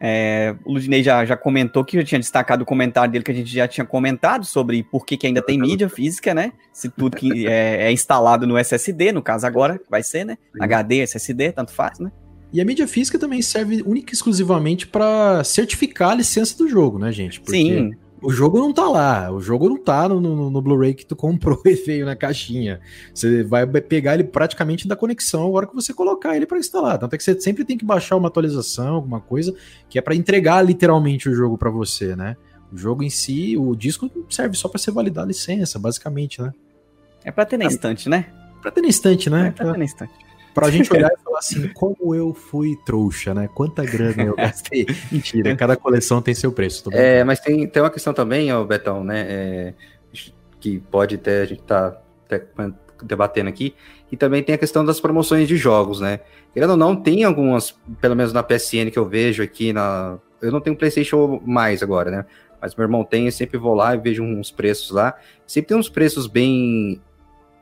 É, 0.00 0.54
o 0.64 0.72
Ludinei 0.72 1.02
já, 1.02 1.24
já 1.24 1.36
comentou 1.36 1.84
que 1.84 1.96
já 1.96 2.04
tinha 2.04 2.18
destacado 2.18 2.62
o 2.62 2.66
comentário 2.66 3.10
dele 3.10 3.24
que 3.24 3.30
a 3.30 3.34
gente 3.34 3.50
já 3.50 3.66
tinha 3.66 3.86
comentado 3.86 4.44
sobre 4.44 4.82
por 4.82 5.06
que, 5.06 5.16
que 5.16 5.26
ainda 5.26 5.40
tem 5.40 5.58
mídia 5.58 5.88
física, 5.88 6.34
né? 6.34 6.52
Se 6.72 6.88
tudo 6.90 7.16
que 7.16 7.46
é, 7.46 7.86
é, 7.86 7.92
instalado 7.92 8.46
no 8.46 8.58
SSD, 8.58 9.12
no 9.12 9.22
caso 9.22 9.46
agora, 9.46 9.80
vai 9.88 10.02
ser, 10.02 10.24
né? 10.24 10.36
HD, 10.60 10.98
SSD, 10.98 11.52
tanto 11.52 11.72
faz, 11.72 11.98
né? 11.98 12.10
E 12.52 12.60
a 12.60 12.64
mídia 12.64 12.86
física 12.86 13.18
também 13.18 13.40
serve 13.40 13.82
única 13.86 14.12
e 14.12 14.14
exclusivamente 14.14 14.86
para 14.86 15.42
certificar 15.42 16.10
a 16.10 16.14
licença 16.14 16.56
do 16.56 16.68
jogo, 16.68 16.98
né, 16.98 17.10
gente? 17.10 17.40
Porque 17.40 17.56
Sim. 17.56 17.94
O 18.24 18.32
jogo 18.32 18.58
não 18.58 18.72
tá 18.72 18.88
lá, 18.88 19.30
o 19.30 19.40
jogo 19.40 19.68
não 19.68 19.76
tá 19.76 20.08
no, 20.08 20.18
no, 20.18 20.50
no 20.50 20.62
Blu-ray 20.62 20.94
que 20.94 21.04
tu 21.04 21.14
comprou 21.14 21.60
e 21.66 21.74
veio 21.74 22.06
na 22.06 22.16
caixinha. 22.16 22.80
Você 23.12 23.42
vai 23.42 23.66
pegar 23.66 24.14
ele 24.14 24.24
praticamente 24.24 24.88
da 24.88 24.96
conexão 24.96 25.46
agora 25.46 25.66
que 25.66 25.74
você 25.74 25.92
colocar 25.92 26.34
ele 26.34 26.46
para 26.46 26.58
instalar. 26.58 26.98
Tanto 26.98 27.14
é 27.14 27.18
que 27.18 27.22
você 27.22 27.38
sempre 27.38 27.64
tem 27.64 27.76
que 27.76 27.84
baixar 27.84 28.16
uma 28.16 28.28
atualização, 28.28 28.94
alguma 28.94 29.20
coisa, 29.20 29.54
que 29.88 29.98
é 29.98 30.02
para 30.02 30.14
entregar 30.14 30.62
literalmente 30.62 31.28
o 31.28 31.34
jogo 31.34 31.58
para 31.58 31.70
você, 31.70 32.16
né? 32.16 32.36
O 32.72 32.76
jogo 32.76 33.02
em 33.02 33.10
si, 33.10 33.56
o 33.56 33.76
disco 33.76 34.10
serve 34.30 34.56
só 34.56 34.68
para 34.68 34.78
você 34.78 34.90
validar 34.90 35.24
a 35.24 35.28
licença, 35.28 35.78
basicamente, 35.78 36.40
né? 36.40 36.52
É 37.24 37.30
para 37.30 37.44
ter 37.44 37.58
na 37.58 37.66
estante, 37.66 38.08
né? 38.08 38.26
Pra 38.62 38.70
ter 38.70 38.80
na 38.80 38.88
estante, 38.88 39.28
né? 39.28 39.48
É 39.48 39.50
pra 39.50 39.72
ter 39.72 39.78
na 39.78 39.84
estante. 39.84 40.23
Pra 40.54 40.70
gente 40.70 40.92
olhar 40.92 41.10
e 41.12 41.18
falar 41.22 41.38
assim, 41.38 41.68
como 41.68 42.14
eu 42.14 42.32
fui 42.32 42.76
trouxa, 42.86 43.34
né? 43.34 43.48
Quanta 43.52 43.84
grana 43.84 44.22
eu 44.22 44.36
gastei. 44.36 44.86
Mentira, 45.10 45.56
cada 45.56 45.76
coleção 45.76 46.22
tem 46.22 46.34
seu 46.34 46.52
preço. 46.52 46.88
É, 46.92 47.24
mas 47.24 47.40
tem, 47.40 47.66
tem 47.66 47.82
uma 47.82 47.90
questão 47.90 48.14
também, 48.14 48.52
ó, 48.52 48.62
Betão, 48.64 49.02
né? 49.02 49.26
É, 49.28 49.74
que 50.60 50.78
pode 50.78 51.18
ter, 51.18 51.42
a 51.42 51.44
gente 51.44 51.62
tá 51.62 52.00
debatendo 53.02 53.50
aqui, 53.50 53.74
e 54.10 54.16
também 54.16 54.42
tem 54.42 54.54
a 54.54 54.58
questão 54.58 54.84
das 54.84 55.00
promoções 55.00 55.46
de 55.46 55.56
jogos, 55.56 56.00
né? 56.00 56.20
Querendo 56.54 56.70
ou 56.70 56.76
não, 56.76 56.94
tem 56.94 57.24
algumas, 57.24 57.74
pelo 58.00 58.14
menos 58.14 58.32
na 58.32 58.42
PSN 58.42 58.90
que 58.90 58.98
eu 58.98 59.06
vejo 59.06 59.42
aqui 59.42 59.72
na. 59.72 60.18
Eu 60.40 60.52
não 60.52 60.60
tenho 60.60 60.76
PlayStation 60.76 61.42
mais 61.44 61.82
agora, 61.82 62.10
né? 62.10 62.24
Mas 62.60 62.74
meu 62.74 62.84
irmão 62.84 63.04
tem, 63.04 63.26
eu 63.26 63.32
sempre 63.32 63.58
vou 63.58 63.74
lá 63.74 63.94
e 63.94 63.98
vejo 63.98 64.22
uns 64.22 64.50
preços 64.50 64.90
lá. 64.90 65.14
Sempre 65.46 65.68
tem 65.68 65.76
uns 65.76 65.88
preços 65.88 66.26
bem. 66.26 67.00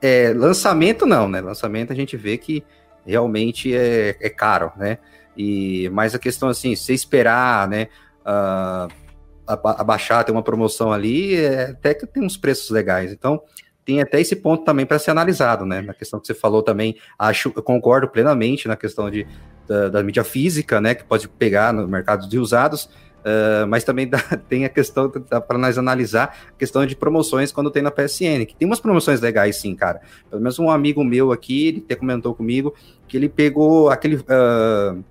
É, 0.01 0.32
lançamento 0.32 1.07
não, 1.07 1.28
né? 1.28 1.40
Lançamento 1.40 1.93
a 1.93 1.97
gente 1.97 2.16
vê 2.16 2.36
que 2.36 2.62
realmente 3.07 3.75
é, 3.75 4.17
é 4.21 4.31
caro, 4.31 4.73
né? 4.77 4.99
E, 5.37 5.89
mas 5.91 6.15
a 6.15 6.19
questão 6.19 6.49
assim, 6.49 6.75
se 6.77 6.93
esperar, 6.93 7.69
né? 7.69 7.89
Uh, 8.21 9.03
abaixar, 9.47 10.25
ter 10.25 10.33
uma 10.33 10.43
promoção 10.43 10.93
ali, 10.93 11.35
é, 11.35 11.71
até 11.71 11.95
que 11.95 12.07
tem 12.07 12.25
uns 12.25 12.37
preços 12.37 12.71
legais. 12.71 13.13
Então, 13.13 13.43
tem 13.85 14.01
até 14.01 14.21
esse 14.21 14.37
ponto 14.37 14.65
também 14.65 14.87
para 14.87 14.99
ser 14.99 15.11
analisado, 15.11 15.67
né? 15.67 15.81
Na 15.81 15.93
questão 15.93 16.21
que 16.21 16.27
você 16.27 16.35
falou 16.35 16.63
também, 16.63 16.97
acho, 17.19 17.53
eu 17.55 17.63
concordo 17.63 18.09
plenamente 18.09 18.69
na 18.69 18.77
questão 18.77 19.11
de, 19.11 19.27
da, 19.67 19.89
da 19.89 20.03
mídia 20.03 20.23
física, 20.23 20.81
né? 20.81 20.95
Que 20.95 21.05
pode 21.05 21.29
pegar 21.29 21.73
no 21.73 21.89
mercado 21.89 22.29
de 22.29 22.39
usados, 22.39 22.89
uh, 23.23 23.66
mas 23.66 23.85
também 23.85 24.09
dá, 24.09 24.18
tem 24.49 24.64
a 24.64 24.68
questão 24.68 25.11
para 25.11 25.59
nós 25.59 25.79
analisar 25.79 26.37
a 26.49 26.59
questão 26.59 26.85
de 26.85 26.95
promoções 26.95 27.53
quando 27.53 27.70
tem 27.70 27.83
na 27.83 27.91
PSN, 27.91 28.45
que 28.47 28.55
tem 28.55 28.66
umas 28.66 28.81
promoções 28.81 29.20
legais, 29.20 29.57
sim, 29.57 29.75
cara. 29.75 30.01
Pelo 30.29 30.43
menos 30.43 30.59
um 30.59 30.70
amigo 30.70 31.03
meu 31.05 31.33
aqui, 31.33 31.68
ele 31.68 31.83
até 31.85 31.95
comentou 31.95 32.35
comigo 32.35 32.75
que 33.09 33.16
ele 33.16 33.29
pegou 33.29 33.91
aquele, 33.91 34.16
uh, 34.16 35.05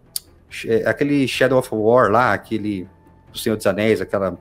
aquele 0.85 1.27
Shadow 1.27 1.59
of 1.59 1.69
War 1.71 2.11
lá, 2.11 2.33
aquele 2.33 2.87
do 3.31 3.37
Senhor 3.37 3.55
dos 3.55 3.65
Anéis, 3.65 4.01
aquela. 4.01 4.37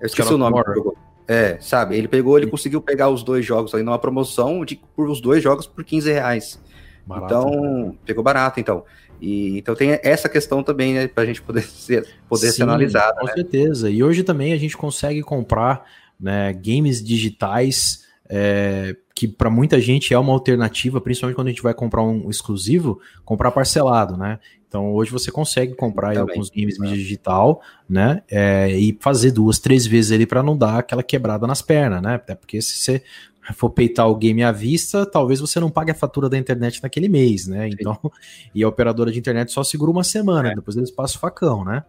Eu 0.00 0.06
esqueci 0.06 0.28
Shadow 0.28 0.34
o 0.34 0.38
nome 0.50 0.62
do 0.62 0.74
jogo. 0.74 0.96
É, 1.28 1.58
sabe? 1.60 1.96
Ele 1.96 2.06
pegou, 2.06 2.38
ele 2.38 2.46
conseguiu 2.46 2.80
pegar 2.80 3.08
os 3.08 3.24
dois 3.24 3.44
jogos 3.44 3.74
ali 3.74 3.82
numa 3.82 3.98
promoção 3.98 4.64
de 4.64 4.80
por 4.94 5.08
os 5.10 5.20
dois 5.20 5.42
jogos 5.42 5.66
por 5.66 5.84
15 5.84 6.12
reais. 6.12 6.60
Barato, 7.04 7.26
então, 7.26 7.86
né? 7.86 7.94
pegou 8.04 8.22
barato, 8.22 8.60
então. 8.60 8.84
E, 9.20 9.58
então 9.58 9.74
tem 9.74 9.98
essa 10.02 10.28
questão 10.28 10.62
também, 10.62 10.94
né, 10.94 11.08
pra 11.08 11.24
gente 11.24 11.42
poder 11.42 11.62
ser, 11.68 12.06
poder 12.28 12.48
Sim, 12.48 12.56
ser 12.56 12.62
analisada. 12.64 13.20
Com 13.20 13.26
né? 13.26 13.32
certeza. 13.34 13.90
E 13.90 14.02
hoje 14.02 14.22
também 14.22 14.52
a 14.52 14.58
gente 14.58 14.76
consegue 14.76 15.22
comprar 15.22 15.84
né, 16.18 16.52
games 16.52 17.02
digitais 17.02 18.04
é, 18.28 18.96
que 19.14 19.26
para 19.26 19.48
muita 19.48 19.80
gente 19.80 20.12
é 20.12 20.18
uma 20.18 20.32
alternativa, 20.32 21.00
principalmente 21.00 21.36
quando 21.36 21.46
a 21.46 21.50
gente 21.50 21.62
vai 21.62 21.72
comprar 21.72 22.02
um 22.02 22.28
exclusivo, 22.28 23.00
comprar 23.24 23.50
parcelado, 23.50 24.16
né? 24.16 24.38
Então 24.68 24.92
hoje 24.92 25.10
você 25.10 25.30
consegue 25.30 25.74
comprar 25.74 26.18
alguns 26.18 26.50
games 26.50 26.78
mídia 26.78 26.96
digital, 26.96 27.62
né? 27.88 28.22
É, 28.30 28.70
e 28.72 28.96
fazer 29.00 29.30
duas, 29.30 29.58
três 29.58 29.86
vezes 29.86 30.10
ele 30.10 30.26
para 30.26 30.42
não 30.42 30.56
dar 30.56 30.78
aquela 30.78 31.02
quebrada 31.02 31.46
nas 31.46 31.62
pernas, 31.62 32.02
né? 32.02 32.16
Até 32.16 32.34
porque 32.34 32.60
se 32.60 32.78
você 32.78 33.02
for 33.54 33.70
peitar 33.70 34.08
o 34.08 34.16
game 34.16 34.42
à 34.42 34.52
vista, 34.52 35.06
talvez 35.06 35.40
você 35.40 35.60
não 35.60 35.70
pague 35.70 35.90
a 35.90 35.94
fatura 35.94 36.28
da 36.28 36.36
internet 36.36 36.82
naquele 36.82 37.08
mês, 37.08 37.46
né? 37.46 37.68
Então, 37.68 37.98
e 38.54 38.62
a 38.62 38.68
operadora 38.68 39.10
de 39.10 39.18
internet 39.18 39.52
só 39.52 39.62
segura 39.62 39.90
uma 39.90 40.04
semana, 40.04 40.52
é. 40.52 40.54
depois 40.54 40.76
eles 40.76 40.90
passam 40.90 41.18
o 41.18 41.20
facão, 41.20 41.64
né? 41.64 41.84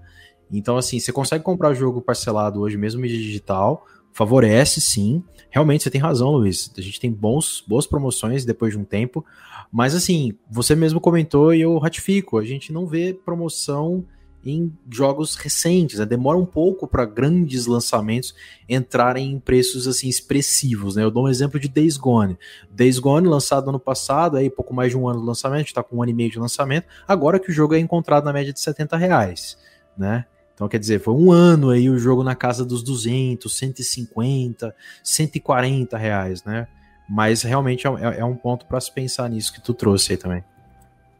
Então, 0.52 0.78
assim, 0.78 1.00
você 1.00 1.12
consegue 1.12 1.44
comprar 1.44 1.74
jogo 1.74 2.02
parcelado 2.02 2.62
hoje 2.62 2.78
mesmo 2.78 3.02
mídia 3.02 3.18
digital, 3.18 3.86
favorece 4.14 4.80
sim. 4.80 5.24
Realmente 5.50 5.84
você 5.84 5.90
tem 5.90 6.02
razão, 6.02 6.32
Luiz. 6.32 6.72
A 6.78 6.82
gente 6.82 7.00
tem 7.00 7.12
bons, 7.12 7.64
boas 7.68 7.86
promoções 7.86 8.46
depois 8.46 8.74
de 8.74 8.80
um 8.80 8.84
tempo. 8.84 9.26
Mas 9.72 9.94
assim, 9.94 10.34
você 10.50 10.76
mesmo 10.76 11.00
comentou 11.00 11.54
e 11.54 11.62
eu 11.62 11.78
ratifico, 11.78 12.38
a 12.38 12.46
gente 12.46 12.72
não 12.72 12.88
vê 12.88 13.14
promoção 13.14 14.06
em 14.46 14.72
jogos 14.90 15.36
recentes, 15.36 16.00
né? 16.00 16.06
demora 16.06 16.38
um 16.38 16.46
pouco 16.46 16.88
para 16.88 17.06
grandes 17.06 17.66
lançamentos 17.66 18.34
entrarem 18.70 19.32
em 19.32 19.40
preços 19.40 19.88
assim 19.88 20.08
expressivos, 20.08 20.96
né? 20.96 21.04
Eu 21.04 21.12
dou 21.12 21.26
um 21.26 21.30
exemplo 21.30 21.60
de 21.60 21.68
Days 21.68 21.98
Gone. 21.98 22.38
Days 22.72 23.00
Gone 23.00 23.28
lançado 23.28 23.70
ano 23.70 23.80
passado, 23.80 24.38
aí 24.38 24.50
pouco 24.50 24.74
mais 24.74 24.92
de 24.92 24.98
um 24.98 25.08
ano 25.08 25.20
de 25.20 25.26
lançamento, 25.26 25.68
está 25.68 25.84
com 25.84 25.98
um 25.98 26.04
ano 26.04 26.12
e 26.12 26.14
meio 26.14 26.32
de 26.32 26.40
lançamento, 26.40 26.88
agora 27.08 27.40
que 27.40 27.50
o 27.50 27.54
jogo 27.54 27.76
é 27.76 27.80
encontrado 27.80 28.24
na 28.24 28.32
média 28.32 28.54
de 28.54 28.60
70 28.60 28.96
reais, 28.96 29.58
né? 29.98 30.26
Então, 30.58 30.68
quer 30.68 30.80
dizer, 30.80 31.00
foi 31.00 31.14
um 31.14 31.32
ano 31.32 31.70
aí 31.70 31.88
o 31.88 32.00
jogo 32.00 32.24
na 32.24 32.34
casa 32.34 32.66
dos 32.66 32.82
200, 32.82 33.56
150, 33.56 34.76
140 35.04 35.96
reais, 35.98 36.44
né? 36.44 36.68
Mas 37.08 37.44
realmente 37.44 37.86
é, 37.86 37.90
é, 37.92 38.20
é 38.22 38.26
um 38.26 38.36
ponto 38.36 38.66
para 38.66 38.82
se 38.82 38.92
pensar 38.92 39.30
nisso 39.30 39.54
que 39.54 39.62
tu 39.62 39.72
trouxe 39.72 40.14
aí 40.14 40.18
também. 40.18 40.44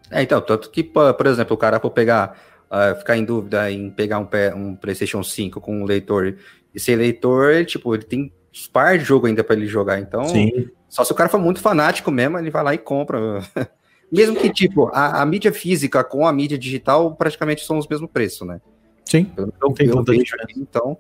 É, 0.10 0.24
então, 0.24 0.42
tanto 0.42 0.72
que, 0.72 0.84
por 0.84 1.28
exemplo, 1.28 1.54
o 1.54 1.58
cara 1.58 1.80
for 1.80 1.92
pegar, 1.92 2.36
uh, 2.72 2.98
ficar 2.98 3.18
em 3.18 3.26
dúvida 3.26 3.72
em 3.72 3.90
pegar 3.90 4.20
um, 4.20 4.28
um, 4.56 4.76
PlayStation 4.76 5.24
5 5.24 5.60
com 5.60 5.82
um 5.82 5.86
leitor, 5.86 6.36
e 6.74 6.80
ser 6.80 6.96
leitor, 6.96 7.66
tipo, 7.66 7.94
ele 7.94 8.04
tem 8.04 8.34
par 8.72 8.98
de 8.98 9.04
jogo 9.04 9.28
ainda 9.28 9.44
para 9.44 9.56
ele 9.56 9.68
jogar, 9.68 10.00
então, 10.00 10.26
Sim. 10.26 10.70
só 10.90 11.04
se 11.04 11.12
o 11.12 11.16
cara 11.16 11.30
for 11.30 11.40
muito 11.40 11.60
fanático 11.60 12.10
mesmo, 12.10 12.38
ele 12.38 12.50
vai 12.50 12.64
lá 12.64 12.74
e 12.74 12.78
compra. 12.78 13.42
mesmo 14.12 14.36
que, 14.36 14.50
tipo, 14.50 14.90
a, 14.94 15.22
a 15.22 15.26
mídia 15.26 15.52
física 15.52 16.04
com 16.04 16.26
a 16.26 16.34
mídia 16.34 16.58
digital 16.58 17.16
praticamente 17.16 17.66
são 17.66 17.78
os 17.78 17.88
mesmos 17.88 18.10
preços, 18.12 18.48
né? 18.48 18.60
Sim. 19.06 19.32
não 19.62 19.74
tem 19.74 19.88
eu 19.88 20.04
vejo 20.04 20.36
aqui, 20.42 20.60
então, 20.60 20.98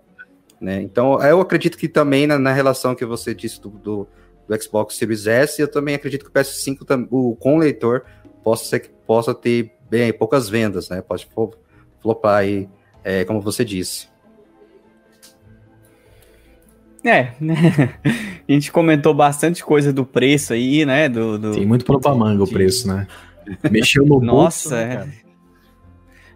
né? 0.61 0.81
Então, 0.81 1.21
eu 1.21 1.41
acredito 1.41 1.77
que 1.77 1.87
também 1.87 2.25
na, 2.25 2.39
na 2.39 2.53
relação 2.53 2.95
que 2.95 3.05
você 3.05 3.33
disse 3.33 3.61
do, 3.61 3.69
do, 3.69 4.07
do, 4.47 4.63
Xbox 4.63 4.95
Series 4.95 5.27
S, 5.27 5.61
eu 5.61 5.67
também 5.67 5.95
acredito 5.95 6.23
que 6.23 6.29
o 6.29 6.33
PS5 6.33 7.07
o, 7.11 7.35
com 7.35 7.57
leitor 7.57 8.05
possa 8.43 8.65
ser 8.65 8.79
que 8.79 8.89
possa 9.05 9.33
ter 9.33 9.76
bem 9.89 10.11
poucas 10.13 10.49
vendas, 10.49 10.89
né? 10.89 11.01
Pode 11.01 11.27
flopar 12.01 12.39
aí, 12.39 12.67
é, 13.03 13.23
como 13.25 13.41
você 13.41 13.63
disse. 13.63 14.07
É, 17.03 17.33
né? 17.39 17.55
a 18.47 18.51
gente 18.51 18.71
comentou 18.71 19.13
bastante 19.13 19.63
coisa 19.63 19.93
do 19.93 20.05
preço 20.05 20.53
aí, 20.53 20.85
né? 20.85 21.07
Do, 21.07 21.37
do... 21.37 21.51
Tem 21.51 21.65
muito 21.65 21.85
pano 21.85 22.01
pra 22.01 22.13
manga 22.13 22.43
o 22.43 22.49
preço, 22.49 22.87
né? 22.87 23.07
Mexeu 23.71 24.05
no 24.05 24.19
Nossa, 24.19 24.69
bolso, 24.69 24.75
né, 24.75 25.07
é. 25.23 25.26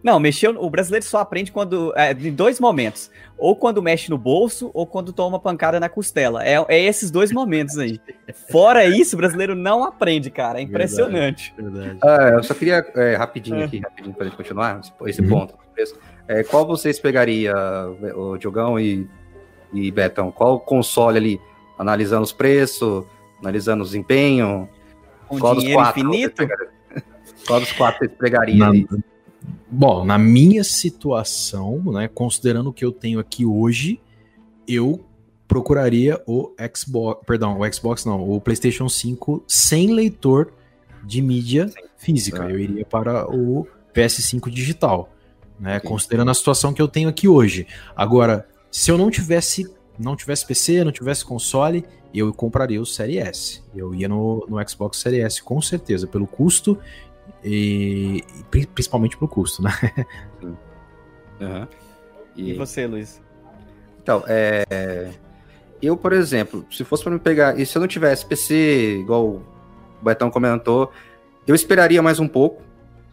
Não, 0.03 0.19
mexeu. 0.19 0.55
O 0.59 0.69
brasileiro 0.69 1.05
só 1.05 1.19
aprende 1.19 1.51
quando. 1.51 1.93
É, 1.95 2.11
em 2.11 2.31
dois 2.31 2.59
momentos. 2.59 3.11
Ou 3.37 3.55
quando 3.55 3.81
mexe 3.81 4.09
no 4.09 4.17
bolso, 4.17 4.71
ou 4.73 4.85
quando 4.85 5.13
toma 5.13 5.35
uma 5.35 5.39
pancada 5.39 5.79
na 5.79 5.89
costela. 5.89 6.43
É, 6.43 6.63
é 6.67 6.83
esses 6.83 7.11
dois 7.11 7.31
momentos 7.31 7.77
aí. 7.77 7.99
Fora 8.49 8.85
isso, 8.85 9.15
o 9.15 9.17
brasileiro 9.17 9.55
não 9.55 9.83
aprende, 9.83 10.29
cara. 10.29 10.59
É 10.59 10.61
impressionante. 10.61 11.53
Verdade. 11.57 11.87
verdade. 11.87 11.99
Ah, 12.03 12.35
eu 12.35 12.43
só 12.43 12.53
queria, 12.53 12.85
é, 12.95 13.15
rapidinho 13.15 13.61
é. 13.61 13.63
aqui, 13.65 13.79
rapidinho, 13.79 14.15
pra 14.15 14.25
gente 14.25 14.37
continuar, 14.37 14.81
esse, 15.05 15.21
uhum. 15.21 15.29
ponto. 15.29 15.55
É, 16.27 16.43
qual 16.43 16.65
vocês 16.65 16.99
pegaria, 16.99 17.53
o 18.15 18.37
Diogão 18.37 18.79
e, 18.79 19.07
e 19.73 19.91
Betão? 19.91 20.31
Qual 20.31 20.59
console 20.59 21.17
ali? 21.17 21.41
Analisando 21.77 22.23
os 22.23 22.31
preços, 22.31 23.03
analisando 23.39 23.81
o 23.81 23.85
desempenho? 23.85 24.69
Com 25.27 25.39
qual 25.39 25.55
dinheiro 25.55 25.81
infinito? 25.81 26.47
Qual 27.47 27.59
dos 27.59 27.71
quatro 27.71 28.05
vocês 28.05 28.11
pegariam? 28.19 28.69
ali? 28.69 28.87
Bom, 29.69 30.03
na 30.03 30.17
minha 30.17 30.63
situação, 30.63 31.81
né, 31.85 32.07
considerando 32.07 32.69
o 32.69 32.73
que 32.73 32.83
eu 32.83 32.91
tenho 32.91 33.19
aqui 33.19 33.45
hoje, 33.45 33.99
eu 34.67 35.03
procuraria 35.47 36.21
o 36.27 36.53
Xbox, 36.75 37.25
perdão, 37.25 37.59
o 37.59 37.73
Xbox 37.73 38.05
não, 38.05 38.29
o 38.29 38.39
PlayStation 38.39 38.87
5 38.87 39.43
sem 39.47 39.93
leitor 39.93 40.53
de 41.03 41.21
mídia 41.21 41.69
física. 41.97 42.45
É. 42.45 42.51
Eu 42.51 42.59
iria 42.59 42.85
para 42.85 43.29
o 43.29 43.67
PS5 43.93 44.49
digital, 44.49 45.13
né, 45.59 45.79
considerando 45.79 46.31
a 46.31 46.33
situação 46.33 46.73
que 46.73 46.81
eu 46.81 46.87
tenho 46.87 47.09
aqui 47.09 47.27
hoje. 47.27 47.65
Agora, 47.95 48.47
se 48.69 48.91
eu 48.91 48.97
não 48.97 49.09
tivesse 49.09 49.69
não 49.99 50.15
tivesse 50.15 50.45
PC, 50.45 50.83
não 50.83 50.91
tivesse 50.91 51.23
console, 51.23 51.85
eu 52.13 52.33
compraria 52.33 52.81
o 52.81 52.85
Série 52.85 53.17
S. 53.17 53.61
Eu 53.75 53.93
ia 53.93 54.07
no, 54.07 54.45
no 54.49 54.69
Xbox 54.69 54.97
Série 54.97 55.19
S 55.21 55.41
com 55.43 55.61
certeza, 55.61 56.07
pelo 56.07 56.25
custo 56.25 56.77
e, 57.43 58.23
principalmente 58.73 59.17
pro 59.17 59.27
custo, 59.27 59.61
né? 59.61 59.71
Uhum. 61.39 61.67
E... 62.35 62.51
e... 62.51 62.53
você, 62.53 62.85
Luiz? 62.85 63.21
Então, 64.01 64.23
é... 64.27 65.11
eu, 65.81 65.97
por 65.97 66.13
exemplo, 66.13 66.65
se 66.71 66.83
fosse 66.83 67.03
para 67.03 67.13
me 67.13 67.19
pegar, 67.19 67.59
e 67.59 67.65
se 67.65 67.75
eu 67.77 67.79
não 67.79 67.87
tivesse 67.87 68.25
PC, 68.25 68.99
igual 68.99 69.25
o 69.27 69.43
Betão 70.01 70.29
comentou, 70.29 70.91
eu 71.47 71.55
esperaria 71.55 72.01
mais 72.01 72.19
um 72.19 72.27
pouco 72.27 72.61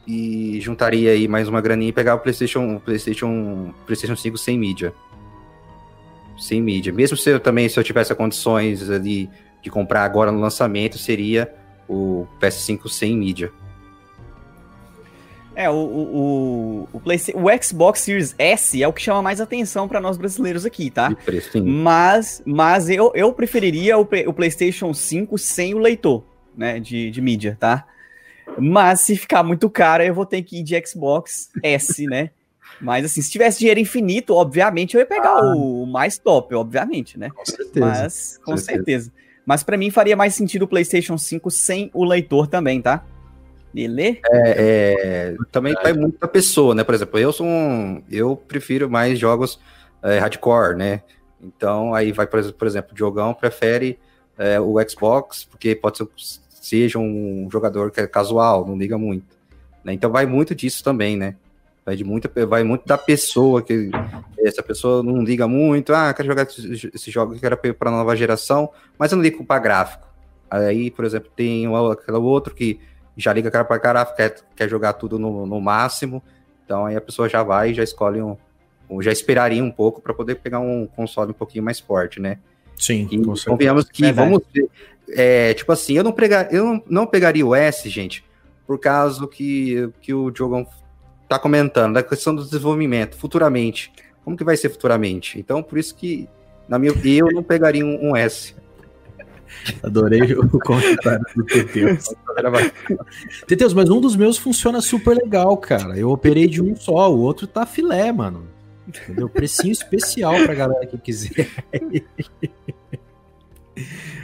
e 0.06 0.58
juntaria 0.60 1.10
aí 1.12 1.28
mais 1.28 1.48
uma 1.48 1.60
graninha 1.60 1.90
e 1.90 1.92
pegar 1.92 2.14
o 2.14 2.18
PlayStation, 2.18 2.76
o 2.76 2.80
PlayStation, 2.80 3.74
PlayStation 3.84 4.16
5 4.16 4.38
sem 4.38 4.58
mídia. 4.58 4.94
Sem 6.38 6.62
mídia. 6.62 6.92
Mesmo 6.92 7.16
se 7.16 7.28
eu 7.30 7.40
também, 7.40 7.68
se 7.68 7.78
eu 7.78 7.84
tivesse 7.84 8.14
condições 8.14 8.88
ali 8.88 9.28
de 9.62 9.70
comprar 9.70 10.04
agora 10.04 10.32
no 10.32 10.40
lançamento, 10.40 10.96
seria 10.96 11.52
o 11.88 12.26
PS5 12.40 12.88
sem 12.88 13.16
mídia. 13.16 13.52
É, 15.58 15.68
o, 15.68 15.74
o, 15.74 16.88
o, 16.92 17.00
Play, 17.00 17.18
o 17.34 17.62
Xbox 17.64 18.02
Series 18.02 18.32
S 18.38 18.80
é 18.80 18.86
o 18.86 18.92
que 18.92 19.02
chama 19.02 19.20
mais 19.20 19.40
atenção 19.40 19.88
para 19.88 20.00
nós 20.00 20.16
brasileiros 20.16 20.64
aqui, 20.64 20.88
tá? 20.88 21.12
Preço, 21.24 21.60
mas 21.64 22.40
mas 22.46 22.88
eu, 22.88 23.10
eu 23.12 23.32
preferiria 23.32 23.98
o, 23.98 24.02
o 24.02 24.32
PlayStation 24.32 24.94
5 24.94 25.36
sem 25.36 25.74
o 25.74 25.78
leitor, 25.78 26.22
né, 26.56 26.78
de, 26.78 27.10
de 27.10 27.20
mídia, 27.20 27.56
tá? 27.58 27.84
Mas 28.56 29.00
se 29.00 29.16
ficar 29.16 29.42
muito 29.42 29.68
caro, 29.68 30.04
eu 30.04 30.14
vou 30.14 30.24
ter 30.24 30.42
que 30.42 30.60
ir 30.60 30.62
de 30.62 30.80
Xbox 30.86 31.50
S, 31.60 32.06
né? 32.06 32.30
Mas 32.80 33.04
assim, 33.04 33.20
se 33.20 33.28
tivesse 33.28 33.58
dinheiro 33.58 33.80
infinito, 33.80 34.34
obviamente 34.34 34.94
eu 34.94 35.00
ia 35.00 35.06
pegar 35.06 35.40
ah. 35.40 35.56
o 35.56 35.84
mais 35.86 36.18
top, 36.18 36.54
obviamente, 36.54 37.18
né? 37.18 37.30
Com 37.30 37.44
certeza. 37.44 37.80
Mas, 37.84 38.38
com 38.44 38.56
certeza. 38.56 38.76
certeza. 38.76 39.12
Mas 39.44 39.64
para 39.64 39.76
mim 39.76 39.90
faria 39.90 40.14
mais 40.14 40.36
sentido 40.36 40.66
o 40.66 40.68
PlayStation 40.68 41.18
5 41.18 41.50
sem 41.50 41.90
o 41.92 42.04
leitor 42.04 42.46
também, 42.46 42.80
tá? 42.80 43.04
Ele? 43.74 44.20
É, 44.30 45.34
é, 45.34 45.36
também 45.52 45.74
vai 45.74 45.92
muito 45.92 46.18
da 46.18 46.28
pessoa, 46.28 46.74
né? 46.74 46.82
Por 46.82 46.94
exemplo, 46.94 47.18
eu 47.18 47.32
sou 47.32 47.46
um. 47.46 48.02
Eu 48.10 48.36
prefiro 48.36 48.90
mais 48.90 49.18
jogos 49.18 49.60
é, 50.02 50.18
hardcore, 50.18 50.76
né? 50.76 51.02
Então, 51.40 51.94
aí 51.94 52.10
vai, 52.12 52.26
por 52.26 52.66
exemplo, 52.66 52.92
o 52.92 52.94
Diogão 52.94 53.34
prefere 53.34 53.98
é, 54.36 54.58
o 54.58 54.76
Xbox, 54.88 55.44
porque 55.44 55.74
pode 55.74 55.98
ser 55.98 56.08
seja 56.68 56.98
um 56.98 57.48
jogador 57.50 57.90
que 57.90 58.00
é 58.00 58.06
casual, 58.06 58.66
não 58.66 58.76
liga 58.76 58.98
muito. 58.98 59.26
Né? 59.82 59.94
Então 59.94 60.10
vai 60.10 60.26
muito 60.26 60.54
disso 60.54 60.84
também, 60.84 61.16
né? 61.16 61.36
Vai, 61.84 61.96
de 61.96 62.04
muito, 62.04 62.30
vai 62.46 62.62
muito 62.62 62.86
da 62.86 62.98
pessoa, 62.98 63.62
que 63.62 63.90
essa 64.40 64.62
pessoa 64.62 65.02
não 65.02 65.22
liga 65.22 65.48
muito, 65.48 65.94
ah, 65.94 66.12
quero 66.12 66.28
jogar 66.28 66.42
esse, 66.42 67.10
jogo, 67.10 67.38
quero 67.38 67.56
para 67.56 67.90
nova 67.90 68.14
geração, 68.14 68.70
mas 68.98 69.10
eu 69.10 69.16
não 69.16 69.22
ligo 69.22 69.42
para 69.42 69.58
gráfico. 69.58 70.06
Aí, 70.50 70.90
por 70.90 71.06
exemplo, 71.06 71.30
tem 71.34 71.64
aquele 71.90 72.18
outro 72.18 72.54
que 72.54 72.78
já 73.18 73.32
liga 73.32 73.50
para 73.50 73.78
gráfico, 73.78 74.16
quer, 74.16 74.36
quer 74.56 74.68
jogar 74.68 74.94
tudo 74.94 75.18
no, 75.18 75.44
no 75.44 75.60
máximo, 75.60 76.22
então 76.64 76.86
aí 76.86 76.96
a 76.96 77.00
pessoa 77.00 77.28
já 77.28 77.42
vai 77.42 77.70
e 77.70 77.74
já 77.74 77.82
escolhe 77.82 78.22
um, 78.22 78.36
já 79.00 79.12
esperaria 79.12 79.62
um 79.62 79.70
pouco 79.70 80.00
para 80.00 80.14
poder 80.14 80.36
pegar 80.36 80.60
um 80.60 80.86
console 80.86 81.32
um 81.32 81.34
pouquinho 81.34 81.64
mais 81.64 81.80
forte, 81.80 82.20
né? 82.20 82.38
Sim, 82.76 83.08
e 83.10 83.20
convenhamos 83.44 83.88
que 83.88 84.04
é 84.04 84.12
vamos 84.12 84.40
ver, 84.54 84.70
é, 85.10 85.52
tipo 85.54 85.72
assim, 85.72 85.94
eu 85.94 86.04
não, 86.04 86.12
pregar, 86.12 86.52
eu 86.52 86.64
não, 86.64 86.82
não 86.88 87.06
pegaria 87.06 87.44
o 87.44 87.54
S, 87.54 87.88
gente, 87.88 88.24
por 88.66 88.78
causa 88.78 89.26
que, 89.26 89.90
que 90.00 90.14
o 90.14 90.30
Diogão 90.30 90.66
tá 91.28 91.38
comentando, 91.38 91.94
da 91.94 92.02
questão 92.02 92.34
do 92.34 92.44
desenvolvimento, 92.44 93.16
futuramente. 93.16 93.92
Como 94.24 94.36
que 94.36 94.44
vai 94.44 94.56
ser 94.56 94.68
futuramente? 94.68 95.38
Então, 95.38 95.62
por 95.62 95.78
isso 95.78 95.94
que, 95.94 96.28
na 96.68 96.78
minha 96.78 96.92
eu 97.04 97.32
não 97.32 97.42
pegaria 97.42 97.84
um, 97.84 98.10
um 98.10 98.16
S. 98.16 98.54
Adorei 99.82 100.32
o 100.32 100.48
comentário 100.60 101.24
do 101.34 101.44
Teteus. 101.44 102.14
Teteus, 103.46 103.74
mas 103.74 103.90
um 103.90 104.00
dos 104.00 104.16
meus 104.16 104.38
funciona 104.38 104.80
super 104.80 105.16
legal, 105.16 105.56
cara. 105.56 105.96
Eu 105.98 106.10
operei 106.10 106.46
de 106.46 106.62
um 106.62 106.74
só, 106.76 107.12
o 107.12 107.18
outro 107.18 107.46
tá 107.46 107.66
filé, 107.66 108.10
mano. 108.12 108.48
Entendeu? 108.86 109.28
Precinho 109.28 109.72
especial 109.72 110.34
pra 110.44 110.54
galera 110.54 110.86
que 110.86 110.96
quiser. 110.98 111.48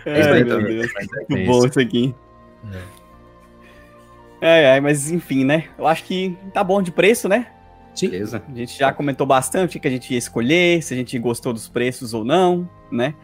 Ai, 0.06 0.44
meu 0.44 0.62
Deus. 0.62 0.90
Muito 1.28 1.46
bom 1.46 1.66
isso 1.66 1.80
aqui. 1.80 2.14
É. 4.40 4.72
Ai, 4.72 4.80
mas 4.80 5.10
enfim, 5.10 5.44
né? 5.44 5.68
Eu 5.78 5.86
acho 5.86 6.04
que 6.04 6.36
tá 6.52 6.64
bom 6.64 6.82
de 6.82 6.90
preço, 6.90 7.28
né? 7.28 7.46
Sim. 7.94 8.10
Beleza. 8.10 8.42
A 8.46 8.54
gente 8.54 8.76
já 8.78 8.92
comentou 8.92 9.26
bastante 9.26 9.76
o 9.76 9.80
que 9.80 9.86
a 9.86 9.90
gente 9.90 10.12
ia 10.12 10.18
escolher, 10.18 10.82
se 10.82 10.92
a 10.92 10.96
gente 10.96 11.18
gostou 11.18 11.52
dos 11.52 11.68
preços 11.68 12.12
ou 12.12 12.24
não, 12.24 12.68
né? 12.90 13.14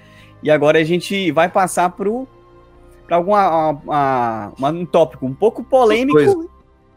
E 0.43 0.51
agora 0.51 0.79
a 0.79 0.85
gente 0.85 1.31
vai 1.33 1.49
passar 1.49 1.91
pro 1.91 2.29
para 3.07 3.19
um 4.73 4.87
tópico 4.87 5.27
um 5.27 5.35
pouco 5.35 5.65
polêmico. 5.65 6.19
Os 6.19 6.35
dois, 6.35 6.49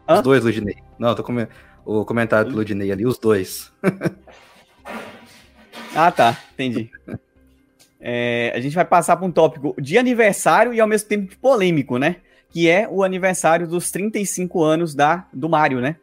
os 0.08 0.22
dois 0.22 0.44
Ludinei. 0.44 0.76
Não, 0.98 1.14
tô 1.14 1.24
com 1.24 1.46
o 1.84 2.04
comentário 2.04 2.50
do 2.50 2.56
Ludinei 2.56 2.92
ali, 2.92 3.04
os 3.04 3.18
dois. 3.18 3.72
ah, 5.94 6.12
tá, 6.12 6.38
entendi. 6.52 6.90
É, 8.00 8.52
a 8.54 8.60
gente 8.60 8.74
vai 8.74 8.84
passar 8.84 9.16
para 9.16 9.26
um 9.26 9.32
tópico 9.32 9.74
de 9.80 9.98
aniversário 9.98 10.72
e 10.72 10.80
ao 10.80 10.86
mesmo 10.86 11.08
tempo 11.08 11.36
polêmico, 11.38 11.98
né? 11.98 12.16
Que 12.50 12.68
é 12.68 12.86
o 12.88 13.02
aniversário 13.02 13.66
dos 13.66 13.90
35 13.90 14.62
anos 14.62 14.94
da, 14.94 15.26
do 15.32 15.48
Mario, 15.48 15.80
né? 15.80 15.96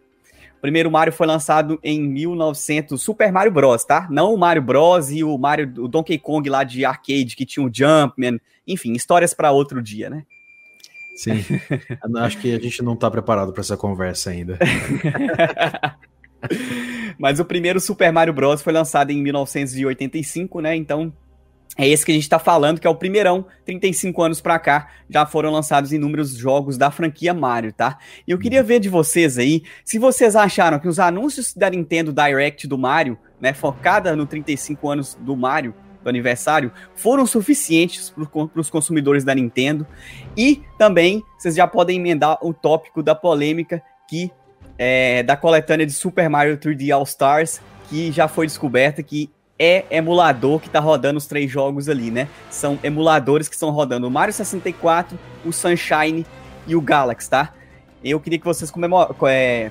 O 0.61 0.69
primeiro 0.71 0.91
Mario 0.91 1.11
foi 1.11 1.25
lançado 1.25 1.79
em 1.83 1.99
1900, 1.99 3.01
Super 3.01 3.31
Mario 3.31 3.51
Bros, 3.51 3.83
tá? 3.83 4.07
Não 4.11 4.31
o 4.31 4.37
Mario 4.37 4.61
Bros 4.61 5.09
e 5.09 5.23
o 5.23 5.35
Mario, 5.35 5.73
o 5.83 5.87
Donkey 5.87 6.19
Kong 6.19 6.47
lá 6.47 6.63
de 6.63 6.85
arcade 6.85 7.35
que 7.35 7.47
tinha 7.47 7.65
o 7.65 7.71
Jumpman, 7.73 8.39
enfim, 8.67 8.93
histórias 8.93 9.33
para 9.33 9.49
outro 9.49 9.81
dia, 9.81 10.07
né? 10.07 10.23
Sim. 11.15 11.43
Acho 12.15 12.37
que 12.37 12.53
a 12.53 12.59
gente 12.59 12.83
não 12.83 12.95
tá 12.95 13.09
preparado 13.09 13.51
para 13.51 13.61
essa 13.61 13.75
conversa 13.75 14.29
ainda. 14.29 14.59
Mas 17.17 17.39
o 17.39 17.45
primeiro 17.45 17.79
Super 17.79 18.11
Mario 18.11 18.31
Bros 18.31 18.61
foi 18.61 18.71
lançado 18.71 19.09
em 19.09 19.19
1985, 19.19 20.61
né? 20.61 20.75
Então 20.75 21.11
é 21.77 21.87
esse 21.87 22.05
que 22.05 22.11
a 22.11 22.15
gente 22.15 22.23
está 22.23 22.37
falando, 22.37 22.79
que 22.79 22.87
é 22.87 22.89
o 22.89 22.95
primeirão, 22.95 23.45
35 23.65 24.21
anos 24.21 24.41
para 24.41 24.59
cá, 24.59 24.89
já 25.09 25.25
foram 25.25 25.51
lançados 25.51 25.93
inúmeros 25.93 26.35
jogos 26.35 26.77
da 26.77 26.91
franquia 26.91 27.33
Mario, 27.33 27.71
tá? 27.71 27.97
E 28.27 28.31
eu 28.31 28.37
queria 28.37 28.61
ver 28.61 28.79
de 28.79 28.89
vocês 28.89 29.37
aí, 29.37 29.63
se 29.85 29.97
vocês 29.97 30.35
acharam 30.35 30.79
que 30.79 30.87
os 30.87 30.99
anúncios 30.99 31.53
da 31.53 31.69
Nintendo 31.69 32.11
Direct 32.11 32.67
do 32.67 32.77
Mario, 32.77 33.17
né, 33.39 33.53
focada 33.53 34.15
no 34.15 34.25
35 34.25 34.89
anos 34.89 35.17
do 35.19 35.35
Mario, 35.35 35.73
do 36.03 36.09
aniversário, 36.09 36.71
foram 36.95 37.25
suficientes 37.25 38.09
para 38.09 38.59
os 38.59 38.69
consumidores 38.69 39.23
da 39.23 39.33
Nintendo. 39.33 39.85
E 40.35 40.63
também, 40.77 41.23
vocês 41.37 41.55
já 41.55 41.67
podem 41.67 41.99
emendar 41.99 42.37
o 42.41 42.53
tópico 42.53 43.03
da 43.03 43.15
polêmica 43.15 43.81
que 44.09 44.31
é, 44.77 45.21
da 45.23 45.37
coletânea 45.37 45.85
de 45.85 45.93
Super 45.93 46.27
Mario 46.27 46.57
3D 46.57 46.91
All 46.91 47.03
Stars, 47.03 47.61
que 47.87 48.11
já 48.11 48.27
foi 48.27 48.47
descoberta 48.47 49.03
que 49.03 49.29
é 49.63 49.85
emulador 49.91 50.59
que 50.59 50.67
tá 50.67 50.79
rodando 50.79 51.19
os 51.19 51.27
três 51.27 51.51
jogos 51.51 51.87
ali, 51.87 52.09
né? 52.09 52.27
São 52.49 52.79
emuladores 52.83 53.47
que 53.47 53.53
estão 53.53 53.69
rodando 53.69 54.07
o 54.07 54.09
Mario 54.09 54.33
64, 54.33 55.19
o 55.45 55.53
Sunshine 55.53 56.25
e 56.65 56.75
o 56.75 56.81
Galaxy, 56.81 57.29
tá? 57.29 57.53
Eu 58.03 58.19
queria 58.19 58.39
que 58.39 58.45
vocês 58.45 58.73
é, 59.29 59.69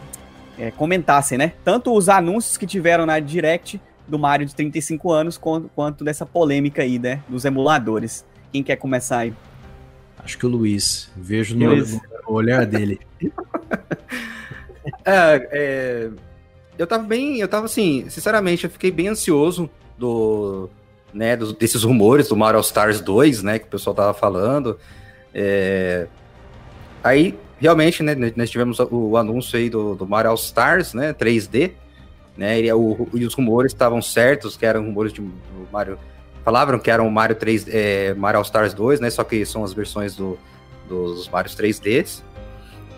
é, 0.56 0.70
comentassem, 0.70 1.36
né? 1.36 1.54
Tanto 1.64 1.92
os 1.92 2.08
anúncios 2.08 2.56
que 2.56 2.68
tiveram 2.68 3.04
na 3.04 3.18
Direct 3.18 3.80
do 4.06 4.16
Mario 4.16 4.46
de 4.46 4.54
35 4.54 5.10
anos, 5.10 5.36
quanto, 5.36 5.68
quanto 5.74 6.04
dessa 6.04 6.24
polêmica 6.24 6.82
aí, 6.82 6.96
né? 6.96 7.20
Dos 7.28 7.44
emuladores. 7.44 8.24
Quem 8.52 8.62
quer 8.62 8.76
começar 8.76 9.18
aí? 9.18 9.34
Acho 10.22 10.38
que 10.38 10.46
o 10.46 10.48
Luiz. 10.48 11.10
Vejo 11.16 11.56
no, 11.56 11.74
no 11.74 12.00
olhar 12.28 12.64
dele. 12.64 13.00
é, 15.04 15.48
é, 15.50 16.10
eu 16.80 16.86
tava 16.86 17.02
bem. 17.02 17.38
Eu 17.38 17.46
tava 17.46 17.66
assim, 17.66 18.06
sinceramente, 18.08 18.64
eu 18.64 18.70
fiquei 18.70 18.90
bem 18.90 19.08
ansioso 19.08 19.68
do, 19.98 20.70
né, 21.12 21.36
dos, 21.36 21.52
desses 21.52 21.82
rumores 21.82 22.28
do 22.28 22.36
Mario 22.36 22.58
Stars 22.60 23.02
2, 23.02 23.42
né, 23.42 23.58
que 23.58 23.66
o 23.66 23.68
pessoal 23.68 23.94
tava 23.94 24.14
falando. 24.14 24.78
É... 25.34 26.06
Aí, 27.04 27.38
realmente, 27.58 28.02
né, 28.02 28.16
nós 28.34 28.48
tivemos 28.48 28.78
o, 28.78 29.16
anúncio 29.18 29.58
aí 29.58 29.68
do, 29.68 29.94
do 29.94 30.06
Mario 30.06 30.32
Stars, 30.34 30.94
né, 30.94 31.12
3D, 31.12 31.72
né, 32.34 32.60
e, 32.62 32.72
o, 32.72 33.08
e 33.12 33.26
os 33.26 33.34
rumores 33.34 33.72
estavam 33.72 34.00
certos, 34.00 34.56
que 34.56 34.64
eram 34.64 34.84
rumores 34.84 35.12
de 35.12 35.22
Mario... 35.70 35.98
Falavam 36.42 36.78
que 36.78 36.90
eram 36.90 37.06
o 37.06 37.10
Mario 37.10 37.36
3, 37.36 37.66
é, 37.68 38.14
Mario 38.14 38.38
All 38.38 38.44
Stars 38.44 38.72
2, 38.72 39.00
né, 39.00 39.10
só 39.10 39.22
que 39.22 39.44
são 39.44 39.62
as 39.62 39.74
versões 39.74 40.16
do, 40.16 40.38
dos 40.88 41.28
Marios 41.28 41.54
3Ds. 41.54 42.22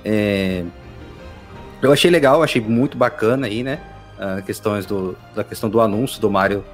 É... 0.05 0.65
Eu 1.83 1.93
achei 1.93 2.11
legal, 2.11 2.43
achei 2.43 2.61
muito 2.61 2.97
bacana 2.97 3.47
aí, 3.47 3.63
né, 3.63 3.81
questões 4.47 4.87
do, 4.87 5.17
da 5.35 5.43
questão 5.43 5.69
do 5.69 5.81
anúncio 5.81 6.21
do 6.21 6.31
Mario 6.31 6.65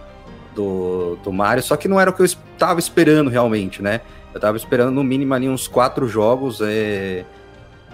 do, 0.59 1.16
do 1.22 1.32
Mario, 1.32 1.62
só 1.62 1.76
que 1.76 1.86
não 1.86 2.01
era 2.01 2.10
o 2.10 2.12
que 2.12 2.20
eu 2.20 2.26
estava 2.26 2.80
esperando 2.80 3.30
realmente, 3.30 3.80
né? 3.80 4.01
Eu 4.32 4.39
estava 4.39 4.56
esperando 4.56 4.90
no 4.90 5.05
mínimo 5.05 5.32
ali 5.32 5.48
uns 5.48 5.68
quatro 5.68 6.09
jogos. 6.09 6.60
É, 6.60 7.24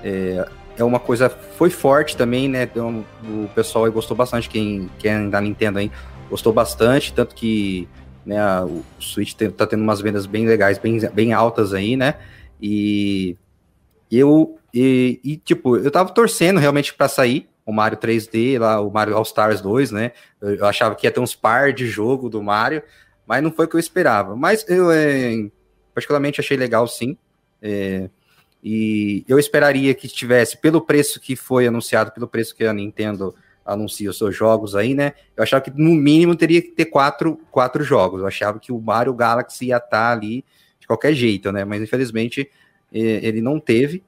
é, 0.02 0.48
é 0.78 0.82
uma 0.84 0.98
coisa. 0.98 1.28
Foi 1.28 1.68
forte 1.68 2.16
também, 2.16 2.48
né? 2.48 2.62
Então, 2.62 3.04
o 3.22 3.48
pessoal 3.54 3.84
aí 3.84 3.90
gostou 3.90 4.16
bastante, 4.16 4.48
quem, 4.48 4.90
quem 4.98 5.10
é 5.10 5.28
da 5.28 5.40
Nintendo 5.40 5.78
aí 5.78 5.92
gostou 6.30 6.52
bastante, 6.52 7.12
tanto 7.12 7.34
que 7.34 7.86
né, 8.24 8.40
o 8.62 8.82
Switch 8.98 9.34
tá 9.34 9.66
tendo 9.66 9.82
umas 9.82 10.00
vendas 10.00 10.24
bem 10.24 10.46
legais, 10.46 10.78
bem, 10.78 10.98
bem 11.12 11.32
altas 11.34 11.74
aí, 11.74 11.96
né? 11.96 12.14
E 12.60 13.36
eu. 14.18 14.58
E, 14.72 15.20
e 15.22 15.36
tipo, 15.36 15.76
eu 15.76 15.90
tava 15.90 16.10
torcendo 16.10 16.58
realmente 16.58 16.92
para 16.92 17.08
sair, 17.08 17.48
o 17.64 17.72
Mario 17.72 17.98
3D, 17.98 18.58
lá, 18.58 18.80
o 18.80 18.90
Mario 18.90 19.16
All 19.16 19.22
Stars 19.22 19.60
2, 19.60 19.90
né? 19.90 20.12
Eu, 20.40 20.56
eu, 20.56 20.66
achava 20.66 20.94
que 20.94 21.06
ia 21.06 21.10
ter 21.10 21.20
uns 21.20 21.34
par 21.34 21.72
de 21.72 21.86
jogo 21.86 22.28
do 22.28 22.42
Mario, 22.42 22.82
mas 23.26 23.42
não 23.42 23.52
foi 23.52 23.66
o 23.66 23.68
que 23.68 23.76
eu 23.76 23.80
esperava. 23.80 24.36
Mas 24.36 24.68
eu 24.68 24.90
é, 24.90 25.48
particularmente 25.94 26.40
achei 26.40 26.56
legal, 26.56 26.86
sim. 26.86 27.16
É, 27.62 28.10
e 28.62 29.24
eu 29.28 29.38
esperaria 29.38 29.94
que 29.94 30.08
tivesse, 30.08 30.56
pelo 30.56 30.80
preço 30.80 31.20
que 31.20 31.36
foi 31.36 31.66
anunciado, 31.66 32.12
pelo 32.12 32.26
preço 32.26 32.54
que 32.54 32.64
a 32.64 32.72
Nintendo 32.72 33.34
anuncia 33.64 34.10
os 34.10 34.18
seus 34.18 34.36
jogos 34.36 34.76
aí, 34.76 34.94
né? 34.94 35.14
Eu 35.36 35.42
achava 35.42 35.62
que 35.62 35.70
no 35.70 35.94
mínimo 35.94 36.36
teria 36.36 36.60
que 36.60 36.68
ter 36.68 36.86
quatro, 36.86 37.40
quatro 37.50 37.82
jogos. 37.82 38.20
Eu 38.20 38.26
achava 38.26 38.58
que 38.58 38.72
o 38.72 38.80
Mario 38.80 39.14
Galaxy 39.14 39.66
ia 39.66 39.76
estar 39.76 39.88
tá 39.88 40.12
ali 40.12 40.44
de 40.78 40.86
qualquer 40.86 41.14
jeito, 41.14 41.50
né? 41.50 41.64
Mas 41.64 41.82
infelizmente 41.82 42.50
ele 43.00 43.40
não 43.40 43.58
teve 43.58 44.02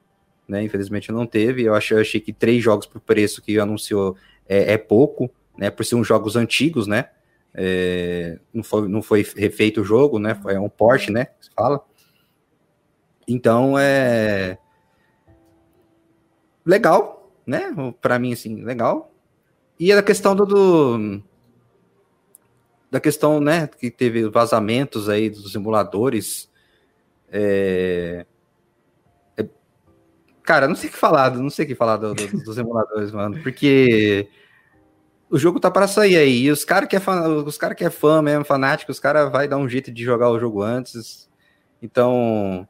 né? 0.47 0.63
Infelizmente 0.63 1.11
não 1.11 1.27
teve. 1.27 1.63
Eu 1.63 1.75
achei, 1.75 1.97
eu 1.97 2.01
achei 2.01 2.21
que 2.21 2.31
três 2.31 2.63
jogos 2.63 2.85
por 2.85 3.01
preço 3.01 3.41
que 3.41 3.59
anunciou 3.59 4.15
é, 4.47 4.73
é, 4.73 4.77
pouco, 4.77 5.29
né? 5.57 5.69
Por 5.69 5.85
ser 5.85 5.95
uns 5.95 6.07
jogos 6.07 6.35
antigos, 6.35 6.87
né? 6.87 7.09
É, 7.53 8.39
não, 8.53 8.63
foi, 8.63 8.87
não 8.87 9.01
foi 9.01 9.25
refeito 9.35 9.81
o 9.81 9.85
jogo, 9.85 10.19
né? 10.19 10.35
Foi 10.35 10.57
um 10.57 10.69
porte, 10.69 11.11
né? 11.11 11.27
Se 11.41 11.49
fala. 11.53 11.83
Então 13.27 13.77
é 13.77 14.57
legal, 16.65 17.31
né? 17.45 17.73
Para 18.01 18.17
mim 18.17 18.31
assim, 18.31 18.63
legal. 18.63 19.11
e 19.79 19.91
a 19.91 20.01
questão 20.01 20.33
do, 20.33 20.45
do, 20.45 21.21
da 22.89 22.99
questão, 23.01 23.41
né, 23.41 23.67
que 23.67 23.91
teve 23.91 24.29
vazamentos 24.29 25.09
aí 25.09 25.29
dos 25.29 25.51
simuladores. 25.51 26.49
É, 27.29 28.25
cara, 30.47 30.65
não 30.65 30.75
sei 30.75 30.89
o 30.89 30.93
que 30.93 30.97
falar, 30.97 31.35
não 31.35 31.49
sei 31.49 31.65
o 31.65 31.67
que 31.67 31.75
falar 31.75 31.97
do, 31.97 32.13
do, 32.13 32.25
dos 32.41 32.55
simuladores, 32.55 33.11
mano, 33.11 33.37
porque 33.43 34.29
o 35.29 35.37
jogo 35.37 35.59
tá 35.59 35.69
para 35.69 35.89
sair 35.89 36.15
aí, 36.15 36.43
e 36.43 36.49
os 36.49 36.63
caras 36.63 36.87
que 36.87 36.95
é 36.95 37.01
fã, 37.01 37.27
os 37.27 37.57
cara 37.57 37.75
que 37.75 37.83
é 37.83 37.89
fã 37.89 38.21
mesmo, 38.21 38.45
fanático, 38.45 38.89
os 38.89 38.99
caras 38.99 39.29
vai 39.29 39.45
dar 39.45 39.57
um 39.57 39.67
jeito 39.67 39.91
de 39.91 40.05
jogar 40.05 40.31
o 40.31 40.39
jogo 40.39 40.61
antes. 40.61 41.29
Então, 41.81 42.65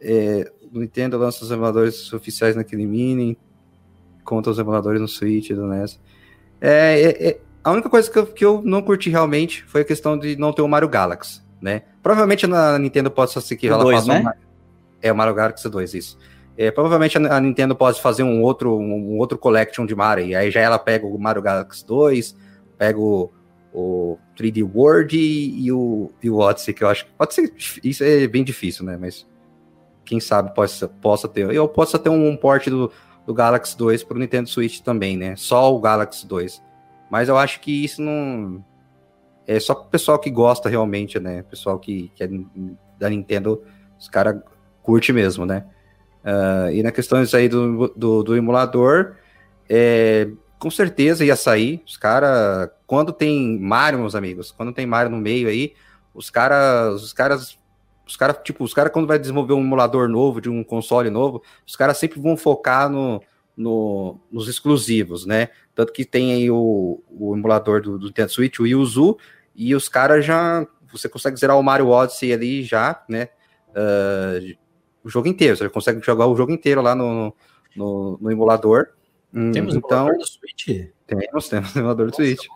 é, 0.00 0.50
o 0.74 0.80
Nintendo 0.80 1.16
lança 1.16 1.44
os 1.44 1.50
emuladores 1.52 2.12
oficiais 2.12 2.56
naquele 2.56 2.86
mini, 2.86 3.38
conta 4.24 4.50
os 4.50 4.58
emuladores 4.58 5.00
no 5.00 5.06
Switch 5.06 5.50
do 5.50 5.68
NES. 5.68 6.00
É, 6.60 7.00
é, 7.00 7.28
é, 7.28 7.40
a 7.62 7.70
única 7.70 7.88
coisa 7.88 8.10
que 8.10 8.18
eu, 8.18 8.26
que 8.26 8.44
eu 8.44 8.60
não 8.64 8.82
curti 8.82 9.10
realmente 9.10 9.62
foi 9.68 9.82
a 9.82 9.84
questão 9.84 10.18
de 10.18 10.34
não 10.34 10.52
ter 10.52 10.62
o 10.62 10.68
Mario 10.68 10.88
Galaxy, 10.88 11.40
né? 11.62 11.82
Provavelmente 12.02 12.48
na 12.48 12.80
Nintendo 12.80 13.12
possa 13.12 13.40
ser 13.40 13.56
que 13.56 13.68
ela 13.68 13.88
faça 13.92 14.08
né? 14.08 14.32
É 15.00 15.12
o 15.12 15.16
Mario 15.16 15.34
Galaxy 15.34 15.68
2, 15.68 15.94
isso. 15.94 16.18
É, 16.56 16.70
provavelmente 16.70 17.18
a, 17.18 17.40
Nintendo 17.40 17.74
pode 17.74 18.00
fazer 18.00 18.22
um 18.22 18.40
outro, 18.40 18.78
um 18.78 19.18
outro 19.18 19.36
collection 19.36 19.84
de 19.84 19.94
Mario, 19.94 20.26
e 20.26 20.36
aí 20.36 20.50
já 20.50 20.60
ela 20.60 20.78
pega 20.78 21.04
o 21.04 21.18
Mario 21.18 21.42
Galaxy 21.42 21.84
2, 21.84 22.36
pega 22.78 22.98
o, 22.98 23.30
o 23.72 24.18
3D 24.36 24.62
World 24.62 25.16
e, 25.16 25.66
e, 25.66 25.72
o, 25.72 26.12
e 26.22 26.30
o 26.30 26.38
Odyssey, 26.38 26.72
que 26.72 26.84
eu 26.84 26.88
acho 26.88 27.06
que 27.06 27.12
pode 27.12 27.34
ser, 27.34 27.52
isso 27.82 28.04
é 28.04 28.26
bem 28.28 28.44
difícil, 28.44 28.84
né, 28.84 28.96
mas 28.96 29.26
quem 30.04 30.20
sabe 30.20 30.54
possa, 30.54 30.86
possa 30.86 31.28
ter, 31.28 31.50
eu 31.52 31.66
possa 31.66 31.98
ter 31.98 32.08
um, 32.08 32.28
um 32.28 32.36
port 32.36 32.68
do, 32.68 32.90
do 33.26 33.34
Galaxy 33.34 33.76
2 33.76 34.04
para 34.04 34.16
o 34.16 34.20
Nintendo 34.20 34.48
Switch 34.48 34.78
também, 34.80 35.16
né, 35.16 35.34
só 35.34 35.74
o 35.74 35.80
Galaxy 35.80 36.24
2, 36.24 36.62
mas 37.10 37.28
eu 37.28 37.36
acho 37.36 37.60
que 37.60 37.84
isso 37.84 38.00
não, 38.00 38.64
é 39.44 39.58
só 39.58 39.72
o 39.72 39.86
pessoal 39.86 40.20
que 40.20 40.30
gosta 40.30 40.68
realmente, 40.68 41.18
né, 41.18 41.42
pessoal 41.42 41.80
que, 41.80 42.12
que 42.14 42.22
é 42.22 42.28
da 42.96 43.10
Nintendo, 43.10 43.60
os 43.98 44.08
caras 44.08 44.40
curte 44.84 45.12
mesmo, 45.12 45.44
né, 45.44 45.66
Uh, 46.24 46.72
e 46.72 46.82
na 46.82 46.90
questão 46.90 47.22
aí 47.34 47.48
do, 47.48 47.88
do, 47.94 48.22
do 48.22 48.36
emulador, 48.36 49.16
é, 49.68 50.28
com 50.58 50.70
certeza 50.70 51.24
ia 51.24 51.36
sair. 51.36 51.82
Os 51.86 51.96
caras, 51.96 52.70
quando 52.86 53.12
tem 53.12 53.58
Mario, 53.60 54.00
meus 54.00 54.14
amigos, 54.14 54.50
quando 54.50 54.72
tem 54.72 54.86
Mario 54.86 55.10
no 55.10 55.18
meio 55.18 55.48
aí, 55.48 55.74
os 56.14 56.30
caras, 56.30 57.02
os 57.02 57.12
caras, 57.12 57.58
os 58.06 58.16
caras, 58.16 58.38
tipo, 58.42 58.64
os 58.64 58.72
caras 58.72 58.92
quando 58.92 59.06
vai 59.06 59.18
desenvolver 59.18 59.52
um 59.52 59.60
emulador 59.60 60.08
novo 60.08 60.40
de 60.40 60.48
um 60.48 60.64
console 60.64 61.10
novo, 61.10 61.42
os 61.66 61.76
caras 61.76 61.98
sempre 61.98 62.18
vão 62.18 62.36
focar 62.36 62.88
no, 62.88 63.20
no, 63.54 64.18
nos 64.32 64.48
exclusivos, 64.48 65.26
né? 65.26 65.48
Tanto 65.74 65.92
que 65.92 66.04
tem 66.04 66.32
aí 66.32 66.50
o, 66.50 67.02
o 67.10 67.34
emulador 67.36 67.82
do, 67.82 67.98
do 67.98 68.06
Nintendo 68.06 68.30
Switch, 68.30 68.60
o 68.60 68.66
Yuzu, 68.66 69.18
e 69.54 69.74
os 69.74 69.88
caras 69.88 70.24
já, 70.24 70.66
você 70.90 71.08
consegue 71.08 71.36
zerar 71.36 71.58
o 71.58 71.62
Mario 71.62 71.88
Odyssey 71.88 72.32
ali 72.32 72.62
já, 72.62 73.04
né? 73.08 73.28
Uh, 73.70 74.56
o 75.04 75.08
jogo 75.10 75.28
inteiro. 75.28 75.56
Você 75.56 75.68
consegue 75.68 76.04
jogar 76.04 76.26
o 76.26 76.34
jogo 76.34 76.50
inteiro 76.50 76.80
lá 76.80 76.94
no, 76.94 77.34
no, 77.76 78.18
no 78.20 78.30
emulador. 78.30 78.88
Hum, 79.32 79.52
temos 79.52 79.74
então, 79.74 80.08
emulador 80.08 80.18
do 80.18 80.26
Switch? 80.26 80.90
Temos, 81.06 81.48
temos 81.48 81.76
emulador 81.76 82.10
do 82.10 82.16
Switch. 82.16 82.46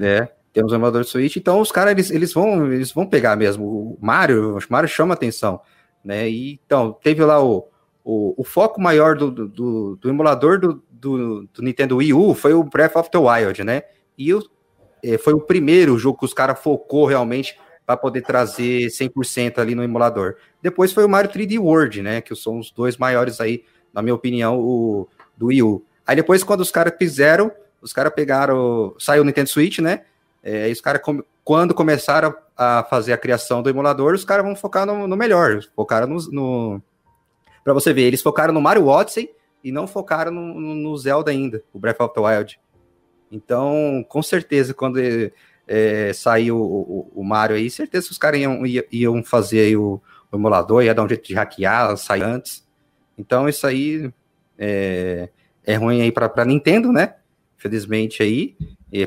É, 0.00 0.22
é, 0.22 0.28
temos 0.52 0.72
emulador 0.72 1.02
do 1.02 1.06
Switch. 1.06 1.36
Então 1.36 1.60
os 1.60 1.70
caras 1.70 1.92
eles, 1.92 2.10
eles, 2.10 2.32
vão, 2.32 2.72
eles 2.72 2.90
vão 2.90 3.06
pegar 3.06 3.36
mesmo. 3.36 3.64
O 3.64 3.98
Mario, 4.00 4.56
o 4.56 4.60
Mario 4.70 4.88
chama 4.88 5.14
atenção. 5.14 5.60
Né? 6.02 6.28
E, 6.30 6.60
então, 6.64 6.92
teve 7.02 7.24
lá 7.24 7.44
o, 7.44 7.68
o, 8.04 8.40
o 8.40 8.44
foco 8.44 8.80
maior 8.80 9.16
do, 9.16 9.30
do, 9.30 9.96
do 9.96 10.08
emulador 10.08 10.60
do, 10.60 10.82
do, 10.88 11.48
do, 11.52 11.62
Nintendo 11.62 11.96
Wii 11.96 12.12
U 12.14 12.34
foi 12.34 12.54
o 12.54 12.62
Breath 12.62 12.96
of 12.96 13.10
the 13.10 13.18
Wild, 13.18 13.64
né? 13.64 13.82
E 14.16 14.32
o, 14.32 14.40
é, 15.02 15.18
foi 15.18 15.34
o 15.34 15.40
primeiro 15.40 15.98
jogo 15.98 16.18
que 16.18 16.24
os 16.24 16.32
caras 16.32 16.60
focou 16.60 17.06
realmente 17.06 17.58
para 17.86 17.96
poder 17.96 18.22
trazer 18.22 18.88
100% 18.88 19.58
ali 19.58 19.74
no 19.74 19.84
emulador. 19.84 20.34
Depois 20.60 20.92
foi 20.92 21.04
o 21.04 21.08
Mario 21.08 21.30
3D 21.30 21.58
World, 21.58 22.02
né, 22.02 22.20
que 22.20 22.34
são 22.34 22.58
os 22.58 22.70
dois 22.70 22.96
maiores 22.96 23.40
aí, 23.40 23.64
na 23.94 24.02
minha 24.02 24.14
opinião, 24.14 24.58
o 24.58 25.08
do 25.36 25.46
Wii 25.46 25.62
U. 25.62 25.84
Aí 26.04 26.16
depois 26.16 26.42
quando 26.42 26.60
os 26.60 26.70
caras 26.70 26.94
fizeram, 26.98 27.52
os 27.80 27.92
caras 27.92 28.12
pegaram, 28.12 28.94
saiu 28.98 29.22
o 29.22 29.24
Nintendo 29.24 29.48
Switch, 29.48 29.78
né? 29.78 30.04
É, 30.42 30.68
os 30.68 30.80
caras 30.80 31.02
quando 31.44 31.74
começaram 31.74 32.34
a 32.56 32.84
fazer 32.84 33.12
a 33.12 33.18
criação 33.18 33.62
do 33.62 33.70
emulador, 33.70 34.14
os 34.14 34.24
caras 34.24 34.44
vão 34.44 34.56
focar 34.56 34.84
no, 34.84 35.06
no 35.06 35.16
melhor, 35.16 35.60
focaram 35.74 36.06
no, 36.06 36.18
no 36.32 36.82
para 37.62 37.74
você 37.74 37.92
ver, 37.92 38.02
eles 38.02 38.22
focaram 38.22 38.54
no 38.54 38.60
Mario 38.60 38.86
Odyssey 38.86 39.30
e 39.62 39.72
não 39.72 39.88
focaram 39.88 40.30
no, 40.30 40.74
no, 40.74 40.96
Zelda 40.96 41.32
ainda, 41.32 41.64
o 41.72 41.78
Breath 41.80 42.00
of 42.00 42.14
the 42.14 42.20
Wild. 42.20 42.60
Então, 43.30 44.04
com 44.08 44.22
certeza, 44.22 44.72
quando 44.72 45.00
é, 45.66 46.12
sair 46.12 46.52
o, 46.52 46.58
o, 46.58 47.12
o, 47.14 47.24
Mario 47.24 47.56
aí, 47.56 47.68
certeza 47.68 48.06
que 48.06 48.12
os 48.12 48.18
caras 48.18 48.40
iam, 48.40 48.62
iam 48.90 49.22
fazer 49.22 49.76
o, 49.76 50.00
o, 50.30 50.36
emulador, 50.36 50.82
ia 50.82 50.94
dar 50.94 51.02
um 51.02 51.08
jeito 51.08 51.26
de 51.26 51.34
hackear, 51.34 51.96
sair 51.96 52.22
antes. 52.22 52.66
Então 53.18 53.48
isso 53.48 53.66
aí 53.66 54.10
é, 54.58 55.28
é 55.64 55.74
ruim 55.74 56.02
aí 56.02 56.12
para 56.12 56.44
Nintendo, 56.44 56.92
né? 56.92 57.14
Felizmente 57.56 58.22
aí, 58.22 58.56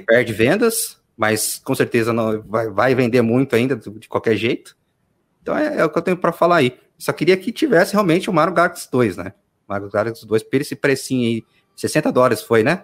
perde 0.05 0.33
vendas, 0.33 0.99
mas 1.15 1.59
com 1.63 1.73
certeza 1.75 2.11
não 2.11 2.41
vai, 2.41 2.69
vai 2.69 2.95
vender 2.95 3.21
muito 3.21 3.55
ainda 3.55 3.75
de 3.75 4.09
qualquer 4.09 4.35
jeito. 4.35 4.75
Então 5.41 5.57
é, 5.57 5.77
é 5.77 5.85
o 5.85 5.89
que 5.89 5.97
eu 5.97 6.01
tenho 6.01 6.17
para 6.17 6.31
falar 6.31 6.57
aí. 6.57 6.77
Só 6.97 7.13
queria 7.13 7.37
que 7.37 7.51
tivesse 7.51 7.93
realmente 7.93 8.29
o 8.29 8.33
Mario 8.33 8.53
Galaxy 8.53 8.89
2, 8.91 9.17
né? 9.17 9.33
Mario 9.67 9.89
Galaxy 9.89 10.27
2, 10.27 10.43
por 10.43 10.59
esse 10.59 10.75
precinho 10.75 11.27
aí, 11.27 11.43
60 11.75 12.11
dólares 12.11 12.41
foi, 12.41 12.63
né? 12.63 12.83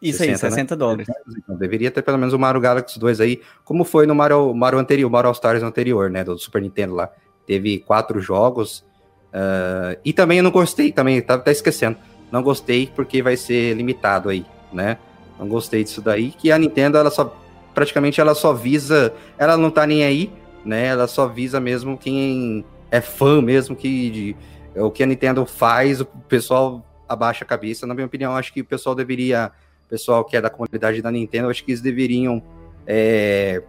Isso 0.00 0.18
60, 0.18 0.46
aí, 0.46 0.50
60 0.50 0.74
né? 0.74 0.78
dólares. 0.78 1.08
Então, 1.38 1.56
deveria 1.56 1.90
ter 1.90 2.02
pelo 2.02 2.18
menos 2.18 2.34
o 2.34 2.38
Mario 2.38 2.60
Galaxy 2.60 2.98
2 2.98 3.20
aí, 3.20 3.40
como 3.64 3.84
foi 3.84 4.06
no 4.06 4.14
Mario, 4.14 4.54
Mario 4.54 4.78
anterior, 4.78 5.10
Mario 5.10 5.28
All 5.28 5.32
Stars 5.32 5.62
anterior, 5.62 6.10
né, 6.10 6.22
do 6.22 6.38
Super 6.38 6.62
Nintendo 6.62 6.94
lá. 6.94 7.10
Teve 7.46 7.78
quatro 7.78 8.20
jogos. 8.20 8.84
Uh, 9.32 9.98
e 10.04 10.12
também 10.12 10.38
eu 10.38 10.44
não 10.44 10.50
gostei, 10.50 10.92
também, 10.92 11.20
tava 11.22 11.40
até 11.40 11.50
esquecendo. 11.50 11.96
Não 12.30 12.42
gostei 12.42 12.90
porque 12.94 13.22
vai 13.22 13.36
ser 13.36 13.74
limitado 13.74 14.28
aí, 14.28 14.44
né? 14.72 14.98
Não 15.38 15.48
gostei 15.48 15.84
disso 15.84 16.00
daí, 16.00 16.30
que 16.30 16.50
a 16.50 16.58
Nintendo, 16.58 16.98
ela 16.98 17.10
só, 17.10 17.34
praticamente, 17.74 18.20
ela 18.20 18.34
só 18.34 18.52
visa, 18.52 19.12
ela 19.38 19.56
não 19.56 19.70
tá 19.70 19.86
nem 19.86 20.04
aí, 20.04 20.32
né? 20.64 20.86
Ela 20.86 21.06
só 21.06 21.26
visa 21.26 21.60
mesmo 21.60 21.96
quem 21.96 22.64
é 22.90 23.00
fã 23.00 23.40
mesmo, 23.40 23.76
que 23.76 24.10
de, 24.10 24.36
o 24.74 24.90
que 24.90 25.02
a 25.02 25.06
Nintendo 25.06 25.44
faz, 25.46 26.00
o 26.00 26.06
pessoal 26.06 26.84
abaixa 27.08 27.44
a 27.44 27.46
cabeça. 27.46 27.86
Na 27.86 27.94
minha 27.94 28.06
opinião, 28.06 28.34
acho 28.34 28.52
que 28.52 28.60
o 28.60 28.64
pessoal 28.64 28.94
deveria 28.94 29.52
pessoal 29.88 30.24
que 30.24 30.36
é 30.36 30.40
da 30.40 30.50
comunidade 30.50 31.00
da 31.00 31.10
Nintendo, 31.10 31.48
acho 31.48 31.64
que 31.64 31.70
eles 31.70 31.80
deveriam 31.80 32.42
é, 32.86 33.62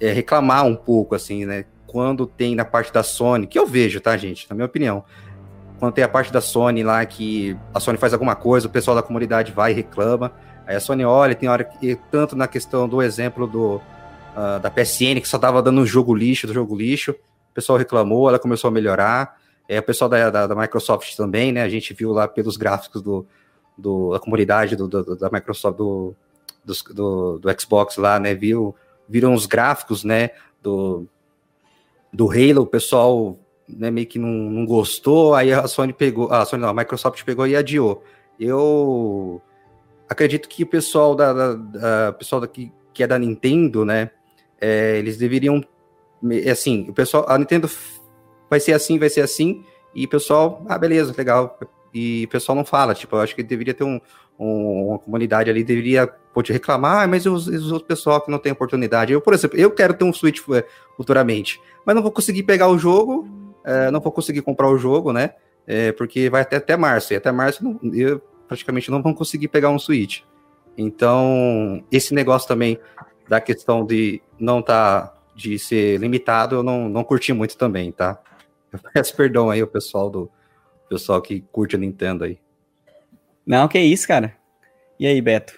é, 0.00 0.12
reclamar 0.12 0.64
um 0.64 0.74
pouco, 0.74 1.14
assim, 1.14 1.44
né? 1.44 1.64
Quando 1.86 2.26
tem 2.26 2.54
na 2.54 2.64
parte 2.64 2.92
da 2.92 3.02
Sony, 3.02 3.46
que 3.46 3.58
eu 3.58 3.66
vejo, 3.66 4.00
tá, 4.00 4.16
gente? 4.16 4.48
Na 4.48 4.54
minha 4.54 4.66
opinião. 4.66 5.04
Quando 5.78 5.94
tem 5.94 6.04
a 6.04 6.08
parte 6.08 6.32
da 6.32 6.40
Sony 6.40 6.82
lá 6.82 7.04
que 7.06 7.56
a 7.74 7.80
Sony 7.80 7.98
faz 7.98 8.12
alguma 8.12 8.36
coisa, 8.36 8.66
o 8.66 8.70
pessoal 8.70 8.94
da 8.94 9.02
comunidade 9.02 9.50
vai 9.50 9.72
e 9.72 9.74
reclama. 9.74 10.32
Aí 10.66 10.76
a 10.76 10.80
Sony 10.80 11.04
olha, 11.04 11.34
tem 11.34 11.48
hora 11.48 11.64
que, 11.64 11.98
tanto 12.10 12.36
na 12.36 12.46
questão 12.46 12.88
do 12.88 13.02
exemplo 13.02 13.46
do, 13.46 13.76
uh, 13.76 14.60
da 14.60 14.70
PSN, 14.70 15.20
que 15.20 15.26
só 15.26 15.38
tava 15.38 15.62
dando 15.62 15.80
um 15.80 15.86
jogo 15.86 16.14
lixo 16.14 16.46
do 16.46 16.52
jogo 16.52 16.76
lixo, 16.76 17.12
o 17.12 17.54
pessoal 17.54 17.78
reclamou, 17.78 18.28
ela 18.28 18.38
começou 18.38 18.68
a 18.68 18.70
melhorar. 18.70 19.36
É, 19.68 19.78
o 19.78 19.82
pessoal 19.82 20.08
da, 20.08 20.30
da, 20.30 20.46
da 20.48 20.54
Microsoft 20.54 21.16
também, 21.16 21.52
né? 21.52 21.62
A 21.62 21.68
gente 21.68 21.94
viu 21.94 22.12
lá 22.12 22.28
pelos 22.28 22.56
gráficos 22.56 23.02
do, 23.02 23.26
do, 23.76 24.12
da 24.12 24.20
comunidade 24.20 24.76
do, 24.76 24.88
do, 24.88 25.16
da 25.16 25.30
Microsoft, 25.30 25.76
do, 25.76 26.14
do, 26.64 27.38
do, 27.38 27.60
Xbox 27.60 27.96
lá, 27.96 28.18
né? 28.18 28.34
Viu, 28.34 28.74
viram 29.08 29.34
os 29.34 29.46
gráficos, 29.46 30.04
né? 30.04 30.30
Do, 30.62 31.06
do 32.12 32.30
Halo, 32.30 32.62
o 32.62 32.66
pessoal 32.66 33.38
né, 33.68 33.90
meio 33.90 34.06
que 34.06 34.18
não, 34.18 34.28
não 34.28 34.66
gostou, 34.66 35.34
aí 35.34 35.52
a 35.52 35.66
Sony 35.66 35.92
pegou, 35.92 36.30
a 36.32 36.44
Sony 36.44 36.62
não, 36.62 36.70
a 36.70 36.74
Microsoft 36.74 37.22
pegou 37.24 37.46
e 37.46 37.56
adiou. 37.56 38.02
Eu 38.38 39.40
acredito 40.08 40.48
que 40.48 40.62
o 40.62 40.66
pessoal 40.66 41.14
da, 41.14 41.32
da, 41.32 41.54
da 41.54 42.12
pessoal 42.12 42.40
daqui 42.40 42.72
que 42.92 43.02
é 43.02 43.06
da 43.06 43.18
Nintendo, 43.18 43.84
né? 43.84 44.10
É, 44.60 44.98
eles 44.98 45.16
deveriam, 45.16 45.64
assim, 46.50 46.86
o 46.88 46.92
pessoal, 46.92 47.24
a 47.28 47.38
Nintendo 47.38 47.70
vai 48.48 48.60
ser 48.60 48.72
assim, 48.72 48.98
vai 48.98 49.08
ser 49.08 49.22
assim, 49.22 49.64
e 49.94 50.04
o 50.04 50.08
pessoal, 50.08 50.64
ah, 50.68 50.76
beleza, 50.76 51.14
legal, 51.16 51.58
e 51.92 52.24
o 52.24 52.28
pessoal 52.28 52.56
não 52.56 52.64
fala. 52.64 52.94
Tipo, 52.94 53.16
eu 53.16 53.20
acho 53.20 53.34
que 53.34 53.42
deveria 53.42 53.74
ter 53.74 53.84
um, 53.84 54.00
um, 54.38 54.88
uma 54.88 54.98
comunidade 54.98 55.50
ali, 55.50 55.62
deveria 55.62 56.06
poder 56.32 56.52
reclamar, 56.52 57.02
ah, 57.02 57.06
mas 57.06 57.26
os, 57.26 57.46
os 57.46 57.72
outros 57.72 57.88
pessoal 57.88 58.20
que 58.20 58.30
não 58.30 58.38
tem 58.38 58.52
oportunidade. 58.52 59.12
Eu, 59.12 59.20
por 59.20 59.34
exemplo, 59.34 59.58
eu 59.58 59.70
quero 59.70 59.94
ter 59.94 60.04
um 60.04 60.12
Switch 60.12 60.40
é, 60.54 60.64
futuramente, 60.96 61.60
mas 61.84 61.94
não 61.94 62.02
vou 62.02 62.12
conseguir 62.12 62.44
pegar 62.44 62.68
o 62.68 62.78
jogo, 62.78 63.28
é, 63.64 63.90
não 63.90 64.00
vou 64.00 64.12
conseguir 64.12 64.42
comprar 64.42 64.68
o 64.68 64.78
jogo, 64.78 65.12
né? 65.12 65.34
É, 65.66 65.92
porque 65.92 66.30
vai 66.30 66.42
até, 66.42 66.56
até 66.56 66.76
março, 66.76 67.12
e 67.12 67.16
até 67.16 67.30
março 67.30 67.62
não, 67.62 67.78
eu 67.92 68.20
praticamente 68.48 68.90
não 68.90 69.02
vou 69.02 69.14
conseguir 69.14 69.48
pegar 69.48 69.70
um 69.70 69.78
Switch. 69.78 70.22
Então, 70.76 71.84
esse 71.90 72.14
negócio 72.14 72.48
também 72.48 72.78
da 73.28 73.40
questão 73.40 73.84
de 73.84 74.22
não 74.38 74.62
tá 74.62 75.14
de 75.34 75.58
ser 75.58 75.98
limitado, 75.98 76.56
eu 76.56 76.62
não, 76.62 76.88
não 76.88 77.04
curti 77.04 77.32
muito 77.32 77.56
também, 77.56 77.92
tá? 77.92 78.18
Eu 78.72 78.78
peço 78.92 79.14
perdão 79.16 79.50
aí 79.50 79.60
ao 79.60 79.66
pessoal 79.66 80.08
do, 80.08 80.30
pessoal 80.90 81.22
que 81.22 81.40
curte 81.52 81.76
a 81.76 81.78
Nintendo 81.78 82.24
aí. 82.24 82.38
Não, 83.46 83.68
que 83.68 83.78
isso, 83.78 84.06
cara. 84.06 84.36
E 84.98 85.06
aí, 85.06 85.20
Beto? 85.22 85.54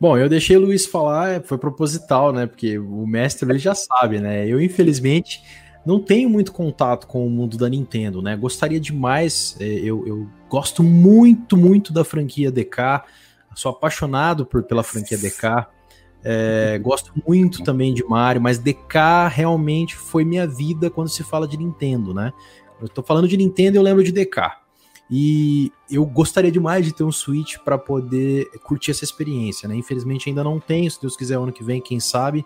Bom, 0.00 0.18
eu 0.18 0.28
deixei 0.28 0.56
o 0.56 0.60
Luiz 0.60 0.84
falar, 0.84 1.42
foi 1.44 1.56
proposital, 1.56 2.32
né? 2.32 2.46
Porque 2.46 2.78
o 2.78 3.06
mestre 3.06 3.48
ele 3.48 3.58
já 3.58 3.74
sabe, 3.74 4.20
né? 4.20 4.46
Eu, 4.46 4.60
infelizmente, 4.60 5.40
não 5.86 6.00
tenho 6.00 6.28
muito 6.28 6.52
contato 6.52 7.06
com 7.06 7.24
o 7.24 7.30
mundo 7.30 7.56
da 7.56 7.68
Nintendo, 7.68 8.20
né? 8.20 8.36
Gostaria 8.36 8.80
demais, 8.80 9.56
é, 9.60 9.64
eu, 9.64 10.06
eu 10.06 10.28
gosto 10.48 10.82
muito, 10.82 11.56
muito 11.56 11.92
da 11.92 12.04
franquia 12.04 12.50
DK, 12.50 13.04
sou 13.54 13.70
apaixonado 13.70 14.44
por, 14.44 14.64
pela 14.64 14.82
franquia 14.82 15.16
DK. 15.16 15.66
É, 16.26 16.78
gosto 16.78 17.12
muito 17.26 17.62
também 17.62 17.94
de 17.94 18.02
Mario, 18.02 18.40
mas 18.42 18.58
DK 18.58 19.28
realmente 19.30 19.94
foi 19.94 20.24
minha 20.24 20.46
vida 20.46 20.90
quando 20.90 21.08
se 21.08 21.22
fala 21.22 21.46
de 21.46 21.56
Nintendo, 21.56 22.12
né? 22.12 22.32
Eu 22.80 22.88
tô 22.88 23.02
falando 23.02 23.28
de 23.28 23.36
Nintendo 23.36 23.76
e 23.76 23.78
eu 23.78 23.82
lembro 23.82 24.02
de 24.02 24.10
DK. 24.10 24.63
E 25.10 25.70
eu 25.90 26.04
gostaria 26.06 26.50
demais 26.50 26.84
de 26.84 26.94
ter 26.94 27.04
um 27.04 27.12
Switch 27.12 27.58
para 27.58 27.76
poder 27.76 28.48
curtir 28.62 28.90
essa 28.90 29.04
experiência, 29.04 29.68
né? 29.68 29.76
Infelizmente 29.76 30.28
ainda 30.28 30.42
não 30.42 30.58
tenho, 30.58 30.90
se 30.90 31.00
Deus 31.00 31.16
quiser 31.16 31.36
ano 31.36 31.52
que 31.52 31.62
vem, 31.62 31.80
quem 31.80 32.00
sabe. 32.00 32.44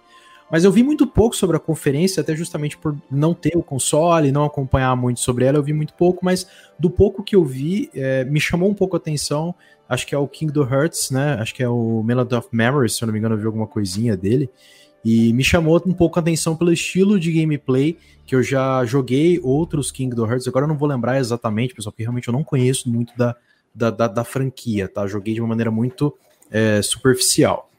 Mas 0.50 0.64
eu 0.64 0.72
vi 0.72 0.82
muito 0.82 1.06
pouco 1.06 1.36
sobre 1.36 1.56
a 1.56 1.60
conferência, 1.60 2.22
até 2.22 2.34
justamente 2.34 2.76
por 2.76 2.96
não 3.10 3.34
ter 3.34 3.56
o 3.56 3.62
console, 3.62 4.32
não 4.32 4.44
acompanhar 4.44 4.96
muito 4.96 5.20
sobre 5.20 5.44
ela, 5.44 5.58
eu 5.58 5.62
vi 5.62 5.74
muito 5.74 5.92
pouco, 5.92 6.24
mas 6.24 6.46
do 6.78 6.88
pouco 6.88 7.22
que 7.22 7.36
eu 7.36 7.44
vi, 7.44 7.90
é, 7.94 8.24
me 8.24 8.40
chamou 8.40 8.68
um 8.68 8.74
pouco 8.74 8.96
a 8.96 8.98
atenção. 8.98 9.54
Acho 9.86 10.06
que 10.06 10.14
é 10.14 10.18
o 10.18 10.26
Kingdom 10.26 10.66
Hearts, 10.66 11.10
né? 11.10 11.34
Acho 11.34 11.54
que 11.54 11.62
é 11.62 11.68
o 11.68 12.02
Melody 12.02 12.34
of 12.34 12.48
Memories, 12.50 12.96
se 12.96 13.04
eu 13.04 13.06
não 13.06 13.12
me 13.12 13.18
engano, 13.18 13.34
eu 13.34 13.38
vi 13.38 13.46
alguma 13.46 13.66
coisinha 13.66 14.16
dele. 14.16 14.50
E 15.04 15.32
me 15.32 15.44
chamou 15.44 15.80
um 15.86 15.92
pouco 15.92 16.18
a 16.18 16.22
atenção 16.22 16.56
pelo 16.56 16.72
estilo 16.72 17.18
de 17.18 17.32
gameplay, 17.32 17.96
que 18.26 18.34
eu 18.34 18.42
já 18.42 18.84
joguei 18.84 19.40
outros 19.42 19.90
Kingdom 19.90 20.26
Hearts, 20.26 20.48
agora 20.48 20.64
eu 20.64 20.68
não 20.68 20.76
vou 20.76 20.88
lembrar 20.88 21.18
exatamente, 21.18 21.74
pessoal, 21.74 21.92
porque 21.92 22.02
realmente 22.02 22.28
eu 22.28 22.32
não 22.32 22.44
conheço 22.44 22.90
muito 22.90 23.16
da, 23.16 23.34
da, 23.74 23.90
da, 23.90 24.08
da 24.08 24.24
franquia, 24.24 24.88
tá? 24.88 25.06
Joguei 25.06 25.34
de 25.34 25.40
uma 25.40 25.48
maneira 25.48 25.70
muito 25.70 26.14
é, 26.50 26.82
superficial. 26.82 27.70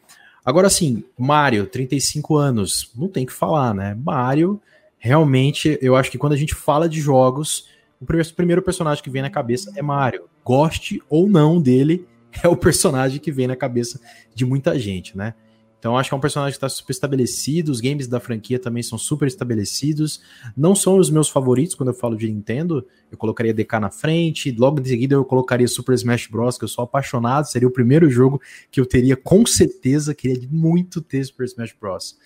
Agora 0.43 0.69
sim, 0.69 1.03
Mario, 1.17 1.67
35 1.67 2.35
anos, 2.37 2.91
não 2.95 3.07
tem 3.07 3.25
que 3.25 3.33
falar, 3.33 3.73
né? 3.73 3.95
Mario, 4.01 4.59
realmente, 4.97 5.77
eu 5.81 5.95
acho 5.95 6.09
que 6.09 6.17
quando 6.17 6.33
a 6.33 6.37
gente 6.37 6.55
fala 6.55 6.87
de 6.87 6.99
jogos, 6.99 7.67
o 8.01 8.05
primeiro 8.35 8.61
personagem 8.61 9.03
que 9.03 9.09
vem 9.09 9.21
na 9.21 9.29
cabeça 9.29 9.71
é 9.75 9.81
Mario. 9.81 10.23
Goste 10.43 11.01
ou 11.09 11.29
não 11.29 11.61
dele, 11.61 12.07
é 12.41 12.47
o 12.47 12.55
personagem 12.55 13.19
que 13.19 13.31
vem 13.31 13.47
na 13.47 13.55
cabeça 13.55 13.99
de 14.33 14.45
muita 14.45 14.79
gente, 14.79 15.17
né? 15.17 15.33
Então 15.79 15.97
acho 15.97 16.09
que 16.09 16.13
é 16.13 16.17
um 16.17 16.21
personagem 16.21 16.51
que 16.51 16.57
está 16.57 16.67
super 16.67 16.91
estabelecido, 16.91 17.71
os 17.71 17.79
games 17.79 18.05
da 18.05 18.19
franquia 18.19 18.59
também 18.59 18.83
são 18.83 18.97
super 18.97 19.27
estabelecidos. 19.27 20.21
Não 20.55 20.75
são 20.75 20.97
os 20.97 21.09
meus 21.09 21.29
favoritos 21.29 21.73
quando 21.73 21.89
eu 21.89 21.95
falo 21.95 22.17
de 22.17 22.29
Nintendo. 22.29 22.85
Eu 23.09 23.17
colocaria 23.17 23.53
DK 23.53 23.79
na 23.79 23.89
frente, 23.89 24.51
logo 24.51 24.81
em 24.81 24.85
seguida 24.85 25.15
eu 25.15 25.23
colocaria 25.23 25.67
Super 25.67 25.95
Smash 25.95 26.27
Bros, 26.27 26.57
que 26.57 26.65
eu 26.65 26.67
sou 26.67 26.83
apaixonado, 26.83 27.45
seria 27.45 27.67
o 27.67 27.71
primeiro 27.71 28.09
jogo 28.09 28.41
que 28.69 28.79
eu 28.79 28.85
teria 28.85 29.15
com 29.15 29.45
certeza, 29.45 30.13
queria 30.13 30.47
muito 30.51 31.01
ter 31.01 31.23
Super 31.23 31.45
Smash 31.45 31.73
Bros. 31.79 32.17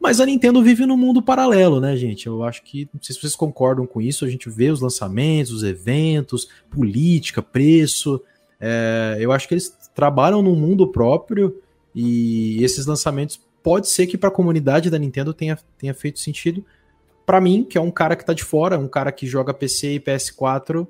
Mas 0.00 0.20
a 0.20 0.26
Nintendo 0.26 0.62
vive 0.62 0.86
num 0.86 0.96
mundo 0.96 1.20
paralelo, 1.20 1.80
né, 1.80 1.96
gente? 1.96 2.26
Eu 2.26 2.42
acho 2.44 2.62
que, 2.62 2.88
não 2.94 3.02
sei 3.02 3.14
se 3.14 3.20
vocês 3.20 3.36
concordam 3.36 3.86
com 3.86 4.00
isso, 4.00 4.24
a 4.24 4.28
gente 4.28 4.48
vê 4.48 4.70
os 4.70 4.80
lançamentos, 4.80 5.52
os 5.52 5.62
eventos, 5.62 6.48
política, 6.70 7.42
preço. 7.42 8.22
É, 8.60 9.16
eu 9.20 9.32
acho 9.32 9.46
que 9.46 9.54
eles 9.54 9.76
trabalham 9.94 10.40
num 10.40 10.54
mundo 10.54 10.86
próprio 10.86 11.60
e 12.00 12.62
esses 12.62 12.86
lançamentos 12.86 13.40
pode 13.60 13.88
ser 13.88 14.06
que 14.06 14.16
para 14.16 14.28
a 14.28 14.32
comunidade 14.32 14.88
da 14.88 14.96
Nintendo 14.96 15.34
tenha, 15.34 15.58
tenha 15.76 15.92
feito 15.92 16.20
sentido. 16.20 16.64
Para 17.26 17.40
mim, 17.40 17.64
que 17.64 17.76
é 17.76 17.80
um 17.80 17.90
cara 17.90 18.14
que 18.14 18.22
está 18.22 18.32
de 18.32 18.44
fora, 18.44 18.78
um 18.78 18.86
cara 18.86 19.10
que 19.10 19.26
joga 19.26 19.52
PC 19.52 19.94
e 19.94 20.00
PS4, 20.00 20.86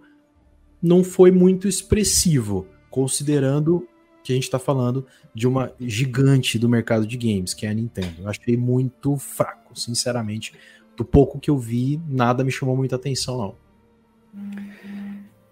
não 0.83 1.03
foi 1.03 1.31
muito 1.31 1.67
expressivo, 1.67 2.67
considerando 2.91 3.89
que 4.23 4.33
a 4.33 4.35
gente 4.35 4.45
está 4.45 4.59
falando 4.59 5.07
de 5.35 5.49
uma 5.49 5.73
gigante 5.81 6.59
do 6.59 6.69
mercado 6.69 7.07
de 7.07 7.17
games, 7.17 7.55
que 7.55 7.65
é 7.65 7.71
a 7.71 7.75
Nintendo. 7.75 8.21
Eu 8.21 8.29
achei 8.29 8.59
muito 8.59 9.17
fraco, 9.17 9.81
sinceramente. 9.81 10.53
Do 10.95 11.07
pouco 11.07 11.41
que 11.41 11.49
eu 11.49 11.57
vi, 11.57 11.99
nada 12.07 12.45
me 12.45 12.53
chamou 12.53 12.77
muita 12.77 12.97
atenção, 12.97 13.39
não. 13.39 13.55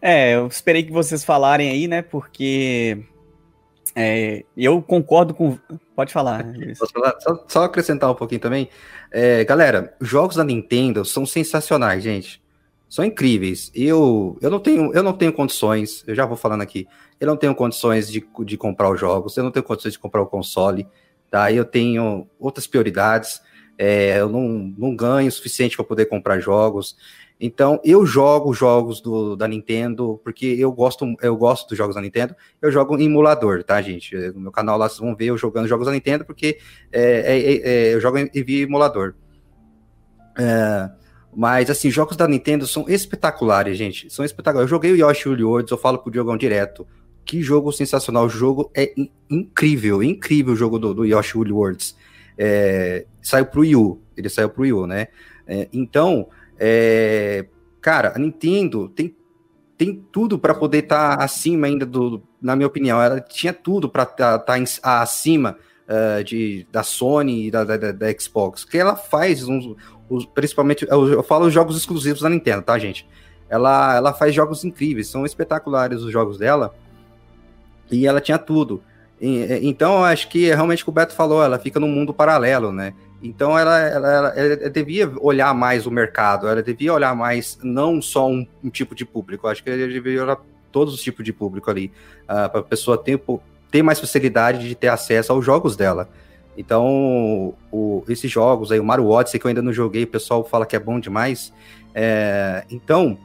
É, 0.03 0.35
eu 0.35 0.49
esperei 0.49 0.83
que 0.83 0.93
vocês 0.93 1.24
falarem 1.24 1.70
aí, 1.70 1.89
né? 1.89 2.03
Porque 2.03 3.07
é, 3.95 4.45
eu 4.57 4.83
concordo 4.83 5.35
com. 5.35 5.59
Pode 5.95 6.13
falar. 6.13 6.45
Falar? 6.93 7.15
Só, 7.21 7.45
só, 7.49 7.65
acrescentar 7.65 8.11
um 8.11 8.15
pouquinho 8.15 8.41
também. 8.41 8.69
É, 9.11 9.45
galera, 9.45 9.95
os 10.01 10.09
jogos 10.09 10.37
da 10.37 10.45
Nintendo 10.45 11.05
são 11.05 11.25
sensacionais, 11.25 12.03
gente. 12.03 12.43
São 12.89 13.05
incríveis. 13.05 13.71
Eu, 13.75 14.39
eu, 14.41 14.51
não 14.51 14.61
tenho, 14.61 14.93
eu 14.93 15.03
não 15.03 15.13
tenho 15.13 15.33
condições, 15.33 16.05
eu 16.07 16.15
já 16.15 16.25
vou 16.25 16.37
falando 16.37 16.63
aqui. 16.63 16.87
Eu 17.19 17.27
não 17.27 17.37
tenho 17.37 17.55
condições 17.55 18.11
de, 18.11 18.27
de 18.45 18.57
comprar 18.57 18.91
os 18.91 19.01
jogos, 19.01 19.37
eu 19.37 19.45
não 19.45 19.51
tenho 19.51 19.65
condições 19.65 19.93
de 19.93 19.99
comprar 19.99 20.23
o 20.23 20.27
console. 20.27 20.87
Tá? 21.31 21.51
Eu 21.51 21.65
tenho 21.65 22.29
outras 22.39 22.67
prioridades. 22.67 23.41
É, 23.79 24.19
eu 24.19 24.29
não, 24.29 24.75
não 24.79 24.97
ganho 24.97 25.29
o 25.29 25.33
suficiente 25.33 25.77
para 25.77 25.85
poder 25.85 26.07
comprar 26.07 26.39
jogos. 26.39 26.97
Então, 27.39 27.79
eu 27.85 28.07
jogo 28.07 28.55
jogos 28.55 29.01
do, 29.01 29.37
da 29.37 29.47
Nintendo, 29.47 30.19
porque 30.25 30.47
eu 30.47 30.73
gosto, 30.73 31.05
eu 31.21 31.37
gosto 31.37 31.69
dos 31.69 31.77
jogos 31.77 31.95
da 31.95 32.01
Nintendo, 32.01 32.35
eu 32.63 32.73
jogo 32.73 32.97
em 32.97 33.05
emulador, 33.05 33.63
tá, 33.63 33.81
gente? 33.83 34.17
No 34.33 34.41
meu 34.41 34.53
canal 34.53 34.79
lá 34.79 34.89
vocês 34.89 35.01
vão 35.01 35.15
ver 35.15 35.27
eu 35.27 35.37
jogando 35.37 35.69
jogos 35.69 35.87
da 35.87 35.93
Nintendo, 35.93 36.25
porque 36.25 36.59
é, 36.91 37.03
é, 37.03 37.53
é, 37.53 37.95
eu 37.95 38.01
jogo 38.01 38.19
em, 38.19 38.31
em 38.35 38.61
emulador. 38.63 39.15
É, 40.39 40.91
mas, 41.37 41.69
assim, 41.69 41.91
jogos 41.91 42.17
da 42.17 42.27
Nintendo 42.27 42.67
são 42.67 42.87
espetaculares, 42.89 43.77
gente. 43.77 44.11
São 44.11 44.25
espetaculares. 44.25 44.71
Eu 44.71 44.75
joguei 44.75 44.93
o 44.93 44.97
Yoshi 44.97 45.29
Worlds, 45.29 45.71
eu 45.71 45.77
falo 45.77 45.99
pro 45.99 46.11
Diogão 46.11 46.39
direto. 46.39 46.87
Que 47.27 47.43
jogo 47.43 47.71
sensacional. 47.71 48.25
O 48.25 48.31
jogo 48.31 48.71
é 48.75 48.95
in 48.97 49.11
incrível, 49.29 50.03
incrível 50.03 50.55
o 50.55 50.57
jogo 50.57 50.79
do, 50.79 50.95
do 50.95 51.05
Yoshi 51.05 51.37
Worlds. 51.37 51.95
É, 52.39 53.05
saiu 53.21 53.45
pro 53.45 53.61
Wii 53.61 53.99
ele 54.17 54.29
saiu 54.31 54.49
pro 54.49 54.63
Wii 54.63 54.87
né? 54.87 55.09
É, 55.47 55.69
então, 55.73 56.29
é, 56.59 57.47
cara, 57.81 58.12
a 58.15 58.19
Nintendo 58.19 58.89
tem, 58.89 59.15
tem 59.77 60.05
tudo 60.11 60.39
para 60.39 60.55
poder 60.55 60.85
estar 60.85 61.19
tá 61.19 61.24
acima 61.24 61.66
ainda 61.66 61.85
do, 61.85 62.23
na 62.41 62.57
minha 62.57 62.66
opinião, 62.66 63.01
ela 63.01 63.20
tinha 63.20 63.53
tudo 63.53 63.89
para 63.89 64.05
estar 64.05 64.39
tá, 64.39 64.57
tá 64.83 65.03
acima 65.03 65.57
uh, 65.89 66.24
de, 66.24 66.66
da 66.70 66.83
Sony 66.83 67.47
e 67.47 67.51
da, 67.51 67.65
da, 67.65 67.93
da, 67.93 68.19
Xbox, 68.19 68.65
que 68.65 68.78
ela 68.78 68.97
faz 68.97 69.47
uns, 69.49 69.77
principalmente, 70.35 70.87
eu, 70.89 71.09
eu 71.09 71.23
falo 71.23 71.47
os 71.47 71.53
jogos 71.53 71.77
exclusivos 71.77 72.23
da 72.23 72.28
Nintendo, 72.28 72.62
tá, 72.62 72.78
gente? 72.78 73.07
Ela, 73.49 73.97
ela 73.97 74.12
faz 74.12 74.35
jogos 74.35 74.65
incríveis, 74.65 75.09
são 75.09 75.24
espetaculares 75.24 76.03
os 76.03 76.12
jogos 76.12 76.39
dela, 76.39 76.74
e 77.91 78.07
ela 78.07 78.20
tinha 78.20 78.39
tudo. 78.39 78.83
E, 79.20 79.61
então, 79.62 80.05
acho 80.05 80.28
que 80.28 80.47
realmente 80.47 80.83
o 80.83 80.87
que 80.87 80.91
o 80.91 80.93
Beto 80.93 81.15
falou, 81.15 81.43
ela 81.43 81.59
fica 81.59 81.78
num 81.78 81.89
mundo 81.89 82.12
paralelo, 82.12 82.73
né? 82.73 82.95
Então 83.22 83.59
ela, 83.59 83.78
ela, 83.78 84.12
ela, 84.12 84.28
ela, 84.28 84.70
devia 84.70 85.10
olhar 85.20 85.55
mais 85.55 85.86
o 85.86 85.90
mercado, 85.90 86.47
ela 86.47 86.62
devia 86.62 86.93
olhar 86.93 87.14
mais 87.14 87.59
não 87.62 88.01
só 88.02 88.28
um, 88.28 88.47
um 88.62 88.68
tipo 88.68 88.94
de 88.94 89.05
público, 89.05 89.48
acho 89.48 89.62
que 89.64 89.70
ela 89.70 89.88
devia 89.88 90.22
olhar 90.22 90.38
todos 90.70 90.93
os 90.93 91.01
tipos 91.01 91.24
de 91.24 91.32
público 91.32 91.70
ali, 91.70 91.90
uh, 92.24 92.51
para 92.51 92.60
a 92.60 92.62
pessoa 92.62 92.98
ter, 92.98 93.20
ter 93.70 93.82
mais 93.82 93.98
facilidade 93.98 94.68
de 94.68 94.74
ter 94.74 94.88
acesso 94.88 95.32
aos 95.32 95.44
jogos 95.44 95.76
dela. 95.76 96.09
Então, 96.56 97.55
o, 97.70 98.05
esses 98.09 98.30
jogos 98.30 98.72
aí, 98.72 98.80
o 98.80 98.84
Mario 98.84 99.09
Odyssey, 99.09 99.38
que 99.38 99.47
eu 99.47 99.48
ainda 99.48 99.62
não 99.62 99.72
joguei, 99.72 100.05
o 100.05 100.06
pessoal 100.06 100.44
fala 100.44 100.66
que 100.66 100.76
é 100.76 100.78
bom 100.78 100.98
demais. 100.98 101.52
É, 101.94 102.64
então, 102.70 103.18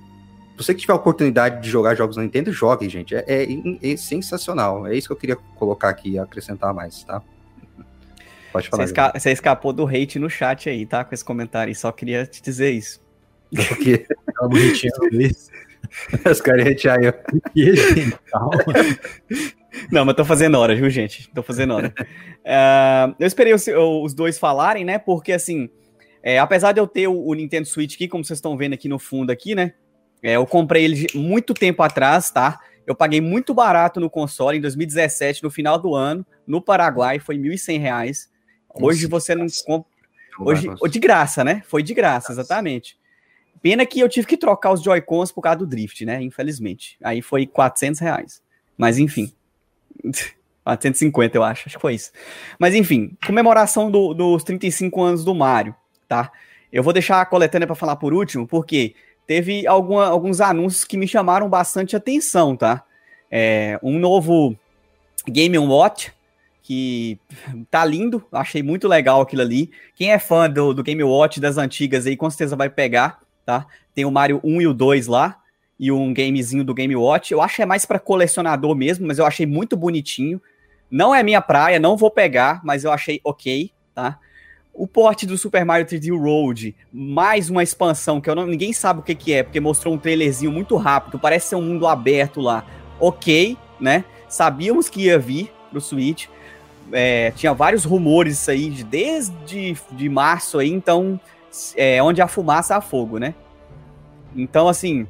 você 0.57 0.73
que 0.73 0.81
tiver 0.81 0.93
a 0.93 0.97
oportunidade 0.97 1.61
de 1.61 1.69
jogar 1.69 1.95
jogos 1.95 2.17
na 2.17 2.23
Nintendo, 2.23 2.51
jogue, 2.51 2.87
gente. 2.89 3.15
É, 3.15 3.23
é, 3.27 3.47
é 3.81 3.97
sensacional. 3.97 4.85
É 4.85 4.95
isso 4.95 5.07
que 5.07 5.13
eu 5.13 5.17
queria 5.17 5.35
colocar 5.55 5.89
aqui 5.89 6.11
e 6.11 6.19
acrescentar 6.19 6.73
mais, 6.73 7.03
tá? 7.03 7.21
Pode 8.51 8.69
falar. 8.69 8.83
Você, 8.83 8.91
esca 8.91 9.11
você, 9.15 9.31
escapou 9.31 9.73
do 9.73 9.87
hate 9.87 10.19
no 10.19 10.29
chat 10.29 10.69
aí, 10.69 10.85
tá? 10.85 11.03
Com 11.03 11.13
esse 11.13 11.23
comentário. 11.23 11.73
Só 11.75 11.91
queria 11.91 12.25
te 12.25 12.41
dizer 12.41 12.71
isso. 12.71 13.01
O 13.51 13.75
quê? 13.77 14.05
Os 16.29 16.41
caras 16.41 16.67
hatearam 16.67 17.03
eu. 17.03 17.13
Não, 19.91 20.05
mas 20.05 20.15
tô 20.15 20.25
fazendo 20.25 20.57
hora, 20.57 20.75
viu, 20.75 20.89
gente? 20.89 21.29
Tô 21.33 21.41
fazendo 21.41 21.73
hora. 21.73 21.93
uh, 21.99 23.15
eu 23.19 23.27
esperei 23.27 23.53
os, 23.53 23.65
os, 23.67 24.13
dois 24.13 24.37
falarem, 24.37 24.85
né? 24.85 24.97
Porque, 24.97 25.31
assim, 25.31 25.69
é, 26.23 26.39
apesar 26.39 26.71
de 26.71 26.79
eu 26.79 26.87
ter 26.87 27.07
o, 27.07 27.25
o, 27.25 27.33
Nintendo 27.33 27.67
Switch 27.67 27.95
aqui, 27.95 28.07
como 28.07 28.23
vocês 28.23 28.37
estão 28.37 28.57
vendo 28.57 28.73
aqui 28.73 28.87
no 28.87 28.99
fundo 28.99 29.31
aqui, 29.31 29.55
né? 29.55 29.73
É, 30.21 30.35
eu 30.35 30.45
comprei 30.45 30.85
ele 30.85 31.07
muito 31.15 31.53
tempo 31.53 31.81
atrás, 31.83 32.29
tá? 32.29 32.59
Eu 32.85 32.95
paguei 32.95 33.21
muito 33.21 33.53
barato 33.53 33.99
no 33.99 34.09
console 34.09 34.57
em 34.57 34.61
2017, 34.61 35.43
no 35.43 35.49
final 35.49 35.79
do 35.79 35.95
ano, 35.95 36.25
no 36.45 36.61
Paraguai, 36.61 37.19
foi 37.19 37.37
R$ 37.37 37.49
1.100. 37.49 38.30
Hoje 38.73 39.07
você 39.07 39.35
não 39.35 39.45
compra. 39.65 39.89
Hoje, 40.39 40.67
de 40.89 40.99
graça, 40.99 41.43
né? 41.43 41.61
Foi 41.67 41.83
de 41.83 41.93
graça, 41.93 42.31
exatamente. 42.31 42.97
Pena 43.61 43.85
que 43.85 43.99
eu 43.99 44.09
tive 44.09 44.25
que 44.25 44.37
trocar 44.37 44.71
os 44.71 44.81
Joy-Cons 44.81 45.31
por 45.31 45.41
causa 45.41 45.59
do 45.59 45.67
drift, 45.67 46.03
né? 46.05 46.21
Infelizmente. 46.21 46.97
Aí 47.03 47.21
foi 47.21 47.45
400 47.45 47.99
reais. 47.99 48.41
Mas 48.77 48.97
enfim. 48.97 49.31
450, 50.63 51.37
eu 51.37 51.43
acho. 51.43 51.63
Acho 51.67 51.77
que 51.77 51.81
foi 51.81 51.95
isso. 51.95 52.11
Mas 52.57 52.75
enfim, 52.75 53.17
comemoração 53.25 53.89
do, 53.89 54.13
dos 54.13 54.43
35 54.43 55.01
anos 55.01 55.25
do 55.25 55.33
Mario, 55.33 55.75
tá? 56.07 56.31
Eu 56.71 56.83
vou 56.83 56.93
deixar 56.93 57.19
a 57.19 57.25
coletânea 57.25 57.67
para 57.67 57.75
falar 57.75 57.95
por 57.95 58.13
último, 58.13 58.47
porque 58.47 58.95
teve 59.27 59.67
alguma, 59.67 60.07
alguns 60.07 60.39
anúncios 60.39 60.85
que 60.85 60.97
me 60.97 61.07
chamaram 61.07 61.49
bastante 61.49 61.95
atenção, 61.95 62.55
tá? 62.55 62.85
é, 63.31 63.79
um 63.81 63.97
novo 63.97 64.55
Game 65.25 65.57
Watch 65.57 66.11
que 66.71 67.19
tá 67.69 67.83
lindo, 67.83 68.23
achei 68.31 68.63
muito 68.63 68.87
legal 68.87 69.19
aquilo 69.19 69.41
ali. 69.41 69.69
Quem 69.93 70.13
é 70.13 70.17
fã 70.17 70.49
do, 70.49 70.73
do 70.73 70.81
Game 70.81 71.03
Watch 71.03 71.37
das 71.37 71.57
antigas 71.57 72.07
aí, 72.07 72.15
com 72.15 72.29
certeza 72.29 72.55
vai 72.55 72.69
pegar, 72.69 73.19
tá? 73.45 73.67
Tem 73.93 74.05
o 74.05 74.11
Mario 74.11 74.39
1 74.41 74.61
e 74.61 74.67
o 74.67 74.73
2 74.73 75.07
lá, 75.07 75.37
e 75.77 75.91
um 75.91 76.13
gamezinho 76.13 76.63
do 76.63 76.73
Game 76.73 76.95
Watch. 76.95 77.33
Eu 77.33 77.41
acho 77.41 77.57
que 77.57 77.61
é 77.61 77.65
mais 77.65 77.85
para 77.85 77.99
colecionador 77.99 78.73
mesmo, 78.73 79.05
mas 79.05 79.19
eu 79.19 79.25
achei 79.25 79.45
muito 79.45 79.75
bonitinho. 79.75 80.41
Não 80.89 81.13
é 81.13 81.21
minha 81.21 81.41
praia, 81.41 81.77
não 81.77 81.97
vou 81.97 82.09
pegar, 82.09 82.61
mas 82.63 82.85
eu 82.85 82.91
achei 82.93 83.19
ok, 83.21 83.69
tá? 83.93 84.17
O 84.73 84.87
porte 84.87 85.25
do 85.25 85.37
Super 85.37 85.65
Mario 85.65 85.85
3D 85.85 86.13
World, 86.13 86.73
mais 86.93 87.49
uma 87.49 87.63
expansão 87.63 88.21
que 88.21 88.29
eu 88.29 88.35
não, 88.35 88.47
ninguém 88.47 88.71
sabe 88.71 89.01
o 89.01 89.03
que, 89.03 89.13
que 89.13 89.33
é, 89.33 89.43
porque 89.43 89.59
mostrou 89.59 89.93
um 89.93 89.97
trailerzinho 89.97 90.53
muito 90.53 90.77
rápido, 90.77 91.19
parece 91.19 91.49
ser 91.49 91.55
um 91.55 91.63
mundo 91.63 91.85
aberto 91.85 92.39
lá. 92.39 92.65
Ok, 92.97 93.57
né? 93.77 94.05
Sabíamos 94.29 94.87
que 94.87 95.01
ia 95.01 95.19
vir 95.19 95.51
pro 95.69 95.81
Switch. 95.81 96.27
É, 96.91 97.31
tinha 97.31 97.53
vários 97.53 97.85
rumores 97.85 98.47
aí 98.49 98.69
de, 98.69 98.83
desde 98.83 99.77
de 99.91 100.09
março 100.09 100.59
aí, 100.59 100.69
então 100.69 101.19
é, 101.75 102.01
onde 102.01 102.21
a 102.21 102.27
fumaça 102.27 102.75
há 102.75 102.81
fogo, 102.81 103.17
né? 103.17 103.33
Então, 104.35 104.67
assim, 104.67 105.07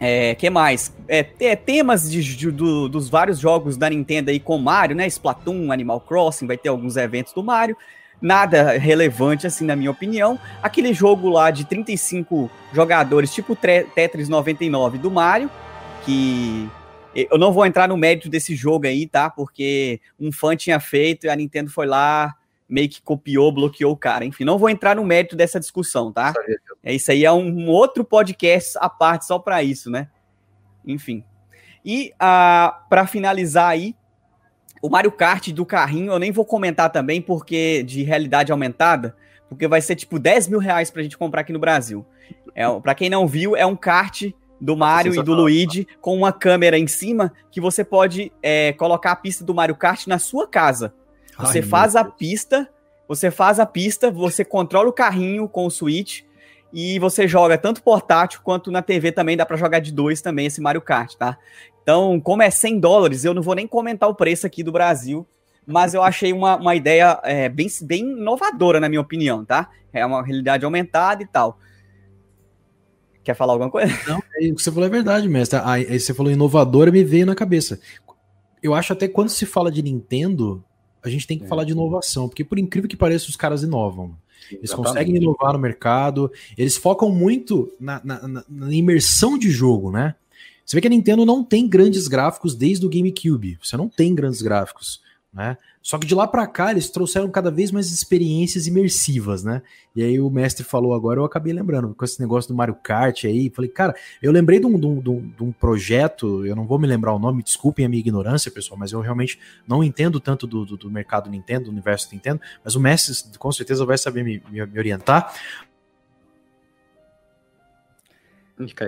é, 0.00 0.34
que 0.34 0.48
mais? 0.50 0.94
É, 1.08 1.26
é 1.40 1.56
temas 1.56 2.10
de, 2.10 2.22
de, 2.22 2.50
do, 2.50 2.88
dos 2.88 3.08
vários 3.08 3.38
jogos 3.38 3.76
da 3.76 3.88
Nintendo 3.88 4.30
aí 4.30 4.40
com 4.40 4.58
Mario, 4.58 4.96
né? 4.96 5.06
Splatoon, 5.06 5.72
Animal 5.72 6.00
Crossing, 6.00 6.46
vai 6.46 6.56
ter 6.56 6.68
alguns 6.68 6.96
eventos 6.96 7.32
do 7.32 7.42
Mario. 7.42 7.76
Nada 8.20 8.78
relevante, 8.78 9.46
assim, 9.46 9.64
na 9.64 9.76
minha 9.76 9.90
opinião. 9.90 10.38
Aquele 10.62 10.94
jogo 10.94 11.28
lá 11.28 11.50
de 11.50 11.64
35 11.64 12.50
jogadores, 12.72 13.32
tipo 13.32 13.56
Tetris 13.56 14.28
99 14.28 14.98
do 14.98 15.10
Mario, 15.10 15.50
que 16.04 16.68
eu 17.14 17.38
não 17.38 17.52
vou 17.52 17.64
entrar 17.64 17.88
no 17.88 17.96
mérito 17.96 18.28
desse 18.28 18.54
jogo 18.54 18.86
aí, 18.86 19.06
tá? 19.06 19.30
Porque 19.30 20.00
um 20.18 20.32
fã 20.32 20.56
tinha 20.56 20.80
feito 20.80 21.26
e 21.26 21.28
a 21.28 21.36
Nintendo 21.36 21.70
foi 21.70 21.86
lá, 21.86 22.34
meio 22.68 22.88
que 22.88 23.00
copiou, 23.02 23.52
bloqueou 23.52 23.92
o 23.92 23.96
cara. 23.96 24.24
Enfim, 24.24 24.44
não 24.44 24.58
vou 24.58 24.68
entrar 24.68 24.96
no 24.96 25.04
mérito 25.04 25.36
dessa 25.36 25.60
discussão, 25.60 26.12
tá? 26.12 26.32
É 26.82 26.92
isso 26.92 27.10
aí, 27.10 27.24
é 27.24 27.32
um 27.32 27.68
outro 27.68 28.04
podcast 28.04 28.76
à 28.78 28.88
parte 28.88 29.26
só 29.26 29.38
para 29.38 29.62
isso, 29.62 29.90
né? 29.90 30.08
Enfim. 30.86 31.24
E 31.84 32.12
ah, 32.18 32.84
para 32.88 33.06
finalizar 33.06 33.68
aí, 33.68 33.94
o 34.82 34.88
Mario 34.88 35.12
Kart 35.12 35.48
do 35.50 35.64
carrinho, 35.64 36.12
eu 36.12 36.18
nem 36.18 36.32
vou 36.32 36.44
comentar 36.44 36.90
também, 36.90 37.20
porque 37.20 37.82
de 37.84 38.02
realidade 38.02 38.52
aumentada, 38.52 39.16
porque 39.48 39.68
vai 39.68 39.80
ser 39.80 39.96
tipo 39.96 40.18
10 40.18 40.48
mil 40.48 40.58
reais 40.58 40.90
pra 40.90 41.02
gente 41.02 41.16
comprar 41.16 41.42
aqui 41.42 41.52
no 41.52 41.58
Brasil. 41.58 42.04
É, 42.54 42.68
para 42.80 42.94
quem 42.94 43.08
não 43.08 43.26
viu, 43.26 43.56
é 43.56 43.64
um 43.64 43.76
kart 43.76 44.30
do 44.60 44.76
Mario 44.76 45.14
e 45.14 45.22
do 45.22 45.34
Luigi 45.34 45.86
com 46.00 46.16
uma 46.16 46.32
câmera 46.32 46.78
em 46.78 46.86
cima 46.86 47.32
que 47.50 47.60
você 47.60 47.84
pode 47.84 48.32
é, 48.42 48.72
colocar 48.72 49.12
a 49.12 49.16
pista 49.16 49.44
do 49.44 49.54
Mario 49.54 49.76
Kart 49.76 50.06
na 50.06 50.18
sua 50.18 50.46
casa. 50.46 50.94
Você 51.38 51.58
Ai, 51.58 51.64
faz 51.64 51.96
a 51.96 52.04
pista, 52.04 52.68
você 53.08 53.30
faz 53.30 53.58
a 53.58 53.66
pista, 53.66 54.10
você 54.10 54.44
controla 54.44 54.88
o 54.88 54.92
carrinho 54.92 55.48
com 55.48 55.66
o 55.66 55.70
Switch 55.70 56.22
e 56.72 56.98
você 56.98 57.28
joga 57.28 57.56
tanto 57.56 57.82
portátil 57.82 58.40
quanto 58.42 58.70
na 58.70 58.82
TV 58.82 59.12
também, 59.12 59.36
dá 59.36 59.46
para 59.46 59.56
jogar 59.56 59.80
de 59.80 59.92
dois 59.92 60.20
também 60.20 60.46
esse 60.46 60.60
Mario 60.60 60.80
Kart, 60.80 61.14
tá? 61.14 61.38
Então, 61.82 62.18
como 62.20 62.42
é 62.42 62.50
100 62.50 62.80
dólares, 62.80 63.24
eu 63.24 63.34
não 63.34 63.42
vou 63.42 63.54
nem 63.54 63.66
comentar 63.66 64.08
o 64.08 64.14
preço 64.14 64.46
aqui 64.46 64.62
do 64.62 64.72
Brasil, 64.72 65.26
mas 65.66 65.94
eu 65.94 66.02
achei 66.02 66.32
uma, 66.32 66.56
uma 66.56 66.74
ideia 66.74 67.20
é, 67.22 67.48
bem, 67.48 67.68
bem 67.82 68.00
inovadora, 68.00 68.80
na 68.80 68.88
minha 68.88 69.00
opinião, 69.00 69.44
tá? 69.44 69.70
É 69.92 70.04
uma 70.04 70.22
realidade 70.22 70.64
aumentada 70.64 71.22
e 71.22 71.26
tal. 71.26 71.58
Quer 73.22 73.34
falar 73.34 73.52
alguma 73.52 73.70
coisa? 73.70 73.92
Não, 74.08 74.22
é, 74.36 74.50
o 74.50 74.54
que 74.54 74.62
você 74.62 74.70
falou 74.70 74.86
é 74.86 74.90
verdade, 74.90 75.28
mestre. 75.28 75.60
Aí 75.62 75.98
você 75.98 76.12
falou 76.12 76.32
inovadora, 76.32 76.90
me 76.90 77.04
veio 77.04 77.26
na 77.26 77.34
cabeça. 77.34 77.80
Eu 78.62 78.74
acho 78.74 78.92
até 78.92 79.06
quando 79.06 79.28
se 79.28 79.46
fala 79.46 79.70
de 79.70 79.82
Nintendo, 79.82 80.64
a 81.02 81.08
gente 81.08 81.26
tem 81.26 81.38
que 81.38 81.44
é. 81.44 81.48
falar 81.48 81.64
de 81.64 81.72
inovação, 81.72 82.28
porque 82.28 82.44
por 82.44 82.58
incrível 82.58 82.88
que 82.88 82.96
pareça, 82.96 83.28
os 83.28 83.36
caras 83.36 83.62
inovam. 83.62 84.16
Eles 84.50 84.64
Exatamente. 84.64 84.88
conseguem 84.88 85.16
inovar 85.16 85.52
no 85.52 85.58
mercado, 85.58 86.30
eles 86.56 86.76
focam 86.76 87.10
muito 87.10 87.72
na, 87.78 88.00
na, 88.04 88.28
na, 88.28 88.44
na, 88.48 88.72
imersão 88.72 89.38
de 89.38 89.50
jogo, 89.50 89.90
né? 89.90 90.14
Você 90.64 90.76
vê 90.76 90.80
que 90.80 90.86
a 90.86 90.90
Nintendo 90.90 91.26
não 91.26 91.44
tem 91.44 91.68
grandes 91.68 92.08
gráficos 92.08 92.54
desde 92.54 92.86
o 92.86 92.88
GameCube. 92.88 93.58
Você 93.62 93.76
não 93.76 93.88
tem 93.88 94.14
grandes 94.14 94.40
gráficos. 94.40 95.02
Né? 95.34 95.58
Só 95.82 95.98
que 95.98 96.06
de 96.06 96.14
lá 96.14 96.28
para 96.28 96.46
cá 96.46 96.70
eles 96.70 96.88
trouxeram 96.88 97.28
cada 97.28 97.50
vez 97.50 97.72
mais 97.72 97.90
experiências 97.90 98.68
imersivas, 98.68 99.42
né? 99.42 99.62
E 99.94 100.00
aí 100.00 100.20
o 100.20 100.30
mestre 100.30 100.62
falou 100.62 100.94
agora, 100.94 101.18
eu 101.18 101.24
acabei 101.24 101.52
lembrando, 101.52 101.92
com 101.92 102.04
esse 102.04 102.20
negócio 102.20 102.48
do 102.48 102.56
Mario 102.56 102.76
Kart 102.76 103.24
aí, 103.24 103.50
falei, 103.50 103.68
cara, 103.68 103.96
eu 104.22 104.30
lembrei 104.30 104.60
de 104.60 104.66
um, 104.66 104.78
de 104.78 104.86
um, 104.86 105.00
de 105.00 105.42
um 105.42 105.50
projeto, 105.50 106.46
eu 106.46 106.54
não 106.54 106.64
vou 106.64 106.78
me 106.78 106.86
lembrar 106.86 107.12
o 107.12 107.18
nome, 107.18 107.42
desculpem 107.42 107.84
a 107.84 107.88
minha 107.88 107.98
ignorância, 107.98 108.48
pessoal, 108.48 108.78
mas 108.78 108.92
eu 108.92 109.00
realmente 109.00 109.36
não 109.66 109.82
entendo 109.82 110.20
tanto 110.20 110.46
do, 110.46 110.64
do, 110.64 110.76
do 110.76 110.88
mercado 110.88 111.28
Nintendo, 111.28 111.64
do 111.64 111.72
universo 111.72 112.10
Nintendo, 112.12 112.40
mas 112.62 112.76
o 112.76 112.80
mestre 112.80 113.36
com 113.36 113.50
certeza 113.50 113.84
vai 113.84 113.98
saber 113.98 114.22
me, 114.22 114.40
me, 114.48 114.64
me 114.64 114.78
orientar. 114.78 115.34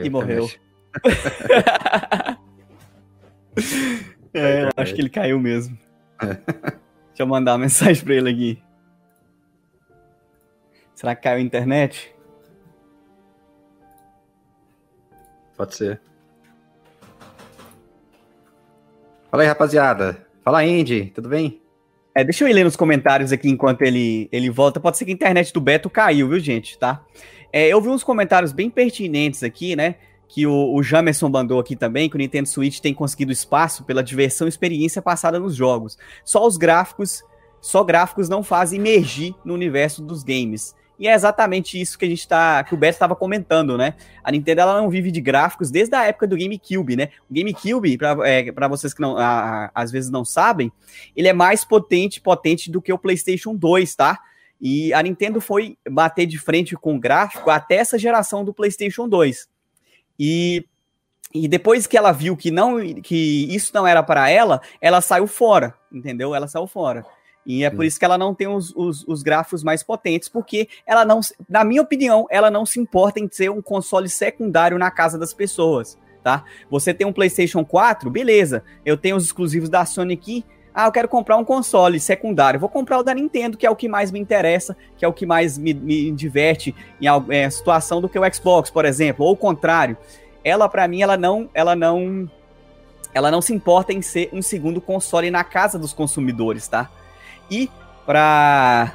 e 0.05 0.11
morreu. 0.11 0.49
é, 4.33 4.69
acho 4.77 4.95
que 4.95 5.01
ele 5.01 5.11
caiu 5.11 5.41
mesmo. 5.41 5.77
Deixa 7.09 7.23
eu 7.23 7.27
mandar 7.27 7.53
uma 7.53 7.59
mensagem 7.59 8.05
pra 8.05 8.15
ele 8.15 8.31
aqui. 8.31 8.63
Será 10.95 11.15
que 11.15 11.23
caiu 11.23 11.39
a 11.39 11.41
internet? 11.41 12.15
Pode 15.57 15.75
ser. 15.75 16.01
Fala 19.31 19.43
aí, 19.43 19.49
rapaziada. 19.49 20.27
Fala, 20.43 20.61
Andy. 20.61 21.13
Tudo 21.15 21.29
bem? 21.29 21.61
É, 22.15 22.25
deixa 22.25 22.45
eu 22.45 22.49
ir 22.49 22.55
ler 22.55 22.65
nos 22.65 22.77
comentários 22.77 23.31
aqui 23.33 23.49
enquanto 23.51 23.83
ele, 23.83 24.29
ele 24.33 24.49
volta. 24.49 24.81
Pode 24.81 24.97
ser 24.97 25.05
que 25.05 25.11
a 25.11 25.15
internet 25.15 25.53
do 25.53 25.61
Beto 25.61 25.91
caiu, 25.91 26.29
viu, 26.29 26.39
gente? 26.41 26.79
Tá? 26.79 27.05
É, 27.53 27.69
eu 27.69 27.81
vi 27.81 27.89
uns 27.89 28.03
comentários 28.03 28.53
bem 28.53 28.71
pertinentes 28.71 29.43
aqui, 29.43 29.77
né? 29.77 29.97
Que 30.29 30.47
o, 30.47 30.75
o 30.75 30.83
Jamerson 30.83 31.29
mandou 31.29 31.61
aqui 31.61 31.77
também, 31.77 32.09
que 32.09 32.17
o 32.17 32.19
Nintendo 32.19 32.49
Switch 32.49 32.81
tem 32.81 32.93
conseguido 32.93 33.33
espaço 33.33 33.85
pela 33.85 34.03
diversão 34.03 34.47
e 34.47 34.51
experiência 34.51 35.01
passada 35.01 35.39
nos 35.39 35.55
jogos. 35.55 35.97
Só 36.25 36.47
os 36.47 36.57
gráficos, 36.57 37.23
só 37.61 37.85
gráficos 37.85 38.29
não 38.29 38.43
fazem 38.43 38.81
emergir 38.81 39.35
no 39.45 39.55
universo 39.55 40.03
dos 40.03 40.23
games. 40.23 40.75
E 40.99 41.07
é 41.07 41.15
exatamente 41.15 41.79
isso 41.79 41.99
que 41.99 42.07
a 42.07 42.09
gente 42.09 42.27
tá, 42.27 42.65
que 42.65 42.75
o 42.75 42.77
Beto 42.77 42.95
estava 42.95 43.15
comentando, 43.15 43.77
né? 43.77 43.95
A 44.25 44.33
Nintendo 44.33 44.63
ela 44.63 44.81
não 44.81 44.89
vive 44.89 45.11
de 45.11 45.21
gráficos 45.21 45.71
desde 45.71 45.95
a 45.95 46.05
época 46.05 46.27
do 46.27 46.37
GameCube, 46.37 46.97
né? 46.97 47.11
O 47.29 47.35
GameCube, 47.35 47.99
para 47.99 48.17
é, 48.27 48.69
vocês 48.69 48.95
que 48.95 49.03
não, 49.03 49.17
a, 49.17 49.67
a, 49.67 49.71
às 49.75 49.91
vezes 49.91 50.11
não 50.11 50.25
sabem, 50.25 50.73
ele 51.15 51.29
é 51.29 51.35
mais 51.35 51.65
potente, 51.65 52.21
potente 52.21 52.71
do 52.71 52.81
que 52.81 52.93
o 52.93 52.99
PlayStation 52.99 53.55
2, 53.55 53.95
tá? 53.95 54.19
E 54.59 54.93
a 54.95 55.03
Nintendo 55.03 55.39
foi 55.39 55.77
bater 55.89 56.25
de 56.25 56.39
frente 56.39 56.75
com 56.77 56.97
o 56.97 56.99
gráfico 56.99 57.51
até 57.51 57.77
essa 57.77 57.99
geração 57.99 58.43
do 58.43 58.55
PlayStation 58.55 59.07
2. 59.07 59.49
E, 60.19 60.65
e 61.33 61.49
depois 61.49 61.87
que 61.87 61.97
ela 61.97 62.13
viu 62.13 62.37
que 62.37 62.51
não 62.51 62.79
que 63.03 63.55
isso 63.55 63.73
não 63.75 63.87
era 63.87 64.03
para 64.03 64.29
ela, 64.31 64.61
ela 64.81 65.01
saiu 65.01 65.27
fora, 65.27 65.75
entendeu? 65.93 66.35
Ela 66.35 66.49
saiu 66.49 66.67
fora. 66.67 67.05
E 67.47 67.63
é 67.63 67.71
por 67.71 67.85
isso 67.85 67.97
que 67.97 68.05
ela 68.05 68.19
não 68.19 68.35
tem 68.35 68.49
os, 68.49 68.75
os, 68.75 69.07
os, 69.07 69.23
gráficos 69.23 69.63
mais 69.63 69.81
potentes, 69.81 70.29
porque 70.29 70.69
ela 70.85 71.05
não, 71.05 71.21
na 71.49 71.63
minha 71.63 71.81
opinião, 71.81 72.27
ela 72.29 72.51
não 72.51 72.67
se 72.67 72.81
importa 72.81 73.21
em 73.21 73.29
ser 73.31 73.51
um 73.51 73.63
console 73.63 74.09
secundário 74.09 74.77
na 74.77 74.91
casa 74.91 75.17
das 75.17 75.33
pessoas, 75.33 75.97
tá? 76.25 76.45
Você 76.69 76.93
tem 76.93 77.07
um 77.07 77.13
PlayStation 77.13 77.65
4, 77.65 78.11
beleza. 78.11 78.65
Eu 78.85 78.97
tenho 78.97 79.15
os 79.15 79.25
exclusivos 79.25 79.69
da 79.69 79.87
Sony 79.87 80.15
aqui, 80.15 80.45
ah, 80.79 80.85
eu 80.85 80.93
quero 80.93 81.09
comprar 81.09 81.39
um 81.39 81.45
console 81.45 81.99
secundário. 81.99 82.61
Vou 82.61 82.69
comprar 82.69 82.99
o 82.99 83.03
da 83.03 83.15
Nintendo, 83.15 83.57
que 83.57 83.65
é 83.65 83.71
o 83.71 83.75
que 83.75 83.89
mais 83.89 84.13
me 84.13 84.21
interessa, 84.21 84.77
que 84.99 85.07
é 85.07 85.09
o 85.09 85.13
que 85.13 85.25
mais 85.25 85.57
me, 85.57 85.73
me 85.73 86.13
diverte 86.13 86.75
em 87.01 87.07
é, 87.35 87.49
situação 87.49 87.99
do 87.99 88.11
que 88.11 88.19
o 88.19 88.35
Xbox, 88.35 88.69
por 88.69 88.85
exemplo. 88.85 89.25
Ou 89.25 89.33
o 89.33 89.37
contrário. 89.37 89.97
Ela, 90.45 90.69
para 90.69 90.87
mim, 90.87 91.01
ela 91.01 91.17
não, 91.17 91.49
ela 91.55 91.75
não, 91.75 92.31
ela 93.15 93.31
não 93.31 93.41
se 93.41 93.55
importa 93.55 93.91
em 93.91 94.03
ser 94.03 94.29
um 94.35 94.43
segundo 94.43 94.79
console 94.79 95.31
na 95.31 95.43
casa 95.43 95.79
dos 95.79 95.95
consumidores, 95.95 96.69
tá? 96.69 96.91
E 97.51 97.71
para 98.05 98.93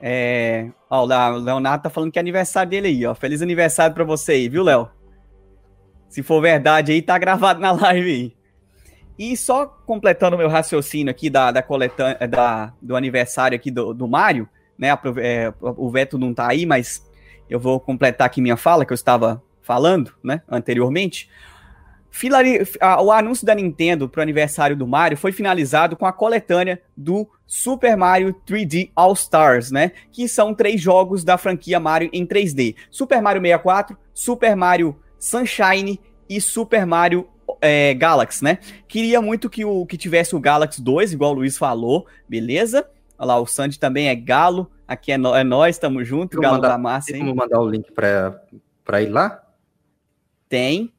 é, 0.00 0.70
ó, 0.88 1.02
o 1.02 1.06
Leonardo 1.38 1.82
tá 1.82 1.90
falando 1.90 2.12
que 2.12 2.20
é 2.20 2.22
aniversário 2.22 2.70
dele 2.70 2.86
aí, 2.86 3.04
ó. 3.04 3.16
Feliz 3.16 3.42
aniversário 3.42 3.96
para 3.96 4.04
você 4.04 4.32
aí, 4.32 4.48
viu, 4.48 4.62
Léo? 4.62 4.88
Se 6.08 6.22
for 6.22 6.40
verdade 6.40 6.92
aí, 6.92 7.02
tá 7.02 7.18
gravado 7.18 7.58
na 7.58 7.72
live 7.72 8.10
aí. 8.10 8.43
E 9.18 9.36
só 9.36 9.66
completando 9.66 10.36
meu 10.36 10.48
raciocínio 10.48 11.10
aqui 11.10 11.30
da, 11.30 11.50
da, 11.50 11.62
coletânea, 11.62 12.16
é, 12.20 12.26
da 12.26 12.72
do 12.82 12.96
aniversário 12.96 13.56
aqui 13.56 13.70
do, 13.70 13.94
do 13.94 14.08
Mário, 14.08 14.48
né? 14.76 14.88
É, 15.18 15.52
o 15.60 15.90
Veto 15.90 16.18
não 16.18 16.34
tá 16.34 16.48
aí, 16.48 16.66
mas 16.66 17.04
eu 17.48 17.60
vou 17.60 17.78
completar 17.78 18.26
aqui 18.26 18.40
minha 18.40 18.56
fala 18.56 18.84
que 18.84 18.92
eu 18.92 18.96
estava 18.96 19.42
falando, 19.62 20.12
né, 20.22 20.42
anteriormente. 20.48 21.28
O 23.02 23.10
anúncio 23.10 23.44
da 23.44 23.54
Nintendo 23.56 24.08
para 24.08 24.20
o 24.20 24.22
aniversário 24.22 24.76
do 24.76 24.86
Mario 24.86 25.18
foi 25.18 25.32
finalizado 25.32 25.96
com 25.96 26.06
a 26.06 26.12
coletânea 26.12 26.80
do 26.96 27.28
Super 27.44 27.96
Mario 27.96 28.32
3D 28.46 28.90
All 28.94 29.12
Stars, 29.14 29.72
né? 29.72 29.90
Que 30.12 30.28
são 30.28 30.54
três 30.54 30.80
jogos 30.80 31.24
da 31.24 31.36
franquia 31.36 31.80
Mario 31.80 32.10
em 32.12 32.24
3D: 32.24 32.76
Super 32.88 33.20
Mario 33.20 33.42
64, 33.42 33.98
Super 34.12 34.54
Mario 34.54 34.96
Sunshine 35.18 36.00
e 36.28 36.40
Super 36.40 36.86
Mario 36.86 37.28
é, 37.60 37.94
Galaxy, 37.94 38.42
né? 38.42 38.58
Queria 38.88 39.20
muito 39.20 39.50
que, 39.50 39.64
o, 39.64 39.86
que 39.86 39.96
tivesse 39.96 40.34
o 40.34 40.40
Galaxy 40.40 40.82
2, 40.82 41.12
igual 41.12 41.32
o 41.32 41.34
Luiz 41.34 41.56
falou, 41.58 42.06
beleza? 42.28 42.88
Olha 43.18 43.28
lá, 43.28 43.40
o 43.40 43.46
Sandy 43.46 43.78
também 43.78 44.08
é 44.08 44.14
galo, 44.14 44.70
aqui 44.86 45.12
é, 45.12 45.18
no, 45.18 45.34
é 45.34 45.44
nós, 45.44 45.78
tamo 45.78 46.04
junto, 46.04 46.40
galo 46.40 46.56
mandar, 46.56 46.68
da 46.68 46.78
massa, 46.78 47.16
hein? 47.16 47.24
Tem 47.24 47.34
mandar 47.34 47.60
o 47.60 47.68
link 47.68 47.92
pra, 47.92 48.40
pra 48.84 49.02
ir 49.02 49.08
lá? 49.08 49.42
Tem. 50.48 50.92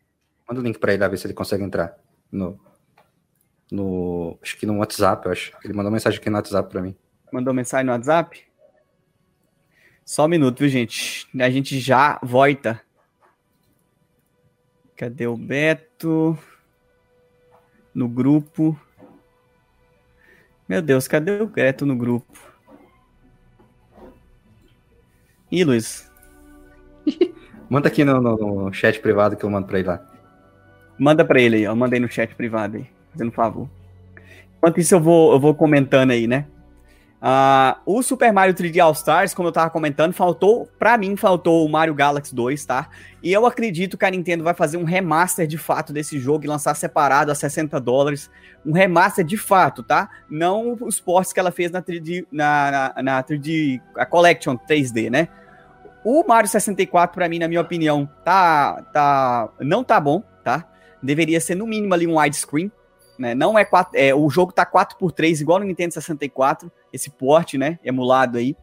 Manda 0.47 0.61
o 0.61 0.63
link 0.63 0.77
pra 0.79 0.93
ele 0.93 1.01
lá, 1.01 1.07
ver 1.07 1.17
se 1.17 1.27
ele 1.27 1.33
consegue 1.33 1.63
entrar 1.63 1.95
no, 2.31 2.59
no, 3.71 4.37
acho 4.41 4.57
que 4.57 4.65
no 4.65 4.77
WhatsApp, 4.77 5.25
eu 5.25 5.31
acho. 5.31 5.53
Ele 5.63 5.73
mandou 5.73 5.91
mensagem 5.91 6.19
aqui 6.19 6.29
no 6.29 6.35
WhatsApp 6.35 6.69
pra 6.69 6.81
mim. 6.81 6.95
Mandou 7.31 7.53
mensagem 7.53 7.85
no 7.85 7.91
WhatsApp? 7.91 8.41
Só 10.05 10.25
um 10.25 10.27
minuto, 10.27 10.59
viu, 10.59 10.69
gente? 10.69 11.27
A 11.39 11.49
gente 11.49 11.79
já 11.79 12.19
volta. 12.21 12.79
Cadê 14.95 15.27
o 15.27 15.35
Beto? 15.35 16.37
No 17.93 18.07
grupo. 18.07 18.79
Meu 20.67 20.81
Deus, 20.81 21.07
cadê 21.07 21.41
o 21.41 21.47
Beto 21.47 21.85
no 21.85 21.95
grupo? 21.97 22.39
Ih, 25.51 25.63
Luiz. 25.65 26.09
Manda 27.69 27.89
aqui 27.89 28.05
no, 28.05 28.21
no, 28.21 28.37
no, 28.37 28.73
chat 28.73 28.99
privado 28.99 29.35
que 29.35 29.43
eu 29.43 29.49
mando 29.49 29.67
pra 29.67 29.79
ele 29.79 29.87
lá. 29.87 30.01
Manda 30.97 31.25
pra 31.25 31.41
ele 31.41 31.57
aí, 31.57 31.67
ó. 31.67 31.75
Mandei 31.75 31.99
no 31.99 32.09
chat 32.09 32.33
privado 32.33 32.77
aí, 32.77 32.87
fazendo 33.11 33.31
favor. 33.31 33.69
Enquanto 34.57 34.79
isso, 34.79 34.95
eu 34.95 34.99
vou, 35.01 35.33
eu 35.33 35.39
vou 35.39 35.53
comentando 35.53 36.11
aí, 36.11 36.25
né? 36.25 36.47
Uh, 37.21 37.79
o 37.85 38.03
Super 38.03 38.31
Mario 38.31 38.53
3D 38.53 38.79
All 38.79 38.91
Stars, 38.91 39.33
como 39.33 39.47
eu 39.47 39.51
tava 39.51 39.69
comentando, 39.69 40.13
faltou, 40.13 40.69
para 40.77 40.97
mim, 40.97 41.15
faltou 41.15 41.65
o 41.65 41.69
Mario 41.69 41.95
Galaxy 41.95 42.35
2, 42.35 42.65
tá? 42.65 42.89
E 43.23 43.33
eu 43.33 43.45
acredito 43.45 43.97
que 43.97 44.05
a 44.05 44.11
Nintendo 44.11 44.43
vai 44.43 44.53
fazer 44.53 44.77
um 44.77 44.83
remaster 44.83 45.47
de 45.47 45.57
fato 45.57 45.91
desse 45.91 46.19
jogo 46.19 46.43
e 46.43 46.47
lançar 46.47 46.75
separado 46.75 47.31
a 47.31 47.35
60 47.35 47.79
dólares. 47.79 48.29
Um 48.65 48.73
remaster 48.73 49.25
de 49.25 49.37
fato, 49.37 49.81
tá? 49.81 50.09
Não 50.29 50.77
os 50.81 50.99
ports 50.99 51.33
que 51.33 51.39
ela 51.39 51.51
fez 51.51 51.71
na 51.71 51.81
3D, 51.81 52.27
na, 52.31 52.93
na, 52.95 53.03
na 53.03 53.23
3D, 53.23 53.81
a 53.95 54.05
Collection 54.05 54.55
3D, 54.57 55.09
né? 55.09 55.29
O 56.03 56.23
Mario 56.27 56.47
64, 56.49 57.15
para 57.15 57.27
mim, 57.27 57.39
na 57.39 57.47
minha 57.47 57.61
opinião, 57.61 58.07
tá, 58.23 58.83
tá, 58.93 59.49
não 59.59 59.83
tá 59.83 59.99
bom, 59.99 60.21
tá? 60.43 60.69
Deveria 61.01 61.41
ser 61.41 61.55
no 61.55 61.65
mínimo 61.65 61.95
ali 61.95 62.05
um 62.05 62.19
widescreen, 62.19 62.71
né? 63.17 63.35
Não 63.35 63.57
é, 63.57 63.65
4, 63.65 63.97
é 63.99 64.13
o 64.13 64.29
jogo 64.29 64.51
tá 64.51 64.65
4x3 64.65 65.41
igual 65.41 65.59
no 65.59 65.65
Nintendo 65.65 65.93
64, 65.93 66.71
esse 66.91 67.09
port, 67.09 67.53
né, 67.55 67.79
emulado 67.83 68.37
aí. 68.37 68.55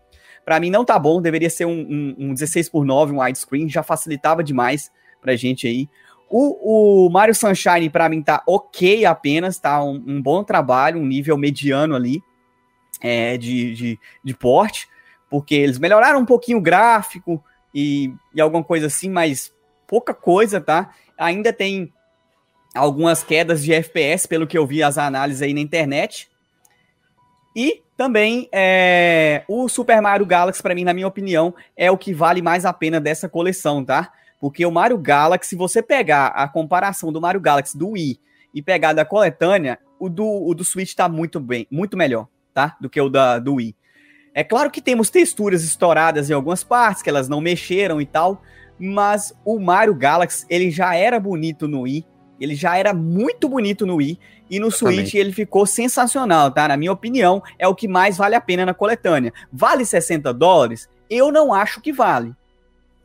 Para 0.45 0.59
mim 0.59 0.70
não 0.70 0.85
tá 0.85 0.99
bom, 0.99 1.23
deveria 1.23 1.51
ser 1.51 1.66
um, 1.66 1.81
um, 1.81 2.16
um 2.19 2.35
16x9, 2.35 3.12
um 3.12 3.20
widescreen, 3.20 3.69
já 3.69 3.83
facilitava 3.83 4.43
demais 4.43 4.91
pra 5.20 5.37
gente 5.37 5.66
aí. 5.66 5.89
O, 6.29 7.07
o 7.07 7.11
Mario 7.11 7.35
Sunshine 7.35 7.91
para 7.91 8.09
mim 8.09 8.23
tá 8.23 8.43
ok 8.47 9.05
apenas, 9.05 9.59
tá 9.59 9.83
um, 9.85 10.03
um, 10.07 10.23
bom 10.23 10.43
trabalho, 10.43 10.99
um 10.99 11.07
nível 11.07 11.37
mediano 11.37 11.95
ali 11.95 12.23
é, 13.01 13.37
de, 13.37 13.74
de, 13.74 14.01
de 14.24 14.35
porte, 14.35 14.89
porque 15.29 15.55
eles 15.55 15.79
melhoraram 15.79 16.20
um 16.20 16.24
pouquinho 16.24 16.59
o 16.59 16.62
gráfico 16.62 17.43
e, 17.74 18.12
e 18.35 18.41
alguma 18.41 18.65
coisa 18.65 18.87
assim, 18.87 19.11
mas 19.11 19.53
pouca 19.87 20.15
coisa, 20.15 20.61
tá? 20.61 20.91
Ainda 21.19 21.53
tem 21.53 21.93
algumas 22.74 23.23
quedas 23.23 23.62
de 23.62 23.73
FPS, 23.73 24.27
pelo 24.27 24.47
que 24.47 24.57
eu 24.57 24.66
vi 24.66 24.82
as 24.82 24.99
análises 24.99 25.43
aí 25.43 25.53
na 25.53 25.61
internet. 25.61 26.28
E 27.55 27.82
também 27.97 28.49
é, 28.51 29.44
o 29.47 29.69
Super 29.69 30.01
Mario 30.01 30.27
Galaxy, 30.27 30.62
para 30.62 30.74
mim, 30.74 30.85
na 30.85 30.94
minha 30.94 31.07
opinião, 31.07 31.55
é 31.77 31.90
o 31.90 31.99
que 31.99 32.15
vale 32.15 32.40
mais 32.40 32.65
a 32.65 32.73
pena 32.73 33.01
dessa 33.01 33.28
coleção, 33.28 33.85
tá? 33.85 34.12
Porque 34.40 34.65
o 34.65 34.73
Mario 34.73 34.99
Galaxy, 34.99 35.51
se 35.51 35.57
você 35.57 35.82
pegar 35.82 36.28
a 36.28 36.49
comparação 36.49 37.12
do 37.12 37.20
Mario 37.20 37.40
Galaxy 37.40 37.77
do 37.77 37.90
Wii 37.90 38.19
e 38.55 38.62
pegar 38.62 38.93
da 38.93 39.05
coletânea, 39.05 39.78
o 40.01 40.09
do, 40.09 40.27
o 40.27 40.55
do 40.55 40.65
Switch 40.65 40.94
tá 40.94 41.09
muito 41.09 41.39
bem, 41.39 41.66
muito 41.70 41.97
melhor, 41.97 42.27
tá? 42.53 42.77
Do 42.81 42.90
que 42.90 43.01
o 43.01 43.09
da, 43.09 43.39
do 43.39 43.55
Wii. 43.55 43.77
É 44.35 44.43
claro 44.43 44.70
que 44.70 44.81
temos 44.81 45.11
texturas 45.11 45.62
estouradas 45.62 46.31
em 46.31 46.32
algumas 46.32 46.65
partes, 46.65 47.03
que 47.03 47.11
elas 47.11 47.28
não 47.28 47.40
mexeram 47.40 48.01
e 48.01 48.07
tal, 48.07 48.43
mas 48.78 49.32
o 49.44 49.61
Mario 49.61 49.94
Galaxy, 49.94 50.47
ele 50.49 50.70
já 50.70 50.94
era 50.94 51.20
bonito 51.20 51.69
no 51.69 51.82
Wii, 51.82 52.05
ele 52.43 52.56
já 52.56 52.77
era 52.77 52.93
muito 52.93 53.48
bonito 53.48 53.86
no 53.86 53.97
Wii 53.97 54.19
e 54.51 54.59
no. 54.59 54.70
Switch 54.70 55.14
ele 55.14 55.32
ficou 55.32 55.64
sensacional, 55.64 56.51
tá? 56.51 56.66
Na 56.66 56.77
minha 56.77 56.90
opinião, 56.90 57.43
é 57.56 57.69
o 57.69 57.74
que 57.74 57.86
mais 57.86 58.16
vale 58.16 58.35
a 58.35 58.40
pena 58.40 58.66
na 58.66 58.74
coletânea. 58.74 59.32
Vale 59.52 59.85
60 59.85 60.32
dólares? 60.35 60.89
Eu 61.09 61.31
não 61.31 61.55
acho 61.55 61.81
que 61.81 61.93
vale, 61.93 62.35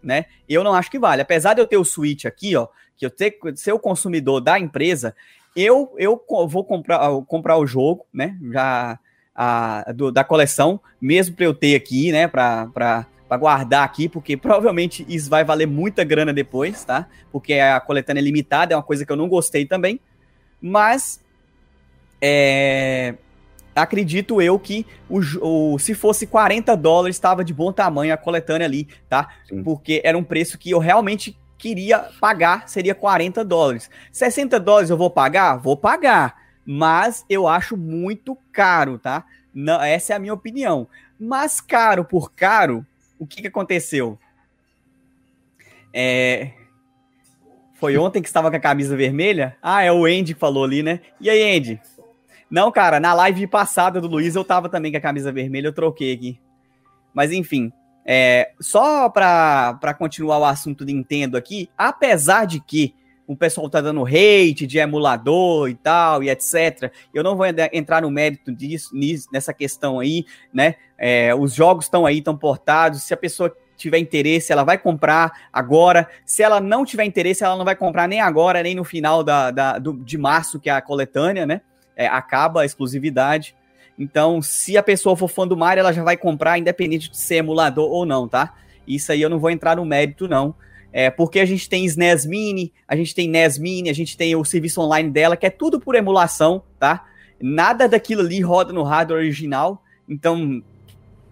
né? 0.02 0.26
Eu 0.50 0.64
não 0.64 0.74
acho 0.74 0.90
que 0.90 0.98
vale. 0.98 1.22
Apesar 1.22 1.54
de 1.54 1.62
eu 1.62 1.68
ter 1.68 1.78
o 1.78 1.86
Switch 1.86 2.26
aqui, 2.26 2.56
ó, 2.56 2.68
que 2.98 3.06
eu 3.06 3.12
ter, 3.12 3.38
ser 3.56 3.74
o 3.74 3.80
consumidor 3.80 4.42
da 4.42 4.60
empresa, 4.60 5.16
eu, 5.56 5.94
eu 5.98 6.20
vou 6.48 6.64
comprar, 6.64 7.00
comprar 7.28 7.58
o 7.58 7.68
jogo, 7.68 8.06
né? 8.12 8.36
Já 8.52 9.00
a, 9.36 9.92
do, 9.94 10.12
da 10.12 10.24
coleção, 10.24 10.80
mesmo 11.00 11.36
para 11.36 11.46
eu 11.46 11.54
ter 11.54 11.76
aqui, 11.76 12.12
né? 12.12 12.28
Para 12.28 13.06
para 13.28 13.38
guardar 13.38 13.84
aqui, 13.84 14.08
porque 14.08 14.38
provavelmente 14.38 15.06
isso 15.08 15.30
vai 15.30 15.44
valer 15.44 15.68
muita 15.68 16.04
grana 16.04 16.34
depois, 16.34 16.84
tá? 16.84 17.08
Porque 17.32 17.54
a 17.54 17.80
coletânea 17.80 18.22
é 18.22 18.24
limitada, 18.24 18.74
é 18.74 18.78
uma 18.78 18.84
coisa 18.84 19.06
que 19.06 19.12
eu 19.12 19.16
não 19.16 19.28
gostei 19.28 19.66
também. 19.66 20.00
Mas 20.62 21.20
é, 22.22 23.16
acredito 23.76 24.42
eu 24.42 24.58
que 24.58 24.86
o, 25.10 25.20
o, 25.42 25.80
se 25.80 25.94
fosse 25.94 26.26
40 26.26 26.76
dólares 26.76 27.16
estava 27.16 27.44
de 27.44 27.54
bom 27.54 27.72
tamanho 27.72 28.14
a 28.14 28.18
coletânea 28.18 28.66
ali, 28.66 28.88
tá? 29.08 29.30
Sim. 29.48 29.64
Porque 29.64 30.02
era 30.04 30.18
um 30.18 30.24
preço 30.24 30.58
que 30.58 30.72
eu 30.72 30.80
realmente 30.80 31.38
queria 31.58 32.00
pagar, 32.20 32.68
seria 32.68 32.96
40 32.96 33.44
dólares. 33.44 33.90
60 34.12 34.60
dólares 34.60 34.90
eu 34.90 34.98
vou 34.98 35.10
pagar? 35.10 35.58
Vou 35.58 35.76
pagar. 35.76 36.42
Mas 36.66 37.26
eu 37.30 37.48
acho 37.48 37.78
muito 37.78 38.38
caro, 38.52 38.98
tá? 38.98 39.26
Não, 39.54 39.82
essa 39.82 40.14
é 40.14 40.16
a 40.16 40.20
minha 40.20 40.34
opinião. 40.34 40.88
Mas 41.20 41.60
caro 41.60 42.06
por 42.06 42.32
caro, 42.34 42.86
o 43.20 43.26
que, 43.26 43.42
que 43.42 43.48
aconteceu? 43.48 44.18
É... 45.94 46.52
Foi 47.76 47.98
ontem 47.98 48.22
que 48.22 48.28
estava 48.28 48.50
com 48.50 48.58
a 48.58 48.60
camisa 48.60 48.96
vermelha? 48.96 49.56
Ah, 49.62 49.84
é 49.84 49.92
o 49.92 50.06
Andy 50.06 50.34
que 50.34 50.40
falou 50.40 50.64
ali, 50.64 50.82
né? 50.82 51.02
E 51.22 51.30
aí, 51.30 51.58
Andy? 51.58 51.80
Não, 52.50 52.72
cara, 52.72 53.00
na 53.00 53.14
live 53.14 53.46
passada 53.46 54.00
do 54.00 54.08
Luiz 54.08 54.36
eu 54.36 54.44
tava 54.44 54.70
também 54.70 54.92
com 54.92 54.98
a 54.98 55.02
camisa 55.02 55.32
vermelha, 55.32 55.68
eu 55.68 55.74
troquei 55.74 56.14
aqui. 56.14 56.40
Mas 57.14 57.32
enfim, 57.32 57.72
é, 58.06 58.52
só 58.60 59.10
para 59.10 59.94
continuar 59.98 60.40
o 60.40 60.46
assunto 60.46 60.86
de 60.86 60.94
Nintendo 60.94 61.36
aqui, 61.36 61.70
apesar 61.78 62.46
de 62.46 62.60
que 62.62 62.96
o 63.28 63.36
pessoal 63.36 63.70
tá 63.70 63.82
dando 63.82 64.06
hate 64.06 64.66
de 64.66 64.80
emulador 64.80 65.70
e 65.70 65.76
tal, 65.76 66.24
e 66.24 66.30
etc. 66.30 66.92
Eu 67.14 67.24
não 67.24 67.36
vou 67.36 67.46
entrar 67.74 68.02
no 68.02 68.10
mérito 68.10 68.54
disso, 68.54 68.92
nessa 69.32 69.54
questão 69.54 70.00
aí, 70.00 70.26
né? 70.54 70.76
É, 70.98 71.36
os 71.36 71.54
jogos 71.54 71.86
estão 71.86 72.06
aí, 72.06 72.20
estão 72.20 72.38
portados. 72.38 73.04
Se 73.04 73.14
a 73.14 73.18
pessoa 73.18 73.54
tiver 73.76 74.00
interesse, 74.00 74.52
ela 74.52 74.64
vai 74.64 74.78
comprar 74.78 75.50
agora. 75.52 76.10
Se 76.26 76.42
ela 76.42 76.62
não 76.62 76.86
tiver 76.86 77.04
interesse, 77.04 77.44
ela 77.44 77.58
não 77.58 77.66
vai 77.66 77.76
comprar 77.76 78.08
nem 78.08 78.22
agora, 78.22 78.64
nem 78.64 78.74
no 78.74 78.86
final 78.86 79.24
da, 79.24 79.52
da 79.52 79.78
do, 79.78 79.94
de 79.94 80.18
março, 80.18 80.58
que 80.58 80.70
é 80.70 80.74
a 80.74 80.82
coletânea, 80.82 81.46
né? 81.46 81.62
É, 81.98 82.08
acaba 82.08 82.62
a 82.62 82.66
exclusividade. 82.66 83.56
Então, 84.00 84.42
se 84.42 84.78
a 84.78 84.84
pessoa 84.84 85.18
for 85.18 85.28
fã 85.28 85.46
do 85.46 85.58
Mario, 85.58 85.82
ela 85.82 85.92
já 85.92 86.04
vai 86.04 86.16
comprar, 86.16 86.58
independente 86.58 87.10
de 87.10 87.18
ser 87.18 87.36
emulador 87.36 87.90
ou 87.90 88.06
não, 88.06 88.28
tá? 88.28 88.54
Isso 88.88 89.12
aí 89.12 89.22
eu 89.22 89.30
não 89.30 89.40
vou 89.40 89.50
entrar 89.50 89.76
no 89.76 89.84
mérito, 89.84 90.28
não. 90.28 90.56
É, 91.00 91.12
porque 91.12 91.40
a 91.40 91.46
gente 91.46 91.70
tem 91.70 91.86
SNES 91.86 92.26
Mini, 92.26 92.74
a 92.88 92.96
gente 92.96 93.14
tem 93.14 93.30
NES 93.30 93.60
Mini, 93.60 93.88
a 93.88 93.94
gente 93.94 94.18
tem 94.18 94.36
o 94.36 94.44
serviço 94.44 94.82
online 94.82 95.12
dela, 95.12 95.38
que 95.38 95.46
é 95.46 95.50
tudo 95.52 95.80
por 95.80 95.94
emulação, 95.94 96.64
tá? 96.80 97.06
Nada 97.40 97.88
daquilo 97.88 98.22
ali 98.22 98.42
roda 98.42 98.74
no 98.74 98.82
hardware 98.82 99.20
original, 99.20 99.84
então 100.10 100.60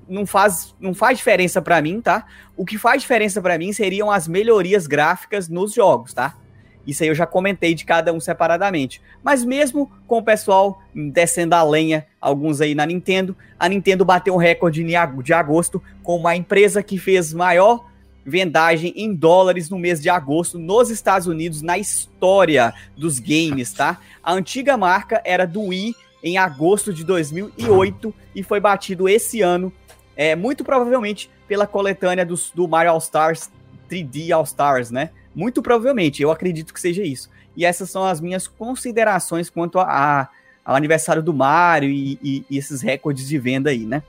não 0.08 0.24
faz, 0.24 0.76
não 0.80 0.94
faz 0.94 1.18
diferença 1.18 1.64
para 1.64 1.82
mim, 1.82 2.00
tá? 2.00 2.28
O 2.56 2.64
que 2.64 2.78
faz 2.78 3.02
diferença 3.02 3.42
para 3.42 3.58
mim 3.58 3.74
seriam 3.74 4.12
as 4.12 4.28
melhorias 4.28 4.86
gráficas 4.86 5.50
nos 5.50 5.74
jogos, 5.74 6.14
tá? 6.14 6.38
Isso 6.86 7.02
aí 7.02 7.10
eu 7.10 7.16
já 7.16 7.26
comentei 7.26 7.74
de 7.74 7.86
cada 7.86 8.14
um 8.14 8.20
separadamente. 8.20 9.02
Mas 9.24 9.44
mesmo 9.44 9.92
com 10.06 10.20
o 10.20 10.24
pessoal 10.24 10.80
descendo 10.94 11.56
a 11.56 11.64
lenha, 11.64 12.06
alguns 12.22 12.62
aí 12.62 12.76
na 12.76 12.86
Nintendo, 12.86 13.36
a 13.60 13.68
Nintendo 13.68 14.06
bateu 14.06 14.36
um 14.36 14.38
recorde 14.38 14.86
de 15.24 15.34
agosto 15.34 15.82
com 16.04 16.18
uma 16.18 16.36
empresa 16.36 16.84
que 16.84 17.00
fez 17.00 17.34
maior 17.34 17.84
vendagem 18.26 18.92
em 18.96 19.14
dólares 19.14 19.70
no 19.70 19.78
mês 19.78 20.02
de 20.02 20.10
agosto 20.10 20.58
nos 20.58 20.90
Estados 20.90 21.28
Unidos 21.28 21.62
na 21.62 21.78
história 21.78 22.74
dos 22.98 23.20
games, 23.20 23.72
tá? 23.72 24.00
A 24.24 24.34
antiga 24.34 24.76
marca 24.76 25.22
era 25.24 25.46
do 25.46 25.62
Wii 25.62 25.96
em 26.24 26.38
agosto 26.38 26.92
de 26.92 27.04
2008 27.04 28.14
e 28.34 28.42
foi 28.42 28.60
batido 28.60 29.08
esse 29.08 29.42
ano, 29.42 29.72
é, 30.16 30.36
muito 30.36 30.64
provavelmente 30.64 31.30
pela 31.48 31.68
coletânea 31.68 32.26
do, 32.26 32.36
do 32.56 32.68
Mario 32.68 32.92
All 32.92 32.98
Stars 32.98 33.52
3D 33.90 34.32
All 34.32 34.44
Stars, 34.44 34.90
né? 34.90 35.12
Muito 35.36 35.62
provavelmente, 35.62 36.24
eu 36.24 36.32
acredito 36.32 36.74
que 36.74 36.82
seja 36.82 37.04
isso. 37.04 37.30
E 37.56 37.64
essas 37.64 37.90
são 37.90 38.04
as 38.06 38.20
minhas 38.20 38.48
considerações 38.48 39.50
quanto 39.50 39.80
a, 39.80 39.84
a 40.22 40.30
ao 40.66 40.76
aniversário 40.76 41.22
do 41.22 41.32
Mario 41.32 41.92
e, 41.92 42.20
e, 42.24 42.46
e, 42.50 42.58
esses 42.58 42.82
recordes 42.82 43.28
de 43.28 43.38
venda 43.38 43.70
aí, 43.70 43.86
né? 43.86 44.02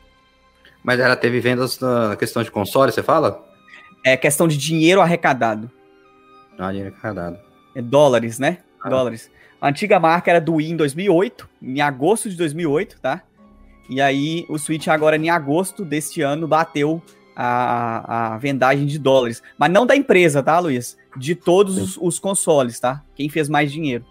Mas 0.83 0.99
ela 0.99 1.15
teve 1.15 1.39
vendas 1.39 1.79
na 1.79 2.17
questão 2.17 2.43
de 2.43 2.51
console, 2.51 2.91
você 2.91 3.03
fala? 3.03 3.46
É 4.07 4.17
questão 4.17 4.47
de 4.47 4.57
dinheiro 4.57 5.01
arrecadado. 5.01 5.69
Ah, 6.57 6.69
dinheiro 6.69 6.93
arrecadado. 6.93 7.41
É 7.75 7.83
dólares, 7.83 8.39
né? 8.39 8.59
Ah. 8.81 8.89
Dólares. 8.89 9.29
A 9.61 9.69
antiga 9.69 9.99
marca 9.99 10.31
era 10.31 10.41
do 10.41 10.55
Wii 10.55 10.71
em 10.71 10.77
2008, 10.77 11.49
em 11.61 11.81
agosto 11.81 12.31
de 12.31 12.37
2008, 12.37 13.01
tá? 13.01 13.23
E 13.91 14.01
aí 14.01 14.47
o 14.49 14.59
Switch 14.59 14.87
agora 14.87 15.17
em 15.17 15.29
agosto 15.29 15.85
deste 15.85 16.23
ano 16.23 16.47
bateu 16.47 17.03
a, 17.35 18.35
a 18.35 18.39
vendagem 18.39 18.87
de 18.87 18.97
dólares. 18.97 19.43
Mas 19.59 19.73
não 19.73 19.85
da 19.85 19.97
empresa, 19.97 20.41
tá, 20.41 20.57
Luiz? 20.61 20.97
De 21.17 21.35
todos 21.35 21.77
os, 21.77 21.99
os, 22.01 22.21
consoles, 22.21 22.79
tá? 22.79 23.03
Quem 23.17 23.29
fez 23.29 23.49
mais 23.49 23.73
dinheiro. 23.73 24.05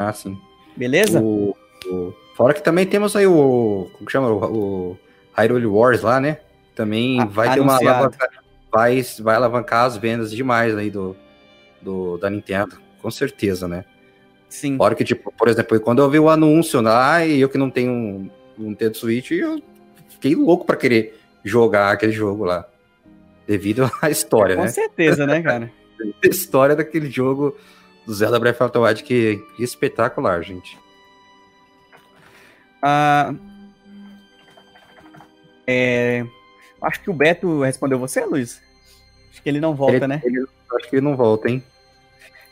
Ah, 0.00 0.12
sim. 0.12 0.36
Beleza? 0.76 1.20
O, 1.20 1.54
o... 1.86 2.12
Fora 2.34 2.54
que 2.54 2.62
também 2.62 2.86
temos 2.86 3.14
aí 3.14 3.26
o. 3.26 3.88
Como 3.92 4.04
que 4.04 4.10
chama? 4.10 4.30
O, 4.30 4.92
o 4.92 4.98
Hyrule 5.36 5.66
Wars 5.66 6.02
lá, 6.02 6.18
né? 6.18 6.38
Também 6.74 7.20
a, 7.20 7.24
vai 7.24 7.54
ter 7.54 7.60
uma 7.60 7.78
vai, 8.72 9.02
vai 9.20 9.36
alavancar 9.36 9.84
as 9.84 9.96
vendas 9.96 10.30
demais 10.30 10.76
aí 10.76 10.90
do, 10.90 11.16
do, 11.80 12.18
da 12.18 12.30
Nintendo, 12.30 12.78
com 13.00 13.10
certeza, 13.10 13.66
né? 13.66 13.84
Sim. 14.48 14.76
Fora 14.76 14.94
que, 14.94 15.04
tipo, 15.04 15.32
por 15.32 15.48
exemplo, 15.48 15.78
quando 15.80 16.00
eu 16.00 16.10
vi 16.10 16.18
o 16.18 16.30
anúncio 16.30 16.80
lá, 16.80 17.24
e 17.24 17.40
eu 17.40 17.48
que 17.48 17.58
não 17.58 17.70
tenho 17.70 17.92
um, 17.92 18.30
um 18.58 18.68
Nintendo 18.70 18.96
Switch, 18.96 19.30
eu 19.30 19.62
fiquei 20.08 20.34
louco 20.34 20.64
para 20.64 20.76
querer 20.76 21.18
jogar 21.44 21.92
aquele 21.92 22.12
jogo 22.12 22.44
lá. 22.44 22.66
Devido 23.46 23.90
à 24.02 24.08
história, 24.10 24.56
Com 24.56 24.62
né? 24.62 24.68
Com 24.68 24.74
certeza, 24.74 25.26
né, 25.26 25.42
cara? 25.42 25.70
a 26.24 26.26
história 26.26 26.74
daquele 26.74 27.10
jogo 27.10 27.56
do 28.06 28.14
Zelda 28.14 28.38
Breath 28.38 28.60
of 28.60 28.72
the 28.72 28.78
Wild, 28.78 29.02
que, 29.02 29.36
que 29.56 29.62
espetacular, 29.62 30.42
gente. 30.42 30.78
Ah, 32.80 33.34
é, 35.66 36.24
acho 36.82 37.00
que 37.00 37.10
o 37.10 37.14
Beto 37.14 37.62
respondeu 37.62 37.98
você, 37.98 38.24
Luiz? 38.24 38.60
Acho 39.30 39.42
que 39.42 39.48
ele 39.48 39.60
não 39.60 39.74
volta, 39.74 39.96
ele, 39.96 40.06
né? 40.06 40.20
Ele, 40.24 40.44
acho 40.76 40.90
que 40.90 40.96
ele 40.96 41.04
não 41.04 41.16
volta, 41.16 41.50
hein? 41.50 41.62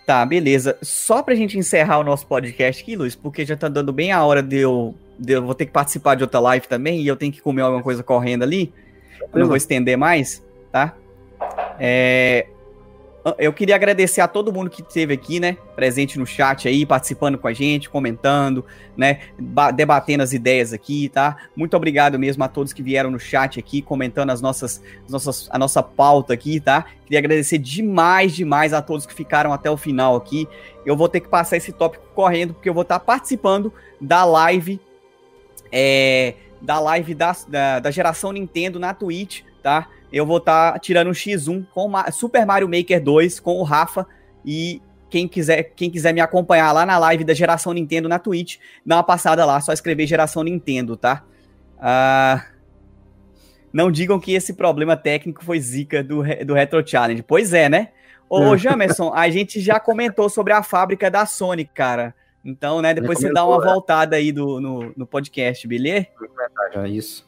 Tá, 0.07 0.24
beleza. 0.24 0.78
Só 0.82 1.23
pra 1.23 1.35
gente 1.35 1.59
encerrar 1.59 1.98
o 1.98 2.05
nosso 2.05 2.27
podcast 2.27 2.82
aqui, 2.82 2.94
Luiz, 2.94 3.16
porque 3.16 3.44
já 3.44 3.57
tá 3.57 3.69
dando 3.69 3.93
bem 3.93 4.12
a 4.12 4.24
hora 4.24 4.43
de 4.43 4.59
eu, 4.59 4.94
de 5.19 5.32
eu 5.32 5.43
vou 5.43 5.55
ter 5.55 5.66
que 5.66 5.73
participar 5.73 6.15
de 6.15 6.23
outra 6.23 6.39
live 6.39 6.69
também 6.69 7.01
e 7.01 7.09
eu 7.09 7.16
tenho 7.16 7.32
que 7.32 7.40
comer 7.40 7.62
alguma 7.62 7.82
coisa 7.82 8.03
correndo 8.03 8.44
ali. 8.44 8.73
Eu 9.32 9.40
não 9.40 9.48
vou 9.48 9.57
estender 9.57 9.97
mais, 9.97 10.43
tá? 10.70 10.94
É, 11.78 12.47
eu 13.39 13.53
queria 13.53 13.74
agradecer 13.74 14.20
a 14.20 14.28
todo 14.28 14.53
mundo 14.53 14.70
que 14.70 14.82
esteve 14.82 15.12
aqui, 15.12 15.40
né, 15.40 15.57
presente 15.74 16.16
no 16.16 16.24
chat 16.24 16.69
aí, 16.69 16.86
participando 16.86 17.36
com 17.36 17.48
a 17.48 17.53
gente, 17.53 17.90
comentando, 17.90 18.65
né, 18.97 19.20
debatendo 19.74 20.23
as 20.23 20.32
ideias 20.32 20.73
aqui, 20.73 21.09
tá? 21.09 21.36
Muito 21.57 21.77
obrigado 21.77 22.19
mesmo 22.20 22.44
a 22.44 22.48
todos 22.48 22.73
que 22.73 22.82
vieram 22.82 23.11
no 23.11 23.19
chat 23.19 23.59
aqui, 23.59 23.82
comentando 23.82 24.31
as 24.31 24.40
nossas, 24.40 24.81
as 25.05 25.11
nossas, 25.11 25.48
a 25.51 25.59
nossa 25.59 25.82
pauta 25.82 26.35
aqui, 26.35 26.61
tá? 26.61 26.86
Queria 27.05 27.19
agradecer 27.19 27.59
demais, 27.59 28.32
demais 28.32 28.73
a 28.73 28.81
todos 28.81 29.07
que 29.07 29.15
ficaram 29.15 29.53
até 29.53 29.69
o 29.69 29.77
final 29.77 30.15
aqui. 30.15 30.48
Eu 30.85 30.97
vou 30.97 31.09
ter 31.09 31.19
que 31.19 31.28
passar 31.28 31.57
esse 31.57 31.73
tópico 31.73 32.05
correndo, 32.15 32.55
porque 32.55 32.69
eu 32.69 32.74
vou 32.74 32.82
estar 32.82 33.01
participando 33.01 33.73
da 34.01 34.24
live, 34.24 34.81
é, 35.73 36.35
da 36.62 36.78
live 36.78 37.12
da, 37.12 37.36
da, 37.48 37.81
da 37.81 37.90
geração 37.90 38.31
Nintendo 38.31 38.78
na 38.78 38.94
Twitch, 38.94 39.43
tá? 39.65 39.89
Eu 40.16 40.26
vou 40.26 40.38
estar 40.38 40.72
tá 40.72 40.78
tirando 40.78 41.09
um 41.09 41.12
X1 41.12 41.66
com 41.72 41.93
Super 42.12 42.47
Mario 42.47 42.68
Maker 42.68 43.02
2 43.02 43.40
com 43.40 43.56
o 43.56 43.62
Rafa 43.62 44.06
e 44.44 44.80
quem 45.10 45.28
quiser, 45.28 45.62
quem 45.76 45.90
quiser 45.90 46.12
me 46.12 46.20
acompanhar 46.20 46.72
lá 46.72 46.84
na 46.84 46.98
live 46.98 47.24
da 47.24 47.34
Geração 47.34 47.72
Nintendo 47.72 48.09
na 48.09 48.18
Twitch, 48.18 48.59
dá 48.84 48.97
uma 48.97 49.02
passada 49.02 49.44
lá, 49.44 49.60
só 49.60 49.72
escrever 49.72 50.06
Geração 50.06 50.43
Nintendo, 50.43 50.97
tá? 50.97 51.24
Uh, 51.76 52.43
não 53.72 53.90
digam 53.90 54.18
que 54.18 54.32
esse 54.32 54.55
problema 54.55 54.97
técnico 54.97 55.44
foi 55.44 55.60
zica 55.60 56.02
do, 56.02 56.22
do 56.44 56.55
Retro 56.55 56.86
Challenge. 56.86 57.22
Pois 57.22 57.52
é, 57.52 57.68
né? 57.68 57.90
Ô, 58.28 58.56
Jamerson, 58.56 59.12
a 59.14 59.28
gente 59.30 59.60
já 59.60 59.78
comentou 59.78 60.28
sobre 60.28 60.52
a 60.52 60.62
fábrica 60.62 61.10
da 61.10 61.26
Sony, 61.26 61.64
cara. 61.64 62.14
Então, 62.44 62.80
né, 62.80 62.94
depois 62.94 63.18
você 63.18 63.32
dá 63.32 63.44
uma 63.44 63.62
é. 63.62 63.72
voltada 63.72 64.16
aí 64.16 64.32
do, 64.32 64.60
no, 64.60 64.93
no 64.97 65.06
podcast, 65.06 65.66
beleza? 65.66 66.06
É 66.74 66.88
isso. 66.88 67.26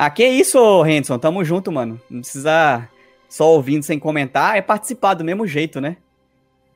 Ah, 0.00 0.08
que 0.08 0.24
isso, 0.24 0.86
Henderson. 0.86 1.18
Tamo 1.18 1.44
junto, 1.44 1.72
mano. 1.72 2.00
Não 2.08 2.20
precisa 2.20 2.88
só 3.28 3.52
ouvindo 3.52 3.82
sem 3.82 3.98
comentar, 3.98 4.56
é 4.56 4.62
participar 4.62 5.14
do 5.14 5.24
mesmo 5.24 5.44
jeito, 5.44 5.80
né? 5.80 5.96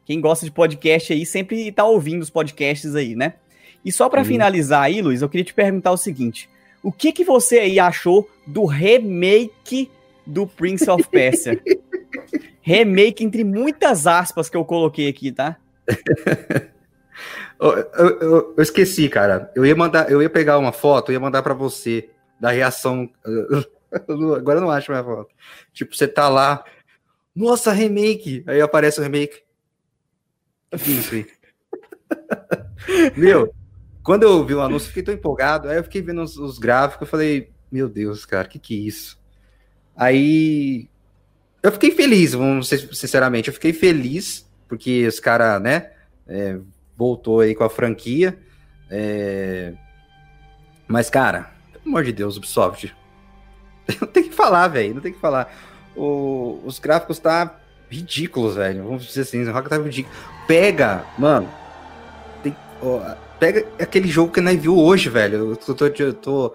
Quem 0.05 0.21
gosta 0.21 0.45
de 0.45 0.51
podcast 0.51 1.13
aí 1.13 1.25
sempre 1.25 1.71
tá 1.71 1.85
ouvindo 1.85 2.21
os 2.21 2.31
podcasts 2.31 2.97
aí, 2.97 3.15
né? 3.15 3.35
E 3.85 3.93
só 3.93 4.09
para 4.09 4.25
finalizar 4.25 4.83
aí, 4.83 5.01
Luiz, 5.01 5.23
eu 5.23 5.29
queria 5.29 5.45
te 5.45 5.55
perguntar 5.55 5.93
o 5.93 5.97
seguinte: 5.97 6.51
o 6.83 6.91
que 6.91 7.13
que 7.13 7.23
você 7.23 7.61
aí 7.61 7.79
achou 7.79 8.29
do 8.45 8.65
remake 8.65 9.89
do 10.27 10.45
Prince 10.45 10.91
of 10.91 11.09
Persia? 11.09 11.63
remake 12.61 13.25
entre 13.25 13.45
muitas 13.45 14.05
aspas 14.05 14.51
que 14.51 14.57
eu 14.57 14.65
coloquei 14.65 15.09
aqui, 15.09 15.31
tá? 15.31 15.57
eu, 17.61 17.71
eu, 17.71 18.55
eu, 18.57 18.63
esqueci, 18.63 19.09
cara. 19.09 19.49
Eu 19.55 19.65
ia 19.65 19.77
mandar, 19.77 20.11
eu 20.11 20.21
ia 20.21 20.29
pegar 20.29 20.59
uma 20.59 20.73
foto, 20.73 21.11
eu 21.11 21.15
ia 21.15 21.21
mandar 21.21 21.41
para 21.45 21.55
você 21.55 22.09
da 22.43 22.51
reação. 22.51 23.09
Agora 24.37 24.59
eu 24.59 24.63
não 24.63 24.71
acho 24.71 24.91
mais 24.91 25.05
foto. 25.05 25.33
Tipo, 25.73 25.95
você 25.95 26.09
tá 26.09 26.29
lá, 26.29 26.65
nossa, 27.33 27.71
remake! 27.71 28.43
Aí 28.49 28.61
aparece 28.61 28.99
o 28.99 29.03
remake. 29.05 29.43
Isso? 30.73 31.25
Meu, 33.17 33.55
quando 34.03 34.25
eu 34.25 34.45
vi 34.45 34.55
o 34.55 34.61
anúncio, 34.61 34.89
fiquei 34.89 35.05
tão 35.05 35.15
empolgado. 35.15 35.69
Aí 35.69 35.77
eu 35.77 35.85
fiquei 35.85 36.03
vendo 36.03 36.21
os, 36.21 36.37
os 36.37 36.59
gráficos, 36.59 37.03
eu 37.03 37.11
falei, 37.11 37.53
meu 37.71 37.89
Deus, 37.89 38.27
cara, 38.27 38.49
que 38.49 38.59
que 38.59 38.75
é 38.75 38.89
isso? 38.89 39.23
Aí 39.97 40.89
eu 41.63 41.71
fiquei 41.71 41.93
feliz, 41.93 42.33
vamos 42.33 42.69
sinceramente, 42.69 43.49
eu 43.49 43.55
fiquei 43.55 43.73
feliz 43.73 44.51
porque 44.67 45.07
os 45.07 45.21
cara, 45.21 45.61
né, 45.61 45.93
é, 46.27 46.59
voltou 46.97 47.41
aí 47.41 47.55
com 47.55 47.63
a 47.63 47.71
franquia. 47.71 48.37
É... 48.91 49.75
Mas, 50.89 51.09
cara, 51.09 51.53
pelo 51.83 51.97
amor 51.97 52.05
de 52.05 52.13
Deus, 52.13 52.37
Ubisoft. 52.37 52.95
Não 54.01 54.09
tem 54.09 54.25
que 54.25 54.35
falar, 54.35 54.69
velho. 54.69 54.95
Não 54.95 55.01
tem 55.01 55.13
que 55.13 55.19
falar. 55.19 55.53
O, 55.97 56.61
os 56.65 56.79
gráficos 56.79 57.19
tá 57.19 57.59
ridículos, 57.91 58.57
velho. 58.57 58.85
Vamos 58.85 59.05
dizer 59.05 59.23
assim, 59.23 59.43
o 59.43 59.53
rock 59.53 59.69
tá 59.69 59.77
ridículo. 59.77 60.15
Pega, 60.47 61.05
mano. 61.19 61.49
Tem, 62.43 62.57
ó, 62.83 63.15
pega 63.39 63.67
aquele 63.81 64.09
jogo 64.09 64.33
que 64.33 64.41
nós 64.41 64.61
viu 64.61 64.79
hoje, 64.79 65.09
velho. 65.09 65.51
Eu 65.51 65.57
tô. 65.57 65.87
Eu 65.87 66.15
tô 66.15 66.47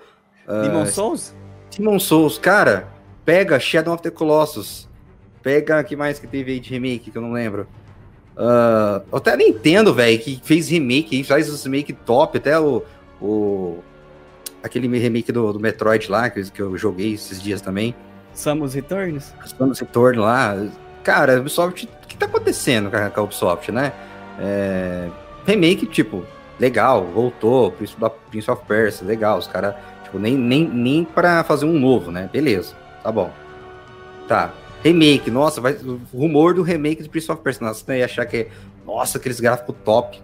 uh, 0.47 0.61
Demon 0.63 0.85
Souls? 0.85 1.35
Demon 1.75 1.99
Souls, 1.99 2.37
cara. 2.37 2.87
Pega 3.25 3.59
Shadow 3.59 3.93
of 3.93 4.01
the 4.01 4.09
Colossus. 4.09 4.87
Pega 5.43 5.83
que 5.83 5.95
mais 5.95 6.17
que 6.17 6.27
teve 6.27 6.53
aí 6.53 6.59
de 6.59 6.69
remake 6.69 7.11
que 7.11 7.17
eu 7.17 7.21
não 7.21 7.33
lembro. 7.33 7.67
Uh, 8.35 9.15
até 9.15 9.33
a 9.33 9.37
Nintendo, 9.37 9.93
velho, 9.93 10.19
que 10.19 10.39
fez 10.43 10.69
remake, 10.69 11.23
faz 11.23 11.49
os 11.49 11.63
remake 11.63 11.91
top, 11.91 12.37
até 12.37 12.59
o, 12.59 12.83
o 13.19 13.79
aquele 14.63 14.87
remake 14.97 15.31
do, 15.31 15.53
do 15.53 15.59
Metroid 15.59 16.09
lá, 16.09 16.29
que, 16.29 16.49
que 16.51 16.61
eu 16.61 16.77
joguei 16.77 17.13
esses 17.13 17.41
dias 17.41 17.61
também. 17.61 17.95
Samus 18.33 18.73
Returns? 18.73 19.33
Samus 19.45 19.79
Returns 19.79 20.17
lá. 20.17 20.55
Cara, 21.03 21.39
Ubisoft, 21.39 21.89
o 22.03 22.07
que 22.07 22.17
tá 22.17 22.25
acontecendo 22.25 22.91
com 22.91 23.19
a 23.19 23.23
Ubisoft, 23.23 23.71
né? 23.71 23.93
É, 24.39 25.09
remake, 25.45 25.85
tipo, 25.87 26.23
legal, 26.59 27.05
voltou, 27.05 27.71
Prince 27.71 28.51
of 28.51 28.65
Persia, 28.67 29.07
legal, 29.07 29.37
os 29.37 29.47
caras, 29.47 29.75
tipo, 30.03 30.19
nem, 30.19 30.35
nem, 30.35 30.67
nem 30.67 31.03
pra 31.03 31.43
fazer 31.43 31.65
um 31.65 31.79
novo, 31.79 32.11
né? 32.11 32.29
Beleza, 32.31 32.75
tá 33.03 33.11
bom. 33.11 33.31
Tá. 34.27 34.53
Remake, 34.83 35.31
nossa, 35.31 35.59
vai, 35.59 35.73
o 35.73 35.99
rumor 36.13 36.53
do 36.53 36.61
remake 36.61 37.01
de 37.01 37.09
Prince 37.09 37.31
of 37.31 37.41
Persia. 37.41 37.65
Nossa, 37.65 37.83
você 37.83 37.97
ia 37.97 38.05
achar 38.05 38.25
que, 38.25 38.47
nossa, 38.85 39.17
aqueles 39.17 39.39
gráficos 39.39 39.75
top. 39.83 40.21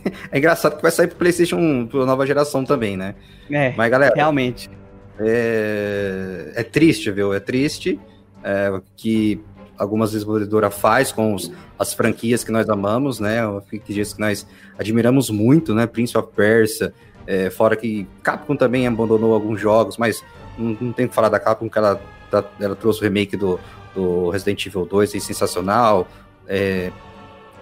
é 0.30 0.38
engraçado 0.38 0.76
que 0.76 0.82
vai 0.82 0.90
sair 0.90 1.08
pro 1.08 1.16
PlayStation 1.16 1.86
pra 1.86 2.04
nova 2.04 2.26
geração 2.26 2.64
também, 2.64 2.96
né? 2.96 3.14
É, 3.50 3.72
Mas, 3.76 3.90
galera, 3.90 4.14
realmente. 4.14 4.70
É, 5.18 6.52
é 6.56 6.62
triste, 6.62 7.10
viu? 7.10 7.32
É 7.32 7.40
triste 7.40 8.00
é, 8.42 8.80
que 8.96 9.40
algumas 9.78 10.12
desenvolvedoras 10.12 10.74
faz 10.74 11.12
com 11.12 11.34
os, 11.34 11.50
as 11.78 11.94
franquias 11.94 12.44
que 12.44 12.52
nós 12.52 12.68
amamos, 12.68 13.20
né? 13.20 13.40
Franquias 13.68 14.12
que 14.12 14.20
nós 14.20 14.46
admiramos 14.78 15.30
muito, 15.30 15.74
né? 15.74 15.86
Prince 15.86 16.16
of 16.16 16.28
Persia, 16.34 16.92
é, 17.26 17.50
fora 17.50 17.76
que 17.76 18.06
Capcom 18.22 18.56
também 18.56 18.86
abandonou 18.86 19.34
alguns 19.34 19.60
jogos, 19.60 19.96
mas 19.96 20.22
não, 20.58 20.76
não 20.80 20.92
tem 20.92 21.08
que 21.08 21.14
falar 21.14 21.28
da 21.28 21.40
Capcom 21.40 21.68
que 21.68 21.78
ela, 21.78 22.00
tá, 22.30 22.44
ela 22.60 22.76
trouxe 22.76 23.00
o 23.00 23.02
remake 23.02 23.36
do, 23.36 23.58
do 23.94 24.30
Resident 24.30 24.66
Evil 24.66 24.86
2, 24.86 25.14
é 25.14 25.20
sensacional. 25.20 26.06
É, 26.46 26.90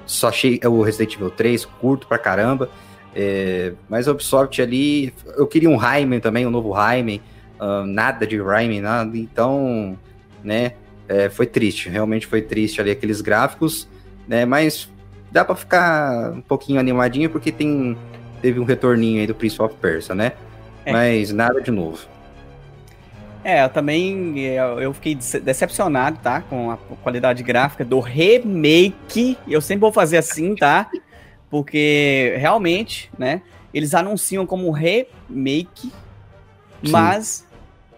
só 0.07 0.29
achei 0.29 0.61
o 0.65 0.83
Resident 0.83 1.15
Evil 1.15 1.31
3 1.31 1.65
curto 1.65 2.07
pra 2.07 2.19
caramba. 2.19 2.69
É, 3.15 3.73
mas 3.89 4.09
a 4.09 4.13
Ubisoft 4.13 4.61
ali, 4.61 5.13
eu 5.37 5.47
queria 5.47 5.69
um 5.69 5.77
Rayman 5.77 6.21
também, 6.21 6.47
um 6.47 6.51
novo 6.51 6.71
Rayman, 6.71 7.21
uh, 7.61 7.87
nada 7.87 8.27
de 8.27 8.41
Rayman, 8.41 8.81
nada, 8.81 9.17
então, 9.17 9.99
né, 10.43 10.73
é, 11.07 11.29
foi 11.29 11.47
triste, 11.47 11.89
realmente 11.91 12.27
foi 12.27 12.41
triste 12.41 12.81
ali 12.81 12.91
aqueles 12.91 13.21
gráficos, 13.21 13.87
né, 14.27 14.47
mas 14.47 14.89
dá 15.31 15.45
para 15.45 15.55
ficar 15.55 16.33
um 16.33 16.41
pouquinho 16.41 16.81
animadinho 16.81 17.29
porque 17.29 17.53
tem, 17.53 17.99
teve 18.41 18.59
um 18.59 18.65
retorninho 18.65 19.21
aí 19.21 19.27
do 19.27 19.35
Prince 19.35 19.61
of 19.61 19.75
Persia, 19.77 20.15
né, 20.15 20.33
é. 20.87 20.93
mas 20.93 21.33
nada 21.33 21.61
de 21.61 21.71
novo. 21.71 22.07
É, 23.45 23.65
eu 23.65 23.69
também 23.69 24.39
eu 24.39 24.93
fiquei 24.95 25.15
decepcionado, 25.15 26.19
tá? 26.23 26.43
Com 26.43 26.71
a 26.71 26.77
qualidade 27.03 27.43
gráfica 27.43 27.85
do 27.85 27.99
remake. 27.99 29.37
Eu 29.49 29.61
sempre 29.61 29.81
vou 29.81 29.93
fazer 29.93 30.19
assim, 30.19 30.55
tá? 30.55 30.89
Porque 31.51 32.35
realmente, 32.39 33.11
né? 33.19 33.43
Eles 33.75 33.95
anunciam 33.95 34.47
como 34.47 34.71
remake, 34.71 35.91
Sim. 36.85 36.91
mas 36.91 37.47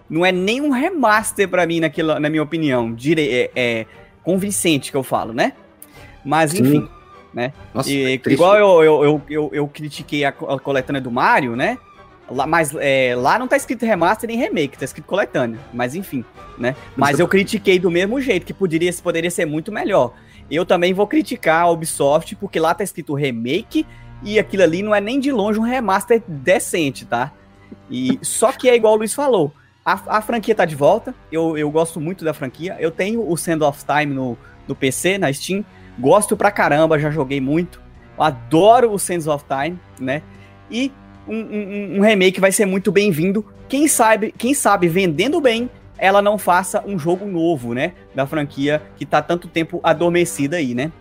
não 0.08 0.24
é 0.24 0.32
nem 0.32 0.60
um 0.60 0.70
remaster 0.70 1.48
para 1.48 1.66
mim, 1.66 1.80
naquela, 1.80 2.18
na 2.18 2.30
minha 2.30 2.42
opinião. 2.42 2.92
Dire 2.94 3.28
é, 3.28 3.50
é, 3.54 3.86
convincente 4.22 4.90
que 4.90 4.96
eu 4.96 5.02
falo, 5.02 5.32
né? 5.32 5.52
Mas 6.24 6.54
enfim, 6.54 6.80
Sim. 6.80 6.88
né? 7.34 7.52
Nossa, 7.74 7.90
e, 7.90 8.14
é 8.14 8.20
igual 8.30 8.56
eu, 8.56 8.82
eu, 8.82 9.04
eu, 9.04 9.22
eu, 9.28 9.50
eu 9.52 9.68
critiquei 9.68 10.24
a, 10.24 10.30
a 10.30 10.58
coletânea 10.58 11.02
do 11.02 11.10
Mario, 11.10 11.54
né? 11.54 11.76
Lá, 12.30 12.46
mas 12.46 12.74
é, 12.76 13.14
lá 13.16 13.38
não 13.38 13.46
tá 13.46 13.56
escrito 13.56 13.84
remaster 13.84 14.28
nem 14.28 14.38
remake, 14.38 14.78
tá 14.78 14.84
escrito 14.84 15.06
coletânea. 15.06 15.58
Mas 15.72 15.94
enfim, 15.94 16.24
né? 16.58 16.74
Mas 16.96 17.18
eu 17.18 17.28
critiquei 17.28 17.78
do 17.78 17.90
mesmo 17.90 18.20
jeito, 18.20 18.46
que 18.46 18.54
poderia, 18.54 18.92
poderia 19.02 19.30
ser 19.30 19.44
muito 19.44 19.70
melhor. 19.70 20.14
Eu 20.50 20.64
também 20.64 20.94
vou 20.94 21.06
criticar 21.06 21.62
a 21.62 21.70
Ubisoft, 21.70 22.36
porque 22.36 22.58
lá 22.58 22.74
tá 22.74 22.82
escrito 22.82 23.14
remake 23.14 23.86
e 24.22 24.38
aquilo 24.38 24.62
ali 24.62 24.82
não 24.82 24.94
é 24.94 25.00
nem 25.00 25.20
de 25.20 25.30
longe 25.30 25.58
um 25.58 25.62
remaster 25.62 26.22
decente, 26.26 27.04
tá? 27.04 27.32
E 27.90 28.18
só 28.22 28.52
que 28.52 28.68
é 28.68 28.74
igual 28.74 28.94
o 28.94 28.96
Luiz 28.96 29.14
falou. 29.14 29.52
A, 29.84 30.18
a 30.18 30.22
franquia 30.22 30.54
tá 30.54 30.64
de 30.64 30.74
volta. 30.74 31.14
Eu, 31.30 31.58
eu 31.58 31.70
gosto 31.70 32.00
muito 32.00 32.24
da 32.24 32.32
franquia. 32.32 32.76
Eu 32.80 32.90
tenho 32.90 33.28
o 33.28 33.36
Sand 33.36 33.60
of 33.60 33.84
Time 33.84 34.14
no, 34.14 34.38
no 34.66 34.74
PC, 34.74 35.18
na 35.18 35.30
Steam. 35.32 35.64
Gosto 35.98 36.36
pra 36.36 36.50
caramba, 36.50 36.98
já 36.98 37.10
joguei 37.10 37.40
muito. 37.40 37.80
Eu 38.16 38.24
adoro 38.24 38.92
o 38.92 38.98
Sands 38.98 39.26
of 39.26 39.44
Time, 39.44 39.78
né? 40.00 40.22
E 40.70 40.90
um, 41.26 41.36
um, 41.36 41.96
um 41.98 42.00
remake 42.00 42.40
vai 42.40 42.52
ser 42.52 42.66
muito 42.66 42.92
bem-vindo. 42.92 43.44
Quem 43.68 43.88
sabe, 43.88 44.32
quem 44.36 44.54
sabe, 44.54 44.88
vendendo 44.88 45.40
bem, 45.40 45.70
ela 45.98 46.20
não 46.20 46.36
faça 46.38 46.82
um 46.86 46.98
jogo 46.98 47.26
novo, 47.26 47.74
né? 47.74 47.92
Da 48.14 48.26
franquia 48.26 48.82
que 48.96 49.06
tá 49.06 49.22
tanto 49.22 49.48
tempo 49.48 49.80
adormecida 49.82 50.56
aí, 50.56 50.74
né? 50.74 50.92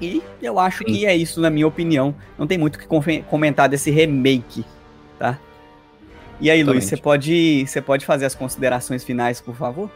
E 0.00 0.22
eu 0.42 0.58
acho 0.58 0.78
Sim. 0.78 0.84
que 0.84 1.06
é 1.06 1.14
isso, 1.14 1.40
na 1.40 1.50
minha 1.50 1.66
opinião. 1.66 2.14
Não 2.38 2.46
tem 2.46 2.58
muito 2.58 2.76
o 2.76 2.78
que 2.78 3.22
comentar 3.22 3.68
desse 3.68 3.90
remake, 3.90 4.64
tá? 5.18 5.38
E 6.40 6.50
aí, 6.50 6.64
Luiz, 6.64 6.84
você 6.84 6.96
pode, 6.96 7.64
você 7.66 7.80
pode 7.80 8.04
fazer 8.04 8.24
as 8.24 8.34
considerações 8.34 9.04
finais, 9.04 9.40
por 9.40 9.54
favor? 9.54 9.88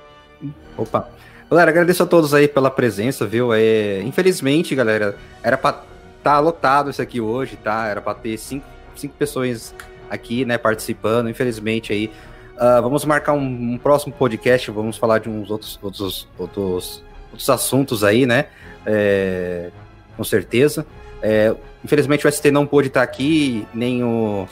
Opa. 0.76 1.08
Galera, 1.50 1.70
agradeço 1.70 2.02
a 2.02 2.06
todos 2.06 2.34
aí 2.34 2.46
pela 2.46 2.70
presença, 2.70 3.26
viu? 3.26 3.52
É, 3.52 4.00
infelizmente, 4.02 4.74
galera, 4.74 5.16
era 5.42 5.56
pra 5.56 5.82
tá 6.22 6.40
lotado 6.40 6.90
isso 6.90 7.00
aqui 7.00 7.20
hoje, 7.20 7.56
tá? 7.56 7.86
Era 7.86 8.00
pra 8.00 8.14
ter 8.14 8.36
cinco 8.36 8.66
cinco 9.00 9.14
pessoas 9.14 9.74
aqui, 10.10 10.44
né, 10.44 10.58
participando. 10.58 11.28
Infelizmente 11.28 11.92
aí, 11.92 12.10
uh, 12.56 12.82
vamos 12.82 13.04
marcar 13.04 13.32
um, 13.32 13.74
um, 13.74 13.78
próximo 13.78 14.12
podcast. 14.12 14.70
Vamos 14.70 14.96
falar 14.96 15.18
de 15.18 15.28
uns 15.28 15.50
outros 15.50 15.78
outros 15.82 16.28
outros, 16.38 17.04
outros 17.30 17.50
assuntos 17.50 18.04
aí, 18.04 18.26
né? 18.26 18.46
É, 18.84 19.70
com 20.16 20.24
certeza. 20.24 20.86
É, 21.22 21.54
infelizmente 21.84 22.26
o 22.26 22.32
ST 22.32 22.50
não 22.50 22.66
pôde 22.66 22.88
estar 22.88 23.02
aqui, 23.02 23.66
nem 23.74 24.04
o 24.04 24.46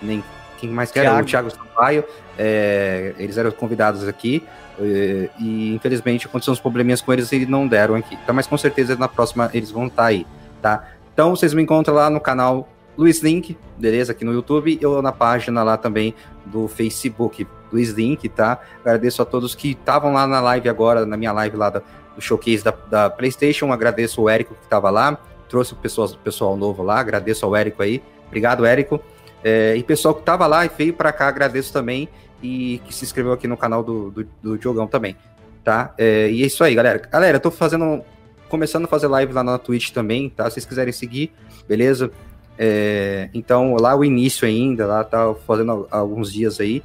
nem 0.00 0.22
quem 0.58 0.70
mais 0.70 0.90
quer, 0.90 1.10
o 1.10 1.24
Thiago 1.24 1.50
Sampaio. 1.50 2.04
É, 2.38 3.14
eles 3.18 3.36
eram 3.36 3.50
convidados 3.50 4.06
aqui. 4.06 4.42
E, 4.80 5.30
e, 5.38 5.74
infelizmente 5.74 6.26
aconteceu 6.26 6.52
uns 6.52 6.60
probleminhas 6.60 7.00
com 7.00 7.12
eles 7.12 7.30
e 7.32 7.44
não 7.46 7.66
deram 7.66 7.94
aqui. 7.94 8.16
Tá, 8.26 8.32
mas 8.32 8.46
com 8.46 8.56
certeza 8.56 8.96
na 8.96 9.08
próxima 9.08 9.50
eles 9.52 9.70
vão 9.70 9.86
estar 9.86 10.06
aí, 10.06 10.26
tá? 10.62 10.88
Então 11.12 11.30
vocês 11.30 11.52
me 11.52 11.62
encontram 11.62 11.94
lá 11.94 12.08
no 12.08 12.20
canal 12.20 12.68
Luiz 12.96 13.22
Link, 13.22 13.56
beleza? 13.78 14.12
Aqui 14.12 14.24
no 14.24 14.32
YouTube 14.32 14.78
ou 14.84 15.00
na 15.00 15.12
página 15.12 15.62
lá 15.62 15.76
também 15.76 16.14
do 16.44 16.68
Facebook, 16.68 17.46
Luiz 17.72 17.90
Link, 17.90 18.28
tá? 18.28 18.60
Agradeço 18.80 19.22
a 19.22 19.24
todos 19.24 19.54
que 19.54 19.70
estavam 19.70 20.12
lá 20.12 20.26
na 20.26 20.40
live 20.40 20.68
agora, 20.68 21.06
na 21.06 21.16
minha 21.16 21.32
live 21.32 21.56
lá 21.56 21.70
do, 21.70 21.82
do 22.14 22.20
showcase 22.20 22.62
da, 22.62 22.74
da, 22.90 23.10
PlayStation. 23.10 23.72
Agradeço 23.72 24.22
o 24.22 24.28
Érico 24.28 24.54
que 24.54 24.64
estava 24.64 24.90
lá, 24.90 25.18
trouxe 25.48 25.72
o 25.72 25.76
pessoal, 25.76 26.08
pessoal 26.22 26.56
novo 26.56 26.82
lá. 26.82 27.00
Agradeço 27.00 27.46
ao 27.46 27.56
Érico 27.56 27.82
aí. 27.82 28.02
Obrigado, 28.26 28.64
Érico. 28.64 29.00
É, 29.42 29.74
e 29.76 29.82
pessoal 29.82 30.14
que 30.14 30.20
estava 30.20 30.46
lá 30.46 30.64
e 30.64 30.70
veio 30.76 30.92
para 30.92 31.12
cá, 31.12 31.28
agradeço 31.28 31.72
também. 31.72 32.08
E 32.42 32.80
que 32.84 32.92
se 32.92 33.04
inscreveu 33.04 33.32
aqui 33.32 33.46
no 33.46 33.56
canal 33.56 33.82
do, 33.82 34.10
do, 34.10 34.28
do 34.42 34.58
Diogão 34.58 34.86
também, 34.86 35.16
tá? 35.62 35.94
É, 35.96 36.28
e 36.28 36.42
é 36.42 36.46
isso 36.46 36.64
aí, 36.64 36.74
galera. 36.74 36.98
Galera, 36.98 37.36
eu 37.36 37.40
tô 37.40 37.52
fazendo 37.52 38.02
começando 38.48 38.84
a 38.84 38.88
fazer 38.88 39.06
live 39.06 39.32
lá 39.32 39.42
na 39.42 39.56
Twitch 39.58 39.92
também, 39.92 40.28
tá? 40.28 40.44
Se 40.44 40.54
vocês 40.54 40.66
quiserem 40.66 40.92
seguir, 40.92 41.32
beleza? 41.66 42.10
É, 42.58 43.28
então, 43.32 43.76
lá 43.76 43.94
o 43.94 44.04
início 44.04 44.46
ainda, 44.46 44.86
lá 44.86 45.04
tá 45.04 45.34
fazendo 45.46 45.86
alguns 45.90 46.32
dias 46.32 46.60
aí, 46.60 46.82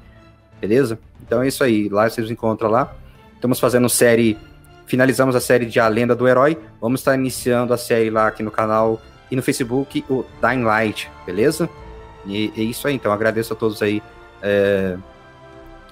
beleza? 0.59 0.97
Então 1.21 1.41
é 1.43 1.47
isso 1.47 1.63
aí, 1.63 1.89
lá 1.89 2.09
vocês 2.09 2.29
encontram 2.31 2.69
lá. 2.69 2.93
Estamos 3.35 3.59
fazendo 3.59 3.89
série, 3.89 4.37
finalizamos 4.85 5.35
a 5.35 5.39
série 5.39 5.65
de 5.65 5.79
A 5.79 5.87
Lenda 5.87 6.15
do 6.15 6.27
Herói, 6.27 6.57
vamos 6.81 7.01
estar 7.01 7.15
iniciando 7.15 7.73
a 7.73 7.77
série 7.77 8.09
lá 8.09 8.27
aqui 8.27 8.41
no 8.41 8.51
canal 8.51 9.01
e 9.29 9.35
no 9.35 9.43
Facebook, 9.43 10.03
o 10.09 10.25
Dying 10.41 10.63
Light, 10.63 11.11
beleza? 11.25 11.69
E 12.25 12.51
é 12.57 12.61
isso 12.61 12.87
aí, 12.87 12.95
então 12.95 13.11
agradeço 13.11 13.53
a 13.53 13.55
todos 13.55 13.81
aí 13.81 14.01
é, 14.41 14.97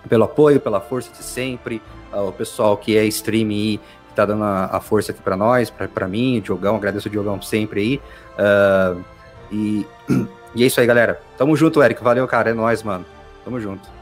pelo 0.07 0.23
apoio, 0.23 0.59
pela 0.59 0.79
força 0.79 1.11
de 1.11 1.23
sempre, 1.23 1.81
ao 2.11 2.31
pessoal 2.31 2.77
que 2.77 2.97
é 2.97 3.05
stream 3.05 3.51
e 3.51 3.77
que 3.77 4.15
tá 4.15 4.25
dando 4.25 4.43
a, 4.43 4.65
a 4.65 4.79
força 4.79 5.11
aqui 5.11 5.21
para 5.21 5.35
nós, 5.35 5.69
para 5.69 6.07
mim, 6.07 6.37
o 6.37 6.41
Diogão, 6.41 6.75
agradeço 6.75 7.07
o 7.07 7.11
Diogão 7.11 7.41
sempre 7.41 7.81
aí. 7.81 8.01
Uh, 8.39 9.14
e, 9.51 9.85
e 10.55 10.63
é 10.63 10.65
isso 10.65 10.79
aí, 10.79 10.87
galera. 10.87 11.21
Tamo 11.37 11.55
junto, 11.55 11.81
Eric. 11.83 12.03
Valeu, 12.03 12.27
cara. 12.27 12.51
É 12.51 12.53
nóis, 12.53 12.83
mano. 12.83 13.05
Tamo 13.43 13.59
junto. 13.59 13.95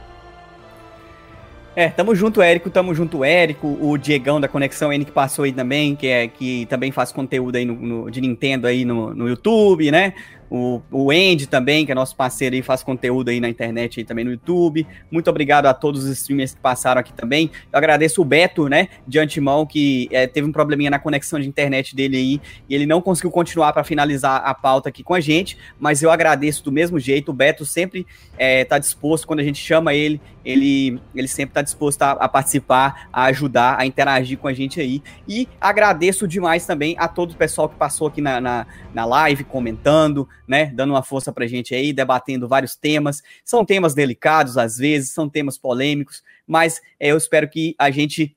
É, 1.76 1.90
tamo 1.90 2.14
junto, 2.14 2.40
Érico, 2.40 2.70
tamo 2.70 2.94
junto, 2.94 3.24
Érico, 3.24 3.80
o 3.82 3.98
Diegão 3.98 4.40
da 4.40 4.48
Conexão 4.48 4.94
N 4.94 5.04
que 5.04 5.12
passou 5.12 5.44
aí 5.44 5.52
também, 5.52 5.96
que, 5.96 6.06
é, 6.06 6.28
que 6.28 6.68
também 6.68 6.92
faz 6.92 7.12
conteúdo 7.12 7.56
aí 7.56 7.66
no, 7.66 7.74
no 7.74 8.12
de 8.12 8.22
Nintendo 8.22 8.68
aí 8.68 8.86
no, 8.86 9.14
no 9.16 9.28
YouTube, 9.28 9.90
né? 9.90 10.14
O, 10.56 10.84
o 10.92 11.10
Andy 11.10 11.48
também, 11.48 11.84
que 11.84 11.92
é 11.92 11.96
nosso 11.96 12.16
parceiro 12.16 12.56
aí, 12.56 12.62
faz 12.62 12.84
conteúdo 12.84 13.30
aí 13.30 13.40
na 13.40 13.50
internet 13.50 14.00
aí 14.00 14.06
também 14.06 14.24
no 14.24 14.30
YouTube. 14.30 14.86
Muito 15.10 15.28
obrigado 15.28 15.66
a 15.66 15.74
todos 15.74 16.04
os 16.04 16.12
streamers 16.12 16.54
que 16.54 16.62
passaram 16.62 17.02
aqui 17.02 17.12
também. 17.12 17.50
Eu 17.72 17.78
agradeço 17.80 18.22
o 18.22 18.26
Beto, 18.26 18.70
né, 18.70 18.90
de 19.08 19.18
antemão, 19.18 19.66
que 19.66 20.08
é, 20.12 20.28
teve 20.28 20.48
um 20.48 20.52
probleminha 20.52 20.92
na 20.92 21.00
conexão 21.00 21.40
de 21.40 21.48
internet 21.48 21.96
dele 21.96 22.18
aí, 22.18 22.42
e 22.70 22.76
ele 22.76 22.86
não 22.86 23.02
conseguiu 23.02 23.32
continuar 23.32 23.74
para 23.74 23.84
finalizar 23.84 24.44
a 24.46 24.54
pauta 24.54 24.90
aqui 24.90 25.02
com 25.02 25.16
a 25.16 25.20
gente, 25.20 25.58
mas 25.80 26.04
eu 26.04 26.12
agradeço 26.12 26.64
do 26.64 26.72
mesmo 26.72 27.00
jeito. 27.00 27.30
O 27.30 27.34
Beto 27.34 27.66
sempre 27.66 28.06
está 28.38 28.76
é, 28.76 28.80
disposto, 28.80 29.26
quando 29.26 29.40
a 29.40 29.44
gente 29.44 29.58
chama 29.58 29.96
ele, 29.96 30.22
ele, 30.46 31.00
ele 31.16 31.28
sempre 31.28 31.52
está 31.52 31.64
disposto 31.64 32.04
a, 32.04 32.12
a, 32.12 32.30
participar, 32.30 33.08
a 33.12 33.24
ajudar, 33.24 33.80
a 33.80 33.88
interagir 33.88 34.38
com 34.38 34.48
a 34.48 34.54
gente 34.54 34.80
aí. 34.80 35.02
E 35.28 35.48
agradeço 35.60 36.28
demais 36.28 36.64
também 36.66 36.96
a 37.00 37.08
todo 37.08 37.32
o 37.32 37.36
pessoal 37.36 37.68
que 37.68 37.76
passou 37.76 38.08
aqui 38.08 38.22
na, 38.22 38.40
na, 38.40 38.68
na 38.94 39.06
live, 39.06 39.44
comentando, 39.46 40.28
né, 40.48 40.72
dando 40.74 40.92
uma 40.92 41.04
força 41.04 41.32
pra 41.32 41.48
gente 41.48 41.74
aí, 41.74 41.94
debatendo 41.94 42.48
vários 42.48 42.76
temas. 42.76 43.22
São 43.44 43.66
temas 43.66 43.94
delicados 43.94 44.58
às 44.58 44.78
vezes, 44.78 45.12
são 45.12 45.30
temas 45.30 45.58
polêmicos, 45.58 46.24
mas 46.48 46.82
é, 47.00 47.12
eu 47.12 47.18
espero 47.18 47.50
que 47.50 47.76
a 47.78 47.90
gente 47.92 48.36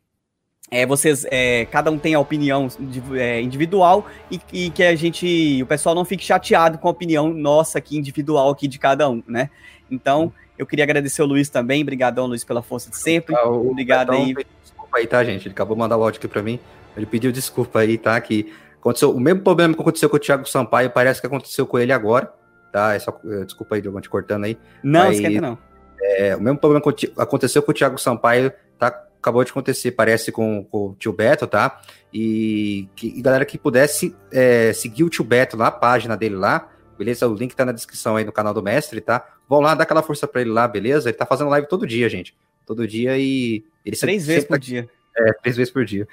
é, 0.70 0.84
vocês, 0.84 1.24
é, 1.30 1.64
cada 1.66 1.90
um 1.92 1.98
tenha 1.98 2.16
a 2.16 2.20
opinião 2.20 2.66
é, 3.14 3.40
individual 3.40 4.06
e, 4.30 4.40
e, 4.52 4.70
que 4.70 4.82
a 4.82 4.96
gente, 4.96 5.62
o 5.62 5.66
pessoal 5.66 5.94
não 5.94 6.04
fique 6.04 6.24
chateado 6.24 6.76
com 6.78 6.88
a 6.88 6.90
opinião 6.90 7.32
nossa 7.32 7.78
aqui, 7.78 7.96
individual 7.96 8.50
aqui 8.50 8.66
de 8.66 8.78
cada 8.78 9.08
um, 9.08 9.22
né? 9.28 9.48
Então, 9.88 10.32
eu 10.58 10.66
queria 10.66 10.84
agradecer 10.84 11.22
o 11.22 11.26
Luiz 11.26 11.48
também, 11.48 11.82
obrigadão, 11.82 12.26
Luiz, 12.26 12.42
pela 12.42 12.62
força 12.62 12.90
de 12.90 12.96
sempre. 12.96 13.34
Ah, 13.36 13.48
Obrigado 13.48 14.10
aí. 14.10 14.34
Desculpa 14.60 14.98
aí, 14.98 15.06
tá, 15.06 15.22
gente? 15.22 15.46
Ele 15.46 15.52
acabou 15.52 15.76
de 15.76 15.80
mandar 15.80 15.96
o 15.96 16.02
áudio 16.02 16.18
aqui 16.18 16.26
pra 16.26 16.42
mim. 16.42 16.58
Ele 16.96 17.06
pediu 17.06 17.30
desculpa 17.30 17.80
aí, 17.80 17.96
tá? 17.96 18.20
Que 18.20 18.52
Aconteceu 18.86 19.10
o 19.10 19.18
mesmo 19.18 19.40
problema 19.40 19.74
que 19.74 19.80
aconteceu 19.80 20.08
com 20.08 20.16
o 20.16 20.20
Thiago 20.20 20.48
Sampaio, 20.48 20.90
parece 20.90 21.20
que 21.20 21.26
aconteceu 21.26 21.66
com 21.66 21.76
ele 21.76 21.92
agora, 21.92 22.32
tá? 22.72 22.94
É 22.94 23.00
só, 23.00 23.20
é, 23.26 23.44
desculpa 23.44 23.74
aí, 23.74 23.82
Diogo, 23.82 24.00
te 24.00 24.08
cortando 24.08 24.44
aí. 24.44 24.56
Não, 24.80 25.08
aí, 25.08 25.14
esquenta 25.14 25.40
não. 25.40 25.58
É, 26.00 26.36
o 26.36 26.40
mesmo 26.40 26.56
problema 26.56 26.92
que 26.92 27.12
aconteceu 27.16 27.62
com 27.62 27.72
o 27.72 27.74
Thiago 27.74 27.98
Sampaio, 27.98 28.52
tá? 28.78 28.86
Acabou 29.18 29.42
de 29.42 29.50
acontecer, 29.50 29.90
parece, 29.90 30.30
com, 30.30 30.62
com 30.62 30.90
o 30.90 30.94
tio 30.94 31.12
Beto, 31.12 31.48
tá? 31.48 31.80
E, 32.14 32.88
que, 32.94 33.08
e 33.08 33.20
galera 33.20 33.44
que 33.44 33.58
pudesse 33.58 34.14
é, 34.30 34.72
seguir 34.72 35.02
o 35.02 35.10
tio 35.10 35.24
Beto 35.24 35.56
na 35.56 35.72
página 35.72 36.16
dele 36.16 36.36
lá, 36.36 36.68
beleza? 36.96 37.26
O 37.26 37.34
link 37.34 37.56
tá 37.56 37.64
na 37.64 37.72
descrição 37.72 38.14
aí 38.14 38.24
no 38.24 38.30
canal 38.30 38.54
do 38.54 38.62
mestre, 38.62 39.00
tá? 39.00 39.26
Vão 39.48 39.58
lá, 39.58 39.74
dá 39.74 39.82
aquela 39.82 40.02
força 40.02 40.28
pra 40.28 40.42
ele 40.42 40.50
lá, 40.50 40.68
beleza? 40.68 41.08
Ele 41.08 41.18
tá 41.18 41.26
fazendo 41.26 41.50
live 41.50 41.66
todo 41.66 41.88
dia, 41.88 42.08
gente. 42.08 42.36
Todo 42.64 42.86
dia 42.86 43.18
e. 43.18 43.64
Ele 43.84 43.96
três 43.96 43.98
sempre, 43.98 44.14
vezes 44.14 44.42
sempre, 44.42 44.48
por 44.48 44.58
dia. 44.60 44.88
É, 45.16 45.32
três 45.32 45.56
vezes 45.56 45.72
por 45.72 45.84
dia. 45.84 46.06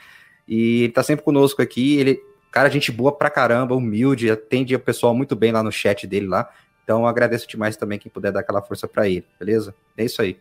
E 0.48 0.86
ele 0.86 0.94
tá 0.94 1.04
sempre 1.04 1.24
conosco 1.24 1.62
aqui. 1.62 2.00
Ele 2.00 2.20
Cara, 2.54 2.70
gente 2.70 2.92
boa 2.92 3.12
pra 3.12 3.32
caramba, 3.32 3.76
humilde, 3.76 4.30
atende 4.30 4.76
o 4.76 4.80
pessoal 4.80 5.16
muito 5.16 5.36
bem 5.36 5.52
lá 5.52 5.64
no 5.64 5.72
chat 5.72 6.06
dele 6.06 6.28
lá. 6.28 6.48
Então 6.84 7.08
agradeço 7.08 7.48
demais 7.48 7.76
também 7.76 7.98
quem 7.98 8.12
puder 8.12 8.32
dar 8.32 8.42
aquela 8.42 8.62
força 8.62 8.88
para 8.88 9.10
ele, 9.10 9.26
beleza? 9.40 9.74
É 9.98 10.06
isso 10.06 10.22
aí. 10.22 10.38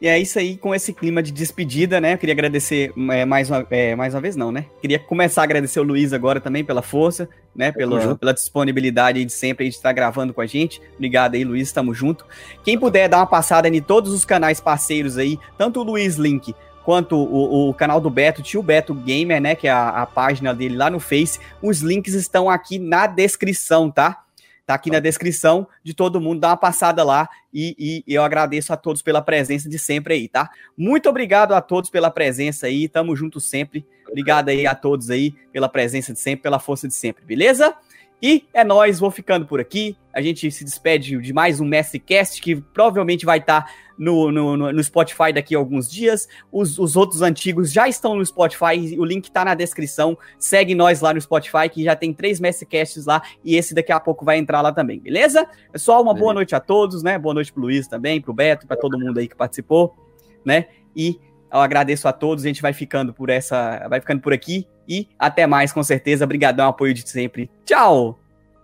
E 0.00 0.08
é 0.08 0.18
isso 0.18 0.38
aí, 0.38 0.56
com 0.56 0.74
esse 0.74 0.94
clima 0.94 1.22
de 1.22 1.30
despedida, 1.30 2.00
né? 2.00 2.14
Eu 2.14 2.18
queria 2.18 2.34
agradecer 2.34 2.92
é, 3.10 3.24
mais, 3.26 3.50
uma, 3.50 3.66
é, 3.70 3.94
mais 3.94 4.14
uma 4.14 4.20
vez, 4.20 4.34
não, 4.34 4.50
né? 4.50 4.66
Queria 4.80 4.98
começar 4.98 5.42
a 5.42 5.44
agradecer 5.44 5.80
o 5.80 5.82
Luiz 5.82 6.14
agora 6.14 6.40
também 6.40 6.64
pela 6.64 6.80
força, 6.80 7.28
né? 7.54 7.70
Pela, 7.72 8.14
pela 8.16 8.32
disponibilidade 8.32 9.22
de 9.24 9.32
sempre 9.32 9.68
de 9.68 9.74
estar 9.74 9.92
gravando 9.92 10.32
com 10.32 10.40
a 10.40 10.46
gente. 10.46 10.80
Obrigado 10.94 11.34
aí, 11.34 11.44
Luiz, 11.44 11.70
tamo 11.70 11.92
junto. 11.92 12.26
Quem 12.62 12.78
puder 12.78 13.08
dar 13.08 13.18
uma 13.18 13.26
passada 13.26 13.68
em 13.68 13.80
todos 13.82 14.12
os 14.12 14.24
canais 14.24 14.60
parceiros 14.60 15.18
aí, 15.18 15.38
tanto 15.58 15.80
o 15.80 15.82
Luiz 15.82 16.16
Link 16.16 16.54
quanto 16.86 17.16
o, 17.16 17.68
o, 17.68 17.74
canal 17.74 18.00
do 18.00 18.08
Beto, 18.08 18.40
tio 18.40 18.62
Beto 18.62 18.94
Gamer, 18.94 19.40
né? 19.40 19.56
Que 19.56 19.66
é 19.66 19.72
a, 19.72 19.88
a 19.88 20.06
página 20.06 20.54
dele 20.54 20.76
lá 20.76 20.88
no 20.88 21.00
Face. 21.00 21.40
Os 21.60 21.80
links 21.80 22.14
estão 22.14 22.48
aqui 22.48 22.78
na 22.78 23.08
descrição, 23.08 23.90
tá? 23.90 24.22
Tá 24.64 24.74
aqui 24.74 24.88
na 24.88 25.00
descrição 25.00 25.66
de 25.82 25.92
todo 25.92 26.20
mundo, 26.20 26.40
dá 26.40 26.50
uma 26.50 26.56
passada 26.56 27.02
lá 27.02 27.28
e, 27.52 28.04
e, 28.06 28.14
eu 28.14 28.22
agradeço 28.22 28.72
a 28.72 28.76
todos 28.76 29.02
pela 29.02 29.20
presença 29.20 29.68
de 29.68 29.80
sempre 29.80 30.14
aí, 30.14 30.28
tá? 30.28 30.48
Muito 30.78 31.08
obrigado 31.08 31.54
a 31.54 31.60
todos 31.60 31.90
pela 31.90 32.08
presença 32.08 32.68
aí, 32.68 32.88
tamo 32.88 33.16
junto 33.16 33.40
sempre. 33.40 33.84
Obrigado 34.08 34.48
aí 34.48 34.64
a 34.64 34.74
todos 34.74 35.10
aí 35.10 35.32
pela 35.52 35.68
presença 35.68 36.12
de 36.12 36.20
sempre, 36.20 36.44
pela 36.44 36.60
força 36.60 36.86
de 36.86 36.94
sempre, 36.94 37.24
beleza? 37.24 37.74
E 38.22 38.46
é 38.54 38.64
nós, 38.64 38.98
vou 38.98 39.10
ficando 39.10 39.46
por 39.46 39.60
aqui. 39.60 39.96
A 40.12 40.22
gente 40.22 40.50
se 40.50 40.64
despede 40.64 41.20
de 41.20 41.32
mais 41.34 41.60
um 41.60 41.66
Mestre 41.66 41.98
Cast 41.98 42.40
que 42.40 42.56
provavelmente 42.56 43.26
vai 43.26 43.38
estar 43.38 43.62
tá 43.62 43.72
no, 43.98 44.32
no, 44.32 44.56
no, 44.56 44.84
Spotify 44.84 45.34
daqui 45.34 45.54
a 45.54 45.58
alguns 45.58 45.90
dias. 45.90 46.26
Os, 46.50 46.78
os 46.78 46.96
outros 46.96 47.20
antigos 47.20 47.70
já 47.70 47.86
estão 47.86 48.16
no 48.16 48.24
Spotify, 48.24 48.96
o 48.98 49.04
link 49.04 49.30
tá 49.30 49.44
na 49.44 49.54
descrição. 49.54 50.16
Segue 50.38 50.74
nós 50.74 51.02
lá 51.02 51.12
no 51.12 51.20
Spotify, 51.20 51.68
que 51.70 51.84
já 51.84 51.94
tem 51.94 52.14
três 52.14 52.40
Casts 52.70 53.04
lá, 53.04 53.22
e 53.44 53.54
esse 53.54 53.74
daqui 53.74 53.92
a 53.92 54.00
pouco 54.00 54.24
vai 54.24 54.38
entrar 54.38 54.62
lá 54.62 54.72
também, 54.72 54.98
beleza? 54.98 55.46
Pessoal, 55.70 56.02
uma 56.02 56.14
boa 56.14 56.32
noite 56.32 56.54
a 56.54 56.60
todos, 56.60 57.02
né? 57.02 57.18
Boa 57.18 57.34
noite 57.34 57.52
pro 57.52 57.62
Luiz 57.62 57.86
também, 57.86 58.20
pro 58.20 58.32
Beto, 58.32 58.66
para 58.66 58.76
todo 58.76 58.98
mundo 58.98 59.18
aí 59.18 59.28
que 59.28 59.36
participou, 59.36 59.94
né? 60.42 60.66
E 60.94 61.20
eu 61.52 61.60
agradeço 61.60 62.08
a 62.08 62.12
todos, 62.12 62.44
a 62.44 62.48
gente 62.48 62.62
vai 62.62 62.72
ficando 62.72 63.12
por 63.12 63.28
essa, 63.28 63.86
vai 63.88 64.00
ficando 64.00 64.22
por 64.22 64.32
aqui 64.32 64.66
e 64.88 65.08
até 65.18 65.46
mais 65.46 65.72
com 65.72 65.82
certeza. 65.82 66.24
Obrigadão, 66.24 66.68
apoio 66.68 66.94
de 66.94 67.08
sempre. 67.08 67.50
Tchau. 67.64 68.18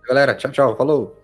Galera, 0.07 0.35
tchau, 0.35 0.51
tchau. 0.51 0.75
Falou. 0.75 1.22